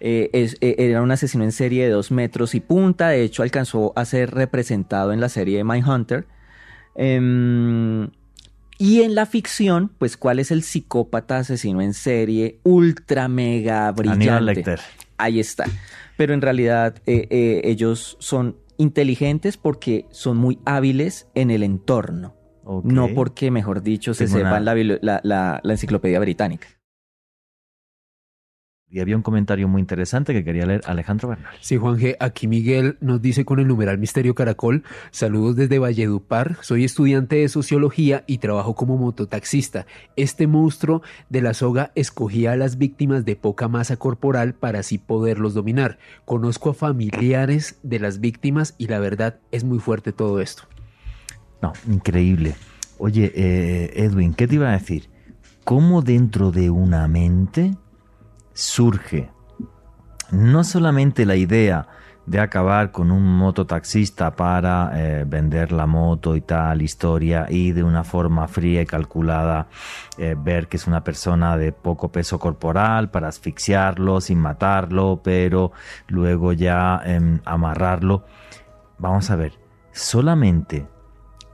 Eh, 0.00 0.30
es- 0.32 0.56
eh, 0.60 0.74
era 0.78 1.00
un 1.02 1.10
asesino 1.10 1.42
en 1.44 1.52
serie 1.52 1.84
de 1.84 1.90
dos 1.90 2.10
metros 2.10 2.54
y 2.54 2.60
punta. 2.60 3.08
De 3.08 3.22
hecho, 3.22 3.42
alcanzó 3.42 3.92
a 3.96 4.04
ser 4.04 4.30
representado 4.32 5.12
en 5.12 5.20
la 5.20 5.28
serie 5.28 5.56
de 5.58 5.64
Mindhunter. 5.64 6.26
Em, 6.94 8.10
y 8.78 9.02
en 9.02 9.14
la 9.14 9.26
ficción, 9.26 9.90
pues, 9.98 10.16
¿cuál 10.16 10.38
es 10.38 10.50
el 10.50 10.62
psicópata 10.62 11.38
asesino 11.38 11.80
en 11.80 11.94
serie 11.94 12.58
ultra 12.62 13.28
mega 13.28 13.90
brillante? 13.92 14.24
Aníbal 14.30 14.46
Lecter. 14.46 14.80
Ahí 15.18 15.40
está. 15.40 15.64
Pero 16.16 16.34
en 16.34 16.42
realidad 16.42 16.96
eh, 17.06 17.60
ellos 17.64 18.16
son 18.20 18.56
inteligentes 18.78 19.56
porque 19.56 20.04
son 20.10 20.36
muy 20.36 20.58
hábiles 20.64 21.26
en 21.34 21.50
el 21.50 21.62
entorno. 21.62 22.34
No 22.84 23.08
porque, 23.14 23.50
mejor 23.50 23.82
dicho, 23.82 24.12
se 24.12 24.24
Tengo 24.24 24.38
una- 24.40 24.50
sepan 24.50 24.64
la, 24.64 24.74
bibli- 24.74 24.98
la- 25.00 25.20
la- 25.22 25.60
la 25.62 25.72
enciclopedia 25.72 26.18
británica. 26.18 26.66
Y 28.88 29.00
había 29.00 29.16
un 29.16 29.22
comentario 29.22 29.66
muy 29.66 29.80
interesante 29.80 30.32
que 30.32 30.44
quería 30.44 30.64
leer 30.64 30.82
Alejandro 30.86 31.28
Bernal. 31.28 31.52
Sí, 31.60 31.76
Juan 31.76 31.98
G. 31.98 32.16
Aquí 32.20 32.46
Miguel 32.46 32.96
nos 33.00 33.20
dice 33.20 33.44
con 33.44 33.58
el 33.58 33.66
numeral 33.66 33.98
Misterio 33.98 34.36
Caracol, 34.36 34.84
saludos 35.10 35.56
desde 35.56 35.80
Valledupar, 35.80 36.58
soy 36.62 36.84
estudiante 36.84 37.36
de 37.36 37.48
sociología 37.48 38.22
y 38.28 38.38
trabajo 38.38 38.76
como 38.76 38.96
mototaxista. 38.96 39.86
Este 40.14 40.46
monstruo 40.46 41.02
de 41.28 41.42
la 41.42 41.52
soga 41.52 41.90
escogía 41.96 42.52
a 42.52 42.56
las 42.56 42.78
víctimas 42.78 43.24
de 43.24 43.34
poca 43.34 43.66
masa 43.66 43.96
corporal 43.96 44.54
para 44.54 44.78
así 44.78 44.98
poderlos 44.98 45.54
dominar. 45.54 45.98
Conozco 46.24 46.70
a 46.70 46.74
familiares 46.74 47.80
de 47.82 47.98
las 47.98 48.20
víctimas 48.20 48.76
y 48.78 48.86
la 48.86 49.00
verdad 49.00 49.40
es 49.50 49.64
muy 49.64 49.80
fuerte 49.80 50.12
todo 50.12 50.40
esto. 50.40 50.62
No, 51.60 51.72
increíble. 51.88 52.54
Oye, 52.98 53.32
eh, 53.34 53.92
Edwin, 53.96 54.32
¿qué 54.32 54.46
te 54.46 54.54
iba 54.54 54.68
a 54.68 54.78
decir? 54.78 55.08
¿Cómo 55.64 56.02
dentro 56.02 56.52
de 56.52 56.70
una 56.70 57.08
mente 57.08 57.74
surge 58.56 59.30
no 60.30 60.64
solamente 60.64 61.26
la 61.26 61.36
idea 61.36 61.88
de 62.24 62.40
acabar 62.40 62.90
con 62.90 63.12
un 63.12 63.22
mototaxista 63.22 64.34
para 64.34 64.90
eh, 64.94 65.24
vender 65.24 65.70
la 65.70 65.86
moto 65.86 66.34
y 66.34 66.40
tal 66.40 66.82
historia 66.82 67.46
y 67.48 67.70
de 67.72 67.84
una 67.84 68.02
forma 68.02 68.48
fría 68.48 68.82
y 68.82 68.86
calculada 68.86 69.68
eh, 70.18 70.34
ver 70.36 70.66
que 70.66 70.78
es 70.78 70.86
una 70.86 71.04
persona 71.04 71.56
de 71.56 71.70
poco 71.70 72.10
peso 72.10 72.38
corporal 72.38 73.10
para 73.10 73.28
asfixiarlo 73.28 74.20
sin 74.20 74.40
matarlo, 74.40 75.20
pero 75.22 75.70
luego 76.08 76.52
ya 76.52 77.00
em, 77.04 77.40
amarrarlo. 77.44 78.24
Vamos 78.98 79.30
a 79.30 79.36
ver, 79.36 79.52
solamente 79.92 80.88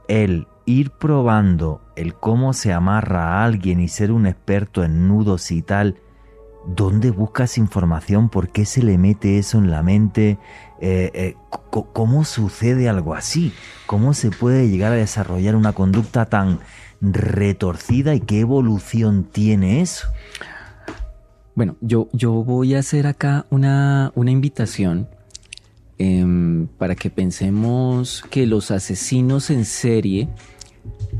el 0.07 0.47
ir 0.65 0.91
probando 0.91 1.81
el 1.95 2.15
cómo 2.15 2.53
se 2.53 2.73
amarra 2.73 3.27
a 3.27 3.43
alguien 3.43 3.79
y 3.79 3.89
ser 3.89 4.11
un 4.11 4.25
experto 4.25 4.83
en 4.83 5.07
nudos 5.07 5.51
y 5.51 5.61
tal, 5.61 5.99
¿dónde 6.65 7.11
buscas 7.11 7.57
información? 7.57 8.29
¿Por 8.29 8.49
qué 8.49 8.65
se 8.65 8.83
le 8.83 8.97
mete 8.97 9.37
eso 9.37 9.57
en 9.57 9.71
la 9.71 9.83
mente? 9.83 10.37
Eh, 10.79 11.11
eh, 11.13 11.35
¿Cómo 11.69 12.25
sucede 12.25 12.89
algo 12.89 13.15
así? 13.15 13.53
¿Cómo 13.85 14.13
se 14.13 14.31
puede 14.31 14.69
llegar 14.69 14.91
a 14.91 14.95
desarrollar 14.95 15.55
una 15.55 15.73
conducta 15.73 16.25
tan 16.25 16.59
retorcida 17.01 18.15
y 18.15 18.21
qué 18.21 18.41
evolución 18.41 19.23
tiene 19.23 19.81
eso? 19.81 20.07
Bueno, 21.55 21.75
yo, 21.81 22.09
yo 22.13 22.31
voy 22.31 22.75
a 22.75 22.79
hacer 22.79 23.07
acá 23.07 23.45
una, 23.49 24.11
una 24.15 24.31
invitación 24.31 25.07
em, 25.99 26.67
para 26.67 26.95
que 26.95 27.09
pensemos 27.09 28.23
que 28.29 28.47
los 28.47 28.71
asesinos 28.71 29.49
en 29.51 29.65
serie 29.65 30.29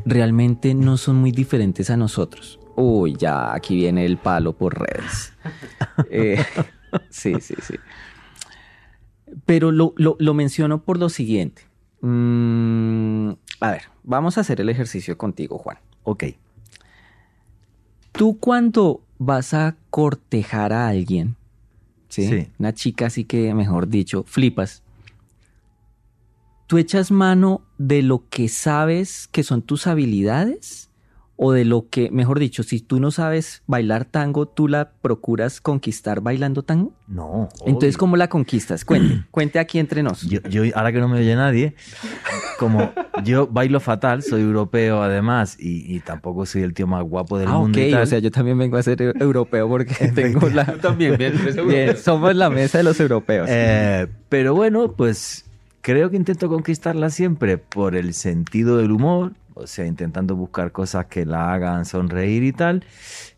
realmente 0.06 0.74
no 0.74 0.98
son 0.98 1.18
muy 1.18 1.32
diferentes 1.32 1.90
a 1.90 1.98
nosotros. 1.98 2.60
Uy, 2.76 3.15
ya 3.15 3.53
aquí 3.53 3.76
viene 3.76 4.06
el 4.06 4.18
palo 4.18 4.53
por 4.53 4.80
redes. 4.80 5.33
Eh, 6.10 6.44
sí, 7.10 7.40
sí, 7.41 7.56
sí. 7.61 7.76
Pero 9.45 9.72
lo, 9.72 9.94
lo- 9.98 10.15
lo 10.20 10.34
menciono 10.34 10.84
por 10.84 10.98
lo 10.98 11.10
siguiente. 11.10 11.64
Mm, 12.02 13.30
a 13.61 13.72
ver, 13.72 13.84
vamos 14.03 14.38
a 14.38 14.41
hacer 14.41 14.60
el 14.61 14.70
ejercicio 14.70 15.18
contigo, 15.18 15.57
Juan. 15.57 15.78
Ok, 16.03 16.26
Tú 18.11 18.38
cuando 18.40 19.02
vas 19.18 19.53
a 19.56 19.76
cortejar 19.90 20.72
a 20.72 20.88
alguien, 20.88 21.36
¿sí? 22.10 22.28
Sí. 22.28 22.48
Una 22.60 22.74
chica 22.74 23.07
así 23.07 23.26
que, 23.26 23.53
mejor 23.56 23.88
dicho, 23.88 24.24
flipas. 24.28 24.84
¿Tú 26.68 26.78
echas 26.78 27.10
mano 27.11 27.61
de 27.80 28.03
lo 28.03 28.28
que 28.30 28.49
sabes 28.49 29.28
que 29.32 29.41
son 29.44 29.61
tus 29.64 29.88
habilidades? 29.88 30.90
¿O 31.36 31.52
de 31.52 31.66
lo 31.66 31.90
que, 31.90 32.12
mejor 32.12 32.38
dicho, 32.40 32.62
si 32.62 32.80
tú 32.80 33.00
no 33.00 33.10
sabes 33.10 33.64
bailar 33.66 34.06
tango, 34.06 34.46
tú 34.48 34.68
la 34.68 34.92
procuras 35.02 35.62
conquistar 35.62 36.22
bailando 36.22 36.62
tango? 36.64 36.94
no. 37.08 37.50
Entonces, 37.66 37.96
obvio. 37.96 38.00
¿cómo 38.00 38.18
la 38.18 38.28
conquistas? 38.30 38.86
Cuente, 38.86 39.24
cuente 39.32 39.58
aquí 39.60 39.80
entre 39.80 40.04
nos. 40.04 40.22
Yo, 40.22 40.40
yo, 40.50 40.64
ahora 40.76 40.92
que 40.92 41.00
no 41.00 41.08
me 41.08 41.18
oye 41.20 41.36
nadie, 41.36 41.74
como 42.60 42.92
yo 43.26 43.48
bailo 43.48 43.80
fatal, 43.80 44.22
soy 44.24 44.42
europeo 44.42 45.02
además 45.02 45.58
y, 45.60 45.94
y 45.96 46.00
tampoco 46.02 46.46
soy 46.46 46.62
el 46.62 46.74
tío 46.74 46.88
más 46.88 47.04
guapo 47.04 47.38
del 47.40 47.50
Ah, 47.50 47.58
mundo. 47.58 47.80
ok, 47.80 47.88
y 47.88 47.92
tal. 47.92 48.04
o 48.04 48.06
sea, 48.06 48.20
yo 48.20 48.32
también 48.32 48.58
vengo 48.58 48.78
a 48.78 48.84
ser 48.84 48.98
eu- 49.00 49.20
europeo 49.22 49.68
porque 49.68 50.08
tengo 50.16 50.50
la... 50.50 50.66
También, 50.78 51.18
bien, 51.18 51.34
Bien, 51.68 51.98
somos 51.98 52.36
la 52.36 52.50
mesa 52.50 52.78
de 52.78 52.84
los 52.84 53.00
europeos. 53.00 53.48
Eh, 53.52 54.08
pero 54.30 54.54
bueno, 54.56 54.92
pues 54.94 55.46
creo 55.82 56.10
que 56.10 56.16
intento 56.16 56.48
conquistarla 56.48 57.10
siempre 57.10 57.58
por 57.58 57.96
el 57.96 58.14
sentido 58.14 58.78
del 58.78 58.92
humor, 58.92 59.34
o 59.54 59.68
sea, 59.68 59.86
intentando 59.86 60.36
buscar 60.36 60.72
cosas 60.72 61.08
que 61.08 61.26
la 61.26 61.54
hagan 61.54 61.86
sonreír 61.86 62.44
y 62.44 62.54
tal. 62.54 62.86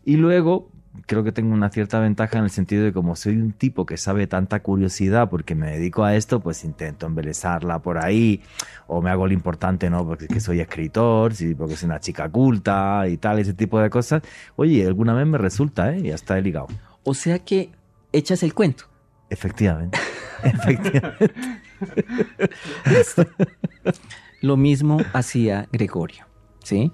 Y 0.04 0.16
luego 0.16 0.70
creo 1.06 1.22
que 1.22 1.32
tengo 1.32 1.52
una 1.52 1.70
cierta 1.70 2.00
ventaja 2.00 2.38
en 2.38 2.44
el 2.44 2.50
sentido 2.50 2.84
de 2.84 2.92
como 2.92 3.16
soy 3.16 3.36
un 3.36 3.52
tipo 3.52 3.84
que 3.84 3.96
sabe 3.96 4.26
tanta 4.26 4.60
curiosidad 4.60 5.28
porque 5.28 5.54
me 5.54 5.72
dedico 5.72 6.04
a 6.04 6.16
esto, 6.16 6.40
pues 6.40 6.64
intento 6.64 7.06
embelezarla 7.06 7.80
por 7.80 8.02
ahí 8.02 8.42
o 8.86 9.02
me 9.02 9.10
hago 9.10 9.26
lo 9.26 9.32
importante, 9.32 9.90
¿no? 9.90 10.06
Porque 10.06 10.24
es 10.24 10.30
que 10.30 10.40
soy 10.40 10.60
escritor, 10.60 11.34
sí, 11.34 11.54
porque 11.54 11.76
soy 11.76 11.88
una 11.88 12.00
chica 12.00 12.28
culta 12.28 13.06
y 13.08 13.18
tal, 13.18 13.38
ese 13.38 13.54
tipo 13.54 13.80
de 13.80 13.90
cosas. 13.90 14.22
Oye, 14.56 14.86
alguna 14.86 15.14
vez 15.14 15.26
me 15.26 15.38
resulta, 15.38 15.94
¿eh? 15.94 16.02
Ya 16.02 16.14
está 16.14 16.38
he 16.38 16.42
ligado. 16.42 16.68
O 17.04 17.14
sea 17.14 17.38
que 17.38 17.70
echas 18.12 18.42
el 18.42 18.54
cuento. 18.54 18.84
Efectivamente. 19.28 19.98
Efectivamente. 20.42 21.30
Lo 24.46 24.56
mismo 24.56 24.98
hacía 25.12 25.68
Gregorio, 25.72 26.24
¿sí? 26.62 26.92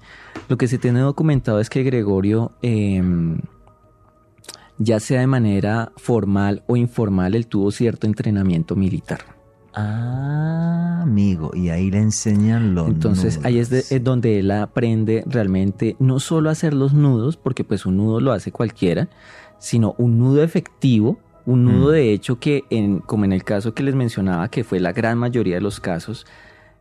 Lo 0.49 0.57
que 0.57 0.66
se 0.69 0.79
tiene 0.79 1.01
documentado 1.01 1.61
es 1.61 1.69
que 1.70 1.83
Gregorio, 1.83 2.53
eh, 2.62 3.03
ya 4.79 4.99
sea 5.01 5.20
de 5.20 5.27
manera 5.27 5.93
formal 5.97 6.62
o 6.66 6.77
informal, 6.77 7.35
él 7.35 7.47
tuvo 7.47 7.70
cierto 7.70 8.07
entrenamiento 8.07 8.74
militar. 8.74 9.20
Ah, 9.74 11.01
amigo, 11.03 11.51
y 11.55 11.70
ahí 11.70 11.91
le 11.91 11.99
enseñan 11.99 12.74
los 12.74 12.89
Entonces 12.89 13.41
ahí 13.43 13.59
es, 13.59 13.70
de- 13.70 13.79
es 13.91 14.05
donde 14.05 14.39
él 14.39 14.51
aprende 14.51 15.24
realmente 15.27 15.97
no 15.99 16.20
solo 16.20 16.49
a 16.49 16.53
hacer 16.53 16.74
los 16.74 16.93
nudos, 16.93 17.37
porque 17.37 17.65
pues 17.65 17.87
un 17.87 17.97
nudo 17.97 18.20
lo 18.20 18.33
hace 18.33 18.53
cualquiera, 18.53 19.09
sino 19.59 19.95
un 19.99 20.19
nudo 20.19 20.43
efectivo, 20.43 21.19
Un 21.45 21.65
nudo 21.65 21.89
Mm. 21.89 21.95
de 21.95 22.12
hecho 22.12 22.39
que, 22.39 22.62
en, 22.70 23.01
como 23.01 23.24
en 23.24 23.33
el 23.33 23.43
caso 23.43 23.74
que 23.74 23.83
les 23.83 23.97
mencionaba, 23.97 24.49
que 24.49 24.62
fue 24.62 24.79
la 24.79 24.93
gran 24.93 25.19
mayoría 25.19 25.57
de 25.57 25.61
los 25.61 25.81
casos, 25.81 26.24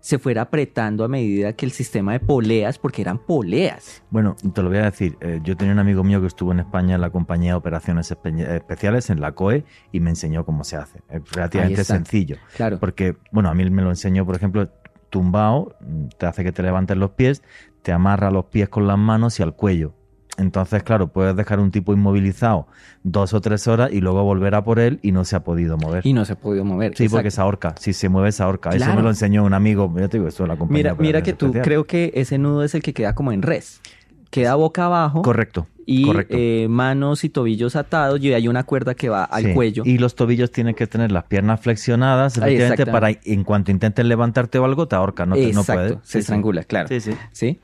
se 0.01 0.19
fuera 0.19 0.41
apretando 0.41 1.03
a 1.05 1.07
medida 1.07 1.53
que 1.53 1.65
el 1.65 1.71
sistema 1.71 2.11
de 2.13 2.19
poleas, 2.19 2.77
porque 2.77 3.01
eran 3.01 3.19
poleas. 3.19 4.03
Bueno, 4.09 4.35
te 4.53 4.61
lo 4.61 4.69
voy 4.69 4.79
a 4.79 4.85
decir. 4.85 5.15
eh, 5.21 5.39
yo 5.43 5.55
tenía 5.55 5.71
un 5.73 5.79
amigo 5.79 6.03
mío 6.03 6.19
que 6.19 6.27
estuvo 6.27 6.51
en 6.51 6.59
España 6.59 6.95
en 6.95 7.01
la 7.01 7.11
compañía 7.11 7.51
de 7.51 7.55
operaciones 7.55 8.11
Espe- 8.11 8.37
especiales, 8.55 9.09
en 9.09 9.21
la 9.21 9.31
COE, 9.33 9.63
y 9.91 9.99
me 9.99 10.09
enseñó 10.09 10.43
cómo 10.43 10.63
se 10.63 10.75
hace. 10.75 10.99
Es 11.09 11.21
relativamente 11.31 11.83
sencillo. 11.83 12.37
Claro. 12.55 12.79
Porque, 12.79 13.15
bueno, 13.31 13.49
a 13.49 13.53
mí 13.53 13.69
me 13.69 13.81
lo 13.83 13.89
enseñó, 13.89 14.25
por 14.25 14.35
ejemplo, 14.35 14.69
tumbado, 15.09 15.75
te 16.17 16.25
hace 16.25 16.43
que 16.43 16.51
te 16.51 16.63
levantes 16.63 16.97
los 16.97 17.11
pies, 17.11 17.43
te 17.83 17.91
amarra 17.91 18.31
los 18.31 18.45
pies 18.45 18.69
con 18.69 18.87
las 18.87 18.97
manos 18.97 19.39
y 19.39 19.43
al 19.43 19.55
cuello. 19.55 19.93
Entonces, 20.37 20.81
claro, 20.83 21.07
puedes 21.09 21.35
dejar 21.35 21.59
un 21.59 21.71
tipo 21.71 21.93
inmovilizado 21.93 22.67
dos 23.03 23.33
o 23.33 23.41
tres 23.41 23.67
horas 23.67 23.91
y 23.91 23.99
luego 24.01 24.23
volver 24.23 24.55
a 24.55 24.63
por 24.63 24.79
él 24.79 24.99
y 25.01 25.11
no 25.11 25.25
se 25.25 25.35
ha 25.35 25.43
podido 25.43 25.77
mover. 25.77 26.05
Y 26.05 26.13
no 26.13 26.25
se 26.25 26.33
ha 26.33 26.35
podido 26.35 26.63
mover. 26.65 26.95
sí, 26.95 27.09
porque 27.09 27.31
se 27.31 27.41
ahorca. 27.41 27.75
Si 27.79 27.93
se 27.93 28.09
mueve, 28.09 28.31
se 28.31 28.41
ahorca. 28.43 28.69
Eso 28.71 28.93
me 28.95 29.01
lo 29.01 29.09
enseñó 29.09 29.43
un 29.43 29.53
amigo. 29.53 29.91
Ya 29.97 30.07
te 30.07 30.17
digo, 30.19 30.29
la. 30.47 30.55
Mira, 30.69 30.95
mira 30.95 31.21
que 31.21 31.33
tú 31.33 31.51
creo 31.51 31.85
que 31.85 32.11
ese 32.15 32.37
nudo 32.37 32.63
es 32.63 32.73
el 32.75 32.81
que 32.81 32.93
queda 32.93 33.13
como 33.13 33.31
en 33.31 33.41
res. 33.41 33.81
Queda 34.29 34.55
boca 34.55 34.85
abajo 34.85 35.23
Correcto. 35.23 35.67
y 35.85 36.05
correcto. 36.05 36.37
eh, 36.39 36.67
manos 36.69 37.25
y 37.25 37.29
tobillos 37.29 37.75
atados 37.75 38.21
y 38.21 38.33
hay 38.33 38.47
una 38.47 38.63
cuerda 38.63 38.93
que 38.95 39.09
va 39.09 39.25
al 39.25 39.43
Sí. 39.43 39.53
cuello. 39.53 39.83
Y 39.85 39.97
los 39.97 40.15
tobillos 40.15 40.51
tienen 40.51 40.73
que 40.73 40.87
tener 40.87 41.11
las 41.11 41.25
piernas 41.25 41.59
flexionadas, 41.59 42.37
efectivamente, 42.37 42.85
para 42.85 43.09
en 43.11 43.43
cuanto 43.43 43.71
intentes 43.71 44.05
levantarte 44.05 44.57
o 44.57 44.63
algo, 44.63 44.87
te 44.87 44.95
ahorca, 44.95 45.25
no, 45.25 45.35
te, 45.35 45.51
no 45.51 45.65
puedes. 45.65 45.91
se 45.91 45.97
Sí, 45.97 46.01
sí. 46.13 46.17
estrangula, 46.19 46.63
claro. 46.63 46.87
Sí, 46.87 47.01
sí. 47.01 47.11
¿sí? 47.33 47.59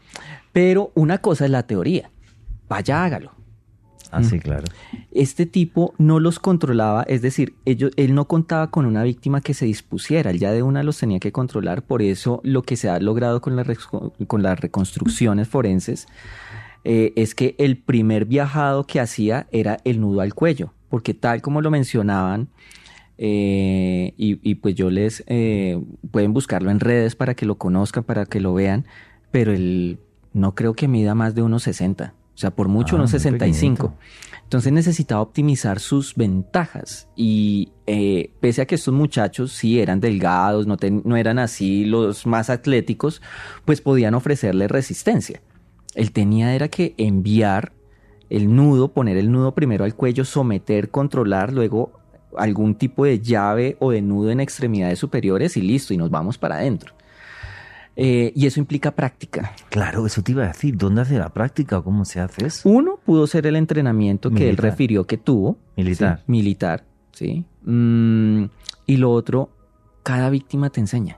Pero 0.51 0.91
una 0.95 1.19
cosa 1.19 1.45
es 1.45 1.51
la 1.51 1.63
teoría. 1.63 2.09
Vaya, 2.69 3.03
hágalo. 3.03 3.31
Así, 4.09 4.37
Mm. 4.37 4.39
claro. 4.39 4.63
Este 5.11 5.45
tipo 5.45 5.93
no 5.97 6.19
los 6.21 6.39
controlaba, 6.39 7.03
es 7.03 7.21
decir, 7.21 7.55
ellos, 7.65 7.91
él 7.97 8.15
no 8.15 8.25
contaba 8.25 8.71
con 8.71 8.85
una 8.85 9.03
víctima 9.03 9.41
que 9.41 9.53
se 9.53 9.65
dispusiera, 9.65 10.31
él 10.31 10.39
ya 10.39 10.53
de 10.53 10.63
una 10.63 10.81
los 10.81 10.97
tenía 10.97 11.19
que 11.19 11.33
controlar, 11.33 11.83
por 11.83 12.01
eso 12.01 12.39
lo 12.45 12.61
que 12.63 12.77
se 12.77 12.87
ha 12.89 12.99
logrado 13.01 13.41
con, 13.41 13.57
la 13.57 13.63
res- 13.63 13.85
con 14.27 14.43
las 14.43 14.57
reconstrucciones 14.61 15.49
forenses 15.49 16.07
eh, 16.85 17.11
es 17.17 17.35
que 17.35 17.55
el 17.57 17.77
primer 17.77 18.23
viajado 18.23 18.85
que 18.85 19.01
hacía 19.01 19.47
era 19.51 19.79
el 19.83 19.99
nudo 19.99 20.21
al 20.21 20.33
cuello, 20.33 20.71
porque 20.87 21.13
tal 21.13 21.41
como 21.41 21.59
lo 21.61 21.69
mencionaban, 21.69 22.47
eh, 23.17 24.13
y, 24.15 24.39
y 24.49 24.55
pues 24.55 24.75
yo 24.75 24.89
les, 24.89 25.23
eh, 25.27 25.81
pueden 26.11 26.33
buscarlo 26.33 26.71
en 26.71 26.79
redes 26.79 27.15
para 27.15 27.33
que 27.35 27.45
lo 27.45 27.55
conozcan, 27.57 28.05
para 28.05 28.25
que 28.25 28.39
lo 28.39 28.53
vean, 28.53 28.85
pero 29.31 29.51
él 29.51 29.99
no 30.33 30.55
creo 30.55 30.75
que 30.75 30.87
mida 30.87 31.13
más 31.15 31.35
de 31.35 31.41
unos 31.41 31.63
60, 31.63 32.13
o 32.37 32.39
sea, 32.39 32.51
por 32.51 32.67
mucho 32.67 32.95
Ah, 32.95 32.99
unos 32.99 33.11
muy 33.11 33.19
65. 33.19 33.75
pequeñito. 33.75 33.97
Entonces 34.43 34.71
necesitaba 34.71 35.21
optimizar 35.21 35.79
sus 35.79 36.13
ventajas 36.13 37.09
y 37.15 37.69
eh, 37.87 38.29
pese 38.39 38.61
a 38.61 38.67
que 38.67 38.75
estos 38.75 38.93
muchachos 38.93 39.53
sí 39.53 39.79
eran 39.79 39.99
delgados, 39.99 40.67
no, 40.67 40.77
no 41.03 41.17
eran 41.17 41.39
así 41.39 41.83
los 41.83 42.27
más 42.27 42.51
atléticos, 42.51 43.23
pues 43.65 43.81
podían 43.81 44.13
ofrecerle 44.13 44.67
resistencia. 44.67 45.41
Él 45.95 46.11
tenía 46.11 46.53
era 46.53 46.67
que 46.67 46.93
enviar 46.97 47.73
el 48.29 48.55
nudo, 48.55 48.89
poner 48.89 49.17
el 49.17 49.31
nudo 49.31 49.55
primero 49.55 49.83
al 49.83 49.95
cuello, 49.95 50.23
someter, 50.23 50.91
controlar, 50.91 51.51
luego 51.51 51.91
algún 52.37 52.75
tipo 52.75 53.03
de 53.03 53.19
llave 53.19 53.77
o 53.79 53.89
de 53.89 54.03
nudo 54.03 54.29
en 54.29 54.41
extremidades 54.41 54.99
superiores 54.99 55.57
y 55.57 55.61
listo, 55.63 55.91
y 55.91 55.97
nos 55.97 56.11
vamos 56.11 56.37
para 56.37 56.57
adentro. 56.57 56.93
Eh, 57.99 58.31
y 58.35 58.45
eso 58.45 58.59
implica 58.59 58.91
práctica. 58.91 59.53
Claro, 59.69 60.05
eso 60.05 60.21
te 60.21 60.31
iba 60.31 60.43
a 60.43 60.47
decir. 60.49 60.77
¿Dónde 60.77 61.01
hace 61.01 61.17
la 61.17 61.29
práctica 61.29 61.79
o 61.79 61.83
cómo 61.83 62.05
se 62.05 62.19
hace 62.19 62.45
eso? 62.45 62.69
Uno 62.69 62.99
pudo 63.03 63.25
ser 63.25 63.47
el 63.47 63.55
entrenamiento 63.55 64.29
que 64.29 64.49
él 64.49 64.57
refirió 64.57 65.05
que 65.07 65.17
tuvo. 65.17 65.57
Militar. 65.75 66.19
Sí, 66.19 66.23
militar, 66.27 66.83
sí. 67.11 67.45
Mm, 67.63 68.43
y 68.85 68.97
lo 68.97 69.11
otro, 69.11 69.49
cada 70.03 70.29
víctima 70.29 70.69
te 70.69 70.79
enseña. 70.79 71.17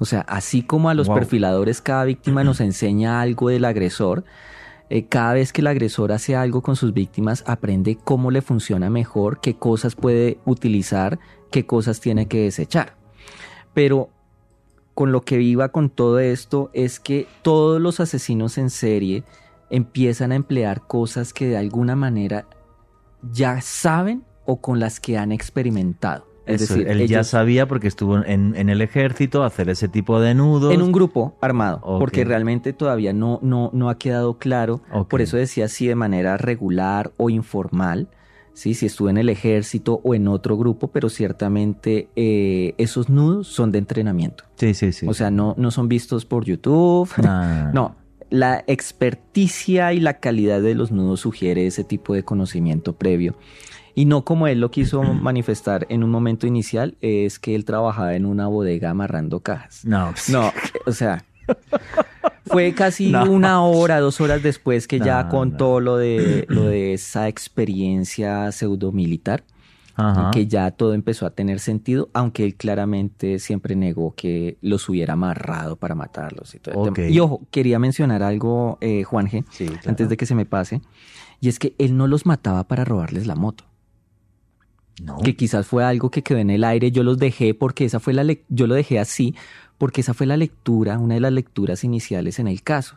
O 0.00 0.04
sea, 0.04 0.22
así 0.22 0.62
como 0.62 0.90
a 0.90 0.94
los 0.94 1.06
Wow. 1.06 1.16
perfiladores 1.16 1.80
cada 1.80 2.02
víctima 2.04 2.42
nos 2.42 2.60
enseña 2.60 3.20
algo 3.20 3.48
del 3.50 3.64
agresor, 3.64 4.24
eh, 4.90 5.06
cada 5.06 5.34
vez 5.34 5.52
que 5.52 5.60
el 5.60 5.68
agresor 5.68 6.10
hace 6.10 6.34
algo 6.34 6.60
con 6.60 6.74
sus 6.74 6.92
víctimas, 6.92 7.44
aprende 7.46 7.96
cómo 8.02 8.32
le 8.32 8.42
funciona 8.42 8.90
mejor, 8.90 9.40
qué 9.40 9.54
cosas 9.54 9.94
puede 9.94 10.38
utilizar, 10.44 11.20
qué 11.52 11.64
cosas 11.64 12.00
tiene 12.00 12.26
que 12.26 12.42
desechar. 12.42 12.96
Pero 13.72 14.10
con 14.94 15.12
lo 15.12 15.22
que 15.22 15.36
viva 15.36 15.70
con 15.70 15.90
todo 15.90 16.20
esto 16.20 16.70
es 16.72 17.00
que 17.00 17.26
todos 17.42 17.80
los 17.80 18.00
asesinos 18.00 18.58
en 18.58 18.70
serie 18.70 19.24
empiezan 19.70 20.32
a 20.32 20.36
emplear 20.36 20.86
cosas 20.86 21.32
que 21.32 21.46
de 21.46 21.56
alguna 21.56 21.96
manera 21.96 22.46
ya 23.32 23.60
saben 23.60 24.24
o 24.46 24.60
con 24.60 24.78
las 24.78 25.00
que 25.00 25.18
han 25.18 25.32
experimentado. 25.32 26.26
Es 26.46 26.60
Eso, 26.60 26.74
decir, 26.74 26.88
él 26.88 27.08
ya 27.08 27.24
sabía 27.24 27.66
porque 27.66 27.88
estuvo 27.88 28.22
en, 28.22 28.54
en 28.54 28.68
el 28.68 28.82
ejército 28.82 29.44
hacer 29.44 29.70
ese 29.70 29.88
tipo 29.88 30.20
de 30.20 30.34
nudos. 30.34 30.74
en 30.74 30.82
un 30.82 30.92
grupo 30.92 31.38
armado, 31.40 31.80
porque 31.98 32.22
realmente 32.24 32.74
todavía 32.74 33.14
no, 33.14 33.38
no, 33.42 33.70
no 33.72 33.88
ha 33.88 33.96
quedado 33.96 34.36
claro. 34.38 34.82
Por 35.08 35.22
eso 35.22 35.38
decía 35.38 35.68
si 35.68 35.86
de 35.86 35.94
manera 35.94 36.36
regular 36.36 37.12
o 37.16 37.30
informal, 37.30 38.08
¿sí? 38.54 38.74
si 38.74 38.86
estuvo 38.86 39.10
en 39.10 39.18
el 39.18 39.28
ejército 39.28 40.00
o 40.02 40.14
en 40.14 40.28
otro 40.28 40.56
grupo, 40.56 40.88
pero 40.88 41.10
ciertamente 41.10 42.08
eh, 42.16 42.74
esos 42.78 43.08
nudos 43.08 43.48
son 43.48 43.72
de 43.72 43.78
entrenamiento. 43.78 44.44
Sí, 44.56 44.72
sí, 44.74 44.92
sí. 44.92 45.06
O 45.08 45.14
sea, 45.14 45.30
no, 45.30 45.54
no 45.58 45.70
son 45.70 45.88
vistos 45.88 46.24
por 46.24 46.44
YouTube. 46.44 47.10
Nah. 47.22 47.72
No, 47.74 47.96
la 48.30 48.64
experticia 48.66 49.92
y 49.92 50.00
la 50.00 50.20
calidad 50.20 50.60
de 50.60 50.74
los 50.74 50.90
nudos 50.90 51.20
sugiere 51.20 51.66
ese 51.66 51.84
tipo 51.84 52.14
de 52.14 52.24
conocimiento 52.24 52.94
previo. 52.94 53.36
Y 53.94 54.06
no 54.06 54.24
como 54.24 54.48
él 54.48 54.60
lo 54.60 54.70
quiso 54.70 55.02
manifestar 55.02 55.86
en 55.88 56.02
un 56.02 56.10
momento 56.10 56.46
inicial, 56.46 56.96
es 57.00 57.38
que 57.38 57.54
él 57.54 57.64
trabajaba 57.64 58.14
en 58.14 58.26
una 58.26 58.46
bodega 58.46 58.90
amarrando 58.90 59.40
cajas. 59.40 59.84
No, 59.84 60.10
pues, 60.10 60.30
No, 60.30 60.52
o 60.86 60.92
sea, 60.92 61.24
fue 62.46 62.72
casi 62.74 63.10
No. 63.10 63.30
una 63.30 63.62
hora, 63.62 64.00
dos 64.00 64.20
horas 64.20 64.42
después 64.42 64.86
que 64.86 64.98
ya 64.98 65.24
No, 65.24 65.28
contó 65.30 65.80
lo 65.80 65.96
de 65.96 66.46
lo 66.48 66.64
de 66.66 66.92
esa 66.94 67.28
experiencia 67.28 68.50
pseudo 68.52 68.92
militar, 68.92 69.44
Ajá. 69.96 70.30
que 70.32 70.46
ya 70.46 70.70
todo 70.72 70.94
empezó 70.94 71.26
a 71.26 71.30
tener 71.30 71.60
sentido, 71.60 72.10
aunque 72.12 72.44
él 72.44 72.54
claramente 72.54 73.38
siempre 73.38 73.76
negó 73.76 74.14
que 74.14 74.58
los 74.60 74.88
hubiera 74.88 75.14
amarrado 75.14 75.76
para 75.76 75.94
matarlos 75.94 76.54
y 76.54 76.58
todo 76.58 76.84
el 76.84 76.88
Ok. 76.90 76.94
tema. 76.96 77.08
Y 77.08 77.20
ojo, 77.20 77.40
quería 77.50 77.78
mencionar 77.78 78.22
algo, 78.22 78.78
eh, 78.80 79.04
Juanje, 79.04 79.44
Sí, 79.50 79.66
claro. 79.66 79.82
antes 79.86 80.08
de 80.08 80.16
que 80.16 80.26
se 80.26 80.34
me 80.34 80.46
pase, 80.46 80.80
y 81.40 81.48
es 81.48 81.58
que 81.58 81.74
él 81.78 81.96
no 81.96 82.06
los 82.06 82.26
mataba 82.26 82.64
para 82.64 82.84
robarles 82.84 83.26
la 83.26 83.34
moto 83.34 83.64
No. 85.02 85.18
que 85.18 85.34
quizás 85.36 85.66
fue 85.66 85.84
algo 85.84 86.08
que 86.10 86.22
quedó 86.22 86.38
en 86.38 86.50
el 86.50 86.62
aire. 86.64 86.90
Yo 86.92 87.02
los 87.02 87.18
dejé 87.18 87.52
porque 87.52 87.84
esa 87.84 87.98
fue 88.00 88.12
la 88.14 88.24
yo 88.48 88.66
lo 88.68 88.74
dejé 88.74 88.98
así 89.00 89.34
porque 89.78 90.00
esa 90.00 90.14
fue 90.14 90.26
la 90.26 90.36
lectura, 90.36 90.98
una 90.98 91.14
de 91.14 91.20
las 91.20 91.32
lecturas 91.32 91.84
iniciales 91.84 92.38
en 92.38 92.48
el 92.48 92.62
caso. 92.62 92.96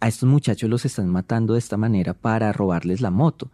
A 0.00 0.08
estos 0.08 0.28
muchachos 0.28 0.68
los 0.68 0.84
están 0.84 1.08
matando 1.08 1.54
de 1.54 1.58
esta 1.58 1.76
manera 1.76 2.14
para 2.14 2.52
robarles 2.52 3.00
la 3.00 3.10
moto. 3.10 3.50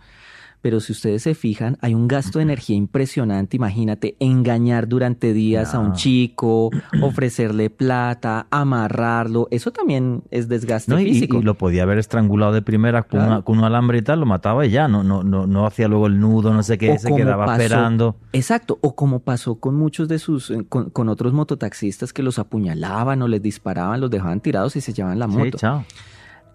Pero 0.63 0.81
si 0.81 0.93
ustedes 0.93 1.23
se 1.23 1.35
fijan, 1.35 1.79
hay 1.81 1.95
un 1.95 2.07
gasto 2.07 2.39
de 2.39 2.43
energía 2.43 2.77
impresionante. 2.77 3.57
Imagínate, 3.57 4.17
engañar 4.21 4.89
durante 4.89 5.33
días 5.33 5.75
a 5.75 5.79
un 5.79 5.95
chico, 5.95 6.71
ofrecerle 7.03 7.71
plata, 7.71 8.47
amarrarlo. 8.51 9.49
Eso 9.51 9.71
también 9.71 10.23
es 10.31 10.49
desgaste 10.49 10.93
No, 10.93 11.01
y, 11.01 11.05
físico. 11.05 11.39
y 11.39 11.43
lo 11.43 11.55
podía 11.55 11.85
haber 11.85 11.97
estrangulado 11.99 12.53
de 12.53 12.61
primera 12.63 13.03
con, 13.03 13.21
Claro. 13.21 13.27
una- 13.33 13.43
con 13.43 13.59
un 13.59 13.65
alambre 13.65 13.99
y 13.99 14.03
tal, 14.03 14.21
lo 14.21 14.27
mataba 14.27 14.67
y 14.67 14.71
ya, 14.71 14.87
no, 14.87 15.03
no, 15.03 15.23
no, 15.23 15.47
no 15.47 15.67
hacía 15.67 15.89
luego 15.89 16.07
el 16.07 16.21
nudo, 16.21 16.53
no 16.53 16.63
sé 16.63 16.77
qué, 16.77 16.91
O 16.93 16.99
se 16.99 17.15
quedaba 17.15 17.47
pasó- 17.47 17.63
esperando. 17.63 18.17
Exacto, 18.35 18.79
o 18.83 18.95
como 18.95 19.21
pasó 19.21 19.55
con 19.61 19.77
muchos 19.77 20.09
de 20.09 20.19
sus, 20.19 20.51
eh, 20.51 20.67
con, 20.69 20.91
con 20.91 21.09
otros 21.09 21.33
mototaxistas 21.33 22.13
que 22.13 22.23
los 22.23 22.39
apuñalaban 22.39 23.23
o 23.23 23.29
les 23.29 23.41
disparaban, 23.41 24.01
los 24.01 24.11
dejaban 24.11 24.41
tirados 24.41 24.77
y 24.77 24.83
se 24.83 24.93
llevaban 24.93 25.19
la 25.19 25.27
Sí, 25.29 25.37
moto. 25.39 25.57
chao. 25.59 25.85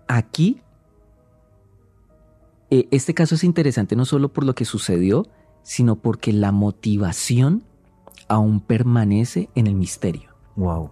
Aquí, 0.07 0.61
eh, 2.72 2.88
este 2.92 3.14
caso 3.14 3.36
es 3.36 3.44
interesante 3.44 3.96
no 3.96 4.06
solo 4.06 4.30
por 4.34 4.44
lo 4.44 4.56
que 4.56 4.66
sucedió, 4.66 5.28
sino 5.64 5.96
porque 5.96 6.34
la 6.34 6.52
motivación 6.52 7.64
aún 8.28 8.60
permanece 8.62 9.50
en 9.56 9.68
el 9.68 9.76
misterio. 9.76 10.30
Wow. 10.56 10.92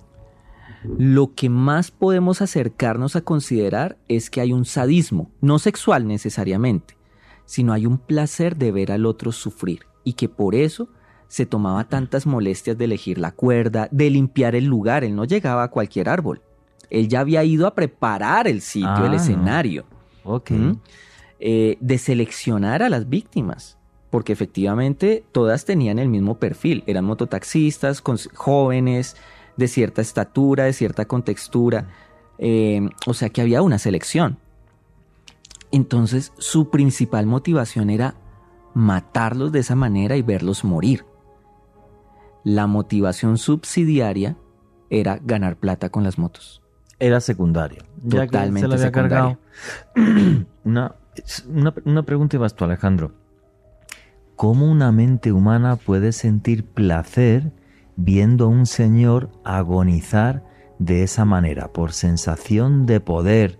Lo 0.97 1.33
que 1.33 1.49
más 1.49 1.91
podemos 1.91 2.41
acercarnos 2.41 3.15
a 3.15 3.21
considerar 3.21 3.97
es 4.07 4.29
que 4.29 4.41
hay 4.41 4.51
un 4.51 4.65
sadismo, 4.65 5.31
no 5.39 5.57
sexual 5.57 6.07
necesariamente, 6.07 6.97
sino 7.45 7.71
hay 7.73 7.85
un 7.85 7.97
placer 7.97 8.57
de 8.57 8.71
ver 8.71 8.91
al 8.91 9.05
otro 9.05 9.31
sufrir 9.31 9.81
y 10.03 10.13
que 10.13 10.27
por 10.27 10.55
eso 10.55 10.89
se 11.27 11.45
tomaba 11.45 11.85
tantas 11.87 12.25
molestias 12.27 12.77
de 12.77 12.85
elegir 12.85 13.17
la 13.17 13.31
cuerda, 13.31 13.87
de 13.91 14.09
limpiar 14.09 14.55
el 14.55 14.65
lugar, 14.65 15.03
él 15.03 15.15
no 15.15 15.23
llegaba 15.25 15.63
a 15.63 15.71
cualquier 15.71 16.09
árbol. 16.09 16.41
Él 16.89 17.07
ya 17.07 17.21
había 17.21 17.43
ido 17.43 17.65
a 17.65 17.73
preparar 17.73 18.47
el 18.47 18.61
sitio, 18.61 18.89
Ah, 18.89 19.05
el 19.05 19.11
no. 19.11 19.17
escenario, 19.17 19.85
Ok. 20.23 20.51
¿m? 20.51 20.75
Eh, 21.45 21.77
de 21.81 21.97
seleccionar 21.97 22.83
a 22.83 22.89
las 22.89 23.09
víctimas, 23.09 23.77
porque 24.09 24.31
efectivamente 24.31 25.25
todas 25.33 25.65
tenían 25.65 25.99
el 25.99 26.07
mismo 26.07 26.39
perfil, 26.39 26.85
eran 26.87 27.03
mototaxistas, 27.03 27.99
con- 27.99 28.17
jóvenes, 28.33 29.17
de 29.57 29.67
cierta 29.67 30.01
estatura, 30.01 30.63
de 30.63 30.71
cierta 30.71 31.03
contextura, 31.03 31.89
eh, 32.37 32.87
o 33.05 33.13
sea 33.13 33.27
que 33.29 33.41
había 33.41 33.61
una 33.61 33.77
selección. 33.77 34.37
Entonces 35.71 36.31
su 36.37 36.69
principal 36.69 37.25
motivación 37.25 37.89
era 37.89 38.15
matarlos 38.73 39.51
de 39.51 39.59
esa 39.59 39.75
manera 39.75 40.15
y 40.15 40.21
verlos 40.21 40.63
morir. 40.63 41.03
La 42.45 42.67
motivación 42.67 43.37
subsidiaria 43.37 44.37
era 44.89 45.19
ganar 45.21 45.57
plata 45.57 45.89
con 45.89 46.03
las 46.05 46.17
motos. 46.17 46.61
Era. 46.99 47.83
Ya 48.03 48.21
que 48.21 48.27
Totalmente 48.27 48.61
se 48.61 48.67
lo 48.67 48.73
había 48.75 48.85
secundario. 48.85 49.39
cargado. 49.93 50.45
una, 50.63 50.95
una, 51.47 51.73
una 51.85 52.03
pregunta 52.03 52.35
ibas 52.37 52.55
tú, 52.55 52.65
Alejandro. 52.65 53.11
¿Cómo 54.35 54.69
una 54.69 54.91
mente 54.91 55.31
humana 55.31 55.75
puede 55.75 56.11
sentir 56.11 56.65
placer 56.65 57.51
viendo 57.95 58.45
a 58.45 58.47
un 58.47 58.65
señor 58.65 59.29
agonizar 59.43 60.43
de 60.79 61.03
esa 61.03 61.23
manera? 61.25 61.67
¿Por 61.71 61.93
sensación 61.93 62.85
de 62.85 62.99
poder 62.99 63.59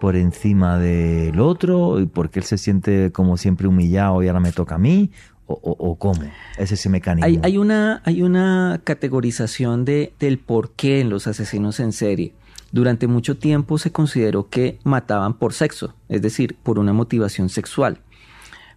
por 0.00 0.16
encima 0.16 0.78
del 0.78 1.40
otro? 1.40 2.00
¿Y 2.00 2.06
porque 2.06 2.38
él 2.40 2.44
se 2.44 2.56
siente 2.58 3.10
como 3.12 3.36
siempre 3.36 3.66
humillado 3.66 4.22
y 4.22 4.28
ahora 4.28 4.40
me 4.40 4.52
toca 4.52 4.76
a 4.76 4.78
mí? 4.78 5.10
¿O, 5.46 5.54
o- 5.54 5.96
cómo? 5.96 6.22
Es 6.56 6.70
ese 6.72 6.88
mecanismo. 6.88 7.26
Hay, 7.26 7.38
hay 7.42 7.58
una, 7.58 8.00
hay 8.04 8.22
una 8.22 8.80
categorización 8.84 9.84
de, 9.84 10.14
del 10.18 10.38
por 10.38 10.70
qué 10.72 11.00
en 11.00 11.10
los 11.10 11.26
asesinos 11.26 11.78
en 11.80 11.92
serie. 11.92 12.32
Durante 12.72 13.06
mucho 13.06 13.36
tiempo 13.36 13.76
se 13.78 13.92
consideró 13.92 14.48
que 14.48 14.78
mataban 14.82 15.34
por 15.34 15.52
sexo, 15.52 15.94
es 16.08 16.22
decir, 16.22 16.56
por 16.62 16.78
una 16.78 16.94
motivación 16.94 17.50
sexual. 17.50 17.98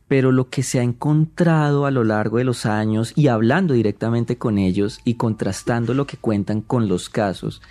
Pero 0.08 0.32
lo 0.32 0.50
que 0.50 0.64
se 0.64 0.80
ha 0.80 0.84
encontrado 0.84 1.86
a 1.86 1.92
lo 1.92 2.04
largo 2.04 2.38
de 2.38 2.44
los 2.44 2.66
años 2.66 3.14
y 3.16 3.30
hablando 3.30 3.74
directamente 3.74 4.38
con 4.38 4.58
ellos 4.58 5.00
y 5.06 5.16
contrastando 5.16 5.94
lo 5.94 6.06
que 6.06 6.18
cuentan 6.18 6.62
con 6.62 6.88
los 6.90 7.10
casos, 7.10 7.62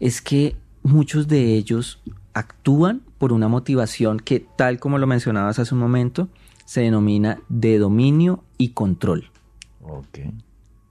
es 0.00 0.22
que 0.22 0.56
muchos 0.82 1.26
de 1.26 1.54
ellos 1.54 2.00
actúan 2.32 3.02
por 3.18 3.32
una 3.32 3.48
motivación 3.48 4.20
que, 4.20 4.40
tal 4.40 4.78
como 4.78 4.98
lo 4.98 5.06
mencionabas 5.06 5.58
hace 5.58 5.74
un 5.74 5.80
momento, 5.80 6.28
se 6.64 6.82
denomina 6.82 7.40
de 7.48 7.78
dominio 7.78 8.44
y 8.56 8.70
control 8.70 9.30
Ok. 9.82 10.18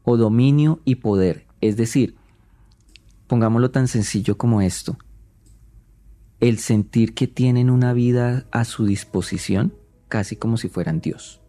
o 0.04 0.18
dominio 0.18 0.80
y 0.86 0.96
poder. 0.96 1.46
Es 1.62 1.78
decir, 1.78 2.16
pongámoslo 3.28 3.72
tan 3.72 3.88
sencillo 3.88 4.38
como 4.38 4.62
esto, 4.62 4.98
el 6.40 6.60
sentir 6.60 7.14
que 7.14 7.28
tienen 7.28 7.70
una 7.70 7.94
vida 7.94 8.46
a 8.52 8.66
su 8.66 8.86
disposición, 8.86 9.74
casi 10.08 10.36
como 10.36 10.58
si 10.58 10.70
fueran 10.70 11.02
Dios. 11.02 11.42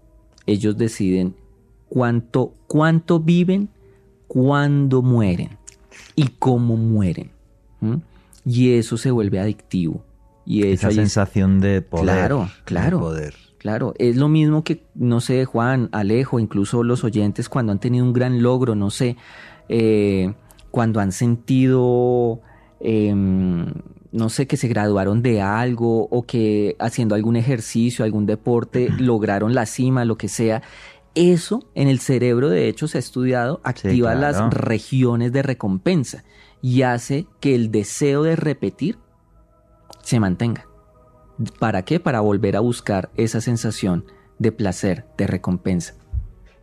Ellos 0.47 0.77
deciden 0.77 1.37
cuánto, 1.89 2.55
cuánto 2.67 3.21
viven, 3.21 3.69
cuándo 4.29 5.03
mueren 5.03 5.59
y 6.15 6.29
cómo 6.39 6.77
mueren. 6.77 7.31
Y 8.45 8.75
eso 8.75 8.97
se 8.97 9.11
vuelve 9.11 9.41
adictivo. 9.41 10.05
Y 10.45 10.65
Esa 10.67 10.93
sensación 10.93 11.61
de 11.61 11.83
poder. 11.83 12.05
Claro, 12.05 12.41
de 12.43 12.65
claro. 12.65 13.01
poder. 13.01 13.35
Claro, 13.59 13.95
es 13.99 14.17
lo 14.17 14.29
mismo 14.29 14.63
que, 14.63 14.85
no 14.95 15.21
sé, 15.21 15.45
Juan, 15.45 15.89
Alejo, 15.91 16.39
incluso 16.39 16.85
los 16.85 17.03
oyentes 17.03 17.49
cuando 17.49 17.73
han 17.73 17.81
tenido 17.81 18.05
un 18.05 18.13
gran 18.13 18.41
logro, 18.41 18.77
no 18.77 18.91
sé, 18.91 19.17
eh, 19.69 20.35
cuando 20.77 21.01
han 21.01 21.11
sentido, 21.11 22.43
em, 22.81 23.73
no 24.13 24.29
sé, 24.29 24.47
que 24.47 24.59
se 24.59 24.69
graduaron 24.69 25.23
de 25.23 25.41
algo 25.41 26.07
o 26.11 26.27
que 26.27 26.77
haciendo 26.79 27.15
algún 27.15 27.37
ejercicio, 27.37 28.05
algún 28.05 28.27
deporte, 28.27 28.91
lograron 28.99 29.55
la 29.55 29.65
cima, 29.65 30.05
lo 30.05 30.19
que 30.19 30.29
sea. 30.29 30.61
Eso 31.15 31.67
en 31.75 31.89
el 31.89 31.99
cerebro, 31.99 32.51
de 32.51 32.69
hecho, 32.69 32.89
se 32.89 32.99
ha 32.99 33.01
estudiado, 33.01 33.63
activa 33.65 34.13
claro. 34.13 34.21
las 34.21 34.53
regiones 34.53 35.33
de 35.33 35.43
recompensa 35.43 36.25
y 36.61 36.83
hace 36.83 37.27
que 37.41 37.55
el 37.55 37.71
deseo 37.71 38.23
de 38.23 38.37
repetir 38.37 38.99
se 40.03 40.21
mantenga. 40.21 40.67
¿Para 41.59 41.87
qué? 41.87 42.01
Para 42.01 42.21
volver 42.21 42.55
a 42.55 42.61
buscar 42.61 43.09
esa 43.17 43.41
sensación 43.41 44.05
de 44.39 44.53
placer, 44.53 45.07
de 45.17 45.27
recompensa. 45.27 45.95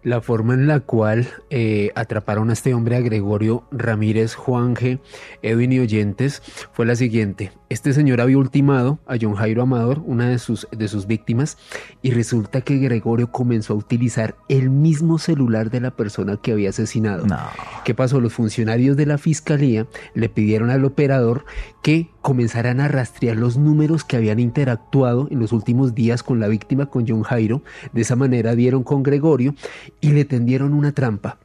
La 0.03 0.21
forma 0.21 0.53
en 0.53 0.67
la 0.67 0.81
cual 0.81 1.27
eh, 1.49 1.91
atraparon 1.95 2.49
a 2.49 2.53
este 2.53 2.73
hombre, 2.73 2.97
a 2.97 3.01
Gregorio 3.01 3.63
Ramírez 3.71 4.35
Juanje, 4.35 4.99
Edwin 5.41 5.71
y 5.71 5.79
Oyentes, 5.79 6.41
fue 6.73 6.85
la 6.85 6.95
siguiente. 6.95 7.51
Este 7.73 7.91
señor 7.91 8.21
había 8.21 8.37
ultimado 8.37 8.99
a 9.07 9.15
John 9.19 9.33
Jairo 9.33 9.63
Amador, 9.63 10.03
una 10.05 10.29
de 10.29 10.37
sus, 10.37 10.67
de 10.71 10.87
sus 10.87 11.07
víctimas, 11.07 11.57
y 12.03 12.11
resulta 12.11 12.61
que 12.61 12.77
Gregorio 12.77 13.31
comenzó 13.31 13.73
a 13.73 13.75
utilizar 13.75 14.35
el 14.47 14.69
mismo 14.69 15.17
celular 15.17 15.71
de 15.71 15.81
la 15.81 15.89
persona 15.89 16.37
que 16.37 16.51
había 16.51 16.69
asesinado. 16.69 17.25
No. 17.25 17.39
¿Qué 17.83 17.95
pasó? 17.95 18.19
Los 18.19 18.33
funcionarios 18.33 18.95
de 18.95 19.07
la 19.07 19.17
fiscalía 19.17 19.87
le 20.13 20.29
pidieron 20.29 20.69
al 20.69 20.85
operador 20.85 21.45
que 21.81 22.11
comenzaran 22.21 22.79
a 22.79 22.89
rastrear 22.89 23.37
los 23.37 23.57
números 23.57 24.03
que 24.03 24.17
habían 24.17 24.39
interactuado 24.39 25.27
en 25.31 25.39
los 25.39 25.51
últimos 25.51 25.95
días 25.95 26.21
con 26.21 26.39
la 26.39 26.49
víctima, 26.49 26.91
con 26.91 27.07
John 27.07 27.23
Jairo. 27.23 27.63
De 27.91 28.01
esa 28.01 28.15
manera 28.15 28.53
dieron 28.53 28.83
con 28.83 29.01
Gregorio 29.01 29.55
y 29.99 30.11
le 30.11 30.25
tendieron 30.25 30.75
una 30.75 30.91
trampa. 30.91 31.39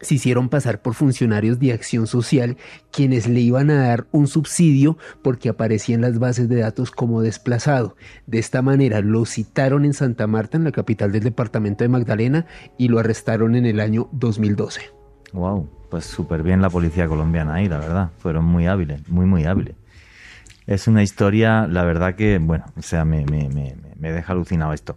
Se 0.00 0.14
hicieron 0.14 0.48
pasar 0.48 0.80
por 0.80 0.94
funcionarios 0.94 1.58
de 1.58 1.72
acción 1.72 2.06
social 2.06 2.56
quienes 2.90 3.28
le 3.28 3.40
iban 3.40 3.70
a 3.70 3.86
dar 3.86 4.06
un 4.12 4.28
subsidio 4.28 4.96
porque 5.22 5.50
aparecía 5.50 5.94
en 5.94 6.00
las 6.00 6.18
bases 6.18 6.48
de 6.48 6.56
datos 6.56 6.90
como 6.90 7.20
desplazado. 7.20 7.96
De 8.26 8.38
esta 8.38 8.62
manera 8.62 9.00
lo 9.02 9.26
citaron 9.26 9.84
en 9.84 9.92
Santa 9.92 10.26
Marta, 10.26 10.56
en 10.56 10.64
la 10.64 10.72
capital 10.72 11.12
del 11.12 11.22
departamento 11.22 11.84
de 11.84 11.88
Magdalena, 11.88 12.46
y 12.78 12.88
lo 12.88 12.98
arrestaron 12.98 13.54
en 13.56 13.66
el 13.66 13.78
año 13.78 14.08
2012. 14.12 14.80
Wow, 15.32 15.68
pues 15.90 16.06
súper 16.06 16.42
bien 16.42 16.62
la 16.62 16.70
policía 16.70 17.06
colombiana 17.06 17.54
ahí, 17.54 17.68
la 17.68 17.78
verdad. 17.78 18.10
Fueron 18.18 18.46
muy 18.46 18.66
hábiles, 18.66 19.06
muy, 19.08 19.26
muy 19.26 19.44
hábiles. 19.44 19.76
Es 20.66 20.88
una 20.88 21.02
historia, 21.02 21.66
la 21.66 21.84
verdad 21.84 22.14
que, 22.14 22.38
bueno, 22.38 22.64
o 22.76 22.82
sea, 22.82 23.04
me, 23.04 23.24
me, 23.26 23.48
me, 23.48 23.76
me 23.98 24.12
deja 24.12 24.32
alucinado 24.32 24.72
esto. 24.72 24.96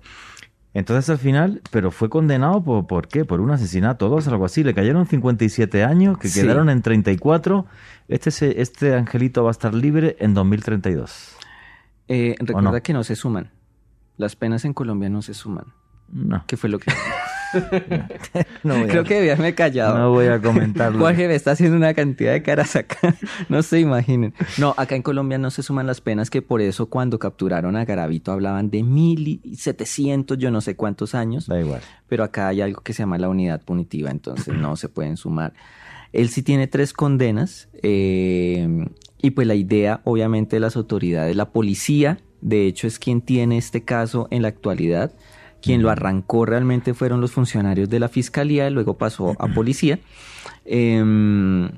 Entonces 0.76 1.10
al 1.10 1.20
final, 1.20 1.62
pero 1.72 1.92
fue 1.92 2.10
condenado 2.10 2.64
por, 2.64 2.88
¿por 2.88 3.08
qué? 3.08 3.26
Por 3.26 3.42
un 3.42 3.52
asesinato, 3.52 4.10
dos, 4.10 4.28
algo 4.28 4.46
así. 4.46 4.64
Le 4.64 4.74
cayeron 4.74 5.06
57 5.06 5.84
años, 5.84 6.18
que 6.18 6.30
Sí. 6.30 6.42
quedaron 6.42 6.70
en 6.70 6.82
34. 6.82 7.66
Este, 8.08 8.62
este 8.62 8.96
angelito 8.96 9.44
va 9.44 9.50
a 9.50 9.52
estar 9.52 9.74
libre 9.74 10.16
en 10.20 10.34
2032. 10.34 11.38
Eh, 12.08 12.36
recuerda 12.40 12.72
no? 12.72 12.82
que 12.84 12.94
no 12.94 13.04
se 13.04 13.16
suman. 13.16 13.52
Las 14.18 14.36
penas 14.36 14.66
en 14.66 14.74
Colombia 14.74 15.10
no 15.10 15.22
se 15.22 15.34
suman. 15.34 15.66
No, 16.12 16.44
¿Qué 16.48 16.58
fue 16.58 16.70
lo 16.70 16.80
que.? 16.80 16.92
no 18.64 18.80
voy, 18.80 18.88
Creo 18.88 19.04
que 19.04 19.16
debí 19.16 19.30
haberme 19.30 19.56
callado. 19.56 19.98
no 19.98 20.12
voy 20.12 20.28
a 20.28 20.42
comentarlo. 20.42 21.00
Jorge 21.06 21.28
me 21.28 21.36
está 21.36 21.52
haciendo 21.52 21.78
una 21.78 21.94
cantidad 21.94 22.32
de 22.32 22.42
caras 22.42 22.76
acá. 22.76 22.98
No 23.50 23.62
se 23.64 23.80
imaginen. 23.80 24.34
No, 24.58 24.74
acá 24.78 24.96
en 24.96 25.02
Colombia 25.02 25.38
no 25.38 25.52
se 25.52 25.64
suman 25.64 25.88
las 25.88 26.02
penas, 26.02 26.30
que 26.30 26.42
por 26.42 26.62
eso 26.62 26.88
cuando 26.88 27.20
capturaron 27.20 27.76
a 27.76 27.86
Garavito 27.86 28.32
hablaban 28.32 28.70
de 28.70 28.84
1700, 28.84 30.38
yo 30.38 30.52
no 30.52 30.62
sé 30.62 30.76
cuántos 30.76 31.16
años. 31.16 31.48
Da 31.48 31.60
igual. 31.60 31.82
pero 32.08 32.24
acá 32.24 32.48
hay 32.48 32.62
algo 32.62 32.82
que 32.82 32.94
se 32.94 33.04
llama 33.04 33.18
la 33.18 33.30
unidad 33.30 33.62
punitiva, 33.62 34.12
entonces 34.12 34.54
no 34.56 34.76
se 34.76 34.90
pueden 34.90 35.18
sumar. 35.18 35.54
Él 36.12 36.30
sí 36.30 36.44
tiene 36.44 36.68
tres 36.68 36.94
condenas 36.94 37.70
eh, 37.82 38.86
y 39.22 39.32
pues 39.32 39.48
la 39.48 39.56
idea 39.56 40.02
obviamente 40.04 40.56
de 40.56 40.60
las 40.60 40.76
autoridades, 40.76 41.36
la 41.36 41.50
policía 41.52 42.20
de 42.44 42.68
hecho 42.68 42.88
es 42.88 43.00
quien 43.00 43.22
tiene 43.22 43.58
este 43.58 43.84
caso 43.84 44.28
en 44.30 44.42
la 44.42 44.50
actualidad, 44.50 45.14
quien 45.64 45.82
lo 45.82 45.90
arrancó 45.90 46.46
realmente 46.46 46.94
fueron 46.94 47.22
los 47.22 47.32
funcionarios 47.32 47.90
de 47.90 48.00
la 48.00 48.10
fiscalía, 48.10 48.68
y 48.68 48.72
luego 48.74 48.98
pasó 48.98 49.36
a 49.40 49.48
policía. 49.48 50.00
Em, 50.66 51.70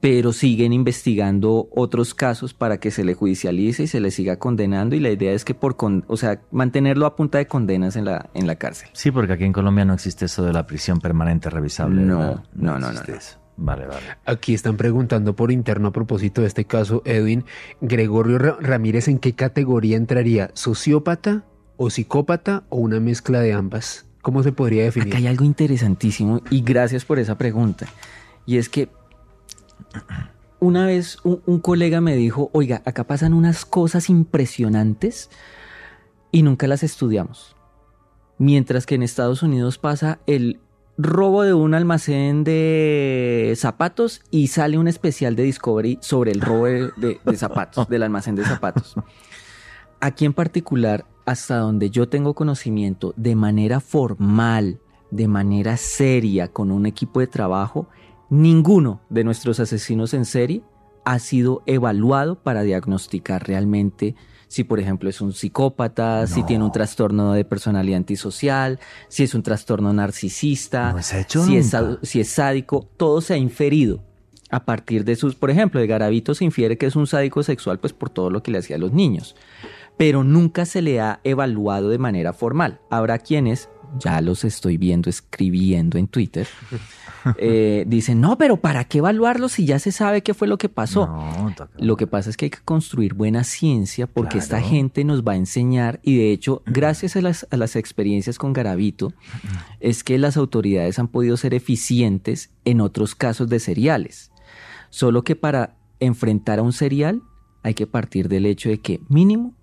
pero 0.00 0.32
siguen 0.32 0.72
investigando 0.72 1.68
otros 1.74 2.14
casos 2.14 2.54
para 2.54 2.78
que 2.78 2.90
se 2.92 3.02
le 3.04 3.14
judicialice 3.14 3.82
y 3.82 3.86
se 3.88 3.98
le 4.00 4.12
siga 4.12 4.38
condenando 4.38 4.94
y 4.94 5.00
la 5.00 5.10
idea 5.10 5.32
es 5.32 5.44
que 5.44 5.54
por 5.54 5.76
con, 5.76 6.04
o 6.06 6.16
sea, 6.16 6.40
mantenerlo 6.52 7.04
a 7.04 7.16
punta 7.16 7.38
de 7.38 7.46
condenas 7.48 7.96
en 7.96 8.04
la 8.04 8.30
en 8.34 8.46
la 8.46 8.54
cárcel. 8.54 8.88
Sí, 8.92 9.10
porque 9.10 9.32
aquí 9.32 9.44
en 9.44 9.52
Colombia 9.52 9.84
no 9.84 9.94
existe 9.94 10.26
eso 10.26 10.44
de 10.44 10.52
la 10.52 10.66
prisión 10.66 11.00
permanente 11.00 11.50
revisable. 11.50 12.00
No, 12.02 12.18
¿verdad? 12.18 12.44
no, 12.54 12.72
no, 12.74 12.78
no, 12.78 12.88
existe 12.90 13.12
no. 13.12 13.18
eso. 13.18 13.38
Vale, 13.60 13.86
vale. 13.86 14.00
Aquí 14.24 14.54
están 14.54 14.76
preguntando 14.76 15.34
por 15.34 15.50
interno 15.50 15.88
a 15.88 15.92
propósito 15.92 16.42
de 16.42 16.46
este 16.46 16.64
caso, 16.64 17.02
Edwin. 17.04 17.44
Gregorio 17.80 18.38
Ra- 18.38 18.56
Ramírez, 18.60 19.08
¿en 19.08 19.18
qué 19.18 19.34
categoría 19.34 19.96
entraría? 19.96 20.50
¿Sociópata 20.54 21.42
o 21.78 21.88
psicópata 21.88 22.64
o 22.68 22.76
una 22.76 23.00
mezcla 23.00 23.40
de 23.40 23.54
ambas? 23.54 24.04
¿Cómo 24.20 24.42
se 24.42 24.52
podría 24.52 24.82
definir? 24.84 25.08
Acá 25.08 25.16
hay 25.18 25.26
algo 25.28 25.44
interesantísimo 25.46 26.42
y 26.50 26.60
gracias 26.60 27.06
por 27.06 27.18
esa 27.18 27.38
pregunta. 27.38 27.86
Y 28.44 28.58
es 28.58 28.68
que 28.68 28.90
una 30.60 30.86
vez 30.86 31.18
un, 31.22 31.40
un 31.46 31.60
colega 31.60 32.00
me 32.00 32.16
dijo, 32.16 32.50
oiga, 32.52 32.82
acá 32.84 33.04
pasan 33.04 33.32
unas 33.32 33.64
cosas 33.64 34.10
impresionantes 34.10 35.30
y 36.32 36.42
nunca 36.42 36.66
las 36.66 36.82
estudiamos. 36.82 37.54
Mientras 38.38 38.84
que 38.86 38.96
en 38.96 39.02
Estados 39.02 39.42
Unidos 39.42 39.78
pasa 39.78 40.18
el 40.26 40.60
robo 40.96 41.42
de 41.44 41.54
un 41.54 41.74
almacén 41.74 42.42
de 42.42 43.54
zapatos 43.56 44.20
y 44.32 44.48
sale 44.48 44.78
un 44.78 44.88
especial 44.88 45.36
de 45.36 45.44
Discovery 45.44 45.98
sobre 46.02 46.32
el 46.32 46.40
robo 46.40 46.66
de, 46.66 46.90
de- 46.96 47.20
de 47.24 47.36
zapatos, 47.36 47.88
del 47.88 48.02
almacén 48.02 48.34
de 48.34 48.44
zapatos. 48.44 48.96
Aquí 50.00 50.24
en 50.24 50.32
particular, 50.32 51.04
hasta 51.28 51.58
donde 51.58 51.90
yo 51.90 52.08
tengo 52.08 52.32
conocimiento, 52.32 53.12
de 53.18 53.36
manera 53.36 53.80
formal, 53.80 54.80
de 55.10 55.28
manera 55.28 55.76
seria, 55.76 56.48
con 56.48 56.72
un 56.72 56.86
equipo 56.86 57.20
de 57.20 57.26
trabajo, 57.26 57.86
ninguno 58.30 59.02
de 59.10 59.24
nuestros 59.24 59.60
asesinos 59.60 60.14
en 60.14 60.24
serie 60.24 60.62
ha 61.04 61.18
sido 61.18 61.62
evaluado 61.66 62.42
para 62.42 62.62
diagnosticar 62.62 63.46
realmente 63.46 64.14
si 64.48 64.64
por 64.64 64.80
ejemplo 64.80 65.10
es 65.10 65.20
un 65.20 65.34
psicópata, 65.34 66.26
si 66.26 66.42
tiene 66.44 66.64
un 66.64 66.72
trastorno 66.72 67.34
de 67.34 67.44
personalidad 67.44 67.98
antisocial, 67.98 68.80
si 69.08 69.22
es 69.22 69.34
un 69.34 69.42
trastorno 69.42 69.92
narcisista, 69.92 70.92
No 70.92 70.98
es, 71.58 71.76
si 72.04 72.20
es 72.20 72.28
sádico, 72.30 72.88
todo 72.96 73.20
se 73.20 73.34
ha 73.34 73.36
inferido 73.36 74.02
a 74.50 74.64
partir 74.64 75.04
de 75.04 75.16
sus, 75.16 75.34
por 75.34 75.50
ejemplo, 75.50 75.80
de 75.80 75.86
Garavito 75.86 76.34
se 76.34 76.44
infiere 76.44 76.78
que 76.78 76.86
es 76.86 76.96
un 76.96 77.06
sádico 77.06 77.42
sexual 77.42 77.78
pues 77.78 77.92
por 77.92 78.10
todo 78.10 78.30
lo 78.30 78.42
que 78.42 78.50
le 78.50 78.58
hacía 78.58 78.76
a 78.76 78.78
los 78.78 78.92
niños, 78.92 79.36
pero 79.98 80.24
nunca 80.24 80.64
se 80.64 80.80
le 80.80 81.00
ha 81.00 81.20
evaluado 81.24 81.90
de 81.90 81.98
manera 81.98 82.32
formal. 82.32 82.80
Habrá 82.88 83.18
quienes, 83.18 83.68
ya 83.98 84.20
los 84.20 84.44
estoy 84.44 84.78
viendo 84.78 85.10
escribiendo 85.10 85.98
en 85.98 86.06
Twitter, 86.06 86.46
eh, 87.36 87.84
dicen, 87.86 88.20
no, 88.20 88.38
pero 88.38 88.58
¿para 88.58 88.84
qué 88.84 88.98
evaluarlo 88.98 89.48
si 89.48 89.66
ya 89.66 89.80
se 89.80 89.90
sabe 89.90 90.22
qué 90.22 90.34
fue 90.34 90.46
lo 90.46 90.56
que 90.56 90.68
pasó? 90.68 91.06
No, 91.06 91.54
Lo 91.78 91.96
que 91.96 92.06
pasa 92.06 92.30
es 92.30 92.36
que 92.36 92.46
hay 92.46 92.50
que 92.50 92.60
construir 92.64 93.14
buena 93.14 93.42
ciencia 93.42 94.06
porque 94.06 94.38
esta 94.38 94.60
gente 94.60 95.04
nos 95.04 95.22
va 95.22 95.32
a 95.32 95.36
enseñar 95.36 95.98
y 96.04 96.16
de 96.16 96.30
hecho, 96.30 96.62
gracias 96.64 97.16
a 97.16 97.20
las, 97.20 97.46
a 97.50 97.56
las 97.56 97.74
experiencias 97.74 98.38
con 98.38 98.52
Garavito, 98.52 99.12
es 99.80 100.04
que 100.04 100.16
las 100.16 100.36
autoridades 100.36 101.00
han 101.00 101.08
podido 101.08 101.36
ser 101.36 101.54
eficientes 101.54 102.50
en 102.64 102.80
otros 102.80 103.16
casos 103.16 103.48
de 103.48 103.58
seriales. 103.58 104.30
Solo 104.90 105.24
que 105.24 105.34
para 105.34 105.74
enfrentar 105.98 106.60
a 106.60 106.62
un 106.62 106.72
serial 106.72 107.20
hay 107.64 107.74
que 107.74 107.88
partir 107.88 108.28
del 108.28 108.46
hecho 108.46 108.68
de 108.68 108.78
que 108.78 109.00
mínimo 109.08 109.57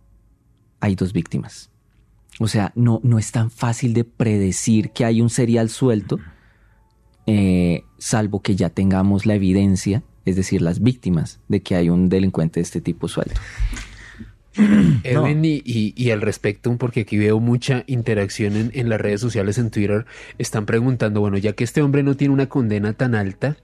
hay 0.85 0.95
dos 0.95 1.13
víctimas. 1.13 1.69
O 2.39 2.47
sea, 2.47 2.71
no, 2.75 2.99
no 3.03 3.17
es 3.17 3.31
tan 3.31 3.49
fácil 3.49 3.93
de 3.93 4.03
predecir 4.03 4.91
que 4.91 5.05
hay 5.05 5.21
un 5.21 5.29
serial 5.29 5.69
suelto, 5.69 6.19
eh, 7.27 7.83
salvo 7.97 8.41
que 8.41 8.55
ya 8.55 8.69
tengamos 8.69 9.25
la 9.25 9.35
evidencia, 9.35 10.03
es 10.25 10.35
decir, 10.35 10.61
las 10.61 10.81
víctimas 10.81 11.39
de 11.47 11.61
que 11.61 11.75
hay 11.75 11.89
un 11.89 12.09
delincuente 12.09 12.59
de 12.59 12.63
este 12.63 12.81
tipo 12.81 13.07
suelto. 13.07 13.39
Edwin, 15.03 15.43
y, 15.43 15.61
y- 15.65 15.93
y 15.97 16.11
al 16.11 16.21
respecto, 16.21 16.75
porque 16.77 17.01
aquí 17.01 17.17
veo 17.17 17.39
mucha 17.39 17.83
interacción 17.87 18.55
en, 18.55 18.71
en 18.73 18.89
las 18.89 19.01
redes 19.01 19.21
sociales, 19.21 19.57
en 19.57 19.69
Twitter, 19.69 20.05
están 20.37 20.65
preguntando, 20.65 21.19
bueno, 21.19 21.37
ya 21.37 21.53
que 21.53 21.63
este 21.63 21.81
hombre 21.81 22.03
no 22.03 22.15
tiene 22.15 22.33
una 22.33 22.47
condena 22.47 22.93
tan 22.93 23.15
alta, 23.15 23.57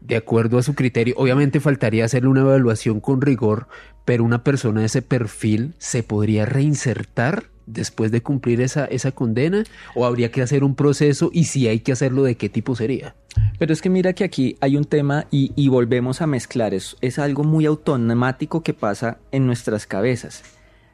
de 0.00 0.16
acuerdo 0.16 0.58
a 0.58 0.62
su 0.62 0.74
criterio, 0.74 1.14
obviamente 1.16 1.60
faltaría 1.60 2.04
hacerle 2.04 2.28
una 2.28 2.40
evaluación 2.40 3.00
con 3.00 3.20
rigor, 3.20 3.68
pero 4.04 4.24
una 4.24 4.42
persona 4.44 4.80
de 4.80 4.86
ese 4.86 5.02
perfil 5.02 5.74
se 5.78 6.02
podría 6.02 6.46
reinsertar 6.46 7.44
después 7.66 8.10
de 8.10 8.22
cumplir 8.22 8.60
esa, 8.60 8.84
esa 8.86 9.12
condena, 9.12 9.64
o 9.94 10.04
habría 10.04 10.30
que 10.30 10.42
hacer 10.42 10.64
un 10.64 10.74
proceso, 10.74 11.30
y 11.32 11.44
si 11.44 11.68
hay 11.68 11.80
que 11.80 11.92
hacerlo, 11.92 12.24
¿de 12.24 12.34
qué 12.34 12.48
tipo 12.48 12.74
sería? 12.74 13.14
Pero 13.58 13.72
es 13.72 13.80
que 13.80 13.90
mira 13.90 14.12
que 14.12 14.24
aquí 14.24 14.56
hay 14.60 14.76
un 14.76 14.84
tema 14.84 15.26
y, 15.30 15.52
y 15.54 15.68
volvemos 15.68 16.20
a 16.20 16.26
mezclar. 16.26 16.74
Es, 16.74 16.96
es 17.00 17.18
algo 17.18 17.44
muy 17.44 17.66
automático 17.66 18.62
que 18.62 18.74
pasa 18.74 19.18
en 19.30 19.46
nuestras 19.46 19.86
cabezas. 19.86 20.42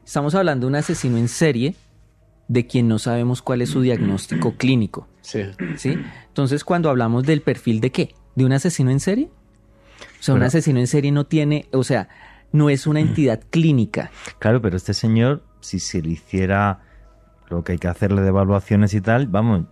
Estamos 0.04 0.34
hablando 0.34 0.66
de 0.66 0.68
un 0.68 0.76
asesino 0.76 1.16
en 1.16 1.28
serie 1.28 1.74
de 2.48 2.66
quien 2.66 2.88
no 2.88 2.98
sabemos 2.98 3.42
cuál 3.42 3.62
es 3.62 3.70
su 3.70 3.80
diagnóstico 3.80 4.54
clínico. 4.56 5.08
Sí. 5.20 5.42
¿sí? 5.76 5.98
Entonces, 6.28 6.62
cuando 6.62 6.90
hablamos 6.90 7.24
del 7.24 7.40
perfil 7.40 7.80
de 7.80 7.90
qué? 7.90 8.14
¿De 8.36 8.44
un 8.44 8.52
asesino 8.52 8.90
en 8.90 9.00
serie? 9.00 9.30
O 10.20 10.22
sea, 10.22 10.34
un 10.34 10.42
asesino 10.44 10.78
en 10.78 10.86
serie 10.86 11.10
no 11.10 11.24
tiene, 11.24 11.66
o 11.72 11.82
sea, 11.82 12.08
no 12.52 12.70
es 12.70 12.86
una 12.86 13.00
entidad 13.00 13.40
clínica. 13.50 14.10
Claro, 14.38 14.60
pero 14.62 14.76
este 14.76 14.94
señor, 14.94 15.42
si 15.60 15.80
se 15.80 16.00
le 16.02 16.10
hiciera 16.10 16.80
lo 17.48 17.64
que 17.64 17.72
hay 17.72 17.78
que 17.78 17.88
hacerle 17.88 18.22
de 18.22 18.28
evaluaciones 18.28 18.92
y 18.94 19.00
tal, 19.00 19.26
vamos, 19.26 19.64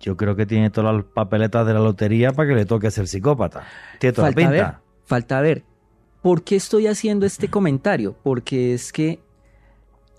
yo 0.00 0.16
creo 0.16 0.36
que 0.36 0.46
tiene 0.46 0.70
todas 0.70 0.94
las 0.94 1.04
papeletas 1.04 1.66
de 1.66 1.74
la 1.74 1.80
lotería 1.80 2.32
para 2.32 2.48
que 2.48 2.54
le 2.54 2.64
toque 2.66 2.90
ser 2.90 3.08
psicópata. 3.08 3.64
Tiene 3.98 4.12
toda 4.14 4.28
la 4.28 4.34
Falta 4.34 4.50
ver, 4.50 4.60
pinta. 4.64 4.80
falta 5.04 5.40
ver. 5.40 5.64
¿Por 6.22 6.44
qué 6.44 6.56
estoy 6.56 6.86
haciendo 6.86 7.26
este 7.26 7.48
comentario? 7.48 8.16
Porque 8.22 8.74
es 8.74 8.92
que 8.92 9.20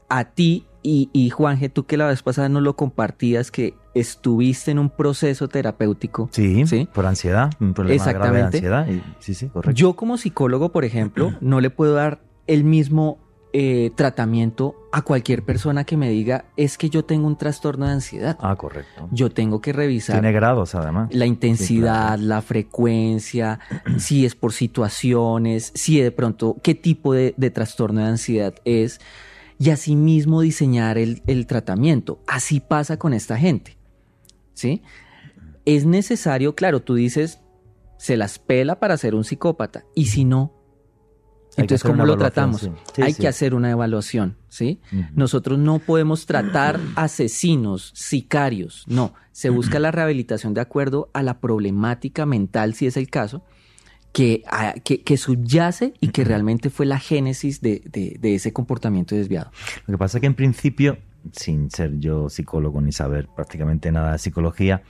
a 0.10 0.26
ti 0.26 0.66
y, 0.82 1.10
y 1.14 1.30
Juanje, 1.30 1.70
tú 1.70 1.86
que 1.86 1.98
la 1.98 2.08
vez 2.08 2.24
pasada 2.24 2.50
no 2.50 2.62
lo 2.62 2.76
compartías, 2.76 3.52
que 3.52 3.74
estuviste 3.94 4.72
en 4.72 4.80
un 4.80 4.90
proceso 4.90 5.48
terapéutico. 5.48 6.30
Sí, 6.32 6.66
¿Sí? 6.68 6.88
por 6.94 7.06
ansiedad, 7.06 7.52
un 7.60 7.74
problema 7.74 8.04
grave 8.04 8.42
de 8.42 8.46
Exactamente. 8.46 8.58
ansiedad. 8.58 9.04
sí, 9.20 9.34
sí, 9.34 9.48
correcto. 9.48 9.76
Yo 9.76 9.96
como 9.96 10.18
psicólogo, 10.18 10.72
por 10.72 10.86
ejemplo, 10.86 11.34
no 11.42 11.60
le 11.62 11.70
puedo 11.70 11.94
dar 11.94 12.22
el 12.48 12.64
mismo 12.64 13.20
eh, 13.52 13.92
tratamiento 13.96 14.76
a 14.92 15.02
cualquier 15.02 15.44
persona 15.44 15.84
que 15.84 15.98
me 15.98 16.10
diga, 16.10 16.46
es 16.56 16.78
que 16.78 16.90
yo 16.92 17.04
tengo 17.04 17.26
un 17.26 17.36
trastorno 17.36 17.88
de 17.88 17.94
ansiedad. 17.94 18.38
Ah, 18.40 18.56
correcto. 18.56 19.08
Yo 19.12 19.32
tengo 19.32 19.60
que 19.60 19.74
revisar 19.74 20.16
Tiene 20.16 20.32
grados, 20.32 20.76
además. 20.76 21.10
la 21.12 21.26
intensidad, 21.26 22.10
claro. 22.10 22.22
la 22.24 22.42
frecuencia, 22.44 23.60
si 23.98 24.26
es 24.26 24.36
por 24.36 24.54
situaciones, 24.54 25.72
si 25.74 26.00
de 26.00 26.12
pronto 26.12 26.58
qué 26.62 26.76
tipo 26.76 27.14
de, 27.14 27.34
de 27.38 27.50
trastorno 27.50 28.02
de 28.02 28.08
ansiedad 28.08 28.54
es, 28.66 29.00
y 29.60 29.70
asimismo 29.72 30.42
diseñar 30.42 30.98
el, 30.98 31.22
el 31.28 31.46
tratamiento. 31.46 32.20
Así 32.28 32.60
pasa 32.62 32.98
con 32.98 33.14
esta 33.14 33.38
gente. 33.38 33.78
¿Sí? 34.54 34.82
Es 35.66 35.86
necesario, 35.86 36.56
claro, 36.56 36.82
tú 36.82 36.96
dices, 36.96 37.40
se 37.98 38.18
las 38.18 38.40
pela 38.40 38.80
para 38.80 38.98
ser 38.98 39.14
un 39.14 39.24
psicópata, 39.24 39.84
y 39.94 40.06
si 40.06 40.24
no, 40.26 40.54
Hay 41.58 41.64
entonces 41.64 41.84
¿cómo 41.84 42.06
lo 42.06 42.18
tratamos? 42.18 42.62
sí. 42.62 42.72
Sí, 42.96 43.02
Hay 43.02 43.14
sí. 43.14 43.22
que 43.22 43.28
hacer 43.28 43.54
una 43.54 43.70
evaluación, 43.70 44.38
¿sí? 44.48 44.80
Nosotros 45.14 45.60
no 45.60 45.80
podemos 45.80 46.26
tratar 46.26 46.80
asesinos, 46.96 47.92
sicarios, 47.94 48.86
no. 48.88 49.14
Se 49.32 49.50
busca 49.50 49.80
la 49.80 49.92
rehabilitación 49.92 50.54
de 50.54 50.62
acuerdo 50.62 51.10
a 51.14 51.24
la 51.24 51.40
problemática 51.40 52.26
mental, 52.26 52.74
si 52.74 52.88
es 52.88 52.98
el 52.98 53.10
caso, 53.10 53.44
que, 54.12 54.44
a- 54.48 54.74
que, 54.84 55.02
que 55.04 55.18
subyace 55.18 55.94
y 56.00 56.10
que 56.10 56.24
realmente 56.24 56.70
fue 56.70 56.86
la 56.86 57.00
génesis 57.00 57.62
de, 57.62 57.82
de- 57.92 58.18
de 58.20 58.36
ese 58.36 58.52
comportamiento 58.54 59.16
desviado. 59.16 59.52
Lo 59.88 59.94
que 59.94 59.98
pasa 59.98 60.18
es 60.18 60.22
que 60.22 60.28
en 60.28 60.34
principio, 60.36 60.98
sin 61.32 61.70
ser 61.70 62.00
yo 62.00 62.30
psicólogo 62.30 62.82
ni 62.82 62.92
saber 62.92 63.28
prácticamente 63.36 63.92
nada 63.92 64.14
de 64.14 64.18
psicología, 64.20 64.82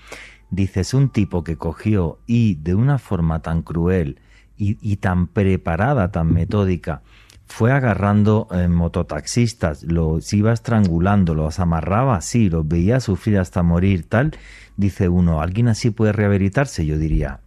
dices 0.52 0.94
un 0.94 1.10
tipo 1.10 1.44
que 1.44 1.58
cogió 1.58 2.20
y 2.26 2.56
de 2.56 2.76
una 2.76 2.98
forma 2.98 3.42
tan 3.42 3.62
cruel 3.62 4.20
y, 4.58 4.78
y 4.82 4.98
tan 4.98 5.28
preparada, 5.28 6.12
tan 6.12 6.34
metódica, 6.34 7.02
fue 7.46 7.72
agarrando 7.72 8.48
eh, 8.52 8.68
mototaxistas, 8.68 9.84
los 9.84 10.32
iba 10.34 10.54
estrangulando, 10.54 11.34
los 11.34 11.60
amarraba 11.60 12.16
así, 12.16 12.50
los 12.50 12.68
veía 12.68 13.00
sufrir 13.00 13.40
hasta 13.40 13.64
morir, 13.64 14.04
tal. 14.08 14.32
Dice 14.78 15.10
uno, 15.10 15.42
¿alguien 15.42 15.68
así 15.68 15.90
puede 15.90 16.12
rehabilitarse? 16.14 16.86
Yo 16.86 16.98
diría, 16.98 17.40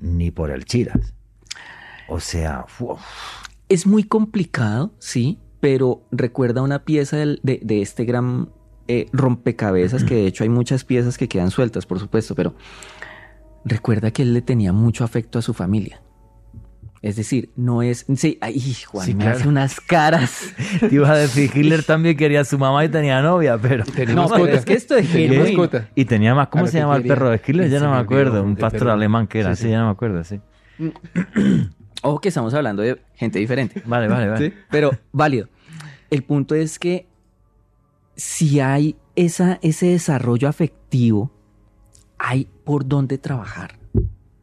ni 0.00 0.30
por 0.30 0.50
el 0.50 0.64
chiras. 0.64 1.12
O 2.08 2.20
sea, 2.20 2.64
uf, 2.80 2.98
Es 3.68 3.86
muy 3.86 4.02
complicado, 4.04 4.92
sí, 4.98 5.38
pero 5.60 6.02
recuerda 6.10 6.62
una 6.62 6.84
pieza 6.84 7.16
del- 7.18 7.40
de, 7.42 7.60
de 7.62 7.82
este 7.82 8.04
gran 8.04 8.48
eh, 8.86 9.06
rompecabezas, 9.12 10.04
que 10.04 10.14
de 10.14 10.26
hecho 10.26 10.44
hay 10.44 10.48
muchas 10.48 10.84
piezas 10.84 11.18
que 11.18 11.28
quedan 11.28 11.50
sueltas, 11.50 11.84
por 11.84 11.98
supuesto, 11.98 12.34
pero 12.34 12.54
recuerda 13.64 14.10
que 14.10 14.22
él 14.22 14.32
le 14.32 14.40
tenía 14.40 14.72
mucho 14.72 15.04
afecto 15.04 15.38
a 15.38 15.42
su 15.42 15.52
familia. 15.52 16.00
Es 17.02 17.14
decir, 17.16 17.50
no 17.54 17.82
es... 17.82 18.06
Sí, 18.16 18.38
ay, 18.40 18.58
Juan, 18.86 19.06
Sí, 19.06 19.14
me 19.14 19.24
claro. 19.24 19.36
hace 19.38 19.48
unas 19.48 19.80
caras. 19.80 20.52
Te 20.80 20.92
iba 20.94 21.08
a 21.10 21.16
decir, 21.16 21.48
Hitler 21.54 21.84
también 21.84 22.16
quería 22.16 22.40
a 22.40 22.44
su 22.44 22.58
mamá 22.58 22.84
y 22.84 22.88
tenía 22.88 23.20
novia, 23.22 23.56
pero... 23.58 23.84
Tenía 23.84 24.14
No, 24.14 24.22
mascota. 24.22 24.42
pero 24.44 24.56
es 24.56 24.64
que 24.64 24.72
esto 24.72 24.96
es 24.96 25.38
mascota. 25.38 25.90
Y 25.94 26.06
tenía 26.06 26.34
más, 26.34 26.48
¿cómo 26.48 26.62
Claro 26.64 26.72
se 26.72 26.78
llama 26.78 26.96
el 26.96 27.06
perro 27.06 27.30
de 27.30 27.40
Hitler? 27.46 27.68
Ya 27.70 27.78
no 27.80 27.90
me 27.92 27.98
acuerdo, 27.98 28.42
un 28.42 28.56
pastor 28.56 28.88
alemán 28.88 29.26
que 29.28 29.40
era, 29.40 29.54
Sí, 29.54 29.62
sí, 29.62 29.68
sí. 29.68 29.70
ya 29.72 29.80
no 29.80 29.84
me 29.86 29.92
acuerdo, 29.92 30.24
sí. 30.24 30.40
Ojo 32.02 32.20
que 32.20 32.28
estamos 32.28 32.54
hablando 32.54 32.82
de 32.82 33.00
gente 33.14 33.38
diferente. 33.38 33.82
Vale, 33.86 34.08
vale, 34.08 34.28
vale. 34.28 34.50
¿sí? 34.50 34.56
Pero 34.70 34.90
válido. 35.12 35.48
El 36.10 36.22
punto 36.22 36.54
es 36.54 36.78
que 36.78 37.06
si 38.16 38.60
hay 38.60 38.96
esa, 39.16 39.58
ese 39.62 39.86
desarrollo 39.86 40.48
afectivo, 40.48 41.30
hay 42.18 42.48
por 42.64 42.86
dónde 42.86 43.18
trabajar. 43.18 43.78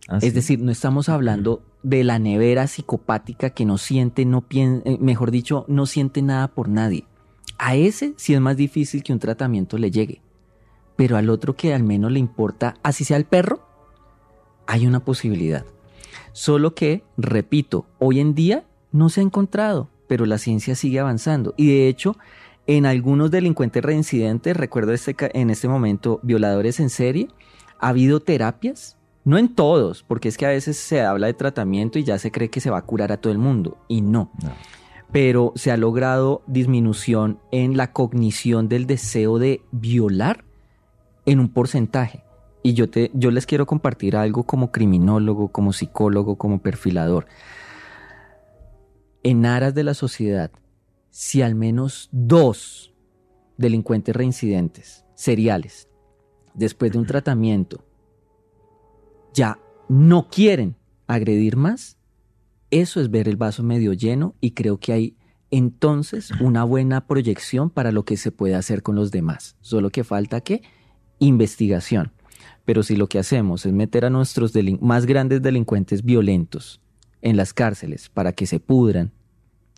Ah, 0.08 0.20
sí. 0.20 0.28
Es 0.28 0.34
decir, 0.34 0.60
no 0.60 0.72
estamos 0.72 1.10
hablando 1.10 1.64
de 1.84 2.04
la 2.04 2.20
nevera 2.20 2.68
psicopática 2.68 3.52
que 3.52 3.66
no 3.66 3.78
siente, 3.78 4.26
no 4.26 4.42
piensa, 4.42 4.90
mejor 5.00 5.32
dicho, 5.32 5.66
no 5.68 5.86
siente 5.86 6.22
nada 6.22 6.48
por 6.48 6.68
nadie. 6.68 7.06
A 7.58 7.76
ese 7.76 8.14
sí 8.18 8.34
es 8.34 8.42
más 8.42 8.58
difícil 8.58 9.04
que 9.04 9.14
un 9.14 9.20
tratamiento 9.20 9.78
le 9.78 9.92
llegue. 9.92 10.22
Pero 10.96 11.18
al 11.18 11.30
otro 11.30 11.56
que 11.56 11.74
al 11.74 11.84
menos 11.84 12.12
le 12.12 12.20
importa, 12.20 12.76
así 12.84 13.04
sea 13.04 13.18
el 13.18 13.26
perro, 13.26 13.68
hay 14.68 14.88
una 14.88 15.00
posibilidad. 15.02 15.66
Solo 16.36 16.76
que, 16.76 17.02
repito, 17.16 17.86
hoy 17.98 18.20
en 18.20 18.36
día 18.36 18.66
no 18.92 19.08
se 19.08 19.22
ha 19.22 19.24
encontrado, 19.24 19.88
pero 20.06 20.26
la 20.26 20.38
ciencia 20.38 20.76
sigue 20.76 21.00
avanzando. 21.00 21.54
Y 21.56 21.68
de 21.68 21.88
hecho, 21.88 22.18
en 22.68 22.86
algunos 22.86 23.32
delincuentes 23.32 23.82
reincidentes, 23.82 24.58
recuerdo 24.58 24.92
este, 24.92 25.16
en 25.32 25.50
este 25.50 25.70
momento, 25.70 26.20
violadores 26.24 26.82
en 26.82 26.90
serie, 26.90 27.30
ha 27.80 27.88
habido 27.88 28.20
terapias, 28.20 28.98
no 29.24 29.38
en 29.38 29.48
todos, 29.48 30.04
porque 30.04 30.28
es 30.28 30.38
que 30.38 30.46
a 30.46 30.50
veces 30.50 30.76
se 30.76 31.00
habla 31.00 31.28
de 31.28 31.36
tratamiento 31.36 32.00
y 32.00 32.04
ya 32.04 32.20
se 32.20 32.32
cree 32.32 32.50
que 32.50 32.60
se 32.60 32.70
va 32.70 32.80
a 32.80 32.86
curar 32.86 33.14
a 33.14 33.18
todo 33.18 33.32
el 33.32 33.40
mundo, 33.40 33.78
y 33.88 34.02
no. 34.02 34.30
No. 34.44 34.52
Pero 35.14 35.54
se 35.56 35.72
ha 35.72 35.78
logrado 35.78 36.42
disminución 36.48 37.40
en 37.54 37.78
la 37.78 37.94
cognición 37.94 38.68
del 38.68 38.88
deseo 38.88 39.40
de 39.40 39.62
violar 39.72 40.44
en 41.26 41.40
un 41.40 41.48
porcentaje. 41.48 42.25
Y 42.66 42.74
yo, 42.74 42.90
te, 42.90 43.12
yo 43.14 43.30
les 43.30 43.46
quiero 43.46 43.68
compartir 43.68 44.16
algo 44.16 44.42
como 44.42 44.72
criminólogo, 44.72 45.50
como 45.50 45.72
psicólogo, 45.72 46.36
como 46.36 46.64
perfilador. 46.64 47.28
En 49.22 49.46
aras 49.46 49.76
de 49.76 49.84
la 49.84 49.94
sociedad, 49.94 50.50
si 51.12 51.44
al 51.44 51.54
menos 51.54 52.10
dos 52.12 52.92
delincuentes 53.58 54.16
reincidentes, 54.16 55.06
seriales, 55.14 55.90
después 56.56 56.92
de 56.92 56.98
un 56.98 57.06
tratamiento, 57.06 57.86
ya 59.32 59.60
no 59.88 60.28
quieren 60.28 60.76
agredir 61.06 61.58
más, 61.58 62.00
eso 62.72 63.00
es 63.00 63.12
ver 63.12 63.28
el 63.28 63.36
vaso 63.36 63.62
medio 63.62 63.94
lleno 63.94 64.34
y 64.42 64.56
creo 64.56 64.80
que 64.80 64.92
hay 64.92 65.18
entonces 65.52 66.32
una 66.42 66.64
buena 66.64 67.06
proyección 67.06 67.70
para 67.70 67.92
lo 67.92 68.06
que 68.06 68.18
se 68.18 68.32
puede 68.32 68.56
hacer 68.56 68.82
con 68.82 68.96
los 68.96 69.12
demás. 69.12 69.56
Solo 69.62 69.92
que 69.92 70.04
falta 70.04 70.42
que 70.42 70.64
investigación. 71.20 72.12
Pero 72.66 72.84
si 72.84 72.96
lo 72.96 73.08
que 73.08 73.20
hacemos 73.20 73.66
es 73.66 73.74
meter 73.74 74.06
a 74.06 74.10
nuestros 74.10 74.52
más 74.82 75.06
grandes 75.06 75.42
delincuentes 75.42 76.04
violentos 76.04 76.82
en 77.22 77.38
las 77.38 77.54
cárceles 77.54 78.10
para 78.10 78.34
que 78.34 78.48
se 78.48 78.60
pudran 78.60 79.12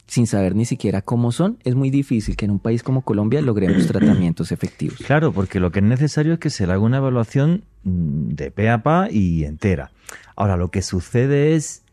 sin 0.08 0.26
saber 0.26 0.56
ni 0.56 0.66
siquiera 0.66 1.02
cómo 1.02 1.32
son, 1.34 1.60
es 1.66 1.76
muy 1.76 1.90
difícil 1.90 2.38
que 2.38 2.46
en 2.46 2.52
un 2.52 2.60
país 2.60 2.82
como 2.82 3.02
Colombia 3.02 3.42
logremos 3.42 3.88
tratamientos 3.88 4.52
efectivos. 4.52 5.00
Claro, 5.06 5.34
porque 5.34 5.60
lo 5.60 5.72
que 5.72 5.80
es 5.80 5.86
necesario 5.86 6.34
es 6.34 6.40
que 6.40 6.50
se 6.50 6.66
le 6.66 6.74
haga 6.74 6.82
una 6.82 6.98
evaluación 6.98 7.66
mm, 7.84 8.30
de 8.30 8.52
pe 8.52 8.70
a 8.70 8.84
pa 8.84 9.10
y 9.12 9.44
entera. 9.44 9.92
Ahora, 10.36 10.56
lo 10.56 10.72
que 10.72 10.82
sucede 10.82 11.56
es 11.56 11.84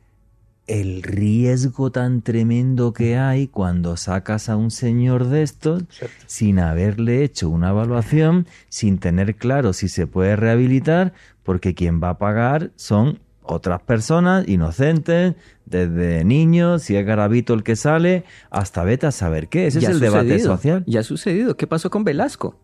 el 0.67 1.03
riesgo 1.03 1.91
tan 1.91 2.23
tremendo 2.23 2.93
que 2.93 3.17
hay 3.17 3.49
cuando 3.49 3.97
sacas 3.97 4.49
a 4.49 4.57
un 4.57 4.71
señor 4.71 5.29
de 5.29 5.43
estos 5.43 5.85
sin 6.27 6.59
haberle 6.59 7.23
hecho 7.23 7.51
una 7.51 7.71
evaluación, 7.71 8.47
sin 8.69 8.99
tener 8.99 9.37
claro 9.37 9.73
si 9.73 9.89
se 9.89 10.07
puede 10.07 10.37
rehabilitar, 10.37 11.13
porque 11.43 11.75
quien 11.75 12.03
va 12.03 12.11
a 12.11 12.19
pagar 12.19 12.71
son 12.77 13.21
otras 13.43 13.83
personas 13.83 14.49
inocentes, 14.49 15.35
desde 15.67 16.25
niños, 16.25 16.83
si 16.83 16.97
es 16.97 17.05
garabito 17.05 17.53
el 17.53 17.63
que 17.63 17.77
sale, 17.77 18.25
hasta 18.51 18.85
vete 18.85 19.07
a 19.07 19.13
saber 19.13 19.49
qué. 19.49 19.67
Ese 19.67 19.81
es 19.81 19.89
el 19.89 20.01
debate 20.01 20.39
social. 20.39 20.83
Ya 20.87 21.01
ha 21.01 21.05
sucedido. 21.05 21.57
¿Qué 21.57 21.67
pasó 21.67 21.91
con 21.91 22.05
Velasco? 22.05 22.59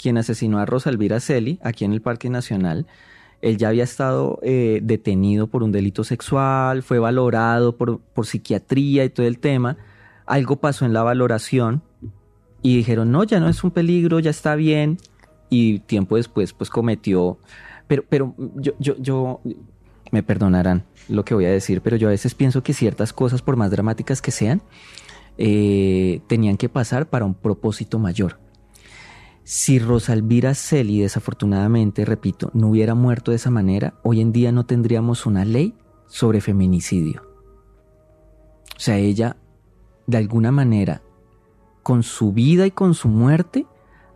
Quien 0.00 0.18
asesinó 0.18 0.58
a 0.58 0.66
Rosalvira 0.66 1.20
Celi 1.20 1.58
aquí 1.62 1.84
en 1.84 1.92
el 1.92 2.00
Parque 2.00 2.30
Nacional 2.30 2.86
él 3.42 3.56
ya 3.56 3.68
había 3.68 3.84
estado 3.84 4.38
eh, 4.42 4.80
detenido 4.82 5.46
por 5.46 5.62
un 5.62 5.72
delito 5.72 6.04
sexual, 6.04 6.82
fue 6.82 6.98
valorado 6.98 7.76
por, 7.76 7.98
por 7.98 8.26
psiquiatría 8.26 9.04
y 9.04 9.10
todo 9.10 9.26
el 9.26 9.38
tema. 9.38 9.78
Algo 10.26 10.56
pasó 10.56 10.84
en 10.84 10.92
la 10.92 11.02
valoración 11.02 11.82
y 12.62 12.76
dijeron, 12.76 13.10
no, 13.10 13.24
ya 13.24 13.40
no 13.40 13.48
es 13.48 13.64
un 13.64 13.70
peligro, 13.70 14.20
ya 14.20 14.30
está 14.30 14.54
bien. 14.54 14.98
Y 15.48 15.80
tiempo 15.80 16.16
después, 16.16 16.52
pues 16.52 16.70
cometió. 16.70 17.38
Pero, 17.88 18.04
pero 18.08 18.34
yo, 18.56 18.72
yo, 18.78 18.96
yo, 18.98 19.40
me 20.12 20.22
perdonarán 20.22 20.84
lo 21.08 21.24
que 21.24 21.34
voy 21.34 21.44
a 21.46 21.50
decir, 21.50 21.80
pero 21.80 21.96
yo 21.96 22.08
a 22.08 22.10
veces 22.10 22.34
pienso 22.34 22.62
que 22.62 22.74
ciertas 22.74 23.12
cosas, 23.12 23.42
por 23.42 23.56
más 23.56 23.70
dramáticas 23.70 24.20
que 24.20 24.30
sean, 24.30 24.62
eh, 25.38 26.20
tenían 26.26 26.56
que 26.56 26.68
pasar 26.68 27.08
para 27.08 27.24
un 27.24 27.34
propósito 27.34 27.98
mayor. 27.98 28.38
Si 29.44 29.78
Rosalvira 29.78 30.54
Celi, 30.54 31.00
desafortunadamente, 31.00 32.04
repito, 32.04 32.50
no 32.54 32.68
hubiera 32.68 32.94
muerto 32.94 33.30
de 33.30 33.36
esa 33.36 33.50
manera, 33.50 33.94
hoy 34.02 34.20
en 34.20 34.32
día 34.32 34.52
no 34.52 34.66
tendríamos 34.66 35.26
una 35.26 35.44
ley 35.44 35.74
sobre 36.06 36.40
feminicidio. 36.40 37.22
O 38.76 38.80
sea, 38.80 38.98
ella, 38.98 39.36
de 40.06 40.18
alguna 40.18 40.52
manera, 40.52 41.02
con 41.82 42.02
su 42.02 42.32
vida 42.32 42.66
y 42.66 42.70
con 42.70 42.94
su 42.94 43.08
muerte, 43.08 43.66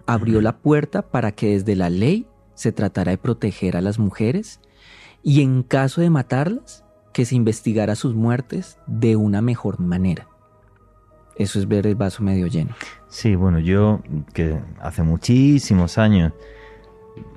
abrió 0.07 0.41
la 0.41 0.59
puerta 0.59 1.03
para 1.03 1.33
que 1.33 1.51
desde 1.51 1.77
la 1.77 1.91
ley 1.91 2.27
se 2.55 2.73
tratara 2.73 3.11
de 3.11 3.19
proteger 3.19 3.77
a 3.77 3.81
las 3.81 3.99
mujeres 3.99 4.61
y 5.23 5.41
en 5.41 5.63
caso 5.63 6.01
de 6.01 6.11
matarlas, 6.11 6.85
que 7.13 7.25
se 7.25 7.37
investigara 7.37 7.95
sus 7.95 8.15
muertes 8.15 8.79
de 8.87 9.17
una 9.17 9.41
mejor 9.41 9.79
manera. 9.81 10.29
Eso 11.37 11.59
es 11.59 11.67
ver 11.67 11.87
el 11.87 11.97
vaso 11.97 12.23
medio 12.23 12.47
lleno. 12.47 12.75
Sí, 13.09 13.35
bueno, 13.35 13.59
yo 13.59 14.01
que 14.33 14.59
hace 14.81 15.03
muchísimos 15.03 15.99
años, 15.99 16.33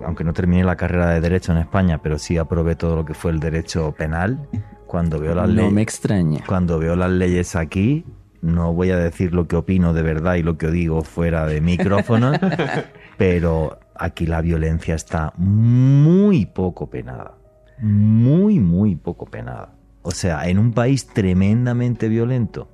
aunque 0.04 0.24
no 0.24 0.34
terminé 0.34 0.64
la 0.64 0.76
carrera 0.76 1.12
de 1.12 1.22
Derecho 1.22 1.52
en 1.52 1.60
España, 1.60 2.02
pero 2.02 2.20
sí 2.20 2.38
aprobé 2.38 2.76
todo 2.76 2.96
lo 2.96 3.06
que 3.06 3.14
fue 3.14 3.32
el 3.32 3.40
derecho 3.40 3.94
penal, 3.94 4.48
cuando 4.86 5.20
veo 5.20 5.36
las 5.36 5.50
leyes... 5.50 5.66
No 5.66 5.72
me 5.72 5.82
extraña. 5.82 6.44
Cuando 6.46 6.80
veo 6.80 6.96
las 6.96 7.12
leyes 7.12 7.56
aquí, 7.56 8.06
no 8.42 8.74
voy 8.74 8.92
a 8.92 8.98
decir 8.98 9.34
lo 9.34 9.48
que 9.48 9.56
opino 9.56 9.94
de 9.94 10.02
verdad 10.04 10.36
y 10.36 10.44
lo 10.44 10.58
que 10.58 10.70
digo 10.70 11.04
fuera 11.04 11.46
de 11.46 11.60
micrófono, 11.62 12.32
pero 13.18 13.80
aquí 13.96 14.26
la 14.28 14.42
violencia 14.42 14.96
está 14.96 15.34
muy 15.38 16.46
poco 16.46 16.90
penada. 16.90 17.36
Muy, 17.80 18.60
muy 18.60 18.96
poco 18.96 19.26
penada. 19.26 19.74
O 20.02 20.12
sea, 20.12 20.48
en 20.48 20.58
un 20.58 20.72
país 20.72 21.08
tremendamente 21.08 22.08
violento 22.08 22.70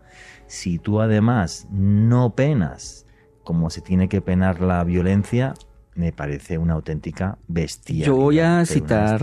si 0.48 0.80
tú 0.80 1.02
además 1.02 1.68
no 1.72 2.36
penas 2.36 3.06
como 3.44 3.70
se 3.70 3.82
tiene 3.82 4.08
que 4.10 4.22
penar 4.22 4.62
la 4.62 4.84
violencia, 4.84 5.54
me 5.96 6.12
parece 6.12 6.58
una 6.58 6.74
auténtica 6.74 7.38
bestia. 7.48 8.06
Yo 8.06 8.16
voy 8.16 8.40
a 8.40 8.66
citar, 8.66 9.22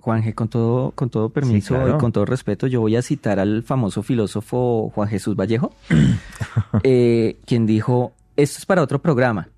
Juanje, 0.00 0.34
con 0.34 0.48
todo, 0.48 0.90
con 0.92 1.10
todo 1.10 1.30
permiso 1.30 1.88
y 1.88 1.96
con 1.98 2.10
todo 2.10 2.24
respeto, 2.24 2.66
yo 2.66 2.80
voy 2.80 2.96
a 2.96 3.02
citar 3.02 3.38
al 3.38 3.62
famoso 3.62 4.02
filósofo 4.02 4.90
Juan 4.94 5.08
Jesús 5.08 5.36
Vallejo, 5.36 5.72
eh, 6.82 7.36
quien 7.46 7.66
dijo, 7.66 8.12
esto 8.36 8.58
es 8.58 8.66
para 8.66 8.82
otro 8.82 9.00
programa, 9.00 9.48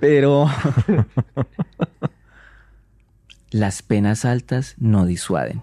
pero 0.00 0.46
las 3.50 3.82
penas 3.82 4.24
altas 4.24 4.74
no 4.78 5.06
disuaden. 5.06 5.62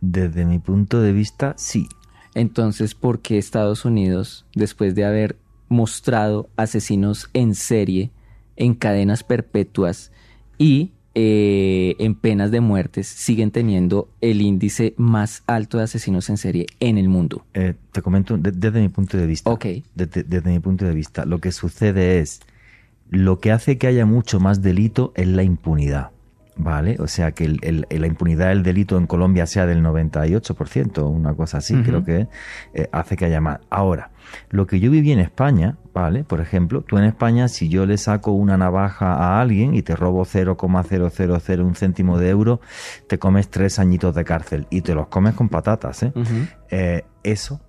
Desde 0.00 0.44
mi 0.44 0.58
punto 0.58 1.00
de 1.00 1.12
vista, 1.12 1.54
sí. 1.56 1.88
Entonces, 2.36 2.94
¿por 2.94 3.20
qué 3.20 3.38
Estados 3.38 3.86
Unidos, 3.86 4.44
después 4.54 4.94
de 4.94 5.06
haber 5.06 5.36
mostrado 5.70 6.50
asesinos 6.56 7.30
en 7.32 7.54
serie, 7.54 8.10
en 8.56 8.74
cadenas 8.74 9.24
perpetuas 9.24 10.12
y 10.58 10.92
eh, 11.14 11.96
en 11.98 12.14
penas 12.14 12.50
de 12.50 12.60
muertes, 12.60 13.06
siguen 13.06 13.52
teniendo 13.52 14.10
el 14.20 14.42
índice 14.42 14.92
más 14.98 15.44
alto 15.46 15.78
de 15.78 15.84
asesinos 15.84 16.28
en 16.28 16.36
serie 16.36 16.66
en 16.78 16.98
el 16.98 17.08
mundo? 17.08 17.46
Eh, 17.54 17.72
te 17.90 18.02
comento 18.02 18.36
desde 18.36 18.82
mi 18.82 18.90
punto 18.90 19.16
de 19.16 19.26
vista. 19.26 19.50
Ok. 19.50 19.64
desde 19.94 20.50
mi 20.50 20.60
punto 20.60 20.84
de 20.84 20.92
vista, 20.92 21.24
lo 21.24 21.38
que 21.38 21.52
sucede 21.52 22.18
es, 22.18 22.40
lo 23.08 23.40
que 23.40 23.50
hace 23.50 23.78
que 23.78 23.86
haya 23.86 24.04
mucho 24.04 24.40
más 24.40 24.60
delito 24.60 25.14
es 25.16 25.26
la 25.26 25.42
impunidad. 25.42 26.10
¿Vale? 26.56 26.96
O 27.00 27.06
sea, 27.06 27.32
que 27.32 27.48
la 27.48 28.06
impunidad 28.06 28.48
del 28.48 28.62
delito 28.62 28.96
en 28.96 29.06
Colombia 29.06 29.46
sea 29.46 29.66
del 29.66 29.82
98%, 29.82 31.08
una 31.08 31.34
cosa 31.34 31.58
así, 31.58 31.74
creo 31.82 32.04
que 32.04 32.28
eh, 32.74 32.88
hace 32.92 33.16
que 33.16 33.26
haya 33.26 33.40
más. 33.40 33.60
Ahora, 33.70 34.10
lo 34.50 34.66
que 34.66 34.80
yo 34.80 34.90
viví 34.90 35.12
en 35.12 35.20
España, 35.20 35.76
¿vale? 35.92 36.24
Por 36.24 36.40
ejemplo, 36.40 36.82
tú 36.82 36.98
en 36.98 37.04
España, 37.04 37.48
si 37.48 37.68
yo 37.68 37.86
le 37.86 37.98
saco 37.98 38.32
una 38.32 38.56
navaja 38.56 39.14
a 39.14 39.40
alguien 39.40 39.74
y 39.74 39.82
te 39.82 39.94
robo 39.94 40.24
0,000 40.24 41.74
céntimo 41.74 42.18
de 42.18 42.30
euro, 42.30 42.60
te 43.06 43.18
comes 43.18 43.48
tres 43.48 43.78
añitos 43.78 44.14
de 44.14 44.24
cárcel 44.24 44.66
y 44.70 44.80
te 44.80 44.94
los 44.94 45.08
comes 45.08 45.34
con 45.34 45.48
patatas, 45.48 46.02
¿eh? 46.02 46.12
eh 46.70 47.04
eso 47.22 47.60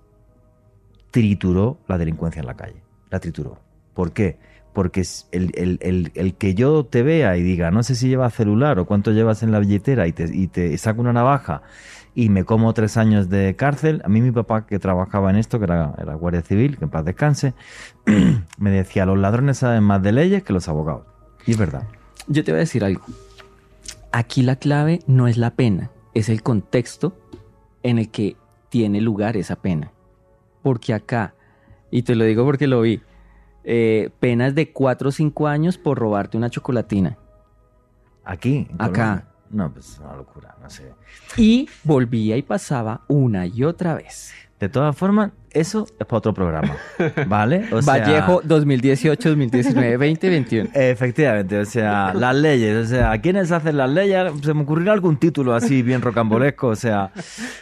trituró 1.10 1.78
la 1.88 1.98
delincuencia 1.98 2.40
en 2.40 2.46
la 2.46 2.54
calle, 2.54 2.82
la 3.10 3.20
trituró. 3.20 3.58
¿Por 3.94 4.12
qué? 4.12 4.38
Porque 4.78 5.02
el, 5.32 6.34
que 6.38 6.54
yo 6.54 6.84
te 6.84 7.02
vea 7.02 7.36
y 7.36 7.42
diga, 7.42 7.72
no 7.72 7.82
sé 7.82 7.96
si 7.96 8.08
llevas 8.08 8.32
celular 8.32 8.78
o 8.78 8.86
cuánto 8.86 9.10
llevas 9.10 9.42
en 9.42 9.50
la 9.50 9.58
billetera 9.58 10.06
y 10.06 10.12
te, 10.12 10.30
y 10.32 10.46
te 10.46 10.78
saco 10.78 11.00
una 11.00 11.12
navaja 11.12 11.62
y 12.14 12.28
me 12.28 12.44
como 12.44 12.72
tres 12.74 12.96
años 12.96 13.28
de 13.28 13.56
cárcel, 13.56 14.00
a 14.04 14.08
mí 14.08 14.20
mi 14.20 14.30
papá 14.30 14.66
que 14.66 14.78
trabajaba 14.78 15.30
en 15.30 15.36
esto, 15.36 15.58
que 15.58 15.64
era, 15.64 15.96
era 16.00 16.14
guardia 16.14 16.42
civil, 16.42 16.78
que 16.78 16.84
en 16.84 16.90
paz 16.90 17.04
descanse, 17.04 17.54
me 18.58 18.70
decía, 18.70 19.04
los 19.04 19.18
ladrones 19.18 19.58
saben 19.58 19.82
más 19.82 20.00
de 20.00 20.12
leyes 20.12 20.44
que 20.44 20.52
los 20.52 20.68
abogados. 20.68 21.08
Y 21.44 21.50
es 21.50 21.58
verdad. 21.58 21.82
Yo 22.28 22.44
te 22.44 22.52
voy 22.52 22.58
a 22.58 22.60
decir 22.60 22.84
algo. 22.84 23.02
Aquí 24.12 24.42
la 24.42 24.54
clave 24.54 25.00
no 25.08 25.26
es 25.26 25.38
la 25.38 25.56
pena, 25.56 25.90
es 26.14 26.28
el 26.28 26.44
contexto 26.44 27.18
en 27.82 27.98
el 27.98 28.12
que 28.12 28.36
tiene 28.68 29.00
lugar 29.00 29.36
esa 29.36 29.56
pena. 29.56 29.90
Porque 30.62 30.94
acá, 30.94 31.34
y 31.90 32.02
te 32.02 32.14
lo 32.14 32.24
digo 32.24 32.44
porque 32.44 32.68
lo 32.68 32.80
vi, 32.82 33.00
eh, 33.64 34.10
penas 34.20 34.54
de 34.54 34.72
4 34.72 35.08
o 35.08 35.12
5 35.12 35.46
años 35.46 35.78
por 35.78 35.98
robarte 35.98 36.36
una 36.36 36.50
chocolatina. 36.50 37.18
¿Aquí? 38.24 38.68
Acá. 38.78 39.28
No, 39.50 39.72
pues 39.72 39.92
es 39.92 39.98
una 39.98 40.14
locura, 40.14 40.54
no 40.60 40.68
sé. 40.68 40.92
Y 41.36 41.68
volvía 41.84 42.36
y 42.36 42.42
pasaba 42.42 43.02
una 43.08 43.46
y 43.46 43.64
otra 43.64 43.94
vez. 43.94 44.32
De 44.60 44.68
todas 44.68 44.96
formas, 44.96 45.32
eso 45.60 45.86
es 45.98 46.06
para 46.06 46.18
otro 46.18 46.34
programa, 46.34 46.76
¿vale? 47.26 47.64
O 47.72 47.82
Vallejo 47.82 48.40
2018, 48.44 49.28
2019, 49.30 49.92
2021. 49.92 50.70
Efectivamente, 50.74 51.58
o 51.58 51.64
sea, 51.64 52.14
las 52.14 52.34
leyes, 52.34 52.86
o 52.86 52.88
sea, 52.88 53.18
¿quiénes 53.20 53.50
hacen 53.52 53.76
las 53.76 53.90
leyes? 53.90 54.32
Se 54.42 54.54
me 54.54 54.62
ocurrirá 54.62 54.92
algún 54.92 55.16
título 55.16 55.54
así 55.54 55.82
bien 55.82 56.02
rocambolesco, 56.02 56.68
o 56.68 56.76
sea, 56.76 57.10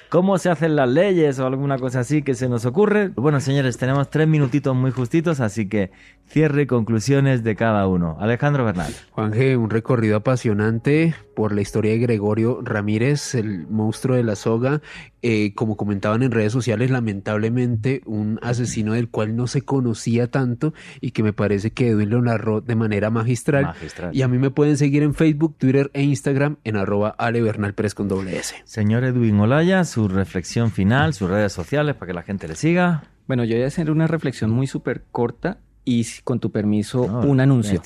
¿cómo 0.09 0.39
se 0.39 0.51
hacen 0.51 0.77
las 0.77 0.89
leyes 0.89 1.39
o 1.39 1.47
alguna 1.47 1.79
cosa 1.79 2.01
así 2.01 2.23
que 2.23 2.35
se 2.35 2.49
nos 2.49 2.67
ocurre? 2.67 3.09
Bueno, 3.09 3.41
señores, 3.41 3.79
tenemos 3.79 4.11
tres 4.11 4.29
minutitos 4.29 4.75
muy 4.75 4.91
justitos, 4.91 5.41
así 5.41 5.69
que 5.69 5.91
cierre 6.29 6.63
y 6.63 6.67
conclusiones 6.67 7.45
de 7.45 7.57
cada 7.57 7.87
uno. 7.87 8.17
Alejandro 8.21 8.65
Bernal. 8.65 8.93
Juan 9.11 9.33
G, 9.33 9.57
un 9.57 9.71
recorrido 9.71 10.17
apasionante 10.17 11.15
por 11.37 11.55
la 11.55 11.61
historia 11.61 11.93
de 11.93 11.99
Gregorio 11.99 12.61
Ramírez, 12.63 13.35
el 13.35 13.69
monstruo 13.69 14.17
de 14.17 14.25
la 14.25 14.35
soga. 14.37 14.81
Eh, 15.21 15.53
como 15.55 15.77
comentaban 15.77 16.23
en 16.23 16.31
redes 16.31 16.53
sociales, 16.53 16.91
lamentablemente 16.91 18.01
un 18.07 18.39
asesino 18.43 18.95
del 18.95 19.11
cual 19.11 19.37
no 19.37 19.47
se 19.47 19.61
conocía 19.61 20.31
tanto 20.31 20.73
y 21.01 21.11
que 21.11 21.23
me 21.23 21.33
parece 21.33 21.73
que 21.73 21.89
Edwin 21.89 22.11
lo 22.11 22.23
narró 22.23 22.63
de 22.63 22.75
manera 22.75 23.11
magistral. 23.11 23.65
Magistral. 23.65 24.17
Y 24.17 24.23
a 24.23 24.29
mí 24.29 24.39
me 24.39 24.51
pueden 24.51 24.79
seguir 24.79 25.03
en 25.03 25.15
Facebook, 25.15 25.57
Twitter 25.59 25.91
e 25.93 26.03
Instagram 26.03 26.57
en 26.65 26.77
arroba 26.77 27.11
Ale 27.19 27.43
Bernal 27.43 27.75
Pérez 27.75 27.95
con 27.95 28.09
doble 28.09 28.39
S. 28.39 28.55
Señor 28.65 29.05
Edwin 29.05 29.39
Olaya, 29.39 29.85
su 29.85 30.09
reflexión 30.09 30.71
final, 30.71 31.13
sus 31.13 31.29
redes 31.29 31.53
sociales 31.53 31.97
para 31.97 32.07
que 32.07 32.15
la 32.15 32.23
gente 32.23 32.49
le 32.49 32.55
siga. 32.55 33.03
Bueno, 33.27 33.45
yo 33.45 33.57
voy 33.57 33.65
a 33.65 33.67
hacer 33.67 33.91
una 33.91 34.07
reflexión 34.07 34.51
muy 34.51 34.67
súper 34.67 35.03
corta 35.13 35.59
y 35.85 36.07
con 36.25 36.41
tu 36.41 36.51
permiso 36.51 37.07
No, 37.07 37.21
un 37.21 37.41
anuncio. 37.41 37.83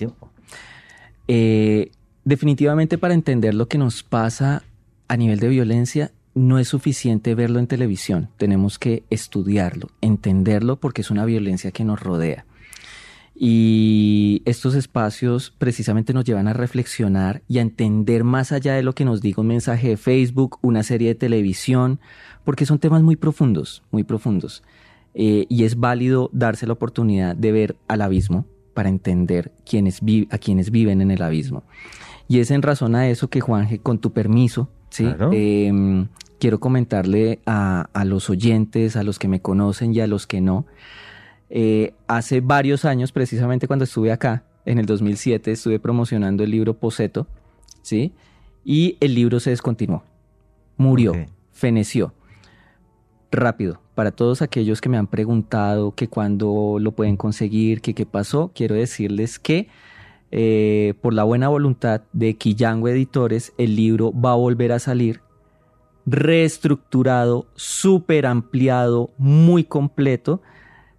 Eh, 1.27 1.91
definitivamente 2.25 2.99
para 2.99 3.15
entender 3.15 3.55
lo 3.55 3.69
que 3.69 3.79
nos 3.79 4.03
pasa 4.03 4.63
a 5.09 5.17
nivel 5.17 5.39
de 5.41 5.49
violencia 5.49 6.13
no 6.35 6.59
es 6.59 6.69
suficiente 6.69 7.35
verlo 7.35 7.59
en 7.59 7.67
televisión, 7.67 8.29
tenemos 8.37 8.79
que 8.79 9.03
estudiarlo, 9.11 9.89
entenderlo 10.01 10.77
porque 10.77 11.01
es 11.01 11.11
una 11.11 11.25
violencia 11.25 11.73
que 11.73 11.85
nos 11.85 12.01
rodea. 12.01 12.45
Y 13.43 14.43
estos 14.45 14.75
espacios 14.75 15.53
precisamente 15.57 16.13
nos 16.13 16.25
llevan 16.25 16.47
a 16.47 16.53
reflexionar 16.53 17.43
y 17.49 17.59
a 17.59 17.63
entender 17.63 18.23
más 18.23 18.53
allá 18.53 18.75
de 18.75 18.83
lo 18.83 18.95
que 18.95 19.07
nos 19.07 19.23
diga 19.23 19.41
un 19.41 19.47
mensaje 19.49 19.89
de 19.89 19.97
Facebook, 19.97 20.59
una 20.61 20.83
serie 20.83 21.09
de 21.09 21.15
televisión, 21.15 22.01
porque 22.45 22.67
son 22.67 22.79
temas 22.79 23.03
muy 23.03 23.17
profundos, 23.17 23.83
muy 23.91 24.05
profundos. 24.05 24.63
Eh, 25.15 25.47
y 25.49 25.65
es 25.65 25.81
válido 25.81 26.29
darse 26.35 26.67
la 26.67 26.75
oportunidad 26.75 27.35
de 27.35 27.51
ver 27.51 27.77
al 27.89 28.03
abismo 28.03 28.45
para 28.75 28.91
entender 28.91 29.53
quiénes 29.69 30.03
vi- 30.03 30.29
a 30.31 30.39
quienes 30.39 30.71
viven 30.71 31.01
en 31.01 31.11
el 31.11 31.23
abismo. 31.23 31.65
Y 32.31 32.39
es 32.39 32.53
en 32.53 32.63
razón 32.63 32.95
a 32.95 33.09
eso 33.09 33.29
que 33.29 33.41
Juanje, 33.41 33.81
con 33.81 33.99
tu 33.99 34.13
permiso, 34.13 34.69
¿sí? 34.89 35.03
Claro. 35.03 35.31
Eh, 35.35 36.07
quiero 36.39 36.61
comentarle 36.61 37.41
a, 37.45 37.89
a 37.93 38.05
los 38.05 38.31
oyentes, 38.31 38.95
a 38.95 39.03
los 39.03 39.19
que 39.19 39.27
me 39.27 39.41
conocen 39.43 39.93
y 39.93 39.99
a 39.99 40.07
los 40.07 40.29
que 40.29 40.41
no. 40.41 40.65
Eh, 41.51 41.93
hace 42.07 42.41
varios 42.41 42.85
años, 42.85 43.11
precisamente 43.11 43.67
cuando 43.67 43.85
estuve 43.85 44.13
acá, 44.13 44.45
en 44.65 44.79
el 44.79 44.87
2007, 44.87 45.51
estuve 45.51 45.81
promocionando 45.81 46.45
el 46.45 46.53
libro 46.53 46.75
Poseto, 46.75 47.27
¿sí? 47.83 48.13
Y 48.65 48.97
el 49.01 49.17
libro 49.17 49.41
se 49.41 49.51
descontinuó. 49.51 50.05
Murió, 50.77 51.11
Ok. 51.11 51.19
feneció. 51.51 52.15
Rápido, 53.33 53.81
para 53.97 54.13
todos 54.13 54.41
aquellos 54.41 54.81
que 54.81 54.89
me 54.89 54.99
han 54.99 55.09
preguntado 55.09 55.97
que 55.97 56.07
cuándo 56.07 56.79
lo 56.81 56.93
pueden 56.93 57.17
conseguir, 57.17 57.81
que 57.81 57.95
qué 57.95 58.07
pasó, 58.07 58.53
quiero 58.55 58.77
decirles 58.77 59.39
que 59.41 59.69
eh, 60.33 60.95
por 61.01 61.13
la 61.13 61.25
buena 61.25 61.49
voluntad 61.49 62.03
de 62.13 62.35
Quillango 62.35 62.89
Editores, 62.89 63.53
el 63.59 63.77
libro 63.77 64.13
va 64.13 64.33
a 64.33 64.37
volver 64.37 64.73
a 64.73 64.79
salir 64.79 65.21
reestructurado, 66.07 67.47
súper 67.55 68.27
ampliado, 68.27 69.11
muy 69.19 69.65
completo, 69.65 70.41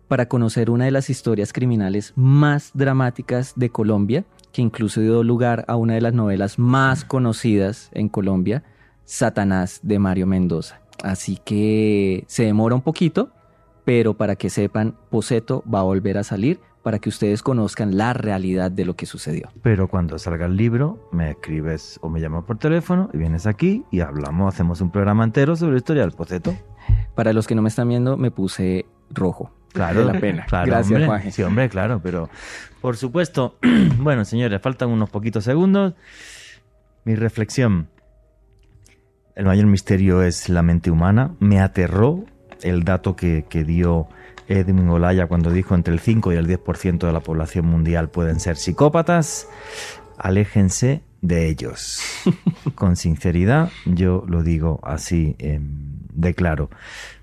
para 0.07 0.27
conocer 0.27 0.69
una 0.69 0.85
de 0.85 0.91
las 0.91 1.09
historias 1.09 1.53
criminales 1.53 2.11
más 2.15 2.71
dramáticas 2.73 3.53
de 3.55 3.69
Colombia, 3.69 4.25
que 4.51 4.61
incluso 4.61 4.99
dio 4.99 5.23
lugar 5.23 5.63
a 5.69 5.77
una 5.77 5.93
de 5.93 6.01
las 6.01 6.13
novelas 6.13 6.59
más 6.59 7.05
conocidas 7.05 7.89
en 7.93 8.09
Colombia, 8.09 8.63
Satanás 9.05 9.79
de 9.83 9.99
Mario 9.99 10.27
Mendoza. 10.27 10.81
Así 11.01 11.37
que 11.37 12.25
se 12.27 12.43
demora 12.43 12.75
un 12.75 12.81
poquito, 12.81 13.29
pero 13.85 14.13
para 14.15 14.35
que 14.35 14.49
sepan, 14.49 14.95
Poseto 15.09 15.63
va 15.73 15.79
a 15.79 15.83
volver 15.83 16.17
a 16.17 16.23
salir 16.23 16.59
para 16.83 16.99
que 16.99 17.09
ustedes 17.09 17.43
conozcan 17.43 17.97
la 17.97 18.13
realidad 18.13 18.71
de 18.71 18.85
lo 18.85 18.95
que 18.95 19.05
sucedió. 19.05 19.49
Pero 19.61 19.87
cuando 19.87 20.17
salga 20.17 20.45
el 20.45 20.57
libro, 20.57 21.09
me 21.11 21.31
escribes 21.31 21.99
o 22.01 22.09
me 22.09 22.19
llamas 22.19 22.43
por 22.45 22.57
teléfono 22.57 23.09
y 23.13 23.17
vienes 23.17 23.45
aquí 23.45 23.83
y 23.91 24.01
hablamos, 24.01 24.53
hacemos 24.53 24.81
un 24.81 24.91
programa 24.91 25.23
entero 25.23 25.55
sobre 25.55 25.73
la 25.73 25.77
historia 25.77 26.01
del 26.03 26.11
poceto. 26.11 26.55
Para 27.15 27.33
los 27.33 27.47
que 27.47 27.55
no 27.55 27.61
me 27.61 27.69
están 27.69 27.87
viendo, 27.87 28.17
me 28.17 28.31
puse 28.31 28.85
rojo. 29.09 29.51
Claro, 29.73 30.03
la 30.03 30.19
pena. 30.19 30.45
Claro, 30.45 30.67
Gracias, 30.67 31.01
hombre. 31.01 31.31
Sí, 31.31 31.43
hombre, 31.43 31.69
claro, 31.69 32.01
pero 32.03 32.29
por 32.81 32.97
supuesto. 32.97 33.57
bueno, 33.99 34.25
señores, 34.25 34.61
faltan 34.61 34.89
unos 34.89 35.09
poquitos 35.09 35.43
segundos. 35.43 35.93
Mi 37.05 37.15
reflexión. 37.15 37.87
El 39.35 39.45
mayor 39.45 39.65
misterio 39.67 40.23
es 40.23 40.49
la 40.49 40.61
mente 40.61 40.91
humana. 40.91 41.35
Me 41.39 41.61
aterró 41.61 42.25
el 42.61 42.83
dato 42.83 43.15
que, 43.15 43.45
que 43.47 43.63
dio 43.63 44.07
Edwin 44.51 44.89
Olaya 44.89 45.27
cuando 45.27 45.51
dijo 45.51 45.75
entre 45.75 45.93
el 45.93 45.99
5 45.99 46.33
y 46.33 46.35
el 46.35 46.47
10% 46.47 46.99
de 46.99 47.13
la 47.13 47.21
población 47.21 47.65
mundial 47.65 48.09
pueden 48.09 48.39
ser 48.39 48.57
psicópatas. 48.57 49.47
Aléjense 50.17 51.01
de 51.21 51.47
ellos. 51.47 52.01
Con 52.75 52.95
sinceridad, 52.95 53.71
yo 53.85 54.23
lo 54.27 54.43
digo 54.43 54.79
así 54.83 55.35
em, 55.39 55.99
de 56.13 56.33
claro. 56.33 56.69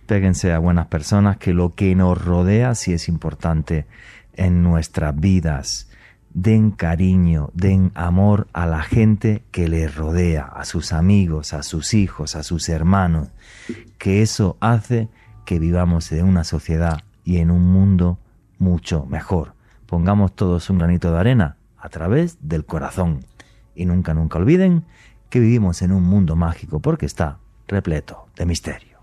Péguense 0.07 0.53
a 0.53 0.59
buenas 0.59 0.87
personas, 0.87 1.37
que 1.37 1.53
lo 1.53 1.75
que 1.75 1.95
nos 1.95 2.23
rodea 2.25 2.75
sí 2.75 2.95
es 2.95 3.09
importante 3.09 3.87
en 4.35 4.63
nuestras 4.63 5.15
vidas. 5.19 5.91
Den 6.33 6.71
cariño, 6.71 7.51
den 7.53 7.93
amor 7.95 8.49
a 8.53 8.67
la 8.67 8.83
gente 8.83 9.43
que 9.51 9.69
les 9.69 9.95
rodea, 9.95 10.45
a 10.45 10.65
sus 10.65 10.93
amigos, 10.93 11.53
a 11.53 11.63
sus 11.63 11.93
hijos, 11.93 12.37
a 12.37 12.43
sus 12.43 12.69
hermanos, 12.69 13.29
que 13.99 14.23
eso 14.23 14.57
hace 14.61 15.09
que 15.45 15.59
vivamos 15.59 16.13
en 16.13 16.27
una 16.27 16.45
sociedad 16.45 17.03
y 17.29 17.41
en 17.41 17.51
un 17.51 17.71
mundo 17.71 18.19
mucho 18.59 19.05
mejor. 19.05 19.53
Pongamos 19.85 20.35
todos 20.35 20.71
un 20.71 20.79
granito 20.79 21.13
de 21.13 21.19
arena 21.19 21.59
a 21.77 21.91
través 21.91 22.39
del 22.41 22.65
corazón. 22.65 23.27
Y 23.75 23.85
nunca, 23.85 24.15
nunca 24.15 24.39
olviden 24.39 24.87
que 25.29 25.39
vivimos 25.39 25.83
en 25.83 25.93
un 25.93 26.05
mundo 26.05 26.37
mágico 26.37 26.81
porque 26.81 27.05
está 27.05 27.37
repleto 27.67 28.29
de 28.35 28.47
misterio. 28.47 28.97